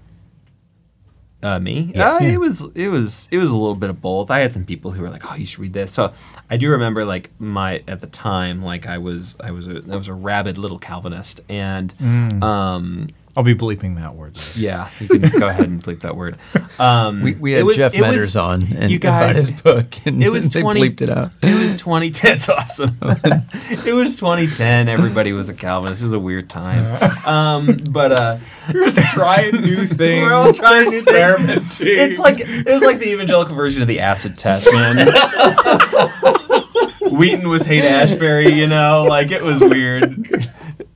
Uh, 1.43 1.59
me? 1.59 1.91
Yeah. 1.95 2.17
Uh, 2.17 2.19
It 2.23 2.39
was 2.39 2.69
it 2.75 2.89
was 2.89 3.29
it 3.31 3.39
was 3.39 3.51
a 3.51 3.57
little 3.57 3.75
bit 3.75 3.89
of 3.89 4.01
both. 4.03 4.31
I 4.31 4.41
had 4.41 4.53
some 4.53 4.65
people 4.67 4.91
who 4.91 5.03
were 5.03 5.09
like, 5.09 5.23
"Oh, 5.31 5.35
you 5.37 5.47
should 5.47 5.61
read 5.61 5.73
this." 5.73 5.91
So 5.93 6.12
I 6.51 6.57
do 6.59 6.71
remember 6.71 7.05
like 7.07 7.31
my 7.39 7.83
at 7.89 8.01
the 8.03 8.07
time, 8.09 8.61
like 8.62 8.87
I 8.87 8.99
was 8.99 9.37
I 9.43 9.51
was 9.51 9.67
a 9.67 9.83
I 9.91 9.97
was 9.97 10.09
a 10.09 10.12
rabid 10.15 10.59
little 10.59 10.79
Calvinist, 10.79 11.41
and 11.49 11.95
um, 12.43 13.07
I'll 13.36 13.44
be 13.44 13.55
bleeping 13.55 13.94
that 13.97 14.16
word. 14.16 14.36
yeah, 14.57 14.89
you 14.98 15.07
can 15.09 15.20
go 15.39 15.48
ahead 15.48 15.66
and 15.69 15.82
bleep 15.82 16.01
that 16.01 16.16
word. 16.16 16.36
Um, 16.81 17.23
we, 17.23 17.35
we 17.35 17.52
had 17.52 17.65
was- 17.65 17.77
Jeff 17.77 17.94
it 17.94 18.01
was- 18.01 18.11
Medders 18.11 18.43
on 18.43 18.62
and 18.77 18.90
you 18.90 18.98
about 19.01 19.36
his 19.36 19.51
book, 19.51 19.94
and 20.05 20.23
It 20.23 20.31
was 20.31 20.51
they 20.51 20.62
20 20.62 20.81
bleeped 20.81 21.01
it 21.02 21.11
out. 21.11 21.31
It 21.43 21.55
was 21.55 21.74
2010. 21.74 22.31
That's 22.31 22.48
awesome. 22.48 22.97
it 23.02 23.94
was 23.94 24.16
2010. 24.16 24.89
Everybody 24.89 25.32
was 25.32 25.48
a 25.48 25.55
Calvinist. 25.55 26.02
It 26.02 26.05
was 26.07 26.12
a 26.12 26.19
weird 26.19 26.51
time. 26.51 27.01
Um, 27.27 27.77
but 27.90 28.12
uh, 28.12 28.39
We're 28.74 28.85
just 28.89 29.12
trying 29.15 29.61
new 29.62 29.86
things. 29.86 30.24
We're 30.24 30.32
all 30.35 30.52
trying 30.52 30.86
new 30.86 30.90
things. 31.01 31.07
experimenting. 31.07 31.86
It's 31.86 32.19
like 32.19 32.40
it 32.40 32.66
was 32.66 32.82
like 32.82 32.98
the 32.98 33.11
evangelical 33.12 33.55
version 33.55 33.81
of 33.82 33.89
the 33.89 34.01
acid 34.01 34.36
test, 34.39 34.69
man. 34.73 35.07
Wheaton 37.11 37.48
was 37.48 37.65
Haight-Ashbury, 37.66 38.52
you 38.52 38.66
know, 38.66 39.05
like 39.09 39.31
it 39.31 39.43
was 39.43 39.61
weird. 39.61 40.27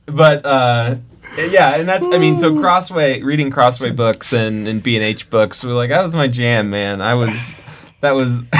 But 0.05 0.45
uh 0.45 0.95
yeah, 1.37 1.75
and 1.75 1.87
that's 1.87 2.05
I 2.05 2.17
mean, 2.17 2.37
so 2.37 2.53
Crossway 2.53 3.21
reading 3.21 3.51
Crossway 3.51 3.91
books 3.91 4.33
and, 4.33 4.67
and 4.67 4.81
B 4.81 4.95
and 4.95 5.03
H 5.03 5.29
books 5.29 5.63
were 5.63 5.73
like 5.73 5.89
that 5.89 6.01
was 6.01 6.13
my 6.13 6.27
jam, 6.27 6.69
man. 6.69 7.01
I 7.01 7.15
was 7.15 7.55
that 8.01 8.11
was 8.11 8.43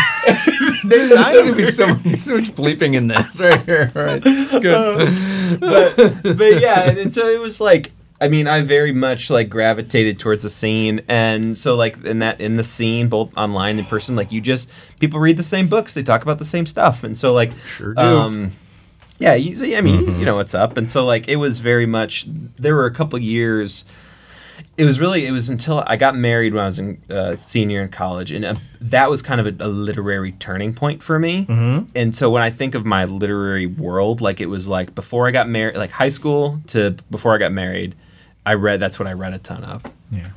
There's 0.83 1.11
going 1.11 1.47
to 1.47 1.55
be 1.55 1.71
so 1.71 1.87
much, 1.87 2.17
so 2.17 2.37
much 2.37 2.51
bleeping 2.53 2.95
in 2.95 3.07
this 3.07 3.35
right 3.39 3.61
here. 3.63 3.91
All 3.95 4.03
right, 4.03 4.21
it's 4.23 4.57
good. 4.59 5.59
but 5.59 5.95
but 6.37 6.61
yeah, 6.61 6.89
and, 6.89 6.97
and 6.97 7.13
so 7.13 7.27
it 7.27 7.39
was 7.39 7.59
like 7.59 7.91
I 8.19 8.27
mean, 8.27 8.47
I 8.47 8.61
very 8.61 8.93
much 8.93 9.29
like 9.29 9.49
gravitated 9.49 10.19
towards 10.19 10.43
the 10.43 10.49
scene, 10.49 11.01
and 11.07 11.57
so 11.57 11.75
like 11.75 12.03
in 12.05 12.19
that 12.19 12.39
in 12.39 12.57
the 12.57 12.63
scene, 12.63 13.09
both 13.09 13.35
online 13.37 13.71
and 13.71 13.79
in 13.79 13.85
person, 13.85 14.15
like 14.15 14.31
you 14.31 14.41
just 14.41 14.69
people 14.99 15.19
read 15.19 15.37
the 15.37 15.43
same 15.43 15.67
books, 15.67 15.93
they 15.93 16.03
talk 16.03 16.21
about 16.21 16.39
the 16.39 16.45
same 16.45 16.65
stuff, 16.65 17.03
and 17.03 17.17
so 17.17 17.33
like 17.33 17.55
Sure 17.57 17.93
do. 17.93 18.01
Um, 18.01 18.51
yeah, 19.17 19.35
you, 19.35 19.55
so, 19.55 19.65
I 19.65 19.81
mean, 19.81 20.19
you 20.19 20.25
know 20.25 20.35
what's 20.35 20.53
up, 20.53 20.77
and 20.77 20.89
so 20.89 21.05
like 21.05 21.27
it 21.27 21.37
was 21.37 21.59
very 21.59 21.85
much. 21.85 22.25
There 22.27 22.75
were 22.75 22.85
a 22.85 22.93
couple 22.93 23.17
years. 23.19 23.85
It 24.77 24.83
was 24.83 24.99
really 24.99 25.25
it 25.25 25.31
was 25.31 25.49
until 25.49 25.83
I 25.87 25.95
got 25.95 26.15
married 26.15 26.53
when 26.53 26.63
I 26.63 26.65
was 26.65 26.79
in 26.79 27.01
uh, 27.09 27.35
senior 27.35 27.81
in 27.81 27.89
college, 27.89 28.31
and 28.31 28.43
uh, 28.43 28.55
that 28.81 29.09
was 29.09 29.21
kind 29.21 29.39
of 29.39 29.47
a, 29.47 29.65
a 29.65 29.67
literary 29.67 30.33
turning 30.33 30.73
point 30.73 31.01
for 31.01 31.17
me. 31.17 31.45
Mm-hmm. 31.45 31.91
And 31.95 32.15
so 32.15 32.29
when 32.29 32.43
I 32.43 32.49
think 32.49 32.75
of 32.75 32.85
my 32.85 33.05
literary 33.05 33.67
world, 33.67 34.19
like 34.19 34.41
it 34.41 34.47
was 34.47 34.67
like 34.67 34.93
before 34.95 35.27
I 35.27 35.31
got 35.31 35.47
married, 35.47 35.77
like 35.77 35.91
high 35.91 36.09
school 36.09 36.61
to 36.67 36.91
before 37.09 37.33
I 37.33 37.37
got 37.37 37.53
married, 37.53 37.95
I 38.45 38.55
read. 38.55 38.79
That's 38.81 38.99
what 38.99 39.07
I 39.07 39.13
read 39.13 39.33
a 39.33 39.39
ton 39.39 39.63
of. 39.63 39.83
yeah. 40.11 40.31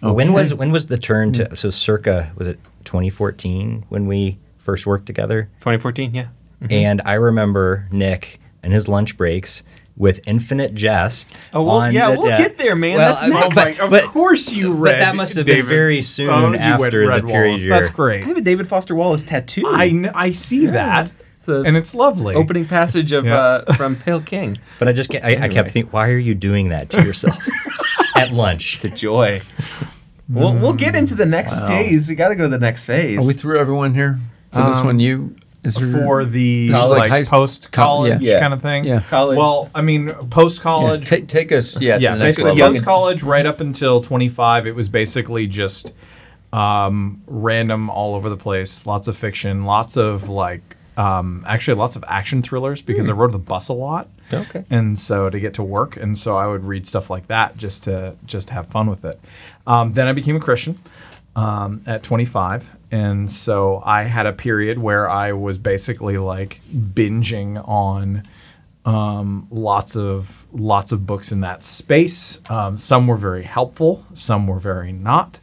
When 0.00 0.32
was 0.32 0.52
when 0.54 0.72
was 0.72 0.86
the 0.86 0.98
turn 0.98 1.32
to 1.34 1.54
so 1.54 1.70
circa 1.70 2.32
was 2.36 2.48
it 2.48 2.58
2014 2.84 3.84
when 3.88 4.06
we 4.06 4.38
first 4.56 4.86
worked 4.86 5.06
together? 5.06 5.44
2014, 5.60 6.14
yeah. 6.14 6.28
And 6.70 7.02
I 7.04 7.14
remember 7.14 7.88
Nick 7.90 8.40
and 8.62 8.72
his 8.72 8.88
lunch 8.88 9.16
breaks 9.16 9.62
with 9.96 10.20
infinite 10.26 10.74
jest. 10.74 11.36
Oh, 11.52 11.62
well, 11.64 11.76
on 11.76 11.92
yeah, 11.92 12.10
the- 12.12 12.18
we'll 12.20 12.36
get 12.38 12.56
there, 12.58 12.74
man. 12.74 12.96
Well, 12.96 13.14
That's 13.14 13.22
I- 13.22 13.28
next. 13.28 13.54
but- 13.78 13.84
Of 13.84 13.90
but- 13.90 14.04
course 14.04 14.52
you 14.52 14.72
but 14.72 14.80
read. 14.80 15.00
that 15.00 15.14
must 15.16 15.34
have 15.36 15.44
David. 15.46 15.60
been 15.62 15.68
very 15.68 16.00
soon 16.02 16.30
Oh, 16.30 16.54
after 16.54 17.06
read 17.08 17.22
the 17.22 17.26
period 17.28 17.48
Wallace. 17.50 17.64
you're- 17.96 18.22
I 18.22 18.26
have 18.28 18.36
a 18.36 18.40
David 18.40 18.66
Foster 18.66 18.94
Wallace 18.94 19.22
tattoo. 19.22 19.64
I, 19.68 19.90
kn- 19.90 20.10
I 20.14 20.30
see 20.30 20.66
that, 20.66 21.06
It's 21.10 21.46
and 21.46 21.76
it's 21.76 21.94
lovely. 21.94 22.34
opening 22.34 22.64
passage 22.64 23.12
of 23.12 23.26
Yeah. 23.26 23.36
uh, 23.36 23.72
from 23.76 23.96
Pale 23.96 24.22
King. 24.22 24.56
But 24.78 24.88
I 24.88 24.92
just 24.92 25.10
get, 25.10 25.24
I, 25.24 25.44
I 25.44 25.48
kept 25.48 25.72
thinking, 25.72 25.92
why 25.92 26.08
are 26.08 26.16
you 26.18 26.34
doing 26.34 26.70
that 26.70 26.88
to 26.90 27.02
yourself 27.04 27.46
at 28.16 28.32
lunch? 28.32 28.78
to 28.78 28.88
joy. 28.88 29.42
We'll 30.28 30.54
we'll 30.54 30.72
get 30.72 30.94
into 30.96 31.14
the 31.14 31.26
next 31.26 31.58
phase. 31.58 32.08
We 32.08 32.14
got 32.14 32.28
to 32.30 32.34
go 32.36 32.44
to 32.44 32.48
the 32.48 32.58
next 32.58 32.86
phase. 32.86 33.18
Are 33.22 33.26
we 33.26 33.34
through 33.34 33.58
everyone 33.58 33.92
here 33.92 34.18
for 34.52 34.62
this 34.62 34.76
Um, 34.78 34.86
one? 34.86 34.98
You 35.00 35.34
is 35.64 35.76
there, 35.76 35.92
for 35.92 36.24
the 36.24 36.68
This 36.68 36.76
like 36.76 36.98
like, 36.98 37.10
high- 37.10 37.24
post 37.24 37.70
college 37.72 38.20
yeah. 38.22 38.32
Yeah. 38.34 38.40
kind 38.40 38.52
of 38.54 38.60
thing. 38.62 38.84
Yeah. 38.84 39.00
College. 39.00 39.38
Well, 39.38 39.70
I 39.74 39.80
mean, 39.82 40.12
post 40.30 40.58
yeah, 40.58 40.62
college. 40.62 41.06
take 41.08 41.28
take 41.28 41.52
us 41.52 41.80
yeah, 41.80 41.98
yeah, 41.98 42.12
to 42.12 42.18
the 42.18 42.24
next 42.24 42.38
basically 42.42 42.60
post 42.60 42.84
college 42.84 43.22
right 43.22 43.46
up 43.46 43.60
until 43.60 44.02
25 44.02 44.66
it 44.66 44.74
was 44.74 44.88
basically 44.88 45.46
just 45.46 45.92
um, 46.52 47.22
random 47.26 47.88
all 47.90 48.14
over 48.14 48.28
the 48.28 48.36
place 48.36 48.86
lots 48.86 49.08
of 49.08 49.16
fiction 49.16 49.64
lots 49.64 49.96
of 49.96 50.28
like 50.28 50.76
um, 50.98 51.42
actually 51.46 51.74
lots 51.78 51.96
of 51.96 52.04
action 52.06 52.42
thrillers 52.42 52.82
because 52.82 53.08
i 53.08 53.12
rode 53.12 53.32
the 53.32 53.38
bus 53.38 53.68
a 53.68 53.72
lot 53.72 54.08
Okay. 54.30 54.64
and 54.70 54.98
so 54.98 55.30
to 55.30 55.40
get 55.40 55.54
to 55.54 55.62
work 55.62 55.96
and 55.96 56.16
so 56.18 56.36
i 56.36 56.46
would 56.46 56.64
read 56.64 56.86
stuff 56.86 57.08
like 57.08 57.26
that 57.28 57.56
just 57.56 57.84
to 57.84 58.16
just 58.26 58.50
have 58.50 58.66
fun 58.68 58.86
with 58.90 59.04
it 59.04 59.18
um, 59.66 59.92
then 59.94 60.06
i 60.06 60.12
became 60.12 60.36
a 60.36 60.40
christian 60.40 60.78
um, 61.34 61.82
at 61.86 62.02
25 62.02 62.76
and 62.90 63.30
so 63.30 63.82
i 63.84 64.02
had 64.02 64.26
a 64.26 64.32
period 64.32 64.78
where 64.78 65.08
i 65.08 65.32
was 65.32 65.58
basically 65.58 66.18
like 66.18 66.60
binging 66.70 67.66
on 67.66 68.22
um, 68.84 69.46
lots 69.50 69.96
of 69.96 70.46
lots 70.52 70.92
of 70.92 71.06
books 71.06 71.32
in 71.32 71.40
that 71.40 71.62
space. 71.62 72.38
Um, 72.50 72.76
some 72.76 73.06
were 73.06 73.16
very 73.16 73.44
helpful, 73.44 74.04
some 74.12 74.46
were 74.46 74.58
very 74.58 74.92
not. 74.92 75.38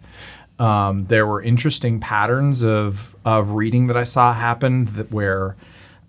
Um, 0.57 1.05
there 1.05 1.25
were 1.25 1.41
interesting 1.41 1.99
patterns 1.99 2.63
of 2.63 3.15
of 3.23 3.51
reading 3.51 3.87
that 3.87 3.97
I 3.97 4.03
saw 4.03 4.33
happen 4.33 4.85
that 4.95 5.11
where 5.11 5.55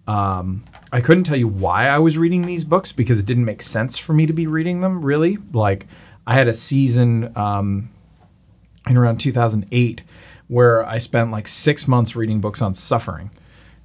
um, 0.09 0.65
I 0.93 1.01
couldn't 1.01 1.25
tell 1.25 1.37
you 1.37 1.47
why 1.47 1.87
I 1.87 1.99
was 1.99 2.19
reading 2.19 2.43
these 2.43 2.65
books 2.65 2.91
because 2.91 3.21
it 3.21 3.27
didn't 3.27 3.45
make 3.45 3.63
sense 3.63 3.97
for 3.97 4.13
me 4.13 4.27
to 4.27 4.33
be 4.33 4.47
reading 4.49 4.81
them. 4.81 5.05
Really, 5.05 5.39
like 5.53 5.87
I 6.27 6.35
had 6.35 6.49
a 6.49 6.55
season 6.55 7.33
um, 7.37 7.91
in 8.91 8.97
around 8.97 9.19
2008 9.19 10.03
where 10.49 10.85
I 10.85 10.99
spent 10.99 11.31
like 11.31 11.47
six 11.47 11.87
months 11.87 12.17
reading 12.17 12.41
books 12.41 12.61
on 12.61 12.75
suffering. 12.75 13.31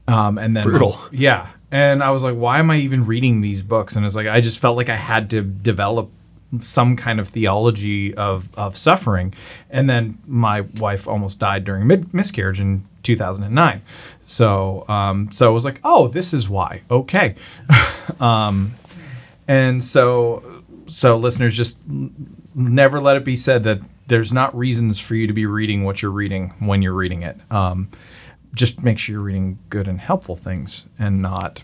Um, 0.08 0.38
and 0.38 0.58
then 0.58 0.64
Brutal. 0.64 1.00
yeah. 1.12 1.50
And 1.72 2.04
I 2.04 2.10
was 2.10 2.24
like, 2.24 2.36
why 2.36 2.60
am 2.60 2.72
I 2.72 2.78
even 2.78 3.06
reading 3.06 3.42
these 3.42 3.62
books? 3.62 3.96
And 3.96 4.06
it's 4.06 4.16
like 4.16 4.28
I 4.28 4.42
just 4.42 4.60
felt 4.60 4.76
like 4.76 4.90
I 4.90 4.96
had 4.96 5.30
to 5.30 5.42
develop 5.44 6.10
some 6.58 6.96
kind 6.96 7.20
of 7.20 7.28
theology 7.28 8.14
of, 8.16 8.54
of 8.58 8.78
suffering. 8.78 9.34
And 9.70 9.90
then 9.90 10.18
my 10.26 10.62
wife 10.62 11.08
almost 11.08 11.40
died 11.40 11.66
during 11.66 11.86
mid- 11.86 12.14
miscarriage 12.14 12.60
in 12.60 12.86
2009. 13.04 13.82
So 14.26 14.88
um, 14.90 15.32
so 15.32 15.50
it 15.50 15.54
was 15.54 15.66
like, 15.66 15.80
oh, 15.84 16.08
this 16.08 16.34
is 16.34 16.50
why. 16.50 16.82
Okay. 16.90 17.36
um, 18.20 18.74
and 19.48 19.84
so 19.84 20.64
so 20.88 21.18
listeners 21.18 21.56
just 21.56 21.80
never 22.56 23.00
let 23.00 23.18
it 23.18 23.24
be 23.24 23.36
said 23.36 23.64
that 23.64 23.82
there's 24.08 24.32
not 24.32 24.56
reasons 24.58 25.00
for 25.00 25.16
you 25.16 25.28
to 25.28 25.34
be 25.34 25.46
reading 25.46 25.84
what 25.84 26.02
you're 26.02 26.12
reading 26.12 26.54
when 26.60 26.82
you're 26.82 26.94
reading 26.94 27.24
it. 27.24 27.38
Um, 27.52 27.90
just 28.54 28.84
make 28.84 29.00
sure 29.00 29.14
you're 29.14 29.22
reading 29.24 29.60
good 29.70 29.88
and 29.88 30.00
helpful 30.00 30.36
things 30.36 30.86
and 31.00 31.22
not 31.22 31.64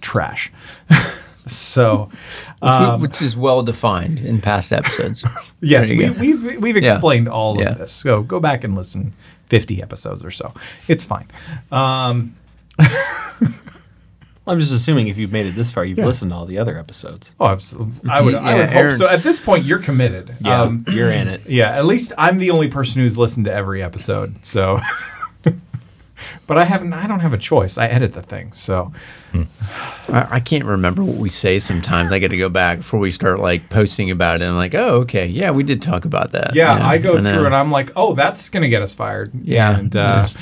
trash. 0.00 0.50
so, 1.46 2.10
um, 2.62 3.00
which 3.00 3.22
is 3.22 3.36
well 3.36 3.62
defined 3.62 4.18
in 4.18 4.40
past 4.40 4.72
episodes. 4.72 5.24
yes, 5.60 5.88
we, 5.90 5.96
go. 5.96 6.12
we've 6.12 6.60
we've 6.62 6.76
Yeah. 6.76 6.92
explained 6.94 7.28
all 7.28 7.60
Yeah. 7.60 7.70
of 7.70 7.78
this. 7.78 7.92
So 7.92 8.22
go 8.22 8.40
back 8.40 8.64
and 8.64 8.74
listen 8.74 9.12
50 9.46 9.82
episodes 9.82 10.24
or 10.24 10.30
so. 10.30 10.52
It's 10.88 11.04
fine. 11.04 11.26
Um, 11.70 12.34
I'm 14.48 14.58
just 14.60 14.72
assuming 14.72 15.08
if 15.08 15.18
you've 15.18 15.30
made 15.32 15.46
it 15.46 15.54
this 15.54 15.70
far, 15.72 15.84
you've 15.84 15.98
listened 15.98 16.30
to 16.30 16.36
all 16.36 16.46
the 16.46 16.58
other 16.58 16.78
episodes. 16.78 17.34
oh, 17.38 17.46
absolutely. 17.46 18.10
I 18.10 18.20
would 18.22 18.34
I 18.34 18.54
Yeah, 18.54 18.60
would 18.60 18.70
hope 18.70 18.92
so. 18.98 19.08
At 19.08 19.22
this 19.22 19.38
point, 19.38 19.64
you're 19.64 19.78
committed. 19.78 20.34
Yeah, 20.40 20.62
Um, 20.62 20.84
you're 20.90 21.10
in 21.10 21.28
it. 21.28 21.46
Yeah, 21.46 21.70
at 21.76 21.84
least 21.84 22.12
I'm 22.18 22.38
the 22.38 22.50
only 22.50 22.68
person 22.68 23.02
who's 23.02 23.18
listened 23.18 23.44
to 23.46 23.52
every 23.52 23.82
episode. 23.82 24.44
So, 24.46 24.80
but 26.46 26.58
I 26.58 26.64
haven't. 26.64 26.92
I 26.92 27.06
don't 27.06 27.20
have 27.20 27.32
a 27.32 27.38
choice. 27.38 27.78
I 27.78 27.86
edit 27.86 28.12
the 28.14 28.22
thing. 28.22 28.52
So, 28.52 28.92
I, 30.10 30.26
I 30.36 30.40
can't 30.40 30.64
remember 30.64 31.04
what 31.04 31.16
we 31.16 31.28
say 31.28 31.58
sometimes. 31.58 32.12
I 32.12 32.18
got 32.18 32.28
to 32.30 32.36
go 32.38 32.48
back 32.48 32.78
before 32.78 32.98
we 33.00 33.10
start 33.10 33.40
like 33.40 33.68
posting 33.68 34.10
about 34.10 34.36
it. 34.36 34.42
And 34.44 34.52
I'm 34.52 34.56
like, 34.56 34.74
oh, 34.74 35.00
okay, 35.02 35.26
yeah, 35.26 35.50
we 35.50 35.62
did 35.62 35.82
talk 35.82 36.04
about 36.04 36.32
that. 36.32 36.54
yeah, 36.54 36.86
I 36.86 36.98
go 36.98 37.16
know. 37.18 37.32
through 37.34 37.46
and 37.46 37.54
I'm 37.54 37.70
like, 37.70 37.90
oh, 37.96 38.14
that's 38.14 38.48
gonna 38.48 38.68
get 38.68 38.82
us 38.82 38.94
fired. 38.94 39.30
Yeah. 39.42 39.78
and 39.78 39.94
uh, 39.94 40.26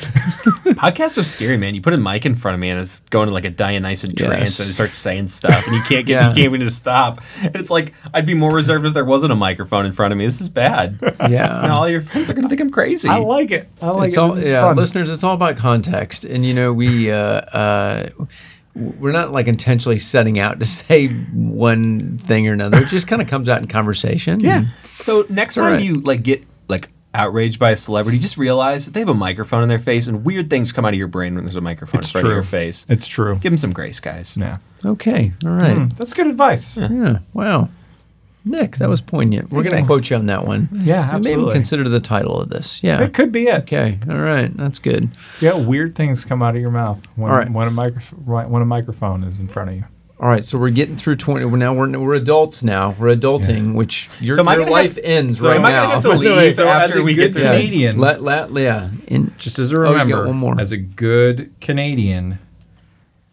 Podcasts 0.77 1.19
are 1.19 1.25
scary, 1.25 1.57
man. 1.57 1.75
You 1.75 1.81
put 1.83 1.93
a 1.95 1.97
mic 1.99 2.27
in 2.27 2.35
front 2.35 2.55
of 2.55 2.61
me 2.61 2.71
and 2.71 2.81
it's 2.81 3.01
going 3.11 3.29
to 3.29 3.35
like 3.35 3.45
a 3.45 3.51
Dionysian 3.51 4.13
Yes. 4.17 4.27
trance 4.27 4.61
and 4.61 4.71
it 4.71 4.75
starts 4.75 4.99
saying 4.99 5.29
stuff 5.29 5.67
and 5.67 5.75
you 5.77 5.83
can't 5.83 6.07
get 6.07 6.21
Yeah. 6.21 6.29
you 6.29 6.35
can't 6.35 6.45
even 6.47 6.61
just 6.61 6.79
stop. 6.79 7.21
And 7.43 7.57
it's 7.57 7.71
like 7.71 7.93
I'd 8.15 8.27
be 8.27 8.35
more 8.35 8.53
reserved 8.53 8.87
if 8.87 8.95
there 8.95 9.05
wasn't 9.05 9.33
a 9.33 9.37
microphone 9.37 9.85
in 9.87 9.93
front 9.93 10.13
of 10.13 10.19
me. 10.19 10.27
This 10.27 10.41
is 10.41 10.49
bad. 10.49 10.99
yeah. 11.29 11.63
And 11.63 11.73
all 11.73 11.89
your 11.89 12.03
friends 12.03 12.31
are 12.31 12.35
gonna 12.35 12.49
think 12.49 12.61
I'm 12.61 12.71
crazy. 12.71 13.09
I 13.09 13.19
like 13.19 13.51
it. 13.51 13.69
I 13.83 13.91
like 13.91 14.09
it's 14.09 14.17
it. 14.17 14.21
all 14.21 14.29
This 14.29 14.45
is 14.45 14.51
yeah, 14.53 14.63
fun. 14.63 14.77
listeners. 14.77 15.11
It's 15.11 15.25
all 15.25 15.35
about 15.35 15.57
context, 15.57 16.25
and 16.25 16.45
you 16.47 16.55
know 16.55 16.73
we 16.73 17.11
uh, 17.11 17.17
uh, 17.17 18.09
we're 18.77 19.13
not 19.13 19.33
like 19.33 19.47
intentionally 19.49 19.99
setting 19.99 20.39
out 20.39 20.61
to 20.61 20.67
say 20.81 21.09
one 21.09 22.19
thing 22.19 22.47
or 22.49 22.53
another. 22.53 22.79
It 22.79 22.89
just 22.89 23.09
kind 23.09 23.23
of 23.23 23.29
comes 23.35 23.49
out 23.49 23.61
in 23.63 23.69
conversation. 23.69 24.41
Yeah. 24.41 24.67
So 24.99 25.27
next 25.29 25.55
time 25.55 25.73
right. 25.75 25.83
you 25.83 25.95
like 25.95 26.23
get 26.23 26.45
like 26.69 26.89
outraged 27.15 27.59
by 27.59 27.71
a 27.71 27.77
celebrity, 27.77 28.19
just 28.19 28.37
realize 28.37 28.85
that 28.85 28.93
they 28.93 29.01
have 29.01 29.09
a 29.09 29.15
microphone 29.15 29.63
in 29.63 29.69
their 29.71 29.79
face 29.79 30.07
and 30.07 30.25
weird 30.25 30.51
things 30.51 30.71
come 30.73 30.85
out 30.85 30.93
of 30.93 30.99
your 30.99 31.09
brain 31.09 31.35
when 31.35 31.45
there's 31.45 31.57
a 31.57 31.61
microphone 31.63 32.01
It's 32.01 32.09
in 32.09 32.13
front 32.13 32.27
of 32.27 32.31
true. 32.31 32.37
your 32.37 32.43
face. 32.43 32.85
It's 32.91 33.07
true. 33.07 33.37
Give 33.37 33.53
them 33.53 33.57
some 33.59 33.73
grace, 33.73 34.01
guys. 34.01 34.37
Yeah, 34.37 34.59
Okay. 34.85 35.33
All 35.45 35.51
right. 35.53 35.77
Hmm, 35.79 35.89
that's 35.89 36.13
good 36.13 36.27
advice. 36.27 36.77
Yeah. 36.77 37.21
Wow. 37.33 37.71
Nick, 38.47 38.77
that 38.77 38.89
was 38.89 39.01
poignant. 39.01 39.51
We're 39.51 39.65
going 39.65 39.83
to 39.83 39.87
quote 39.87 40.09
you 40.09 40.17
on 40.17 40.27
that 40.27 40.47
one. 40.47 40.69
Yeah, 40.73 41.03
Maybe 41.07 41.17
absolutely. 41.31 41.53
consider 41.55 41.89
the 41.89 42.01
title 42.01 42.41
of 42.41 42.49
this. 42.49 42.81
Yeah. 42.83 43.03
It 43.03 43.13
could 43.13 43.33
be 43.33 43.49
it. 43.49 43.63
Okay. 43.65 43.99
All 44.09 44.17
right. 44.19 44.57
That's 44.57 44.79
good. 44.79 45.11
Yeah, 45.41 45.55
weird 45.55 45.97
things 45.97 46.25
come 46.25 46.43
out 46.43 46.57
of 46.57 46.63
your 46.63 46.71
mouth 46.71 47.05
when 47.17 47.31
All 47.31 47.37
right. 47.37 47.51
when 47.51 47.67
a 47.67 47.71
micro, 47.73 48.01
when 48.47 48.63
a 48.63 48.67
microphone 48.67 49.25
is 49.25 49.41
in 49.41 49.49
front 49.49 49.71
of 49.71 49.77
you. 49.77 49.85
All 50.21 50.29
right. 50.29 50.45
So 50.45 50.57
we're 50.59 50.71
getting 50.71 50.97
through 50.97 51.17
20. 51.17 51.45
We're 51.45 51.57
now 51.59 51.75
we're, 51.75 51.99
we're 51.99 52.15
adults 52.15 52.63
now. 52.63 52.95
We're 52.99 53.15
adulting, 53.17 53.75
which 53.75 54.09
your, 54.21 54.37
So 54.37 54.51
your 54.51 54.71
life 54.71 54.95
have- 54.95 55.05
ends 55.05 55.41
so 55.41 55.49
right 55.49 55.57
am 55.59 55.65
I 55.67 55.73
now. 55.73 55.83
gonna 55.83 55.95
have 55.95 56.03
to 56.05 56.09
the 56.11 56.15
leave. 56.37 56.55
So 56.55 56.69
after 56.69 56.95
as 56.95 57.01
a 57.01 57.03
we 57.03 57.15
good 57.15 57.33
get 57.35 57.43
through? 57.43 57.43
Canadian, 57.43 57.99
Let, 57.99 58.23
let, 58.23 58.51
yeah. 58.53 58.91
In, 59.09 59.33
just 59.39 59.59
as 59.59 59.73
a 59.73 59.77
Oh, 59.77 59.81
you 59.83 59.89
remember, 59.91 60.27
one 60.27 60.37
more. 60.37 60.59
as 60.61 60.71
a 60.73 60.79
good 60.79 61.53
Canadian, 61.61 62.39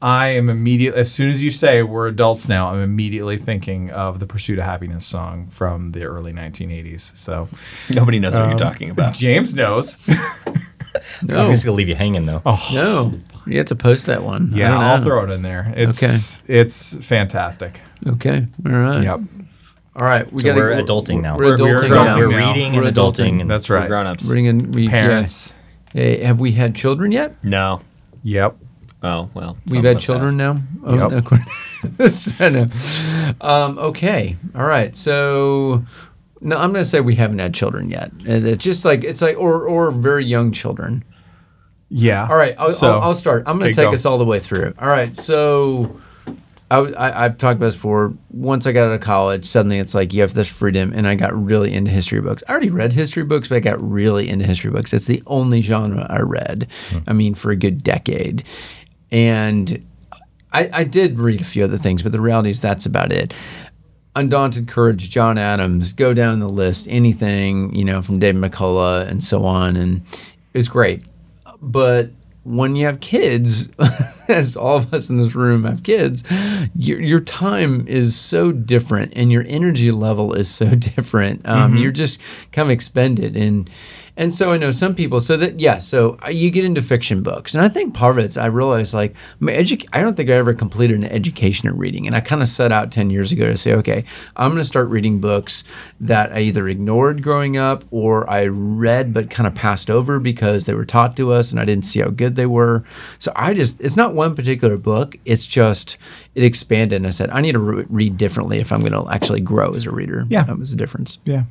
I 0.03 0.27
am 0.29 0.49
immediate. 0.49 0.95
As 0.95 1.09
soon 1.09 1.31
as 1.31 1.41
you 1.41 1.49
say 1.49 1.81
we're 1.81 2.07
adults 2.09 2.49
now, 2.49 2.71
I'm 2.73 2.81
immediately 2.83 3.37
thinking 3.37 3.89
of 3.89 4.19
the 4.19 4.27
"Pursuit 4.27 4.59
of 4.59 4.65
Happiness" 4.65 5.05
song 5.05 5.47
from 5.47 5.91
the 5.91 6.03
early 6.03 6.33
1980s. 6.33 7.15
So 7.15 7.47
Nobody 7.95 8.19
knows 8.19 8.33
what 8.33 8.41
um, 8.41 8.49
you're 8.49 8.57
talking 8.59 8.89
about. 8.89 9.13
James 9.13 9.55
knows. 9.55 9.95
I'm 10.09 10.17
no, 11.27 11.49
just 11.49 11.63
gonna 11.63 11.77
leave 11.77 11.87
you 11.87 11.95
hanging 11.95 12.25
though. 12.25 12.41
no. 12.73 13.13
You 13.47 13.57
have 13.57 13.67
to 13.67 13.75
post 13.77 14.05
that 14.07 14.23
one. 14.23 14.53
I 14.53 14.57
yeah, 14.57 14.67
don't 14.71 14.83
I'll 14.83 14.97
know. 14.99 15.03
throw 15.05 15.23
it 15.23 15.29
in 15.29 15.41
there. 15.41 15.73
It's 15.75 16.43
it's 16.47 16.97
fantastic. 16.97 17.79
Okay. 18.05 18.45
All 18.65 18.71
right. 18.73 19.03
Yep, 19.03 19.19
All 19.95 20.05
right. 20.05 20.29
We 20.33 20.39
So 20.41 20.49
gotta, 20.49 20.59
we're 20.59 20.83
adulting 20.83 21.21
now. 21.21 21.37
We're, 21.37 21.57
We're- 21.57 21.61
we're 21.61 21.79
adulting 21.79 21.89
now. 22.05 22.17
We're 22.17 22.27
reading 22.53 22.73
We're 22.75 22.83
and 22.87 22.95
adulting. 22.97 23.13
adulting. 23.37 23.41
And 23.41 23.49
that's 23.49 23.69
We're 23.69 23.77
right. 23.77 23.87
grown 23.87 24.05
ups. 24.05 24.25
Reading 24.25 24.47
and 24.49 24.75
we, 24.75 24.89
Parents. 24.89 25.55
Yeah. 25.93 26.01
Hey, 26.01 26.23
have 26.25 26.39
we 26.41 26.51
had 26.51 26.75
children 26.75 27.13
yet? 27.13 27.41
No. 27.41 27.79
Yep. 28.23 28.57
Oh 29.03 29.29
well. 29.33 29.57
We've 29.67 29.83
had 29.83 29.99
children 29.99 30.39
have. 30.39 30.55
now. 30.57 30.61
Oh, 30.85 31.09
Yep. 31.09 32.39
no. 32.39 32.67
Um, 33.41 33.77
okay. 33.77 34.37
All 34.55 34.65
right. 34.65 34.95
So 34.95 35.83
no, 36.39 36.57
I'm 36.57 36.71
going 36.73 36.83
to 36.83 36.89
say 36.89 36.99
we 36.99 37.15
haven't 37.15 37.39
had 37.39 37.53
children 37.53 37.89
yet. 37.89 38.11
It's 38.25 38.63
just 38.63 38.85
like 38.85 39.03
it's 39.03 39.21
like 39.21 39.37
or 39.37 39.67
or 39.67 39.91
very 39.91 40.25
young 40.25 40.51
children. 40.51 41.03
Yeah. 41.89 42.27
All 42.27 42.35
right, 42.35 42.55
I'll, 42.57 42.71
So- 42.71 42.95
I'll, 42.95 43.01
I'll 43.01 43.13
start. 43.13 43.43
I'm 43.45 43.59
going 43.59 43.71
to 43.71 43.75
take 43.75 43.89
go. 43.89 43.93
us 43.93 44.05
all 44.05 44.17
the 44.17 44.25
way 44.25 44.39
through. 44.39 44.73
All 44.79 44.87
right, 44.87 45.15
so 45.15 46.01
I, 46.71 46.79
I, 46.97 47.23
have 47.23 47.37
talked 47.37 47.57
about 47.57 47.67
this 47.67 47.75
before. 47.75 48.15
Once 48.31 48.65
I 48.65 48.71
got 48.71 48.87
out 48.87 48.93
of 48.93 49.01
college, 49.01 49.45
suddenly 49.45 49.77
it's 49.77 49.93
like 49.93 50.11
you 50.11 50.21
have 50.21 50.33
this 50.33 50.49
freedom, 50.49 50.91
and 50.95 51.07
I 51.07 51.13
got 51.13 51.35
really 51.35 51.71
into 51.71 51.91
history 51.91 52.19
books. 52.19 52.41
I 52.47 52.51
already 52.51 52.71
read 52.71 52.93
history 52.93 53.23
books, 53.23 53.47
but 53.47 53.57
I 53.57 53.59
got 53.59 53.79
really 53.79 54.27
into 54.27 54.45
history 54.45 54.71
books. 54.71 54.91
It's 54.91 55.05
the 55.05 55.21
only 55.27 55.61
genre 55.61 56.07
I 56.09 56.21
read. 56.21 56.67
I 57.05 57.13
mean, 57.13 57.35
for 57.35 57.51
a 57.51 57.55
good 57.55 57.83
decade, 57.83 58.43
and 59.13 59.85
I, 60.51 60.69
I 60.73 60.83
did 60.83 61.19
read 61.19 61.39
a 61.39 61.45
few 61.45 61.63
other 61.63 61.77
things, 61.77 62.01
but 62.01 62.11
the 62.11 62.19
reality 62.19 62.49
is 62.49 62.59
that's 62.59 62.85
about 62.85 63.13
it. 63.13 63.33
Undaunted 64.15 64.67
Courage, 64.67 65.09
John 65.09 65.37
Adams, 65.37 65.93
go 65.93 66.13
down 66.13 66.39
the 66.39 66.49
list, 66.49 66.87
anything, 66.89 67.73
you 67.75 67.85
know, 67.85 68.01
from 68.01 68.19
David 68.19 68.41
McCullough 68.41 69.07
and 69.07 69.23
so 69.23 69.45
on. 69.45 69.75
And 69.75 70.01
it 70.53 70.57
was 70.57 70.67
great. 70.67 71.03
But 71.61 72.09
when 72.43 72.75
you 72.75 72.85
have 72.87 72.99
kids, 72.99 73.69
as 74.27 74.57
all 74.57 74.77
of 74.77 74.93
us 74.93 75.09
in 75.09 75.17
this 75.17 75.35
room 75.35 75.63
have 75.63 75.83
kids, 75.83 76.23
your, 76.75 76.99
your 76.99 77.19
time 77.19 77.87
is 77.87 78.15
so 78.15 78.51
different 78.51 79.13
and 79.15 79.31
your 79.31 79.45
energy 79.47 79.91
level 79.91 80.33
is 80.33 80.49
so 80.49 80.69
different. 80.75 81.47
Um, 81.47 81.77
You're 81.77 81.91
just 81.91 82.19
kind 82.51 82.67
of 82.67 82.71
expended. 82.71 83.37
And 83.37 83.69
and 84.15 84.33
so 84.33 84.51
I 84.51 84.57
know 84.57 84.71
some 84.71 84.93
people. 84.93 85.19
So 85.19 85.37
that 85.37 85.59
yeah. 85.59 85.79
So 85.79 86.17
uh, 86.25 86.29
you 86.29 86.51
get 86.51 86.65
into 86.65 86.81
fiction 86.81 87.23
books, 87.23 87.55
and 87.55 87.63
I 87.63 87.69
think 87.69 87.93
part 87.93 88.17
of 88.17 88.23
it's 88.23 88.37
I 88.37 88.45
realized 88.45 88.93
like 88.93 89.15
my 89.39 89.51
edu- 89.51 89.87
I 89.91 90.01
don't 90.01 90.15
think 90.15 90.29
I 90.29 90.33
ever 90.33 90.53
completed 90.53 90.97
an 90.97 91.05
education 91.05 91.67
in 91.67 91.77
reading, 91.77 92.05
and 92.05 92.15
I 92.15 92.19
kind 92.19 92.41
of 92.41 92.47
set 92.47 92.71
out 92.71 92.91
ten 92.91 93.09
years 93.09 93.31
ago 93.31 93.47
to 93.47 93.57
say, 93.57 93.73
okay, 93.73 94.05
I'm 94.35 94.51
going 94.51 94.61
to 94.61 94.67
start 94.67 94.89
reading 94.89 95.19
books 95.19 95.63
that 95.99 96.31
I 96.31 96.41
either 96.41 96.67
ignored 96.67 97.23
growing 97.23 97.57
up 97.57 97.85
or 97.89 98.29
I 98.29 98.45
read 98.45 99.13
but 99.13 99.29
kind 99.29 99.47
of 99.47 99.55
passed 99.55 99.89
over 99.89 100.19
because 100.19 100.65
they 100.65 100.73
were 100.73 100.85
taught 100.85 101.17
to 101.17 101.31
us, 101.31 101.51
and 101.51 101.59
I 101.59 101.65
didn't 101.65 101.85
see 101.85 101.99
how 102.01 102.09
good 102.09 102.35
they 102.35 102.45
were. 102.45 102.83
So 103.17 103.31
I 103.35 103.53
just 103.53 103.81
it's 103.81 103.97
not 103.97 104.13
one 104.13 104.35
particular 104.35 104.77
book. 104.77 105.15
It's 105.25 105.47
just 105.47 105.97
it 106.35 106.43
expanded, 106.43 106.97
and 106.97 107.07
I 107.07 107.11
said 107.11 107.31
I 107.31 107.41
need 107.41 107.53
to 107.53 107.59
re- 107.59 107.85
read 107.89 108.17
differently 108.17 108.59
if 108.59 108.71
I'm 108.71 108.81
going 108.81 108.93
to 108.93 109.09
actually 109.11 109.41
grow 109.41 109.71
as 109.73 109.85
a 109.85 109.91
reader. 109.91 110.25
Yeah. 110.29 110.43
that 110.43 110.57
was 110.59 110.69
the 110.69 110.77
difference. 110.77 111.17
Yeah. 111.25 111.43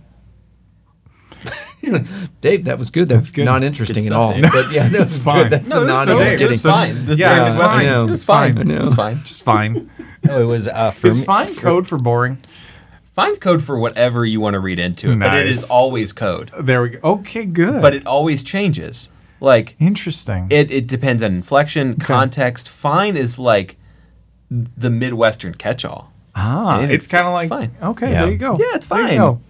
Dave, 2.41 2.65
that 2.67 2.79
was 2.79 2.91
good. 2.91 3.09
That's, 3.09 3.31
good. 3.31 3.45
not 3.45 3.63
interesting 3.65 4.05
Good 4.05 4.13
at 4.13 4.17
all. 4.19 4.39
stuff, 4.39 4.53
But 4.53 4.73
yeah, 4.73 4.89
that's 4.89 5.19
fine. 5.19 5.43
Good. 5.45 5.51
That's 5.53 5.67
No, 5.69 5.81
the 5.85 5.89
it 5.89 5.93
was, 5.93 6.07
not 6.07 6.17
okay. 6.17 6.33
even 6.35 6.47
it 6.47 6.49
was 6.49 6.63
fine. 6.63 7.07
That's 7.07 7.21
Yeah, 7.21 7.35
very 7.35 7.47
it's 7.47 7.55
Midwestern. 7.55 7.79
fine. 7.81 7.87
It 7.87 8.03
was 8.11 8.13
It's 8.13 8.25
fine. 8.25 8.55
fine. 8.57 8.71
It 8.71 8.81
was 8.83 8.95
fine. 8.95 9.19
Just 9.25 9.43
fine. 9.43 9.91
No, 10.25 10.41
it 10.43 10.45
was 10.45 10.69
uh, 10.69 10.91
for 10.93 11.09
Is 11.09 11.21
me- 11.21 11.27
fine 11.27 11.47
for- 11.49 11.61
code 11.61 11.87
for 11.89 11.99
boring? 11.99 12.39
Find 13.15 13.39
code 13.41 13.63
for 13.63 13.79
whatever 13.79 14.25
you 14.25 14.41
want 14.41 14.55
to 14.55 14.61
read 14.61 14.79
into 14.79 15.11
it, 15.13 15.19
but 15.19 15.37
it 15.37 15.47
is 15.47 15.69
always 15.71 16.13
code. 16.15 16.51
There 16.59 16.81
we 16.83 16.89
go. 16.91 16.99
Okay, 17.03 17.45
good. 17.45 17.83
But 17.83 17.95
it 17.95 18.07
always 18.07 18.43
changes. 18.43 19.11
Like 19.39 19.75
interesting. 19.81 20.47
it, 20.51 20.71
it 20.71 20.87
depends 20.87 21.23
on 21.23 21.35
inflection, 21.35 21.97
context. 21.99 22.69
Fine 22.71 23.17
is 23.19 23.39
like 23.39 23.77
the 24.51 24.89
Midwestern 24.89 25.55
catch-all. 25.55 26.11
ah, 26.35 26.77
Anything- 26.79 26.95
it's 26.95 27.07
kind 27.07 27.27
of 27.27 27.35
like 27.35 27.43
it's 27.45 27.49
fine. 27.51 27.77
okay. 27.91 28.13
Yeah. 28.13 28.23
There 28.23 28.31
you 28.33 28.39
go. 28.39 28.53
Yeah, 28.59 28.77
it's 28.77 28.87
There 28.87 29.01
you 29.13 29.19
fine. 29.19 29.41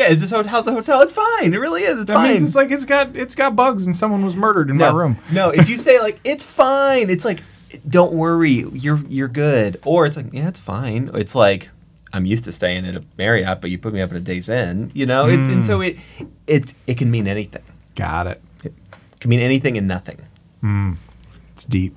Go. 0.00 0.06
Yeah, 0.06 0.10
is 0.12 0.20
this 0.20 0.30
hotel? 0.30 0.50
How's 0.50 0.64
the 0.64 0.72
hotel? 0.72 1.00
It's 1.02 1.12
fine. 1.12 1.52
It 1.54 1.58
really 1.58 1.82
is. 1.82 2.00
It's 2.00 2.08
That 2.10 2.14
fine. 2.16 2.32
means 2.32 2.42
it's 2.44 2.54
like 2.56 2.70
it's 2.70 2.84
got 2.84 3.14
it's 3.16 3.34
got 3.34 3.54
bugs 3.56 3.86
and 3.86 3.94
someone 3.94 4.24
was 4.24 4.34
murdered 4.36 4.70
in 4.70 4.76
no, 4.78 4.90
my 4.92 4.98
room. 4.98 5.18
no, 5.32 5.50
if 5.50 5.68
you 5.68 5.78
say 5.78 6.00
like 6.00 6.18
it's 6.24 6.44
fine, 6.44 7.10
it's 7.10 7.24
like 7.24 7.42
don't 7.88 8.12
worry, 8.12 8.66
you're 8.72 9.00
you're 9.08 9.28
good. 9.28 9.78
Or 9.84 10.06
it's 10.06 10.16
like 10.16 10.32
yeah, 10.32 10.48
it's 10.48 10.60
fine. 10.60 11.10
It's 11.14 11.34
like 11.34 11.70
I'm 12.12 12.26
used 12.26 12.44
to 12.44 12.52
staying 12.52 12.86
at 12.86 12.96
a 12.96 13.04
Marriott, 13.16 13.60
but 13.60 13.70
you 13.70 13.78
put 13.78 13.92
me 13.94 14.00
up 14.00 14.10
at 14.10 14.16
a 14.16 14.20
Days 14.20 14.48
Inn, 14.48 14.90
you 14.94 15.06
know, 15.06 15.28
it, 15.28 15.38
and 15.40 15.64
so 15.64 15.80
it 15.80 15.96
it 16.46 16.74
it 16.86 16.98
can 16.98 17.10
mean 17.10 17.28
anything. 17.28 17.62
Got 17.94 18.26
it. 18.26 18.42
It 18.64 18.72
can 19.20 19.28
mean 19.30 19.40
anything 19.40 19.78
and 19.78 19.86
nothing. 19.86 20.18
It's 21.52 21.64
deep. 21.64 21.94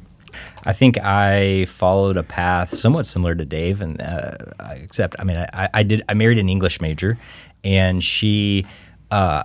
I 0.66 0.74
think 0.74 0.98
I 0.98 1.66
followed 1.66 2.18
a 2.18 2.24
path 2.24 2.76
somewhat 2.76 3.06
similar 3.06 3.36
to 3.36 3.46
Dave, 3.46 3.82
and 3.82 4.02
uh, 4.02 4.38
except 4.76 5.16
I 5.20 5.24
mean 5.24 5.38
I, 5.38 5.70
I 5.74 5.84
did 5.84 6.04
I 6.10 6.14
married 6.14 6.38
an 6.40 6.50
English 6.50 6.82
major, 6.82 7.18
and 7.64 8.04
she 8.04 8.66
uh, 9.12 9.44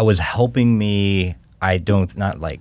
was 0.00 0.18
helping 0.18 0.78
me. 0.78 1.34
I 1.60 1.78
don't 1.78 2.14
not 2.16 2.40
like 2.40 2.60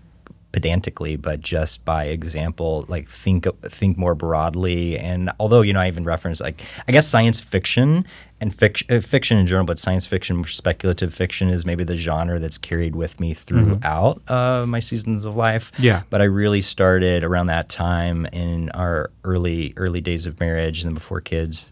pedantically, 0.55 1.17
but 1.17 1.41
just 1.41 1.84
by 1.84 2.05
example, 2.05 2.85
like 2.88 3.05
think 3.09 3.45
think 3.63 3.97
more 3.97 4.15
broadly. 4.15 4.97
And 4.97 5.30
although 5.38 5.59
you 5.59 5.73
know, 5.73 5.81
I 5.81 5.89
even 5.89 6.05
reference 6.05 6.39
like 6.39 6.61
I 6.88 6.93
guess 6.93 7.05
science 7.05 7.41
fiction 7.41 8.05
and 8.39 8.55
fiction, 8.55 9.01
fiction 9.01 9.38
in 9.38 9.47
general, 9.47 9.65
but 9.65 9.77
science 9.77 10.07
fiction, 10.07 10.45
speculative 10.45 11.13
fiction 11.13 11.49
is 11.49 11.65
maybe 11.65 11.84
the 11.84 11.97
genre 11.97 12.39
that's 12.39 12.57
carried 12.57 12.95
with 12.95 13.19
me 13.19 13.34
throughout 13.34 14.22
uh, 14.30 14.65
my 14.65 14.80
seasons 14.80 15.26
of 15.26 15.35
life. 15.35 15.73
Yeah. 15.77 16.03
But 16.09 16.22
I 16.22 16.26
really 16.26 16.61
started 16.61 17.26
around 17.26 17.47
that 17.47 17.67
time 17.67 18.26
in 18.27 18.69
our 18.69 19.11
early 19.26 19.73
early 19.76 19.99
days 19.99 20.26
of 20.26 20.39
marriage 20.39 20.85
and 20.85 20.95
before 20.95 21.19
kids, 21.19 21.69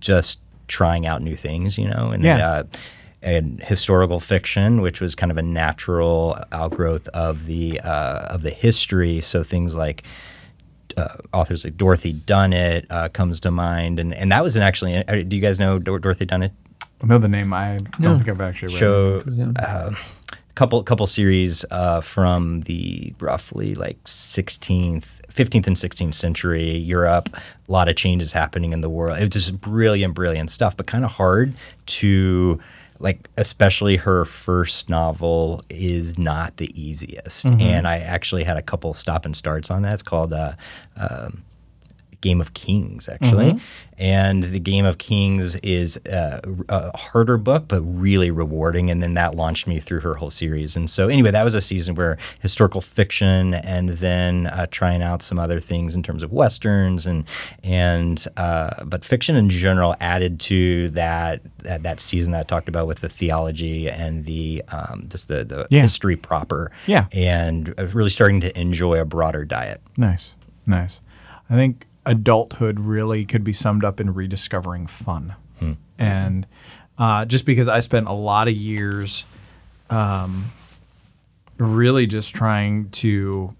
just 0.00 0.42
trying 0.68 1.06
out 1.06 1.22
new 1.22 1.36
things, 1.36 1.78
you 1.78 1.88
know, 1.88 2.08
and 2.10 2.22
Yeah. 2.24 2.48
uh, 2.48 2.62
and 3.24 3.62
historical 3.62 4.18
fiction, 4.18 4.80
which 4.80 5.00
was 5.00 5.14
kind 5.14 5.30
of 5.30 5.38
a 5.38 5.42
natural 5.42 6.36
outgrowth 6.50 7.06
of 7.08 7.46
the 7.46 7.78
uh, 7.80 8.26
of 8.34 8.42
the 8.42 8.50
history. 8.50 9.20
So 9.20 9.42
things 9.44 9.76
like 9.76 10.02
uh, 10.96 11.08
authors 11.32 11.64
like 11.64 11.76
Dorothy 11.76 12.12
Dunnett 12.12 12.84
uh, 12.90 13.08
comes 13.10 13.38
to 13.40 13.50
mind, 13.50 13.98
and 14.00 14.12
and 14.14 14.32
that 14.32 14.42
was 14.42 14.56
an 14.56 14.62
actually. 14.62 14.96
uh, 14.96 15.22
Do 15.26 15.36
you 15.36 15.40
guys 15.42 15.58
know 15.58 15.78
Dor- 15.78 16.00
Dorothy 16.00 16.26
Dunnett? 16.26 16.50
I 17.02 17.06
know 17.06 17.18
the 17.18 17.28
name. 17.28 17.52
I 17.52 17.78
don't 18.00 18.18
think 18.18 18.28
I've 18.28 18.40
actually 18.40 18.74
read 18.74 18.78
show 18.78 19.22
it. 19.26 19.58
uh, 19.58 19.90
couple 20.54 20.82
couple 20.82 21.06
series 21.06 21.64
uh, 21.70 22.00
from 22.00 22.60
the 22.62 23.14
roughly 23.20 23.74
like 23.74 24.02
16th 24.04 25.20
15th 25.28 25.66
and 25.66 25.76
16th 25.76 26.14
century 26.14 26.76
Europe. 26.76 27.28
A 27.34 27.72
lot 27.72 27.88
of 27.88 27.96
changes 27.96 28.32
happening 28.32 28.72
in 28.72 28.80
the 28.80 28.90
world. 28.90 29.18
It's 29.18 29.34
just 29.34 29.60
brilliant 29.60 30.14
brilliant 30.14 30.50
stuff 30.50 30.76
but 30.76 30.86
kind 30.86 31.04
of 31.04 31.12
hard 31.12 31.54
to 31.86 32.60
like 33.00 33.28
especially 33.36 33.96
her 33.96 34.24
first 34.24 34.88
novel 34.88 35.60
is 35.68 36.18
not 36.18 36.56
the 36.58 36.70
easiest. 36.80 37.46
And 37.60 37.88
I 37.88 37.98
actually 37.98 38.44
had 38.44 38.56
a 38.56 38.62
couple 38.62 38.94
stop 38.94 39.24
and 39.24 39.36
starts 39.36 39.70
on 39.70 39.82
that. 39.82 39.94
It's 39.94 40.02
called 40.04 40.32
uh, 40.32 40.52
um, 40.96 41.42
Game 42.22 42.40
of 42.40 42.54
Kings, 42.54 43.08
actually. 43.10 43.60
And 43.98 44.42
the 44.44 44.58
Game 44.58 44.84
of 44.86 44.96
Kings 44.98 45.54
is 45.56 45.96
uh, 46.06 46.40
a 46.68 46.96
harder 46.96 47.36
book, 47.36 47.64
but 47.68 47.82
really 47.82 48.30
rewarding. 48.30 48.90
And 48.90 49.00
then 49.02 49.14
that 49.14 49.34
launched 49.36 49.66
me 49.68 49.78
through 49.78 50.00
her 50.00 50.14
whole 50.14 50.30
series. 50.30 50.74
And 50.74 50.88
so, 50.90 51.08
anyway, 51.08 51.30
that 51.30 51.44
was 51.44 51.54
a 51.54 51.60
season 51.60 51.94
where 51.94 52.16
historical 52.40 52.80
fiction, 52.80 53.54
and 53.54 53.90
then 53.90 54.46
uh, 54.46 54.66
trying 54.70 55.02
out 55.02 55.20
some 55.22 55.38
other 55.38 55.60
things 55.60 55.94
in 55.94 56.02
terms 56.02 56.22
of 56.22 56.32
westerns, 56.32 57.06
and 57.06 57.24
and 57.62 58.26
uh, 58.36 58.82
but 58.84 59.04
fiction 59.04 59.36
in 59.36 59.50
general 59.50 59.94
added 60.00 60.40
to 60.40 60.88
that 60.90 61.42
that, 61.58 61.82
that 61.82 62.00
season 62.00 62.32
that 62.32 62.40
I 62.40 62.44
talked 62.44 62.68
about 62.68 62.86
with 62.86 63.02
the 63.02 63.08
theology 63.08 63.88
and 63.90 64.24
the 64.24 64.62
um, 64.68 65.06
just 65.08 65.28
the 65.28 65.44
the 65.44 65.66
Yeah. 65.70 65.82
history 65.82 66.16
proper. 66.16 66.72
Yeah. 66.86 67.06
and 67.12 67.72
uh, 67.78 67.86
really 67.88 68.10
starting 68.10 68.40
to 68.40 68.58
enjoy 68.60 68.98
a 69.00 69.04
broader 69.04 69.44
diet. 69.44 69.80
Nice, 69.96 70.36
nice. 70.66 71.02
I 71.50 71.54
think 71.54 71.86
adulthood 72.04 72.80
really 72.80 73.24
could 73.24 73.44
be 73.44 73.52
summed 73.52 73.84
up 73.84 74.00
in 74.00 74.12
rediscovering 74.14 74.86
fun, 74.86 75.34
and 75.98 76.46
uh, 76.98 77.24
just 77.24 77.46
because 77.46 77.68
I 77.68 77.80
spent 77.80 78.06
a 78.08 78.12
lot 78.12 78.48
of 78.48 78.54
years, 78.54 79.24
um, 79.90 80.46
really 81.58 82.06
just 82.06 82.34
trying 82.34 82.90
to 82.90 83.54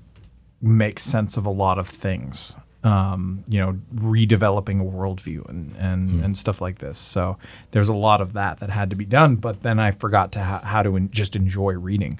make 0.61 0.99
sense 0.99 1.37
of 1.37 1.47
a 1.47 1.51
lot 1.51 1.79
of 1.79 1.89
things. 1.89 2.55
Um, 2.85 3.45
you 3.49 3.61
know, 3.61 3.79
redeveloping 3.95 4.81
a 4.81 4.85
worldview 4.85 5.49
and 5.49 5.77
and, 5.79 6.25
and 6.25 6.37
stuff 6.37 6.61
like 6.61 6.79
this. 6.79 6.99
So 6.99 7.39
there's 7.71 7.89
a 7.89 7.95
lot 7.95 8.21
of 8.21 8.33
that 8.33 8.59
that 8.59 8.71
had 8.71 8.91
to 8.91 8.97
be 8.97 9.05
done. 9.05 9.37
But 9.37 9.63
then 9.63 9.79
I 9.79 9.93
forgot 9.93 10.33
to 10.33 10.43
ha- 10.43 10.63
how 10.65 10.83
to 10.83 10.97
en- 10.97 11.09
just 11.13 11.37
enjoy 11.37 11.75
reading. 11.75 12.19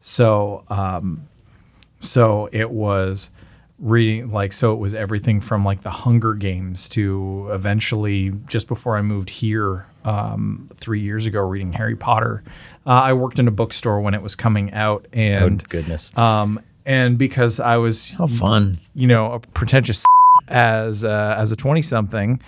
So 0.00 0.64
um, 0.68 1.28
so 2.00 2.48
it 2.50 2.70
was 2.72 3.30
reading 3.80 4.30
like 4.30 4.52
so 4.52 4.72
it 4.72 4.76
was 4.78 4.92
everything 4.92 5.40
from 5.40 5.64
like 5.64 5.80
the 5.80 5.90
Hunger 5.90 6.34
Games 6.34 6.88
to 6.90 7.48
eventually 7.50 8.30
just 8.48 8.68
before 8.68 8.96
I 8.96 9.02
moved 9.02 9.30
here 9.30 9.86
um, 10.04 10.68
three 10.74 11.00
years 11.00 11.26
ago 11.26 11.40
reading 11.40 11.72
Harry 11.72 11.96
Potter. 11.96 12.42
Uh, 12.86 12.90
I 12.90 13.12
worked 13.14 13.38
in 13.38 13.48
a 13.48 13.50
bookstore 13.50 14.00
when 14.00 14.14
it 14.14 14.22
was 14.22 14.36
coming 14.36 14.72
out 14.72 15.06
and 15.12 15.62
oh 15.62 15.66
goodness. 15.68 16.16
um, 16.16 16.60
and 16.84 17.16
because 17.18 17.58
I 17.60 17.76
was 17.78 18.12
How 18.12 18.26
fun. 18.26 18.78
you 18.94 19.06
know, 19.06 19.32
a 19.32 19.40
pretentious 19.40 20.04
as 20.48 21.04
uh, 21.04 21.34
as 21.38 21.50
a 21.52 21.56
twenty 21.56 21.82
something, 21.82 22.40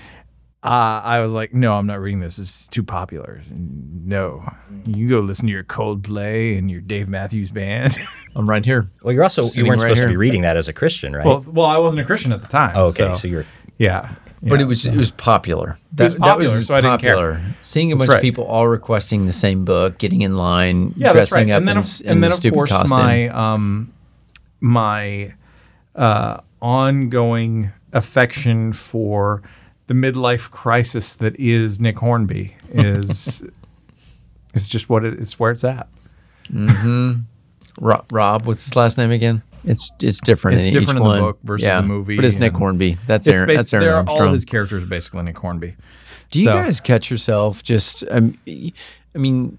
uh, 0.64 0.68
I 1.04 1.20
was 1.20 1.32
like, 1.32 1.52
no, 1.52 1.74
I'm 1.74 1.86
not 1.86 2.00
reading 2.00 2.20
this. 2.20 2.38
It's 2.38 2.66
too 2.68 2.82
popular. 2.84 3.42
No, 3.50 4.48
you 4.84 5.08
go 5.08 5.20
listen 5.20 5.46
to 5.46 5.52
your 5.52 5.64
Coldplay 5.64 6.56
and 6.56 6.70
your 6.70 6.80
Dave 6.80 7.08
Matthews 7.08 7.50
Band. 7.50 7.96
I'm 8.36 8.48
right 8.48 8.64
here. 8.64 8.88
Well, 9.02 9.12
you're 9.12 9.24
also 9.24 9.42
you 9.44 9.66
weren't 9.66 9.82
right 9.82 9.90
supposed 9.96 10.02
to 10.02 10.08
be 10.08 10.16
reading 10.16 10.42
that 10.42 10.56
as 10.56 10.68
a 10.68 10.72
Christian, 10.72 11.14
right? 11.14 11.26
well, 11.26 11.44
well, 11.48 11.66
I 11.66 11.78
wasn't 11.78 12.02
a 12.02 12.04
Christian 12.04 12.32
at 12.32 12.42
the 12.42 12.48
time. 12.48 12.72
Oh, 12.76 12.84
okay, 12.84 13.12
so, 13.12 13.12
so, 13.12 13.28
you're 13.28 13.44
yeah, 13.78 14.14
But 14.42 14.56
Yeah, 14.56 14.60
it 14.60 14.68
was 14.68 14.82
so- 14.82 14.90
it 14.90 14.96
was 14.96 15.10
popular. 15.10 15.78
That 15.94 16.04
was 16.04 16.14
popular, 16.14 16.60
so 16.60 16.74
I 16.74 16.80
didn't 16.80 17.00
care. 17.00 17.42
Seeing 17.60 17.90
a 17.90 17.96
That's 17.96 18.06
bunch 18.06 18.18
of 18.18 18.22
people 18.22 18.44
all 18.44 18.68
requesting 18.68 19.26
the 19.26 19.32
same 19.32 19.64
book, 19.64 19.98
getting 19.98 20.20
in 20.20 20.36
line, 20.36 20.94
yeah, 20.96 21.12
dressing 21.12 21.48
right. 21.48 21.50
up 21.54 21.58
And 21.58 21.68
then, 21.68 21.76
in, 21.76 21.80
of, 21.80 22.00
in 22.02 22.06
then 22.06 22.20
the 22.20 22.26
of 22.28 22.32
stupid 22.34 22.56
course, 22.56 22.70
costume. 22.70 22.98
my 22.98 23.28
um, 23.30 23.92
my 24.60 25.34
uh, 25.96 26.38
ongoing 26.60 27.72
affection 27.92 28.72
for 28.72 29.42
the 29.86 29.94
midlife 29.94 30.50
crisis 30.50 31.16
that 31.16 31.38
is 31.38 31.80
Nick 31.80 31.98
Hornby 31.98 32.56
is 32.70 33.42
is 34.54 34.68
just 34.68 34.88
what 34.88 35.04
it 35.04 35.18
is 35.18 35.38
where 35.38 35.50
it's 35.50 35.64
at. 35.64 35.88
Ro- 37.80 38.04
Rob, 38.10 38.46
what's 38.46 38.64
his 38.64 38.76
last 38.76 38.98
name 38.98 39.10
again? 39.10 39.42
It's 39.64 39.90
it's 40.00 40.20
different. 40.20 40.58
It's 40.58 40.68
in 40.68 40.72
different 40.74 40.98
each 40.98 41.02
in 41.02 41.04
the 41.04 41.08
one. 41.08 41.20
book 41.20 41.38
versus 41.44 41.64
yeah, 41.66 41.80
the 41.80 41.86
movie 41.86 42.16
But 42.16 42.24
it's 42.24 42.36
Nick 42.36 42.52
Hornby. 42.54 42.98
That's 43.06 43.26
Aaron. 43.28 43.48
basi- 43.48 43.56
that's 43.56 43.72
Aaron 43.72 43.86
they're- 43.86 43.94
Armstrong. 43.94 44.26
all 44.26 44.32
his 44.32 44.44
characters 44.44 44.82
are 44.82 44.86
basically 44.86 45.22
Nick 45.22 45.38
Hornby. 45.38 45.76
Do 46.30 46.38
you 46.40 46.46
So- 46.46 46.52
guys 46.52 46.80
catch 46.80 47.10
yourself 47.10 47.62
just? 47.62 48.04
Um, 48.10 48.36
I 48.46 49.18
mean, 49.18 49.58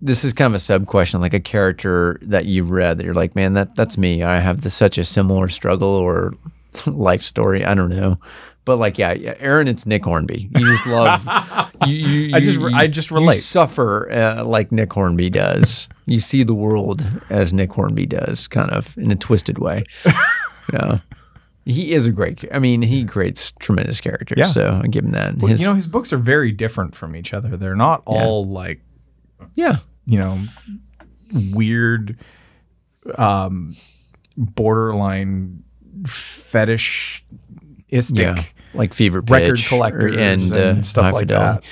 this 0.00 0.24
is 0.24 0.32
kind 0.32 0.46
of 0.46 0.54
a 0.54 0.58
sub 0.58 0.86
question, 0.86 1.20
like 1.20 1.34
a 1.34 1.40
character 1.40 2.18
that 2.22 2.46
you've 2.46 2.70
read 2.70 2.98
that 2.98 3.04
you're 3.04 3.14
like, 3.14 3.34
man, 3.36 3.54
that 3.54 3.76
that's 3.76 3.98
me. 3.98 4.22
I 4.22 4.38
have 4.38 4.62
this, 4.62 4.74
such 4.74 4.96
a 4.98 5.04
similar 5.04 5.48
struggle 5.48 5.88
or 5.88 6.34
life 6.86 7.22
story. 7.22 7.64
I 7.64 7.74
don't 7.74 7.90
know, 7.90 8.18
but 8.66 8.76
like, 8.76 8.98
yeah, 8.98 9.14
yeah 9.14 9.34
Aaron, 9.38 9.66
it's 9.68 9.86
Nick 9.86 10.04
Hornby. 10.04 10.50
You 10.54 10.66
just 10.66 10.84
love. 10.86 11.22
you, 11.86 11.94
you, 11.94 12.34
I 12.36 12.40
just- 12.40 12.58
you- 12.58 12.70
I 12.74 12.86
just 12.86 13.10
you 13.10 13.16
relate. 13.16 13.40
suffer 13.42 14.12
uh, 14.12 14.44
like 14.44 14.70
Nick 14.70 14.92
Hornby 14.92 15.30
does. 15.30 15.88
you 16.04 16.20
see 16.20 16.42
the 16.42 16.52
world 16.54 17.06
as 17.30 17.54
Nick 17.54 17.72
Hornby 17.72 18.04
does, 18.04 18.46
kind 18.48 18.70
of 18.70 18.96
in 18.98 19.10
a 19.10 19.16
twisted 19.16 19.56
way. 19.58 19.84
yeah. 20.74 20.98
He 21.64 21.92
is 21.94 22.06
a 22.06 22.12
great. 22.12 22.44
I 22.52 22.58
mean, 22.60 22.82
he 22.82 23.04
creates 23.04 23.50
tremendous 23.58 24.00
characters. 24.00 24.38
Yeah. 24.38 24.46
So 24.46 24.80
I 24.84 24.86
give 24.88 25.04
him 25.04 25.12
that. 25.12 25.36
Well, 25.38 25.48
His- 25.48 25.60
you 25.62 25.66
know, 25.66 25.74
his 25.74 25.86
books 25.86 26.12
are 26.12 26.18
very 26.18 26.52
different 26.52 26.94
from 26.94 27.16
each 27.16 27.32
other. 27.34 27.56
They're 27.56 27.74
not 27.74 28.02
all 28.04 28.44
like 28.44 28.82
yeah. 29.54 29.76
you 30.04 30.18
know 30.18 30.38
weird 31.52 32.18
um 33.18 33.74
borderline 34.36 35.62
Yeah, 38.14 38.42
like 38.74 38.94
Fever 38.94 39.22
Pitch 39.22 39.30
record 39.30 39.60
collectors 39.66 40.16
and, 40.16 40.52
uh, 40.52 40.82
stuff 40.82 41.12
like 41.12 41.22
Fidelity. 41.22 41.60
that. 41.60 41.64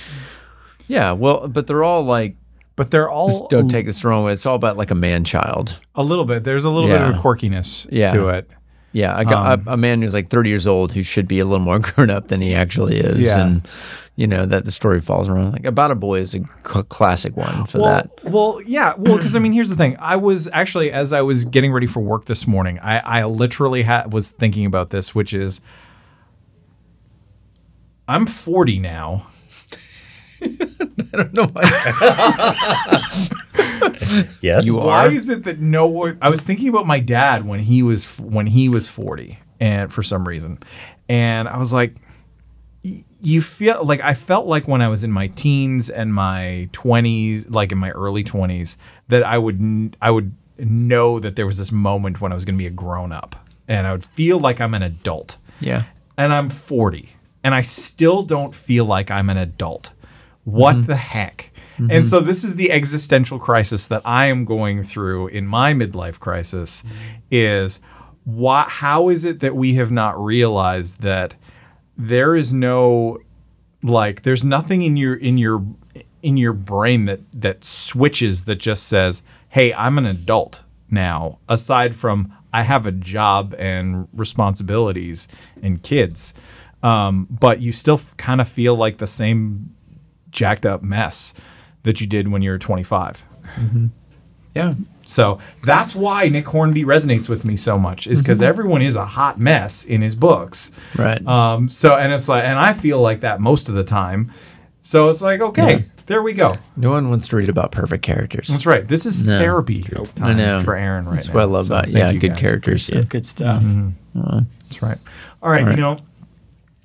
Yeah, 0.89 1.13
well, 1.13 1.49
but 1.49 1.67
they're 1.67 1.85
all 1.85 2.03
like. 2.05 2.37
But 2.77 2.91
they're 2.91 3.09
all 3.09 3.47
don't 3.47 3.69
take 3.69 3.87
this 3.87 4.01
the 4.01 4.09
wrong 4.09 4.25
way. 4.25 4.33
It's 4.33 4.47
all 4.47 4.57
about 4.57 4.77
like 4.77 4.91
a 4.91 4.97
man 4.97 5.23
child. 5.25 5.79
a 5.95 6.03
little 6.03 6.25
bit. 6.25 6.43
There's 6.43 6.65
a 6.65 6.71
little 6.71 6.89
bit 6.89 7.01
of 7.01 7.15
a 7.15 7.19
quirkiness 7.19 7.87
Yeah. 7.89 8.13
to 8.13 8.29
it. 8.31 8.51
Yeah, 8.91 9.17
I 9.17 9.23
got 9.23 9.61
Um, 9.61 9.65
a, 9.69 9.73
a 9.75 9.77
man 9.77 10.03
who's 10.03 10.13
like 10.15 10.29
30 10.29 10.49
years 10.51 10.67
old 10.67 10.91
who 10.93 11.05
should 11.05 11.29
be 11.29 11.39
a 11.39 11.45
little 11.45 11.65
more 11.65 11.79
grown 11.81 12.11
up 12.11 12.29
than 12.29 12.41
he 12.41 12.53
actually 12.53 12.97
is. 12.99 13.21
Yeah. 13.21 13.45
And, 13.47 13.69
you 14.17 14.27
know, 14.27 14.45
that 14.47 14.65
the 14.65 14.73
story 14.73 15.01
falls 15.01 15.29
around. 15.29 15.53
Like 15.53 15.65
About 15.67 15.93
a 15.93 15.95
Boy 15.95 16.19
is 16.19 16.35
a 16.35 16.41
cl- 16.67 16.83
classic 16.85 17.37
one 17.37 17.67
for 17.67 17.79
well, 17.81 17.91
that. 17.93 18.11
Well, 18.25 18.61
yeah. 18.67 18.95
Well, 18.97 19.17
because 19.19 19.37
I 19.37 19.39
mean, 19.39 19.53
here's 19.53 19.71
the 19.71 19.77
thing. 19.77 19.97
I 20.01 20.17
was 20.17 20.49
actually, 20.53 20.91
as 20.91 21.13
I 21.13 21.23
was 21.23 21.45
getting 21.45 21.73
ready 21.73 21.87
for 21.87 22.01
work 22.01 22.25
this 22.25 22.45
morning, 22.47 22.81
I, 22.81 22.99
I 23.21 23.25
literally 23.25 23.83
ha- 23.85 24.07
was 24.11 24.31
thinking 24.33 24.67
about 24.67 24.91
this, 24.91 25.15
which 25.15 25.33
is, 25.33 25.61
I'm 28.07 28.27
40 28.27 28.79
now. 28.81 29.27
I 30.43 30.49
don't 31.13 31.35
know 31.35 31.47
why. 31.47 31.63
yes. 34.41 34.67
You 34.67 34.79
are. 34.81 34.87
Why 34.87 35.07
are? 35.07 35.11
is 35.11 35.29
it 35.29 35.45
that 35.45 35.61
no 35.61 35.87
one? 35.87 36.19
I 36.21 36.29
was 36.29 36.43
thinking 36.43 36.69
about 36.69 36.87
my 36.87 37.01
dad 37.01 37.47
when 37.47 37.61
he 37.61 37.83
was 37.83 38.21
when 38.21 38.47
he 38.49 38.69
was 38.69 38.89
40, 38.89 39.39
and 39.61 39.93
for 39.93 40.03
some 40.03 40.29
reason, 40.29 40.59
and 41.09 41.49
I 41.49 41.57
was 41.57 41.73
like, 41.73 41.97
you 42.83 43.41
feel 43.41 43.85
like 43.85 44.01
I 44.03 44.13
felt 44.13 44.47
like 44.47 44.69
when 44.69 44.83
I 44.83 44.89
was 44.89 45.03
in 45.05 45.11
my 45.11 45.29
teens 45.29 45.89
and 45.89 46.13
my 46.13 46.69
20s, 46.73 47.47
like 47.49 47.73
in 47.73 47.79
my 47.79 47.91
early 47.91 48.23
20s, 48.23 48.77
that 49.09 49.23
I 49.23 49.39
would 49.39 49.61
n- 49.61 49.95
I 50.03 50.11
would 50.11 50.35
know 50.59 51.19
that 51.21 51.37
there 51.37 51.47
was 51.47 51.59
this 51.59 51.73
moment 51.73 52.21
when 52.21 52.33
I 52.33 52.35
was 52.35 52.45
going 52.45 52.57
to 52.57 52.59
be 52.59 52.67
a 52.67 52.71
grown 52.71 53.13
up 53.13 53.35
and 53.67 53.87
I 53.87 53.93
would 53.93 54.05
feel 54.05 54.39
like 54.39 54.61
I'm 54.61 54.75
an 54.75 54.83
adult. 54.83 55.39
Yeah. 55.61 55.85
And 56.17 56.33
I'm 56.33 56.51
40 56.51 57.09
and 57.45 57.55
I 57.55 57.61
still 57.61 58.23
don't 58.25 58.55
feel 58.55 58.85
like 58.87 59.11
I'm 59.11 59.31
an 59.31 59.37
adult. 59.37 59.93
What 60.45 60.77
Mm-hmm. 60.77 60.87
the 60.87 60.97
heck? 60.97 61.51
And 61.91 62.07
so 62.07 62.21
this 62.21 62.45
is 62.45 62.55
the 62.55 62.71
existential 62.71 63.39
crisis 63.41 63.89
that 63.89 64.03
I 64.05 64.27
am 64.27 64.45
going 64.45 64.85
through 64.85 65.27
in 65.29 65.47
my 65.47 65.73
midlife 65.75 66.19
crisis 66.21 66.83
Mm-hmm. 66.83 66.95
is 67.31 67.81
why 68.25 68.65
how 68.69 69.09
is 69.11 69.25
it 69.25 69.41
that 69.41 69.55
we 69.55 69.75
have 69.75 69.91
not 69.93 70.19
realized 70.23 71.03
that 71.03 71.35
there 71.99 72.35
is 72.35 72.53
no 72.53 73.19
like 73.83 74.23
there's 74.23 74.43
nothing 74.45 74.81
in 74.83 74.97
your 74.97 75.15
in 75.15 75.37
your 75.37 75.63
in 76.23 76.37
your 76.39 76.53
brain 76.55 77.05
that 77.05 77.21
that 77.35 77.63
switches 77.65 78.45
that 78.45 78.57
just 78.57 78.85
says 78.87 79.23
hey 79.51 79.75
i'm 79.75 79.99
an 79.99 80.07
adult 80.07 80.63
now 80.91 81.39
aside 81.51 81.95
from 81.95 82.33
i 82.53 82.63
have 82.63 82.87
a 82.87 82.93
job 82.93 83.55
and 83.59 84.09
responsibilities 84.15 85.29
and 85.63 85.83
kids 85.83 86.33
um, 86.85 87.27
but 87.31 87.61
you 87.61 87.73
still 87.73 88.01
kind 88.17 88.41
of 88.41 88.49
feel 88.49 88.77
like 88.77 88.99
the 88.99 89.07
same 89.07 89.75
jacked 90.31 90.65
up 90.67 90.83
mess 90.83 91.35
that 91.83 92.01
you 92.01 92.07
did 92.07 92.29
when 92.29 92.43
you 92.43 92.51
were 92.51 92.59
25 92.59 93.25
Yeah. 94.55 94.73
so 95.07 95.39
that's 95.65 95.95
why 95.97 96.29
Nick 96.29 96.47
Hornby 96.47 96.85
resonates 96.85 97.29
with 97.29 97.45
me 97.45 97.57
so 97.57 97.77
much, 97.79 98.07
is 98.07 98.23
because 98.23 98.41
everyone 98.41 98.83
is 98.83 98.95
a 98.97 99.05
hot 99.05 99.39
mess 99.41 99.85
in 99.85 100.01
his 100.01 100.15
books. 100.15 100.71
Right. 100.97 101.25
Um, 101.27 101.69
so 101.69 101.97
and 101.97 102.13
it's 102.13 102.29
like, 102.29 102.45
and 102.45 102.59
I 102.59 102.73
feel 102.73 103.01
like 103.01 103.21
that 103.21 103.41
most 103.41 103.69
of 103.69 103.75
the 103.75 103.83
time. 103.85 104.31
So 104.81 105.09
it's 105.09 105.23
like, 105.23 105.41
okay, 105.41 105.87
there 106.07 106.23
we 106.23 106.35
go. 106.35 106.55
no 106.77 106.91
one 106.91 107.11
wants 107.11 107.27
to 107.29 107.37
read 107.37 107.49
about 107.49 107.73
perfect 107.73 108.03
characters. 108.05 108.49
That's 108.49 108.67
right. 108.67 108.87
This 108.87 109.07
is 109.07 109.25
No. 109.25 109.39
therapy 109.39 109.83
times 110.15 110.37
know. 110.39 110.61
for 110.63 110.77
Aaron 110.77 111.07
right 111.07 111.13
That's 111.15 111.29
now. 111.29 111.35
what 111.35 111.41
I 111.43 111.45
love 111.47 111.65
So 111.67 111.75
about 111.77 111.89
yeah, 111.89 112.13
good 112.13 112.33
guys. 112.33 112.41
characters. 112.41 112.89
Yeah. 112.89 113.01
Good 113.09 113.27
stuff. 113.27 113.65
That's 114.15 114.83
right. 114.83 114.99
All 115.43 115.51
right, 115.51 115.63
All 115.63 115.67
right. 115.69 115.77
you 115.77 115.81
know, 115.83 115.99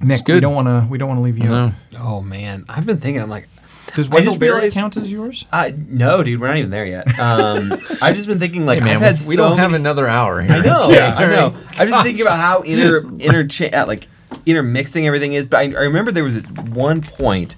Nick, 0.02 0.28
we 0.28 0.40
don't 0.40 0.56
want 0.56 0.68
to 0.68 0.88
we 0.90 0.98
don't 0.98 1.08
want 1.10 1.18
to 1.20 1.24
leave 1.24 1.38
you. 1.38 1.50
No. 1.50 1.56
out. 1.56 1.74
Oh 2.00 2.22
man, 2.22 2.66
I've 2.70 2.86
been 2.86 3.00
thinking. 3.00 3.22
I'm 3.22 3.30
like, 3.30 3.48
Does 3.96 4.08
I 4.10 4.14
Wendell 4.16 4.34
just 4.34 4.40
Berry 4.40 4.54
realized- 4.54 4.74
count 4.74 4.98
as 4.98 5.12
yours? 5.12 5.46
uh, 5.52 5.72
no, 5.76 6.24
dude, 6.24 6.40
we're 6.40 6.48
not 6.48 6.58
even 6.58 6.70
there 6.70 6.86
yet. 6.86 7.20
Um, 7.20 7.74
I've 8.02 8.16
just 8.16 8.28
been 8.28 8.40
thinking 8.40 8.66
like 8.66 8.80
Hey 8.80 8.86
man, 8.86 8.96
I've 8.98 9.02
had 9.02 9.14
we 9.28 9.36
so 9.36 9.50
don't 9.50 9.58
have 9.58 9.72
many- 9.72 9.82
another 9.82 10.08
hour 10.08 10.42
here. 10.42 10.52
I 10.54 10.60
know, 10.62 10.90
Yeah, 10.92 11.16
I 11.18 11.26
know. 11.28 11.54
I'm 11.78 11.90
just 11.90 12.04
thinking 12.04 12.22
about 12.22 12.38
how 12.40 12.62
inter 12.64 13.02
intercha- 13.04 13.74
uh, 13.74 13.86
like 13.88 14.08
intermixing 14.46 15.06
everything 15.06 15.34
is. 15.34 15.46
But 15.46 15.58
I, 15.58 15.64
I 15.64 15.84
remember 15.84 16.12
there 16.12 16.24
was 16.24 16.38
at 16.38 16.60
one 16.70 17.02
point, 17.02 17.56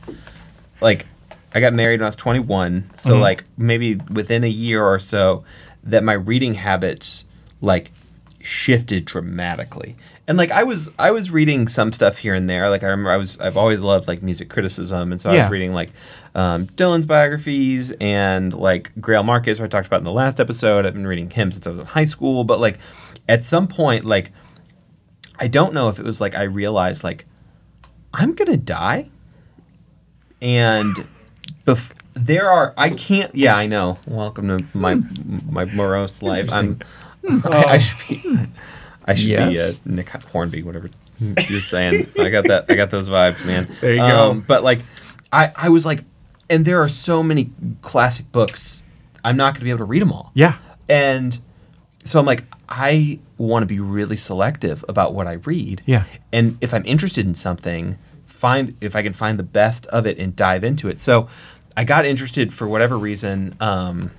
like 0.82 1.06
I 1.54 1.60
got 1.60 1.74
married 1.74 2.00
when 2.00 2.06
I 2.06 2.08
was 2.08 2.16
21, 2.16 2.90
so 2.96 3.12
Mm-hmm. 3.12 3.22
like 3.22 3.44
maybe 3.58 3.96
within 4.10 4.44
a 4.44 4.50
year 4.50 4.84
or 4.84 4.98
so, 5.00 5.44
that 5.84 6.04
my 6.04 6.14
reading 6.14 6.56
habits 6.56 7.26
like 7.62 7.92
shifted 8.44 9.06
dramatically. 9.06 9.96
And 10.28 10.38
like 10.38 10.52
I 10.52 10.64
was 10.64 10.90
I 10.98 11.12
was 11.12 11.32
reading 11.32 11.68
some 11.68 11.92
stuff 11.92 12.20
here 12.20 12.34
and 12.34 12.50
there. 12.50 12.70
Like 12.70 12.84
I 12.84 12.88
remember 12.88 13.12
I 13.12 13.18
was 13.18 13.40
I've 13.40 13.58
always 13.58 13.82
loved 13.82 14.08
like 14.08 14.22
music 14.22 14.50
criticism, 14.50 15.12
and 15.12 15.20
so 15.20 15.30
I 15.30 15.42
was 15.42 15.52
reading 15.52 15.74
like 15.74 15.92
um, 16.36 16.68
Dylan's 16.68 17.06
biographies 17.06 17.92
and 18.00 18.54
like 18.54 18.94
Greil 18.96 19.26
Marcus, 19.26 19.58
who 19.58 19.66
I 19.66 19.68
talked 19.68 19.88
about 19.88 20.00
in 20.00 20.06
the 20.06 20.12
last 20.12 20.40
episode. 20.40 20.86
I've 20.86 20.94
been 20.94 21.08
reading 21.08 21.30
him 21.30 21.52
since 21.52 21.68
I 21.68 21.70
was 21.72 21.80
in 21.80 21.86
high 21.86 22.06
school, 22.06 22.44
but 22.44 22.60
like 22.60 22.80
at 23.28 23.44
some 23.44 23.68
point, 23.68 24.06
like 24.06 24.32
I 25.40 25.48
don't 25.48 25.74
know 25.74 25.90
if 25.90 26.00
it 26.00 26.06
was 26.06 26.22
like 26.22 26.36
I 26.36 26.44
realized 26.44 27.04
like 27.04 27.26
I'm 28.14 28.34
gonna 28.34 28.58
die, 28.58 29.10
and 30.42 31.08
bef- 31.66 31.94
there 32.14 32.50
are 32.50 32.74
I 32.78 32.90
can't. 32.92 33.34
Yeah, 33.36 33.56
I 33.56 33.68
know. 33.68 33.98
Welcome 34.08 34.58
to 34.58 34.78
my 34.78 34.96
my 35.50 35.66
morose 35.66 36.22
life. 36.22 36.52
I'm. 36.52 36.80
I, 37.28 37.64
I 37.70 37.78
should 37.78 38.08
be. 38.08 38.40
I 39.06 39.14
should 39.16 39.50
be 39.50 39.60
uh, 39.60 39.74
Nick 39.86 40.10
Hornby, 40.10 40.64
whatever 40.64 40.90
you're 41.50 41.62
saying. 41.62 42.12
I 42.20 42.30
got 42.30 42.46
that. 42.48 42.66
I 42.70 42.76
got 42.76 42.90
those 42.92 43.10
vibes, 43.10 43.46
man. 43.46 43.68
There 43.82 43.94
you 43.94 44.02
Um, 44.02 44.40
go. 44.40 44.46
But 44.48 44.64
like, 44.64 44.80
I 45.32 45.52
I 45.56 45.70
was 45.70 45.86
like, 45.86 46.04
and 46.50 46.66
there 46.66 46.82
are 46.82 46.90
so 46.90 47.24
many 47.24 47.52
classic 47.82 48.32
books. 48.32 48.84
I'm 49.24 49.38
not 49.38 49.54
going 49.54 49.60
to 49.62 49.64
be 49.66 49.70
able 49.70 49.80
to 49.80 49.86
read 49.86 50.02
them 50.02 50.12
all. 50.12 50.32
Yeah. 50.34 50.58
And 50.90 51.38
so 52.04 52.20
I'm 52.20 52.26
like, 52.26 52.44
I 52.68 53.20
want 53.38 53.64
to 53.64 53.68
be 53.68 53.80
really 53.80 54.16
selective 54.16 54.84
about 54.90 55.14
what 55.14 55.28
I 55.28 55.34
read. 55.34 55.82
Yeah. 55.86 56.06
And 56.34 56.58
if 56.62 56.74
I'm 56.74 56.84
interested 56.86 57.26
in 57.26 57.36
something, 57.36 57.98
find 58.26 58.76
if 58.82 58.96
I 58.96 59.04
can 59.04 59.14
find 59.14 59.38
the 59.38 59.44
best 59.44 59.86
of 59.88 60.08
it 60.08 60.18
and 60.18 60.36
dive 60.36 60.64
into 60.64 60.90
it. 60.90 61.00
So 61.00 61.28
I 61.78 61.84
got 61.84 62.06
interested 62.06 62.52
for 62.52 62.68
whatever 62.68 62.98
reason. 62.98 63.56
Um, 63.60 64.12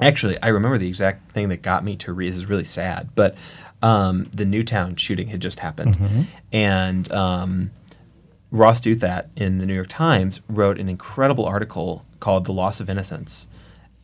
actually, 0.00 0.40
I 0.42 0.48
remember 0.48 0.78
the 0.78 0.88
exact 0.88 1.32
thing 1.32 1.48
that 1.50 1.62
got 1.62 1.84
me 1.84 1.96
to 1.96 2.12
read. 2.12 2.32
This 2.32 2.38
is 2.38 2.46
really 2.48 2.64
sad, 2.64 3.10
but 3.14 3.36
um, 3.82 4.24
the 4.34 4.44
Newtown 4.44 4.96
shooting 4.96 5.28
had 5.28 5.40
just 5.40 5.60
happened, 5.60 6.26
and 6.52 7.10
um, 7.12 7.70
Ross 8.50 8.80
Douthat 8.80 9.28
in 9.36 9.58
the 9.58 9.66
New 9.66 9.74
York 9.74 9.88
Times 9.88 10.40
wrote 10.48 10.78
an 10.78 10.88
incredible 10.88 11.46
article 11.46 12.04
called 12.18 12.44
"The 12.44 12.52
Loss 12.52 12.80
of 12.80 12.90
Innocence," 12.90 13.48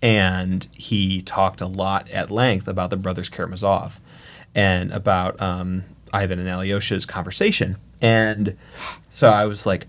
and 0.00 0.66
he 0.72 1.20
talked 1.22 1.60
a 1.60 1.66
lot 1.66 2.08
at 2.10 2.30
length 2.30 2.68
about 2.68 2.90
the 2.90 2.96
brothers 2.96 3.28
Karamazov 3.28 4.00
and 4.54 4.92
about 4.92 5.40
um, 5.40 5.84
Ivan 6.12 6.38
and 6.38 6.48
Alyosha's 6.48 7.04
conversation. 7.04 7.76
And 8.00 8.56
so 9.08 9.28
I 9.30 9.46
was 9.46 9.66
like, 9.66 9.86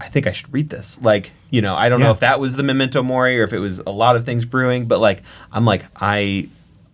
I 0.00 0.08
think 0.08 0.26
I 0.26 0.32
should 0.32 0.52
read 0.52 0.70
this. 0.70 1.00
Like, 1.02 1.30
you 1.50 1.60
know, 1.60 1.74
I 1.76 1.90
don't 1.90 2.00
know 2.00 2.10
if 2.10 2.20
that 2.20 2.40
was 2.40 2.56
the 2.56 2.62
memento 2.62 3.02
mori 3.02 3.38
or 3.38 3.44
if 3.44 3.52
it 3.52 3.58
was 3.58 3.80
a 3.80 3.90
lot 3.90 4.16
of 4.16 4.24
things 4.24 4.46
brewing, 4.46 4.86
but 4.86 4.98
like, 4.98 5.22
I'm 5.52 5.66
like, 5.66 5.84
I, 5.94 6.48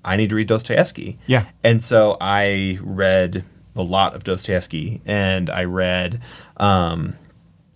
I 0.04 0.16
need 0.16 0.30
to 0.30 0.34
read 0.34 0.48
Dostoevsky. 0.48 1.18
Yeah. 1.26 1.46
And 1.62 1.82
so 1.82 2.16
I 2.20 2.80
read 2.82 3.44
a 3.76 3.82
lot 3.82 4.16
of 4.16 4.24
Dostoevsky 4.24 5.02
and 5.06 5.48
I 5.48 5.64
read, 5.64 6.20
um, 6.56 7.14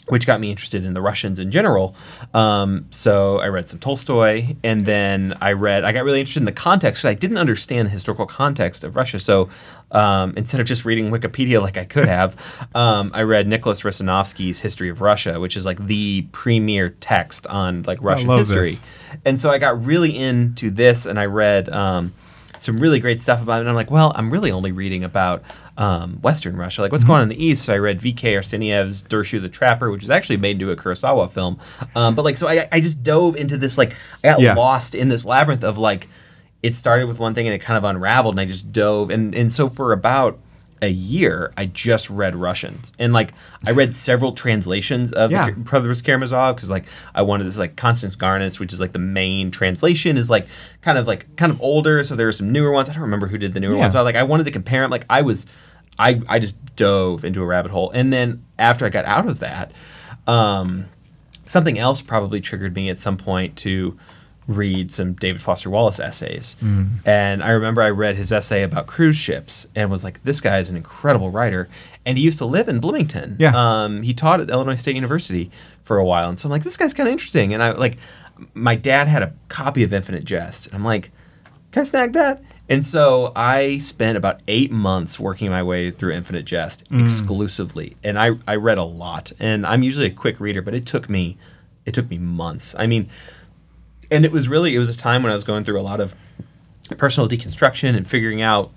which 0.09 0.27
got 0.27 0.41
me 0.41 0.51
interested 0.51 0.85
in 0.85 0.95
the 0.95 1.01
Russians 1.01 1.39
in 1.39 1.51
general. 1.51 1.95
Um, 2.35 2.87
so 2.91 3.39
I 3.39 3.49
read 3.49 3.69
some 3.69 3.79
Tolstoy, 3.79 4.57
and 4.65 4.87
then 4.87 5.35
I 5.41 5.53
read. 5.53 5.85
I 5.85 5.93
got 5.93 6.05
really 6.05 6.21
interested 6.21 6.41
in 6.41 6.47
the 6.47 6.53
context. 6.53 7.05
I 7.05 7.15
didn't 7.15 7.39
understand 7.39 7.87
the 7.87 7.93
historical 7.93 8.27
context 8.27 8.83
of 8.85 8.97
Russia. 8.97 9.19
So 9.19 9.49
um, 9.93 10.35
instead 10.37 10.61
of 10.61 10.67
just 10.67 10.85
reading 10.85 11.11
Wikipedia 11.11 11.61
like 11.61 11.77
I 11.77 11.85
could 11.85 12.09
have, 12.09 12.37
um, 12.75 13.11
I 13.15 13.23
read 13.23 13.47
Nicholas 13.47 13.83
Riasanovsky's 13.83 14.61
History 14.61 14.89
of 14.89 15.01
Russia, 15.01 15.39
which 15.39 15.57
is 15.57 15.65
like 15.67 15.87
the 15.87 16.23
premier 16.33 16.91
text 16.91 17.47
on 17.47 17.83
like 17.83 17.99
Russian 18.03 18.31
history. 18.31 18.71
this. 18.71 18.85
And 19.25 19.41
so 19.41 19.51
I 19.51 19.59
got 19.59 19.85
really 19.85 20.17
into 20.17 20.71
this, 20.71 21.07
and 21.07 21.19
I 21.19 21.27
read. 21.27 21.69
Um, 21.69 22.13
some 22.63 22.77
really 22.79 23.01
great 23.01 23.21
stuff 23.21 23.43
about 23.43 23.57
it. 23.59 23.61
And 23.61 23.69
I'm 23.71 23.75
like, 23.75 23.91
well, 23.91 24.13
I'm 24.15 24.31
really 24.31 24.51
only 24.51 24.73
reading 24.73 25.03
about 25.05 25.43
um, 25.77 26.21
Western 26.23 26.57
Russia. 26.57 26.83
Like, 26.83 26.93
what's 26.93 27.05
going 27.05 27.17
on 27.19 27.23
in 27.25 27.29
the 27.31 27.43
East? 27.45 27.65
So 27.65 27.73
I 27.73 27.79
read 27.79 28.01
V.K. 28.01 28.35
Arsenyev's 28.35 29.03
Dersu 29.03 29.41
the 29.41 29.49
Trapper, 29.49 29.91
which 29.91 30.03
is 30.03 30.11
actually 30.11 30.37
made 30.37 30.61
into 30.61 30.71
a 30.71 30.77
Kurosawa 30.77 31.31
film. 31.31 31.59
Um, 31.95 32.15
but 32.15 32.25
like, 32.25 32.37
so 32.39 32.49
I, 32.49 32.69
I 32.71 32.81
just 32.81 33.03
dove 33.03 33.37
into 33.37 33.57
this, 33.57 33.79
like, 33.79 33.95
I 34.23 34.29
got 34.29 34.41
Yeah. 34.41 34.55
lost 34.55 34.95
in 34.95 35.09
this 35.09 35.25
labyrinth 35.25 35.65
of 35.65 35.79
like, 35.79 36.09
it 36.63 36.75
started 36.75 37.07
with 37.09 37.19
one 37.19 37.35
thing 37.35 37.47
and 37.47 37.55
it 37.55 37.61
kind 37.61 37.79
of 37.79 37.85
unraveled, 37.85 38.35
and 38.35 38.41
I 38.41 38.45
just 38.45 38.71
dove. 38.73 39.09
And, 39.11 39.35
and 39.35 39.51
so 39.51 39.69
for 39.69 39.93
about 39.93 40.39
a 40.83 40.89
year, 40.89 41.53
I 41.57 41.67
just 41.67 42.09
read 42.11 42.35
Russians, 42.35 42.91
and 42.99 43.13
like 43.13 43.33
I 43.67 43.73
read 43.73 43.95
several 43.95 44.33
translations 44.33 45.13
of 45.13 45.31
Yeah. 45.31 45.47
the 45.47 45.53
Brothers 45.53 46.01
Karamazov 46.03 46.57
because 46.57 46.71
like 46.71 46.87
I 47.15 47.23
wanted 47.23 47.45
this 47.45 47.59
like 47.59 47.77
Constance 47.77 48.17
Garnett's, 48.17 48.59
which 48.59 48.73
is 48.73 48.81
like 48.81 48.93
the 48.93 48.99
main 48.99 49.51
translation, 49.51 50.17
is 50.17 50.31
like 50.31 50.47
kind 50.81 50.97
of 50.99 51.07
like 51.07 51.37
kind 51.37 51.53
of 51.53 51.61
older. 51.61 52.03
So 52.05 52.17
there 52.17 52.29
are 52.29 52.33
some 52.33 52.51
newer 52.51 52.71
ones. 52.73 52.89
I 52.89 52.93
don't 52.93 53.03
remember 53.03 53.27
who 53.27 53.37
did 53.39 53.53
the 53.55 53.61
newer 53.61 53.75
Yeah. 53.75 53.81
ones, 53.81 53.93
but 53.95 54.05
like 54.05 54.17
I 54.17 54.23
wanted 54.23 54.45
to 54.45 54.51
compare 54.51 54.83
them. 54.83 54.91
Like 54.91 55.05
I 55.11 55.23
was, 55.23 55.47
I 55.99 56.21
I 56.29 56.39
just 56.39 56.57
dove 56.77 57.25
into 57.25 57.43
a 57.43 57.47
rabbit 57.47 57.71
hole, 57.73 57.91
and 57.91 58.13
then 58.13 58.43
after 58.59 58.87
I 58.87 58.89
got 58.89 59.05
out 59.05 59.27
of 59.29 59.39
that, 59.41 59.73
um, 60.27 60.87
something 61.47 61.79
else 61.79 62.01
probably 62.01 62.41
triggered 62.41 62.75
me 62.75 62.89
at 62.89 62.99
some 62.99 63.17
point 63.17 63.57
to 63.59 63.99
read 64.51 64.91
some 64.91 65.15
David 65.15 65.41
Foster 65.41 65.71
Wallace 65.71 66.01
essays. 66.01 66.57
And 67.05 67.43
I 67.43 67.51
remember 67.51 67.83
I 67.83 67.91
read 67.91 68.17
his 68.17 68.33
essay 68.33 68.63
about 68.63 68.87
cruise 68.87 69.17
ships 69.17 69.67
and 69.75 69.91
was 69.91 70.05
like, 70.05 70.23
this 70.25 70.41
guy 70.41 70.59
is 70.59 70.69
an 70.69 70.77
incredible 70.77 71.31
writer. 71.31 71.69
And 72.05 72.19
he 72.19 72.25
used 72.25 72.39
to 72.39 72.47
live 72.47 72.69
in 72.69 72.81
Bloomington. 72.81 73.37
Yeah. 73.39 73.53
Um, 73.55 74.03
he 74.03 74.15
taught 74.15 74.41
at 74.41 74.51
Illinois 74.51 74.75
State 74.75 74.95
University 74.95 75.51
for 75.83 75.99
a 75.99 76.05
while. 76.05 76.29
And 76.29 76.39
so 76.39 76.49
I'm 76.49 76.51
like, 76.51 76.65
this 76.65 76.77
guy's 76.77 76.95
kind 76.95 77.09
of 77.09 77.13
interesting. 77.13 77.55
And 77.55 77.63
I 77.63 77.71
like, 77.73 77.99
my 78.55 78.75
dad 78.75 79.09
had 79.09 79.23
a 79.23 79.33
copy 79.49 79.83
of 79.83 79.93
Infinite 79.93 80.25
Jest. 80.25 80.67
And 80.67 80.75
I'm 80.75 80.85
like, 80.85 81.11
can 81.73 81.83
I 81.83 81.85
snag 81.85 82.13
that? 82.15 82.43
And 82.69 82.87
so 82.87 83.33
I 83.35 83.79
spent 83.79 84.17
about 84.17 84.41
eight 84.47 84.71
months 84.71 85.19
working 85.19 85.51
my 85.51 85.63
way 85.63 85.91
through 85.91 86.13
Infinite 86.13 86.45
Jest 86.45 86.85
exclusively, 86.93 87.97
and 88.05 88.17
I, 88.17 88.31
I 88.47 88.55
read 88.55 88.79
a 88.79 88.85
lot. 88.85 89.33
And 89.41 89.67
I'm 89.67 89.83
usually 89.83 90.07
a 90.07 90.11
quick 90.11 90.39
reader, 90.39 90.63
but 90.63 90.73
it 90.73 90.87
took 90.87 91.11
me 91.11 91.37
it 91.85 91.95
took 91.95 92.09
me 92.09 92.19
months. 92.19 92.77
I 92.79 92.87
mean, 92.87 93.11
and 94.11 94.25
it 94.25 94.33
was 94.33 94.49
really 94.49 94.75
it 94.75 94.79
was 94.79 94.89
a 94.89 94.97
time 94.97 95.23
when 95.23 95.33
I 95.33 95.35
was 95.35 95.45
going 95.45 95.65
through 95.65 95.81
a 95.81 95.83
lot 95.83 96.01
of 96.01 96.15
personal 96.99 97.29
deconstruction 97.29 97.97
and 97.97 98.07
figuring 98.07 98.43
out 98.43 98.73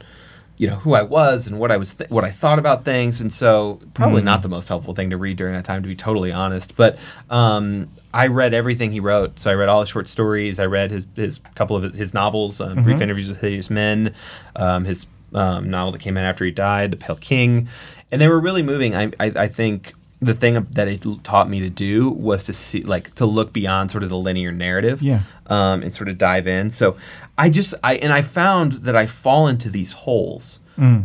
you 0.58 0.68
know 0.70 0.76
who 0.76 0.94
I 0.94 1.02
was 1.02 1.48
and 1.48 1.60
what 1.60 1.72
I 1.72 1.78
was 1.78 1.96
th- 1.96 2.12
what 2.12 2.24
I 2.24 2.30
thought 2.30 2.60
about 2.60 2.86
things, 2.86 3.20
and 3.20 3.34
so 3.34 3.80
probably 3.96 4.22
not 4.22 4.44
the 4.44 4.50
most 4.50 4.68
helpful 4.68 4.94
thing 4.94 5.10
to 5.10 5.18
read 5.18 5.36
during 5.36 5.54
that 5.56 5.66
time, 5.66 5.82
to 5.82 5.90
be 5.90 5.96
totally 5.96 6.32
honest. 6.32 6.76
But 6.76 7.00
um, 7.30 7.90
I 8.14 8.28
read 8.28 8.54
everything 8.54 8.92
he 8.92 9.00
wrote. 9.00 9.40
So 9.40 9.50
I 9.50 9.56
read 9.56 9.68
all 9.68 9.82
his 9.82 9.90
short 9.90 10.08
stories. 10.08 10.60
I 10.60 10.68
read 10.68 10.92
his 10.92 11.06
his 11.16 11.40
couple 11.56 11.76
of 11.76 11.94
his 11.96 12.14
novels, 12.14 12.62
uh, 12.62 12.76
Brief 12.76 13.02
Interviews 13.02 13.30
with 13.30 13.42
Hideous 13.42 13.72
Men, 13.72 14.14
um, 14.56 14.86
his 14.86 15.08
um, 15.34 15.72
novel 15.72 15.94
that 15.94 16.02
came 16.02 16.18
out 16.18 16.24
after 16.24 16.46
he 16.46 16.52
died, 16.52 16.92
The 16.92 16.98
Pale 16.98 17.16
King, 17.16 17.68
and 18.12 18.22
they 18.22 18.28
were 18.28 18.40
really 18.40 18.62
moving. 18.62 18.96
I 18.96 19.06
I, 19.20 19.32
I 19.36 19.48
think 19.48 19.96
the 20.26 20.34
thing 20.34 20.66
that 20.72 20.88
it 20.88 21.06
taught 21.24 21.50
me 21.50 21.60
to 21.60 21.70
do 21.70 22.10
was 22.10 22.44
to 22.46 22.54
see 22.54 22.82
like 22.82 23.14
to 23.16 23.26
look 23.26 23.54
beyond 23.54 23.92
sort 23.92 24.04
of 24.04 24.10
the 24.10 24.18
linear 24.18 24.52
narrative 24.52 25.02
Yeah. 25.02 25.22
um, 25.48 25.82
and 25.84 25.94
sort 25.94 26.10
of 26.10 26.18
dive 26.18 26.48
in. 26.48 26.70
So 26.70 26.98
i 27.38 27.50
just 27.50 27.74
i 27.84 27.96
and 27.96 28.14
i 28.14 28.22
found 28.22 28.74
that 28.86 28.96
i 28.96 29.06
fall 29.06 29.48
into 29.48 29.70
these 29.70 29.92
holes 29.92 30.60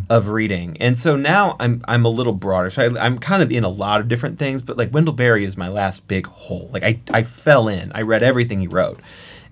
of 0.09 0.29
reading. 0.29 0.75
And 0.79 0.97
so 0.97 1.15
now 1.15 1.55
i'm 1.59 1.81
i'm 1.87 2.03
a 2.05 2.09
little 2.09 2.33
broader. 2.33 2.69
So 2.71 2.83
I, 2.95 3.05
i'm 3.05 3.19
kind 3.19 3.43
of 3.43 3.51
in 3.51 3.63
a 3.63 3.69
lot 3.69 4.01
of 4.01 4.07
different 4.07 4.39
things 4.39 4.61
but 4.61 4.77
like 4.77 4.93
wendell 4.93 5.13
berry 5.13 5.45
is 5.45 5.55
my 5.57 5.67
last 5.69 6.07
big 6.07 6.25
hole. 6.27 6.69
Like 6.73 6.83
i 6.83 6.99
i 7.13 7.23
fell 7.23 7.67
in. 7.67 7.91
I 7.93 8.01
read 8.01 8.23
everything 8.23 8.59
he 8.59 8.67
wrote. 8.67 8.99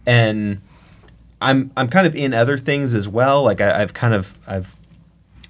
And 0.06 0.62
i'm 1.42 1.72
i'm 1.78 1.88
kind 1.88 2.08
of 2.08 2.16
in 2.16 2.34
other 2.34 2.58
things 2.58 2.94
as 2.94 3.08
well. 3.08 3.44
Like 3.44 3.62
I, 3.62 3.82
i've 3.82 3.94
kind 3.94 4.14
of 4.14 4.38
i've 4.48 4.76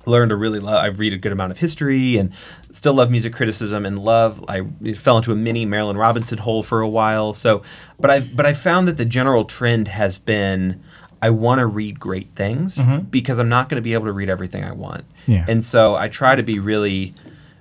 learned 0.06 0.30
to 0.30 0.36
really 0.38 0.60
love. 0.60 0.82
I 0.82 0.88
read 0.88 1.12
a 1.12 1.18
good 1.18 1.34
amount 1.34 1.52
of 1.52 1.58
history 1.60 2.16
and 2.18 2.32
still 2.78 2.94
love 2.94 3.10
music 3.12 3.34
criticism 3.34 3.86
and 3.86 3.98
love. 3.98 4.44
I 4.48 4.62
fell 4.94 5.18
into 5.18 5.32
a 5.32 5.36
mini 5.36 5.66
Marilynne 5.66 5.98
Robinson 5.98 6.38
hole 6.38 6.62
for 6.64 6.82
a 6.82 6.88
while. 6.88 7.34
So, 7.34 7.64
but 8.00 8.12
I 8.12 8.20
but 8.22 8.46
I 8.46 8.54
found 8.54 8.88
that 8.88 8.98
the 8.98 9.06
general 9.06 9.46
trend 9.46 9.88
has 9.88 10.18
been 10.18 10.84
I 11.22 11.32
want 11.32 11.60
to 11.60 11.66
read 11.66 12.00
great 12.00 12.30
things 12.36 12.78
because 13.10 13.40
I'm 13.40 13.50
not 13.50 13.70
going 13.70 13.78
to 13.78 13.82
be 13.82 13.94
able 13.94 14.06
to 14.06 14.12
read 14.12 14.30
everything 14.30 14.64
I 14.64 14.72
want. 14.72 15.04
Yeah. 15.26 15.46
And 15.48 15.64
so 15.64 15.96
I 15.96 16.08
try 16.10 16.36
to 16.36 16.44
be 16.44 16.60
really 16.60 17.16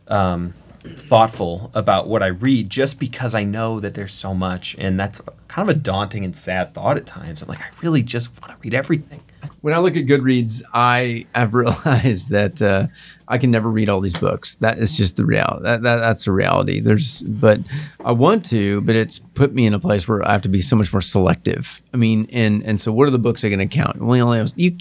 um, 0.09 0.53
thoughtful 0.83 1.71
about 1.75 2.07
what 2.07 2.23
I 2.23 2.27
read 2.27 2.69
just 2.69 3.01
because 3.01 3.35
I 3.35 3.45
know 3.45 3.81
that 3.81 3.95
there's 3.95 4.13
so 4.13 4.35
much 4.35 4.77
and 4.79 5.01
that's 5.01 5.23
kind 5.49 5.69
of 5.69 5.75
a 5.75 5.79
daunting 5.79 6.25
and 6.25 6.37
sad 6.37 6.75
thought 6.75 6.99
at 6.99 7.07
times. 7.07 7.41
I'm 7.41 7.49
like 7.49 7.61
I 7.61 7.71
really 7.83 8.03
just 8.03 8.31
want 8.43 8.53
to 8.53 8.59
read 8.63 8.75
everything. 8.75 9.23
When 9.61 9.75
I 9.75 9.79
look 9.79 9.97
at 9.97 10.07
Goodreads, 10.07 10.63
I 10.73 11.27
have 11.35 11.55
realized 11.55 12.31
that 12.31 12.61
uh, 12.63 12.87
I 13.29 13.39
can 13.39 13.51
never 13.51 13.71
read 13.71 13.89
all 13.89 14.01
these 14.01 14.17
books. 14.19 14.55
That 14.57 14.79
is 14.79 14.97
just 14.97 15.17
the 15.17 15.25
reality. 15.25 15.65
That, 15.65 15.83
that, 15.83 15.97
that's 15.97 16.25
the 16.25 16.33
reality. 16.33 16.81
There's, 16.81 17.23
but 17.23 17.61
I 18.05 18.13
want 18.13 18.45
to, 18.47 18.81
but 18.83 18.95
it's 18.95 19.19
put 19.19 19.53
me 19.53 19.67
in 19.67 19.75
a 19.75 19.79
place 19.81 20.07
where 20.07 20.27
I 20.27 20.33
have 20.33 20.43
to 20.43 20.49
be 20.49 20.61
so 20.63 20.77
much 20.77 20.93
more 20.93 21.01
selective. 21.01 21.83
I 21.93 21.97
mean, 21.97 22.29
and 22.33 22.63
and 22.65 22.81
so 22.81 22.93
what 22.93 23.09
are 23.09 23.11
the 23.11 23.19
books 23.19 23.45
I 23.45 23.49
going 23.49 23.59
to 23.59 23.67
count? 23.67 24.01
Well, 24.01 24.21
only 24.27 24.39
have, 24.39 24.53
you. 24.57 24.77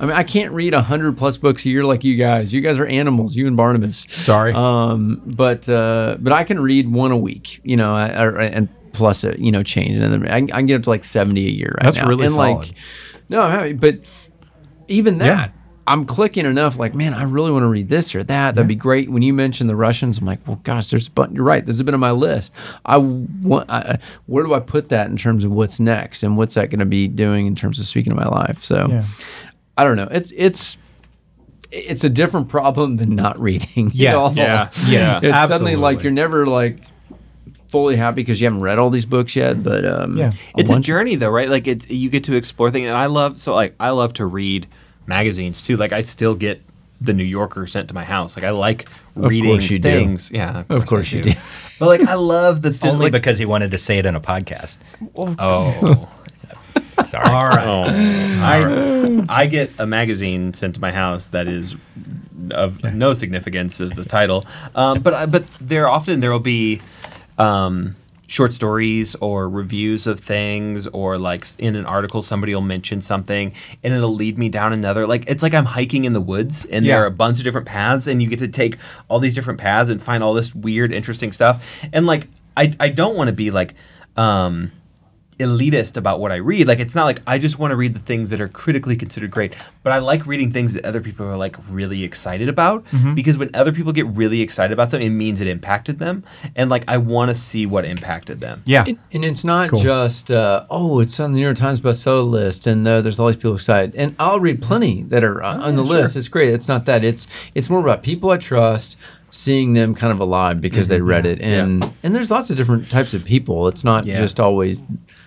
I 0.00 0.06
mean, 0.06 0.14
I 0.16 0.22
can't 0.22 0.52
read 0.52 0.72
a 0.74 0.82
hundred 0.82 1.18
plus 1.18 1.36
books 1.36 1.64
a 1.66 1.68
year 1.68 1.84
like 1.84 2.04
you 2.04 2.16
guys. 2.16 2.52
You 2.52 2.60
guys 2.60 2.78
are 2.78 2.86
animals. 2.86 3.36
You 3.36 3.46
and 3.46 3.56
Barnabas. 3.56 4.06
Sorry. 4.08 4.52
Um, 4.54 5.20
but 5.36 5.68
uh, 5.68 6.16
but 6.20 6.32
I 6.32 6.44
can 6.44 6.60
read 6.60 6.90
one 6.90 7.10
a 7.12 7.18
week. 7.18 7.60
You 7.64 7.76
know, 7.76 7.94
I, 7.94 8.06
I, 8.06 8.44
and 8.44 8.68
plus 8.92 9.24
it, 9.24 9.38
you 9.40 9.50
know, 9.50 9.62
change, 9.62 9.98
and 9.98 10.12
then 10.12 10.26
I, 10.28 10.38
can- 10.40 10.52
I 10.52 10.56
can 10.58 10.66
get 10.66 10.76
up 10.76 10.82
to 10.84 10.90
like 10.90 11.04
seventy 11.04 11.46
a 11.46 11.50
year 11.50 11.74
right 11.76 11.84
That's 11.84 11.96
now. 11.96 12.08
really 12.08 12.24
and 12.26 12.34
solid. 12.34 12.56
Like, 12.68 12.70
no, 13.28 13.40
I'm 13.42 13.50
happy, 13.50 13.72
but 13.74 14.00
even 14.88 15.18
that. 15.18 15.26
Yeah. 15.26 15.48
I'm 15.86 16.06
clicking 16.06 16.46
enough, 16.46 16.78
like, 16.78 16.94
man, 16.94 17.12
I 17.12 17.24
really 17.24 17.50
want 17.50 17.62
to 17.64 17.68
read 17.68 17.90
this 17.90 18.14
or 18.14 18.24
that. 18.24 18.54
That'd 18.54 18.66
be 18.68 18.74
great. 18.74 19.10
When 19.10 19.20
you 19.22 19.34
mentioned 19.34 19.68
the 19.68 19.76
Russians, 19.76 20.16
I'm 20.16 20.24
like, 20.24 20.40
well, 20.46 20.58
gosh, 20.64 20.88
there's 20.88 21.08
a 21.08 21.10
button. 21.10 21.36
You're 21.36 21.44
right. 21.44 21.62
There's 21.62 21.78
a 21.78 21.84
bit 21.84 21.92
on 21.92 22.00
my 22.00 22.10
list. 22.10 22.54
I 22.86 22.96
want. 22.96 23.68
I, 23.68 23.98
where 24.24 24.42
do 24.44 24.54
I 24.54 24.60
put 24.60 24.88
that 24.88 25.10
in 25.10 25.18
terms 25.18 25.44
of 25.44 25.50
what's 25.52 25.78
next 25.78 26.22
and 26.22 26.38
what's 26.38 26.54
that 26.54 26.70
going 26.70 26.78
to 26.80 26.86
be 26.86 27.06
doing 27.06 27.46
in 27.46 27.54
terms 27.54 27.78
of 27.78 27.84
speaking 27.84 28.12
of 28.12 28.18
my 28.18 28.24
life? 28.28 28.64
So, 28.64 28.86
Yeah. 28.88 29.04
I 29.76 29.84
don't 29.84 29.96
know. 29.98 30.08
It's 30.10 30.32
it's 30.36 30.78
it's 31.70 32.02
a 32.02 32.08
different 32.08 32.48
problem 32.48 32.96
than 32.96 33.14
not 33.14 33.38
reading. 33.38 33.88
at 33.88 33.94
Yes. 33.94 34.14
all. 34.14 34.32
Yeah. 34.34 34.70
Yes. 34.88 35.22
It's 35.24 35.36
suddenly 35.36 35.76
like 35.76 36.02
you're 36.02 36.12
never 36.12 36.46
like 36.46 36.78
fully 37.74 37.96
happy 37.96 38.16
because 38.22 38.40
you 38.40 38.46
haven't 38.46 38.62
read 38.62 38.78
all 38.78 38.88
these 38.90 39.04
books 39.06 39.34
yet. 39.34 39.62
But 39.62 39.84
um, 39.84 40.16
Yeah. 40.16 40.30
It's 40.56 40.70
a 40.70 40.78
journey 40.78 41.16
though 41.16 41.30
right 41.30 41.48
like 41.48 41.66
it's 41.66 41.90
you 41.90 42.08
get 42.08 42.22
to 42.24 42.36
explore 42.36 42.70
things 42.70 42.86
and 42.86 42.96
i 42.96 43.06
love 43.06 43.40
so 43.40 43.54
like 43.54 43.74
i 43.80 43.90
love 43.90 44.12
to 44.14 44.24
read 44.26 44.66
magazines 45.06 45.64
too 45.66 45.76
like 45.76 45.92
i 45.92 46.00
still 46.02 46.34
get 46.34 46.60
the 47.00 47.12
new 47.12 47.24
yorker 47.24 47.66
sent 47.66 47.88
to 47.88 47.94
my 47.94 48.04
house 48.04 48.36
like 48.36 48.44
i 48.44 48.50
like 48.50 48.88
reading 49.16 49.50
course 49.58 49.70
you 49.70 49.78
do. 49.78 49.88
things 49.88 50.30
yeah 50.30 50.60
of 50.60 50.68
course, 50.68 50.84
course 50.88 51.12
you 51.12 51.22
do. 51.22 51.32
but 51.78 51.86
like 51.88 52.00
i 52.02 52.14
love 52.14 52.62
the 52.62 52.70
phys- 52.78 52.90
Only 52.92 53.06
like, 53.06 53.12
because 53.12 53.38
he 53.38 53.44
wanted 53.44 53.70
to 53.72 53.78
say 53.78 53.98
it 53.98 54.06
in 54.06 54.14
a 54.14 54.20
podcast. 54.20 54.78
oh 55.38 56.08
Sorry. 57.04 57.28
All 57.28 57.48
right. 57.48 59.26
I, 59.28 59.42
I 59.42 59.46
get 59.46 59.70
a 59.78 59.86
magazine 59.86 60.54
sent 60.54 60.76
to 60.76 60.80
my 60.80 60.92
house 60.92 61.28
that 61.28 61.46
is 61.48 61.74
of 62.50 62.82
no 62.94 63.12
significance 63.14 63.80
of 63.80 63.94
the 63.94 64.04
title, 64.04 64.44
um, 64.74 65.00
but 65.02 65.12
I, 65.14 65.26
but 65.26 65.44
there 65.60 65.88
often 65.88 66.20
there 66.20 66.30
will 66.30 66.38
be 66.40 66.80
um, 67.38 67.96
short 68.26 68.52
stories 68.52 69.14
or 69.16 69.48
reviews 69.48 70.06
of 70.06 70.20
things, 70.20 70.86
or 70.88 71.18
like 71.18 71.44
in 71.58 71.76
an 71.76 71.84
article 71.86 72.22
somebody 72.22 72.54
will 72.54 72.62
mention 72.62 73.00
something, 73.00 73.52
and 73.82 73.94
it'll 73.94 74.14
lead 74.14 74.38
me 74.38 74.48
down 74.48 74.72
another. 74.72 75.06
Like 75.06 75.24
it's 75.28 75.42
like 75.42 75.54
I'm 75.54 75.66
hiking 75.66 76.04
in 76.04 76.12
the 76.12 76.20
woods, 76.20 76.64
and 76.64 76.84
there 76.94 77.02
are 77.02 77.06
a 77.06 77.10
bunch 77.10 77.38
of 77.38 77.44
different 77.44 77.66
paths, 77.66 78.06
and 78.06 78.22
you 78.22 78.28
get 78.28 78.38
to 78.40 78.48
take 78.48 78.78
all 79.08 79.18
these 79.18 79.34
different 79.34 79.60
paths 79.60 79.90
and 79.90 80.02
find 80.02 80.22
all 80.22 80.34
this 80.34 80.54
weird, 80.54 80.92
interesting 80.92 81.32
stuff. 81.32 81.64
And 81.92 82.06
like 82.06 82.28
I 82.56 82.72
I 82.80 82.88
don't 82.88 83.16
want 83.16 83.28
to 83.28 83.34
be 83.34 83.50
like. 83.50 83.74
Um, 84.16 84.70
elitist 85.38 85.96
about 85.96 86.20
what 86.20 86.32
I 86.32 86.36
read. 86.36 86.68
Like 86.68 86.78
it's 86.80 86.94
not 86.94 87.04
like 87.04 87.20
I 87.26 87.38
just 87.38 87.58
want 87.58 87.72
to 87.72 87.76
read 87.76 87.94
the 87.94 88.00
things 88.00 88.30
that 88.30 88.40
are 88.40 88.48
critically 88.48 88.96
considered 88.96 89.30
great, 89.30 89.54
but 89.82 89.92
I 89.92 89.98
like 89.98 90.26
reading 90.26 90.52
things 90.52 90.72
that 90.74 90.84
other 90.84 91.00
people 91.00 91.26
are 91.26 91.36
like 91.36 91.56
really 91.68 92.04
excited 92.04 92.48
about 92.48 92.84
Mm-hmm. 92.86 93.14
because 93.14 93.36
when 93.38 93.50
other 93.54 93.72
people 93.72 93.92
get 93.92 94.06
really 94.06 94.40
excited 94.40 94.72
about 94.72 94.90
something, 94.90 95.06
it 95.06 95.10
means 95.10 95.40
it 95.40 95.46
impacted 95.46 95.98
them, 95.98 96.24
and 96.56 96.70
like 96.70 96.84
I 96.88 96.96
want 96.98 97.30
to 97.30 97.34
see 97.34 97.66
what 97.66 97.84
impacted 97.84 98.40
them. 98.40 98.62
Yeah. 98.64 98.84
And, 98.86 98.98
and 99.12 99.24
it's 99.24 99.44
not 99.44 99.70
Cool. 99.70 99.80
just 99.80 100.30
uh, 100.30 100.64
oh, 100.70 101.00
it's 101.00 101.18
on 101.20 101.32
the 101.32 101.36
New 101.38 101.44
York 101.44 101.56
Times 101.56 101.80
bestseller 101.80 102.28
list, 102.28 102.66
and 102.66 102.86
uh, 102.86 103.00
there's 103.00 103.18
all 103.18 103.26
these 103.28 103.36
people 103.36 103.54
excited. 103.54 103.94
And 103.96 104.14
I'll 104.18 104.40
read 104.40 104.62
plenty 104.62 105.02
that 105.04 105.24
are 105.24 105.42
uh, 105.42 105.58
on 105.58 105.76
the 105.76 105.82
list. 105.84 106.16
It's 106.16 106.28
great. 106.28 106.50
It's 106.54 106.68
not 106.68 106.84
that. 106.86 107.04
It's 107.04 107.26
it's 107.54 107.68
more 107.70 107.80
about 107.80 108.02
people 108.02 108.30
I 108.30 108.36
trust, 108.36 108.96
seeing 109.30 109.72
them 109.74 109.94
kind 109.94 110.12
of 110.12 110.20
alive 110.20 110.60
because 110.60 110.88
they 110.88 111.00
read 111.00 111.26
it, 111.26 111.40
and 111.40 111.84
and 112.02 112.14
there's 112.14 112.30
lots 112.30 112.50
of 112.50 112.56
different 112.56 112.90
types 112.90 113.14
of 113.14 113.24
people. 113.24 113.68
It's 113.68 113.84
not 113.84 114.06
Yeah. 114.06 114.18
just 114.20 114.38
always 114.40 114.80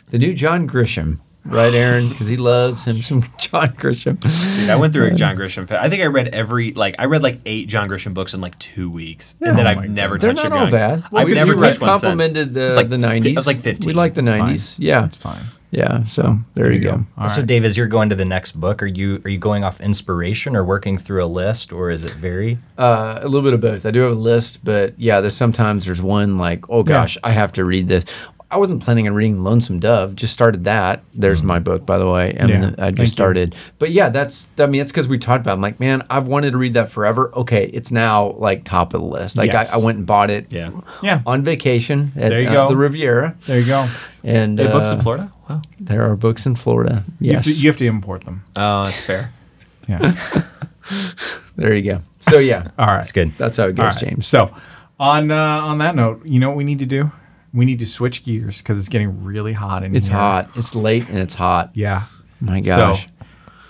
the 0.09 0.17
new 0.17 0.33
John 0.33 0.67
Grisham, 0.67 1.19
right, 1.45 1.73
Aaron? 1.73 2.09
Because 2.09 2.27
he 2.27 2.37
loves 2.37 2.85
him 2.85 2.95
some 2.97 3.21
John 3.37 3.69
Grisham. 3.75 4.19
Dude, 4.57 4.69
I 4.69 4.75
went 4.75 4.93
through 4.93 5.07
a 5.07 5.11
John 5.11 5.35
Grisham. 5.35 5.67
Fa- 5.67 5.81
I 5.81 5.89
think 5.89 6.01
I 6.01 6.05
read 6.07 6.29
every 6.29 6.73
like 6.73 6.95
I 6.99 7.05
read 7.05 7.23
like 7.23 7.39
eight 7.45 7.67
John 7.67 7.89
Grisham 7.89 8.13
books 8.13 8.33
in 8.33 8.41
like 8.41 8.57
two 8.59 8.89
weeks, 8.89 9.35
and 9.41 9.57
then 9.57 9.65
Oh 9.67 9.69
I've 9.71 9.77
my 9.77 9.87
never 9.87 10.17
They're 10.17 10.31
touched 10.33 10.43
not 10.49 10.51
a 10.51 10.55
all 10.55 10.61
John- 10.67 10.71
bad. 10.71 11.03
I've 11.13 11.29
never 11.29 11.53
you 11.53 11.57
touched 11.57 11.81
one 11.81 11.89
since. 11.89 12.01
complimented 12.01 12.47
It 12.49 12.53
the 12.53 12.65
was 12.65 12.75
like 12.75 12.89
the 12.89 12.95
f- 12.97 13.03
I 13.11 13.19
'90s. 13.19 13.35
was 13.35 13.47
like 13.47 13.59
15. 13.61 13.87
We 13.87 13.93
like 13.93 14.13
the 14.13 14.21
'90s. 14.21 14.75
Yeah, 14.79 15.01
That's 15.01 15.17
fine. 15.17 15.41
yeah. 15.71 16.01
So 16.01 16.39
there, 16.53 16.71
you 16.71 16.79
go. 16.79 17.05
All 17.17 17.27
so, 17.29 17.39
right. 17.41 17.47
Dave, 17.47 17.65
as 17.65 17.75
you're 17.75 17.87
going 17.87 18.09
to 18.09 18.15
the 18.15 18.25
next 18.25 18.53
book, 18.59 18.81
are 18.81 18.85
you 18.87 19.21
are 19.25 19.29
you 19.29 19.37
going 19.37 19.63
off 19.65 19.81
inspiration 19.81 20.55
or 20.55 20.63
working 20.63 20.97
through 20.97 21.23
a 21.23 21.27
list, 21.27 21.71
or 21.73 21.89
is 21.89 22.03
it 22.05 22.13
very? 22.13 22.57
Uh, 22.77 23.19
a 23.21 23.27
little 23.27 23.41
bit 23.41 23.53
of 23.53 23.59
both. 23.61 23.85
I 23.85 23.91
do 23.91 24.01
have 24.01 24.11
a 24.11 24.15
list, 24.15 24.63
but 24.63 24.97
yeah, 24.97 25.19
there's 25.21 25.35
sometimes 25.35 25.85
there's 25.85 26.01
one 26.01 26.37
like, 26.37 26.69
oh 26.69 26.83
gosh, 26.83 27.17
I 27.23 27.31
have 27.31 27.51
to 27.53 27.65
read 27.65 27.87
this. 27.89 28.05
I 28.49 28.55
wasn't 28.55 28.81
planning 28.81 29.07
on 29.09 29.13
reading 29.13 29.43
Lonesome 29.43 29.79
Dove. 29.79 30.15
Just 30.15 30.31
started 30.31 30.63
that. 30.63 31.03
There's 31.13 31.43
my 31.43 31.59
book, 31.59 31.85
by 31.85 31.97
the 31.97 32.09
way. 32.09 32.33
And 32.33 32.49
Yeah, 32.49 32.75
I 32.77 32.91
just 32.91 33.11
started. 33.11 33.53
But 33.77 33.91
yeah, 33.91 34.07
that's. 34.07 34.47
I 34.57 34.67
mean, 34.67 34.79
it's 34.81 34.91
because 34.91 35.05
we 35.07 35.17
talked 35.17 35.41
about. 35.41 35.51
It. 35.51 35.55
I'm 35.55 35.61
like, 35.61 35.81
man, 35.81 36.05
I've 36.09 36.27
wanted 36.29 36.51
to 36.51 36.57
read 36.57 36.73
that 36.75 36.89
forever. 36.89 37.29
Okay, 37.35 37.65
it's 37.73 37.91
now 37.91 38.31
like 38.37 38.63
top 38.63 38.93
of 38.93 39.01
the 39.01 39.07
list. 39.07 39.35
Like 39.35 39.51
Yes. 39.51 39.73
I, 39.73 39.79
I 39.79 39.83
went 39.83 39.97
and 39.97 40.07
bought 40.07 40.29
it. 40.29 40.49
Yeah. 40.49 40.71
Yeah. 41.03 41.23
On 41.25 41.43
vacation 41.43 42.13
at 42.15 42.29
There 42.29 42.41
you 42.41 42.47
uh, 42.47 42.53
go. 42.53 42.69
the 42.69 42.77
Riviera, 42.77 43.35
There 43.47 43.59
you 43.59 43.65
go. 43.65 43.89
and 44.23 44.57
Hey, 44.57 44.67
books 44.67 44.91
in 44.91 44.99
uh, 44.99 45.03
Florida. 45.03 45.33
Wow. 45.49 45.61
There 45.81 46.09
are 46.09 46.15
books 46.15 46.45
in 46.45 46.55
Florida. 46.55 47.03
You, 47.19 47.31
Yes, 47.31 47.35
have 47.35 47.43
to, 47.45 47.51
you 47.61 47.67
have 47.69 47.77
to 47.77 47.85
import 47.85 48.23
them. 48.23 48.45
Oh, 48.55 48.85
that's 48.85 49.01
fair. 49.01 49.33
Yeah. 49.89 50.41
there 51.55 51.73
you 51.75 51.81
go. 51.81 51.99
So 52.19 52.39
yeah, 52.39 52.71
All 52.77 52.87
right. 52.87 52.95
That's 52.97 53.11
good. 53.11 53.33
that's 53.37 53.57
how 53.57 53.67
it 53.67 53.75
goes, 53.75 53.95
right. 53.95 53.97
James. 53.97 54.27
So, 54.27 54.53
on 54.99 55.31
uh, 55.31 55.35
on 55.35 55.77
that 55.79 55.95
note, 55.95 56.25
you 56.25 56.39
know 56.39 56.49
what 56.49 56.57
we 56.57 56.63
need 56.65 56.79
to 56.79 56.85
do? 56.85 57.11
We 57.57 57.65
need 57.65 57.79
to 57.79 57.85
switch 57.85 58.23
gears 58.23 58.61
because 58.61 58.77
it's 58.77 58.87
getting 58.89 59.23
really 59.23 59.53
hot 59.53 59.83
in 59.83 59.95
It's 59.95 60.07
here. 60.07 60.15
hot. 60.15 60.49
It's 60.55 60.75
late 60.75 61.09
and 61.09 61.19
it's 61.19 61.33
hot. 61.33 61.71
Yeah. 61.73 62.03
My 62.39 62.61
gosh. 62.61 63.05
So, 63.07 63.11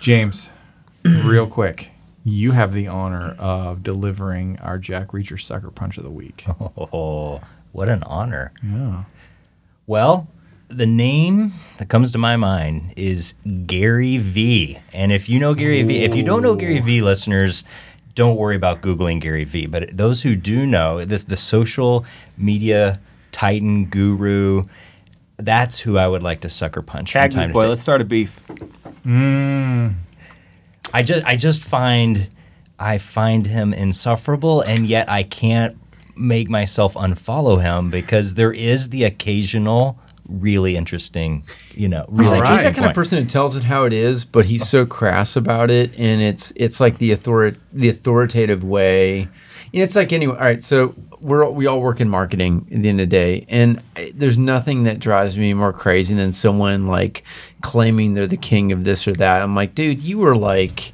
James, 0.02 0.50
real 1.04 1.48
quick, 1.48 1.92
you 2.26 2.52
have 2.52 2.74
the 2.74 2.88
honor 2.88 3.30
of 3.40 3.84
delivering 3.84 4.60
our 4.60 4.78
Jack 4.78 5.10
Reacher 5.10 5.40
Sucker 5.40 5.72
Punch 5.72 5.98
of 5.98 6.04
the 6.04 6.10
Week. 6.12 6.46
Oh, 6.78 7.40
what 7.72 7.88
an 7.90 8.04
honor. 8.04 8.52
Yeah. 8.64 9.04
Well, 9.86 10.28
the 10.68 10.86
name 10.86 11.54
that 11.78 11.88
comes 11.88 12.12
to 12.12 12.18
my 12.18 12.36
mind 12.36 12.94
is 12.98 13.34
Gary 13.66 14.18
Vee. 14.18 14.80
And 14.94 15.12
if 15.14 15.30
you 15.30 15.40
know 15.40 15.54
Gary 15.54 15.84
Vee, 15.84 16.04
if 16.04 16.14
you 16.16 16.24
don't 16.24 16.42
know 16.42 16.56
Gary 16.56 16.80
Vee, 16.82 17.02
listeners, 17.02 17.64
don't 18.16 18.36
worry 18.36 18.56
about 18.58 18.82
Googling 18.82 19.22
Gary 19.22 19.44
Vee. 19.46 19.66
But 19.68 19.96
those 19.96 20.24
who 20.24 20.36
do 20.36 20.66
know, 20.66 21.06
this 21.06 21.24
the 21.24 21.38
social 21.38 22.06
media 22.38 23.00
titan 23.38 23.86
guru, 23.86 24.66
that's 25.38 25.78
who 25.78 25.98
I 25.98 26.08
would 26.08 26.24
like 26.24 26.42
to 26.42 26.50
sucker 26.50 26.82
punch. 26.82 27.12
from 27.12 27.22
Tag 27.22 27.32
time 27.32 27.50
this 27.50 27.54
boy. 27.54 27.62
time. 27.62 27.70
Let's 27.70 27.82
start 27.84 28.02
a 28.02 28.06
beef. 28.06 28.42
I 30.94 31.04
just 31.04 31.24
I 31.26 31.36
just 31.36 31.62
find 31.62 32.30
I 32.80 32.98
find 32.98 33.46
him 33.46 33.74
insufferable, 33.74 34.62
and 34.62 34.88
yet 34.88 35.10
I 35.10 35.22
can't 35.24 35.78
make 36.16 36.50
myself 36.50 36.96
unfollow 36.96 37.62
him 37.62 37.92
because 37.92 38.34
there 38.34 38.52
is 38.52 38.90
the 38.90 39.04
occasional 39.04 40.00
really 40.28 40.76
interesting, 40.76 41.46
you 41.74 41.88
know, 41.88 42.06
He's, 42.10 42.20
really 42.28 42.40
like, 42.40 42.50
he's 42.50 42.64
that 42.64 42.66
interesting 42.68 42.74
kind 42.74 42.90
of 42.90 42.96
person 42.96 43.24
who 43.24 43.30
tells 43.30 43.56
it 43.56 43.64
how 43.64 43.86
it 43.86 43.94
is, 43.94 44.26
but 44.26 44.46
he's 44.46 44.68
so 44.68 44.86
crass 44.86 45.36
about 45.36 45.70
it, 45.70 45.98
and 45.98 46.22
it's 46.22 46.52
it's 46.56 46.80
like 46.80 46.98
the 46.98 47.14
author 47.14 47.54
the 47.72 47.90
authoritative 47.90 48.64
way. 48.64 49.28
You 49.72 49.80
know, 49.80 49.84
it's 49.84 49.96
like 49.96 50.12
anyway. 50.12 50.34
All 50.36 50.42
right, 50.42 50.64
so 50.64 50.96
we're 51.20 51.50
we 51.50 51.68
all 51.68 51.82
work 51.82 52.00
in 52.02 52.10
marketing 52.10 52.68
at 52.72 52.82
the 52.82 52.90
end 52.90 53.02
of 53.02 53.10
the 53.10 53.16
day, 53.16 53.46
and 53.50 53.82
there's 54.14 54.38
nothing 54.38 54.84
that 54.84 55.00
drives 55.00 55.38
me 55.38 55.54
more 55.54 55.74
crazy 55.74 56.14
than 56.16 56.32
someone 56.32 56.88
like 56.88 57.24
claiming 57.62 58.14
they're 58.14 58.28
the 58.28 58.38
king 58.38 58.72
of 58.72 58.84
this 58.84 59.08
or 59.08 59.14
that. 59.14 59.42
I'm 59.42 59.56
like, 59.56 59.76
dude, 59.76 60.00
you 60.00 60.20
were 60.20 60.36
like. 60.36 60.94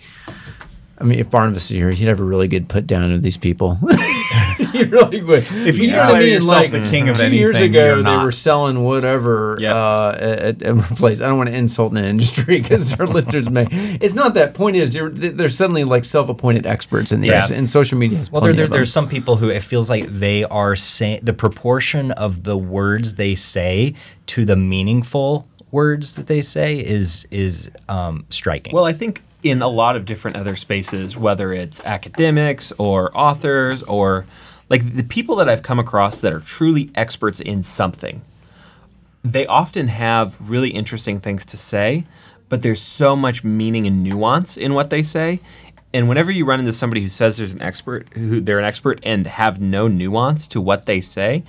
I 1.04 1.06
mean, 1.06 1.20
if 1.20 1.30
Barnabas 1.30 1.64
is 1.66 1.70
here, 1.70 1.92
he'd 1.92 2.06
have 2.08 2.22
a 2.22 2.24
really 2.24 2.48
good 2.48 2.70
put 2.70 2.88
down 2.88 3.12
of 3.12 3.22
these 3.22 3.36
people. 3.36 3.76
he 4.72 4.84
really 4.86 5.22
would. 5.22 5.40
If 5.52 5.78
you 5.78 5.88
declare 5.88 6.22
yourself 6.22 6.72
the 6.72 6.82
king 6.90 7.10
of 7.10 7.18
two 7.18 7.36
years 7.36 7.60
ago, 7.60 7.98
they 7.98 8.04
not. 8.04 8.24
were 8.24 8.32
selling 8.32 8.84
whatever 8.84 9.58
Yep. 9.60 9.76
uh, 9.76 10.10
at, 10.18 10.62
at 10.64 10.78
a 10.78 10.82
place. 10.96 11.20
I 11.20 11.28
don't 11.28 11.38
want 11.38 11.50
to 11.50 11.56
insult 11.56 11.92
an 11.92 12.06
industry 12.06 12.58
because 12.62 12.98
our 12.98 13.06
listeners 13.06 13.50
may. 13.50 13.68
It's 14.00 14.14
not 14.14 14.34
that 14.36 14.54
point. 14.54 14.78
Is 14.78 14.94
they're, 14.94 15.10
they're 15.10 15.50
suddenly 15.50 15.84
like 15.84 16.06
self-appointed 16.06 16.66
experts 16.66 17.12
in 17.12 17.20
this, 17.20 17.50
Yeah. 17.50 17.58
and 17.58 17.70
social 17.70 17.98
media. 17.98 18.20
Has 18.20 18.32
Well, 18.32 18.42
there, 18.42 18.54
there, 18.54 18.68
there's 18.70 18.94
some 18.94 19.10
people 19.10 19.36
who 19.36 19.50
it 19.50 19.62
feels 19.62 19.90
like 19.90 20.06
they 20.06 20.46
are 20.46 20.78
saying 20.78 21.20
the 21.22 21.34
proportion 21.34 22.12
of 22.14 22.44
the 22.44 22.58
words 22.58 23.16
they 23.16 23.36
say 23.36 23.94
to 24.28 24.46
the 24.46 24.56
meaningful 24.56 25.50
words 25.72 26.16
that 26.16 26.28
they 26.28 26.42
say 26.42 26.80
is 26.80 27.28
is 27.30 27.70
um, 27.90 28.26
striking. 28.30 28.74
Well, 28.74 28.86
I 28.86 28.94
think 28.94 29.22
in 29.44 29.62
a 29.62 29.68
lot 29.68 29.96
of 29.96 30.06
different 30.06 30.38
other 30.38 30.56
spaces, 30.56 31.18
whether 31.18 31.52
it's 31.52 31.84
academics 31.84 32.72
or 32.78 33.16
authors 33.16 33.84
or 33.84 34.26
like 34.70 34.96
the 34.96 35.04
people 35.04 35.36
that 35.36 35.50
I've 35.50 35.64
come 35.64 35.80
across 35.80 36.22
that 36.22 36.34
are 36.34 36.40
truly 36.40 36.90
experts 36.96 37.40
in 37.40 37.62
something, 37.62 38.22
they 39.24 39.46
often 39.46 39.90
have 39.90 40.38
really 40.40 40.70
interesting 40.70 41.20
things 41.20 41.46
to 41.46 41.58
say, 41.58 42.06
but 42.50 42.62
there's 42.62 42.82
so 42.82 43.16
much 43.16 43.44
meaning 43.44 43.86
and 43.86 44.04
nuance 44.04 44.58
in 44.58 44.74
what 44.74 44.90
they 44.90 45.04
say. 45.04 45.40
And 45.94 46.10
whenever 46.10 46.32
you 46.32 46.46
run 46.46 46.60
into 46.60 46.74
somebody 46.74 47.02
who 47.02 47.10
says 47.10 47.38
there's 47.38 47.52
an 47.52 47.62
expert, 47.62 48.08
who 48.14 48.42
they're 48.42 48.60
an 48.60 48.66
expert 48.66 49.00
and 49.04 49.28
have 49.28 49.62
no 49.62 49.88
nuance 49.88 50.48
to 50.50 50.62
what 50.62 50.86
they 50.86 51.02
say, 51.02 51.44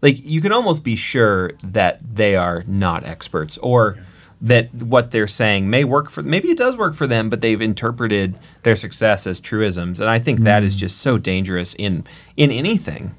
like 0.00 0.24
you 0.24 0.40
can 0.40 0.52
almost 0.52 0.82
be 0.82 0.96
sure 0.96 1.52
that 1.62 2.00
they 2.02 2.36
are 2.36 2.64
not 2.66 3.04
experts 3.04 3.58
or 3.58 3.98
that 4.40 4.72
what 4.74 5.10
they're 5.10 5.26
saying 5.26 5.68
may 5.68 5.84
work 5.84 6.08
for 6.10 6.22
maybe 6.22 6.50
it 6.50 6.56
does 6.58 6.76
work 6.76 6.94
for 6.94 7.06
them 7.06 7.28
but 7.28 7.40
they've 7.40 7.60
interpreted 7.60 8.38
their 8.62 8.76
success 8.76 9.26
as 9.26 9.38
truisms 9.40 10.00
and 10.00 10.08
i 10.08 10.18
think 10.18 10.40
that 10.40 10.62
is 10.62 10.74
mm. 10.74 10.78
just 10.78 10.98
so 10.98 11.18
dangerous 11.18 11.74
in 11.74 12.04
in 12.36 12.50
anything 12.50 13.14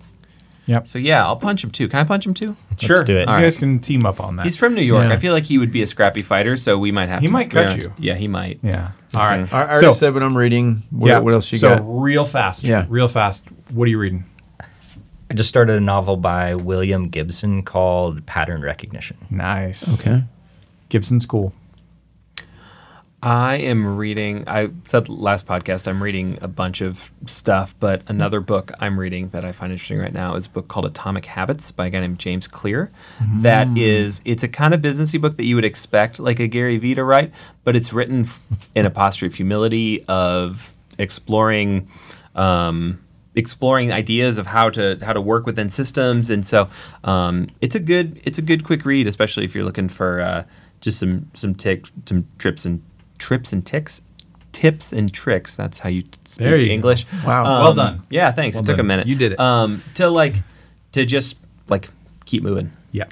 Yep. 0.68 0.88
so 0.88 1.00
yeah 1.00 1.26
i'll 1.26 1.36
punch 1.38 1.64
him 1.64 1.72
too 1.72 1.88
can 1.88 2.00
i 2.00 2.04
punch 2.04 2.26
him 2.26 2.34
too 2.34 2.56
Sure. 2.78 2.96
Let's 2.98 3.08
do 3.08 3.18
it. 3.18 3.28
You 3.28 3.34
All 3.34 3.40
guys 3.40 3.58
can 3.58 3.80
team 3.80 4.06
up 4.06 4.20
on 4.20 4.36
that. 4.38 4.46
he's 4.46 4.58
from 4.58 4.74
new 4.74 4.82
york 4.82 5.08
Yeah. 5.08 5.14
i 5.14 5.18
feel 5.18 5.34
like 5.34 5.44
he 5.44 5.58
would 5.58 5.72
be 5.72 5.82
a 5.84 5.88
scrappy 5.88 6.22
fighter 6.22 6.56
so 6.58 6.78
we 6.78 6.92
might 6.92 7.10
have 7.10 7.20
to. 7.20 7.22
He 7.22 7.28
to 7.28 7.34
might 7.34 7.50
cut 7.52 7.70
yeah. 7.76 7.84
you. 7.84 7.94
yeah 8.00 8.16
he 8.16 8.28
might 8.28 8.60
yeah. 8.64 8.92
Mm-hmm. 9.10 9.18
All 9.18 9.24
right. 9.26 9.54
I, 9.54 9.72
I 9.72 9.74
so, 9.74 9.88
already 9.88 10.00
said 10.00 10.14
what 10.14 10.24
I'm 10.24 10.38
reading. 10.38 10.84
What, 10.90 11.10
yeah. 11.10 11.18
what 11.20 11.34
else 11.34 11.52
you 11.52 11.58
so 11.58 11.76
got? 11.76 11.82
real 11.84 12.24
fast. 12.24 12.64
Yeah. 12.64 12.86
Real 12.88 13.10
fast. 13.10 13.46
What 13.70 13.84
are 13.86 13.90
you 13.90 13.98
reading? 14.00 14.24
I 15.30 15.34
just 15.34 15.50
started 15.50 15.76
a 15.76 15.82
novel 15.82 16.16
by 16.16 16.56
William 16.56 17.10
Gibson 17.10 17.64
called 17.64 18.26
Pattern 18.26 18.62
Recognition. 18.62 19.18
Nice. 19.30 20.00
Okay. 20.00 20.24
Gibson 20.92 21.20
School. 21.22 21.54
I 23.24 23.58
am 23.58 23.98
reading. 23.98 24.44
I 24.48 24.68
said 24.84 25.08
last 25.08 25.46
podcast 25.46 25.88
I'm 25.88 26.02
reading 26.02 26.40
a 26.42 26.48
bunch 26.48 26.82
of 26.82 27.12
stuff, 27.28 27.76
but 27.80 28.02
another 28.08 28.40
book 28.40 28.72
I'm 28.80 29.00
reading 29.00 29.30
that 29.30 29.46
I 29.46 29.52
find 29.52 29.72
interesting 29.72 30.00
right 30.00 30.14
now 30.14 30.36
is 30.36 30.48
a 30.48 30.50
book 30.50 30.68
called 30.68 30.86
Atomic 30.86 31.26
Habits 31.26 31.72
by 31.72 31.86
a 31.86 31.90
guy 31.92 32.00
named 32.00 32.18
James 32.18 32.48
Clear. 32.48 32.92
That 33.42 33.68
is, 33.78 34.22
it's 34.26 34.42
a 34.42 34.48
kind 34.48 34.74
of 34.74 34.82
businessy 34.82 35.22
book 35.22 35.38
that 35.38 35.46
you 35.46 35.56
would 35.56 35.66
expect 35.66 36.20
like 36.20 36.40
a 36.40 36.48
Gary 36.48 36.78
Vee 36.78 36.96
to 36.96 37.04
write, 37.04 37.32
but 37.64 37.76
it's 37.76 37.94
written 37.94 38.26
in 38.74 38.88
a 38.88 38.90
posture 38.90 39.28
of 39.28 39.36
humility 39.36 40.04
of 40.06 40.74
exploring. 40.98 41.90
Um, 42.36 43.02
exploring 43.34 43.94
ideas 43.94 44.38
of 44.38 44.46
how 44.48 44.70
to 44.70 44.98
how 45.02 45.14
to 45.14 45.22
work 45.22 45.46
within 45.46 45.70
systems 45.70 46.30
and 46.30 46.46
so 46.46 46.70
um, 47.06 47.50
it's 47.62 47.76
a 47.76 47.80
good 47.80 48.20
it's 48.26 48.38
a 48.38 48.42
good 48.42 48.66
quick 48.66 48.84
read 48.84 49.08
especially 49.08 49.46
if 49.46 49.56
you're 49.56 49.64
looking 49.64 49.88
for 49.88 50.20
uh, 50.20 50.44
just 50.82 51.00
some 51.00 51.30
some 51.34 51.56
tick 51.56 51.86
some 52.06 52.26
trips 52.38 52.66
and 52.66 52.82
trips 53.18 53.54
and 53.54 53.66
ticks 53.66 54.02
tips 54.52 54.92
and 54.92 55.14
tricks 55.14 55.56
that's 55.56 55.80
how 55.80 55.88
you 55.90 56.02
speak 56.26 56.38
There 56.46 56.58
you 56.58 56.68
go. 56.68 56.74
english 56.74 57.06
Wow. 57.26 57.46
Um, 57.46 57.64
Well 57.64 57.74
done. 57.74 58.04
yeah 58.10 58.30
thanks 58.32 58.56
Well 58.56 58.64
it 58.64 58.68
took 58.68 58.80
a 58.80 58.84
minute 58.84 59.08
You 59.08 59.16
did 59.16 59.32
it. 59.34 59.40
um, 59.40 59.82
to 59.96 60.10
like 60.10 60.36
to 60.92 61.06
just 61.06 61.38
like 61.70 61.90
keep 62.26 62.44
moving 62.44 62.72
Yeah. 62.92 63.06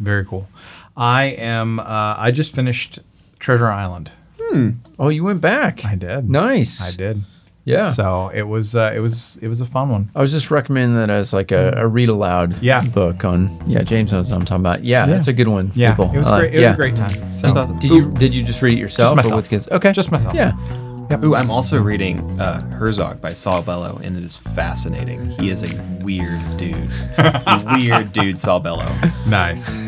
Very 0.00 0.24
cool. 0.24 0.48
I 0.96 1.24
am. 1.24 1.78
Uh, 1.80 2.14
I 2.18 2.30
just 2.32 2.54
finished 2.54 2.98
Treasure 3.38 3.68
Island. 3.70 4.10
Hmm. 4.40 4.70
Oh, 4.98 5.08
you 5.08 5.22
went 5.24 5.40
back. 5.40 5.84
I 5.84 5.94
did. 5.94 6.28
Nice. 6.28 6.80
I 6.82 6.96
did. 6.96 7.22
Yeah. 7.64 7.90
So 7.90 8.28
it 8.28 8.42
was. 8.42 8.76
Uh, 8.76 8.92
it 8.94 9.00
was. 9.00 9.38
It 9.40 9.48
was 9.48 9.60
a 9.60 9.64
fun 9.64 9.88
one. 9.88 10.10
I 10.14 10.20
was 10.20 10.30
just 10.32 10.50
recommending 10.50 10.96
that 10.96 11.08
as 11.10 11.32
like 11.32 11.50
a, 11.50 11.72
a 11.76 11.86
read 11.88 12.08
aloud 12.10 12.60
Yeah. 12.62 12.82
book 12.84 13.24
on 13.24 13.50
yeah 13.66 13.82
James 13.82 14.12
knows 14.12 14.30
what 14.30 14.38
I'm 14.38 14.44
talking 14.44 14.60
about 14.62 14.84
yeah, 14.84 15.06
that's 15.06 15.28
a 15.28 15.32
good 15.32 15.48
one 15.48 15.72
Yeah. 15.74 15.90
people. 15.90 16.10
It 16.12 16.18
was 16.18 16.28
I 16.28 16.30
like- 16.30 16.40
great. 16.42 16.54
It 16.56 16.60
yeah. 16.60 16.68
was 16.70 16.74
a 16.74 16.76
great 16.76 16.96
time. 16.96 17.30
So 17.30 17.66
did 17.80 17.90
you 17.90 18.10
did 18.12 18.34
you 18.34 18.42
just 18.42 18.60
read 18.62 18.76
it 18.76 18.80
yourself 18.80 19.08
Just 19.08 19.16
myself. 19.16 19.32
or 19.32 19.36
with 19.36 19.48
kids 19.50 19.68
okay 19.68 19.92
Just 19.92 20.10
myself. 20.12 20.34
yeah 20.34 20.52
Ooh, 21.22 21.34
I'm 21.34 21.50
also 21.50 21.80
reading 21.82 22.40
uh, 22.40 22.62
Herzog 22.70 23.20
by 23.20 23.34
Saul 23.34 23.60
Bellow, 23.60 24.00
and 24.02 24.16
it 24.16 24.24
is 24.24 24.38
fascinating. 24.38 25.30
He 25.32 25.50
is 25.50 25.62
a 25.62 25.80
weird 26.02 26.56
dude. 26.56 26.90
weird 27.76 28.10
dude, 28.12 28.38
Saul 28.38 28.58
Bellow. 28.60 28.90
Nice. 29.26 29.78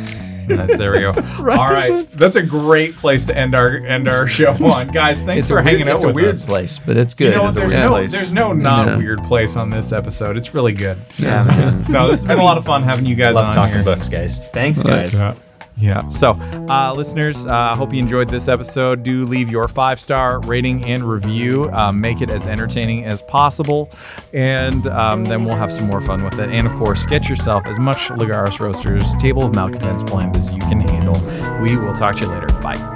Nice. 0.48 0.76
There 0.76 0.92
we 0.92 1.00
go. 1.00 1.08
All 1.38 1.72
right. 1.72 2.06
That's 2.12 2.36
a 2.36 2.42
great 2.42 2.96
place 2.96 3.24
to 3.26 3.36
end 3.36 3.54
our 3.54 3.76
end 3.78 4.08
our 4.08 4.26
show 4.26 4.52
on, 4.64 4.88
guys. 4.88 5.24
Thanks 5.24 5.40
it's 5.44 5.48
for 5.48 5.54
weird, 5.56 5.66
hanging 5.66 5.88
out 5.88 5.96
it's 5.96 6.04
a 6.04 6.12
weird 6.12 6.28
us. 6.30 6.46
place 6.46 6.78
but 6.78 6.96
it's 6.96 7.14
good 7.14 7.26
You 7.32 7.36
know 7.36 7.42
what? 7.44 7.48
It's 7.50 7.56
a 7.56 7.60
There's 7.60 7.72
weird 7.72 7.82
no, 7.82 7.88
place. 7.90 8.12
there's 8.12 8.32
no 8.32 8.52
not 8.52 8.86
Yeah. 8.86 8.96
weird 8.96 9.22
place 9.24 9.56
on 9.56 9.70
this 9.70 9.92
episode. 9.92 10.36
It's 10.36 10.54
really 10.54 10.72
good. 10.72 10.98
yeah. 11.18 11.44
No, 11.88 12.08
this 12.08 12.20
has 12.22 12.26
been 12.26 12.38
a 12.38 12.44
lot 12.44 12.58
of 12.58 12.64
fun 12.64 12.82
having 12.82 13.06
you 13.06 13.14
guys 13.14 13.34
Love 13.34 13.46
on 13.48 13.54
talking 13.54 13.74
here. 13.76 13.84
books, 13.84 14.08
guys. 14.08 14.38
Thanks, 14.48 14.82
guys. 14.82 15.36
Yeah. 15.78 16.08
So, 16.08 16.32
uh, 16.70 16.94
listeners, 16.94 17.46
I 17.46 17.72
uh, 17.72 17.76
hope 17.76 17.92
you 17.92 17.98
enjoyed 17.98 18.30
this 18.30 18.48
episode. 18.48 19.02
Do 19.02 19.26
leave 19.26 19.50
your 19.50 19.68
five 19.68 20.00
star 20.00 20.40
rating 20.40 20.84
and 20.84 21.04
review. 21.04 21.70
Um, 21.70 22.00
make 22.00 22.22
it 22.22 22.30
as 22.30 22.46
entertaining 22.46 23.04
as 23.04 23.20
possible. 23.22 23.90
And 24.32 24.86
um, 24.86 25.24
then 25.24 25.44
we'll 25.44 25.56
have 25.56 25.70
some 25.70 25.86
more 25.86 26.00
fun 26.00 26.24
with 26.24 26.38
it. 26.38 26.48
And 26.48 26.66
of 26.66 26.72
course, 26.74 27.04
get 27.04 27.28
yourself 27.28 27.66
as 27.66 27.78
much 27.78 28.08
Lagaris 28.08 28.58
Roasters 28.58 29.14
Table 29.16 29.44
of 29.44 29.54
Malcontents 29.54 30.02
blend 30.02 30.36
as 30.36 30.50
you 30.50 30.60
can 30.60 30.80
handle. 30.80 31.20
We 31.60 31.76
will 31.76 31.94
talk 31.94 32.16
to 32.16 32.22
you 32.22 32.30
later. 32.30 32.46
Bye. 32.62 32.95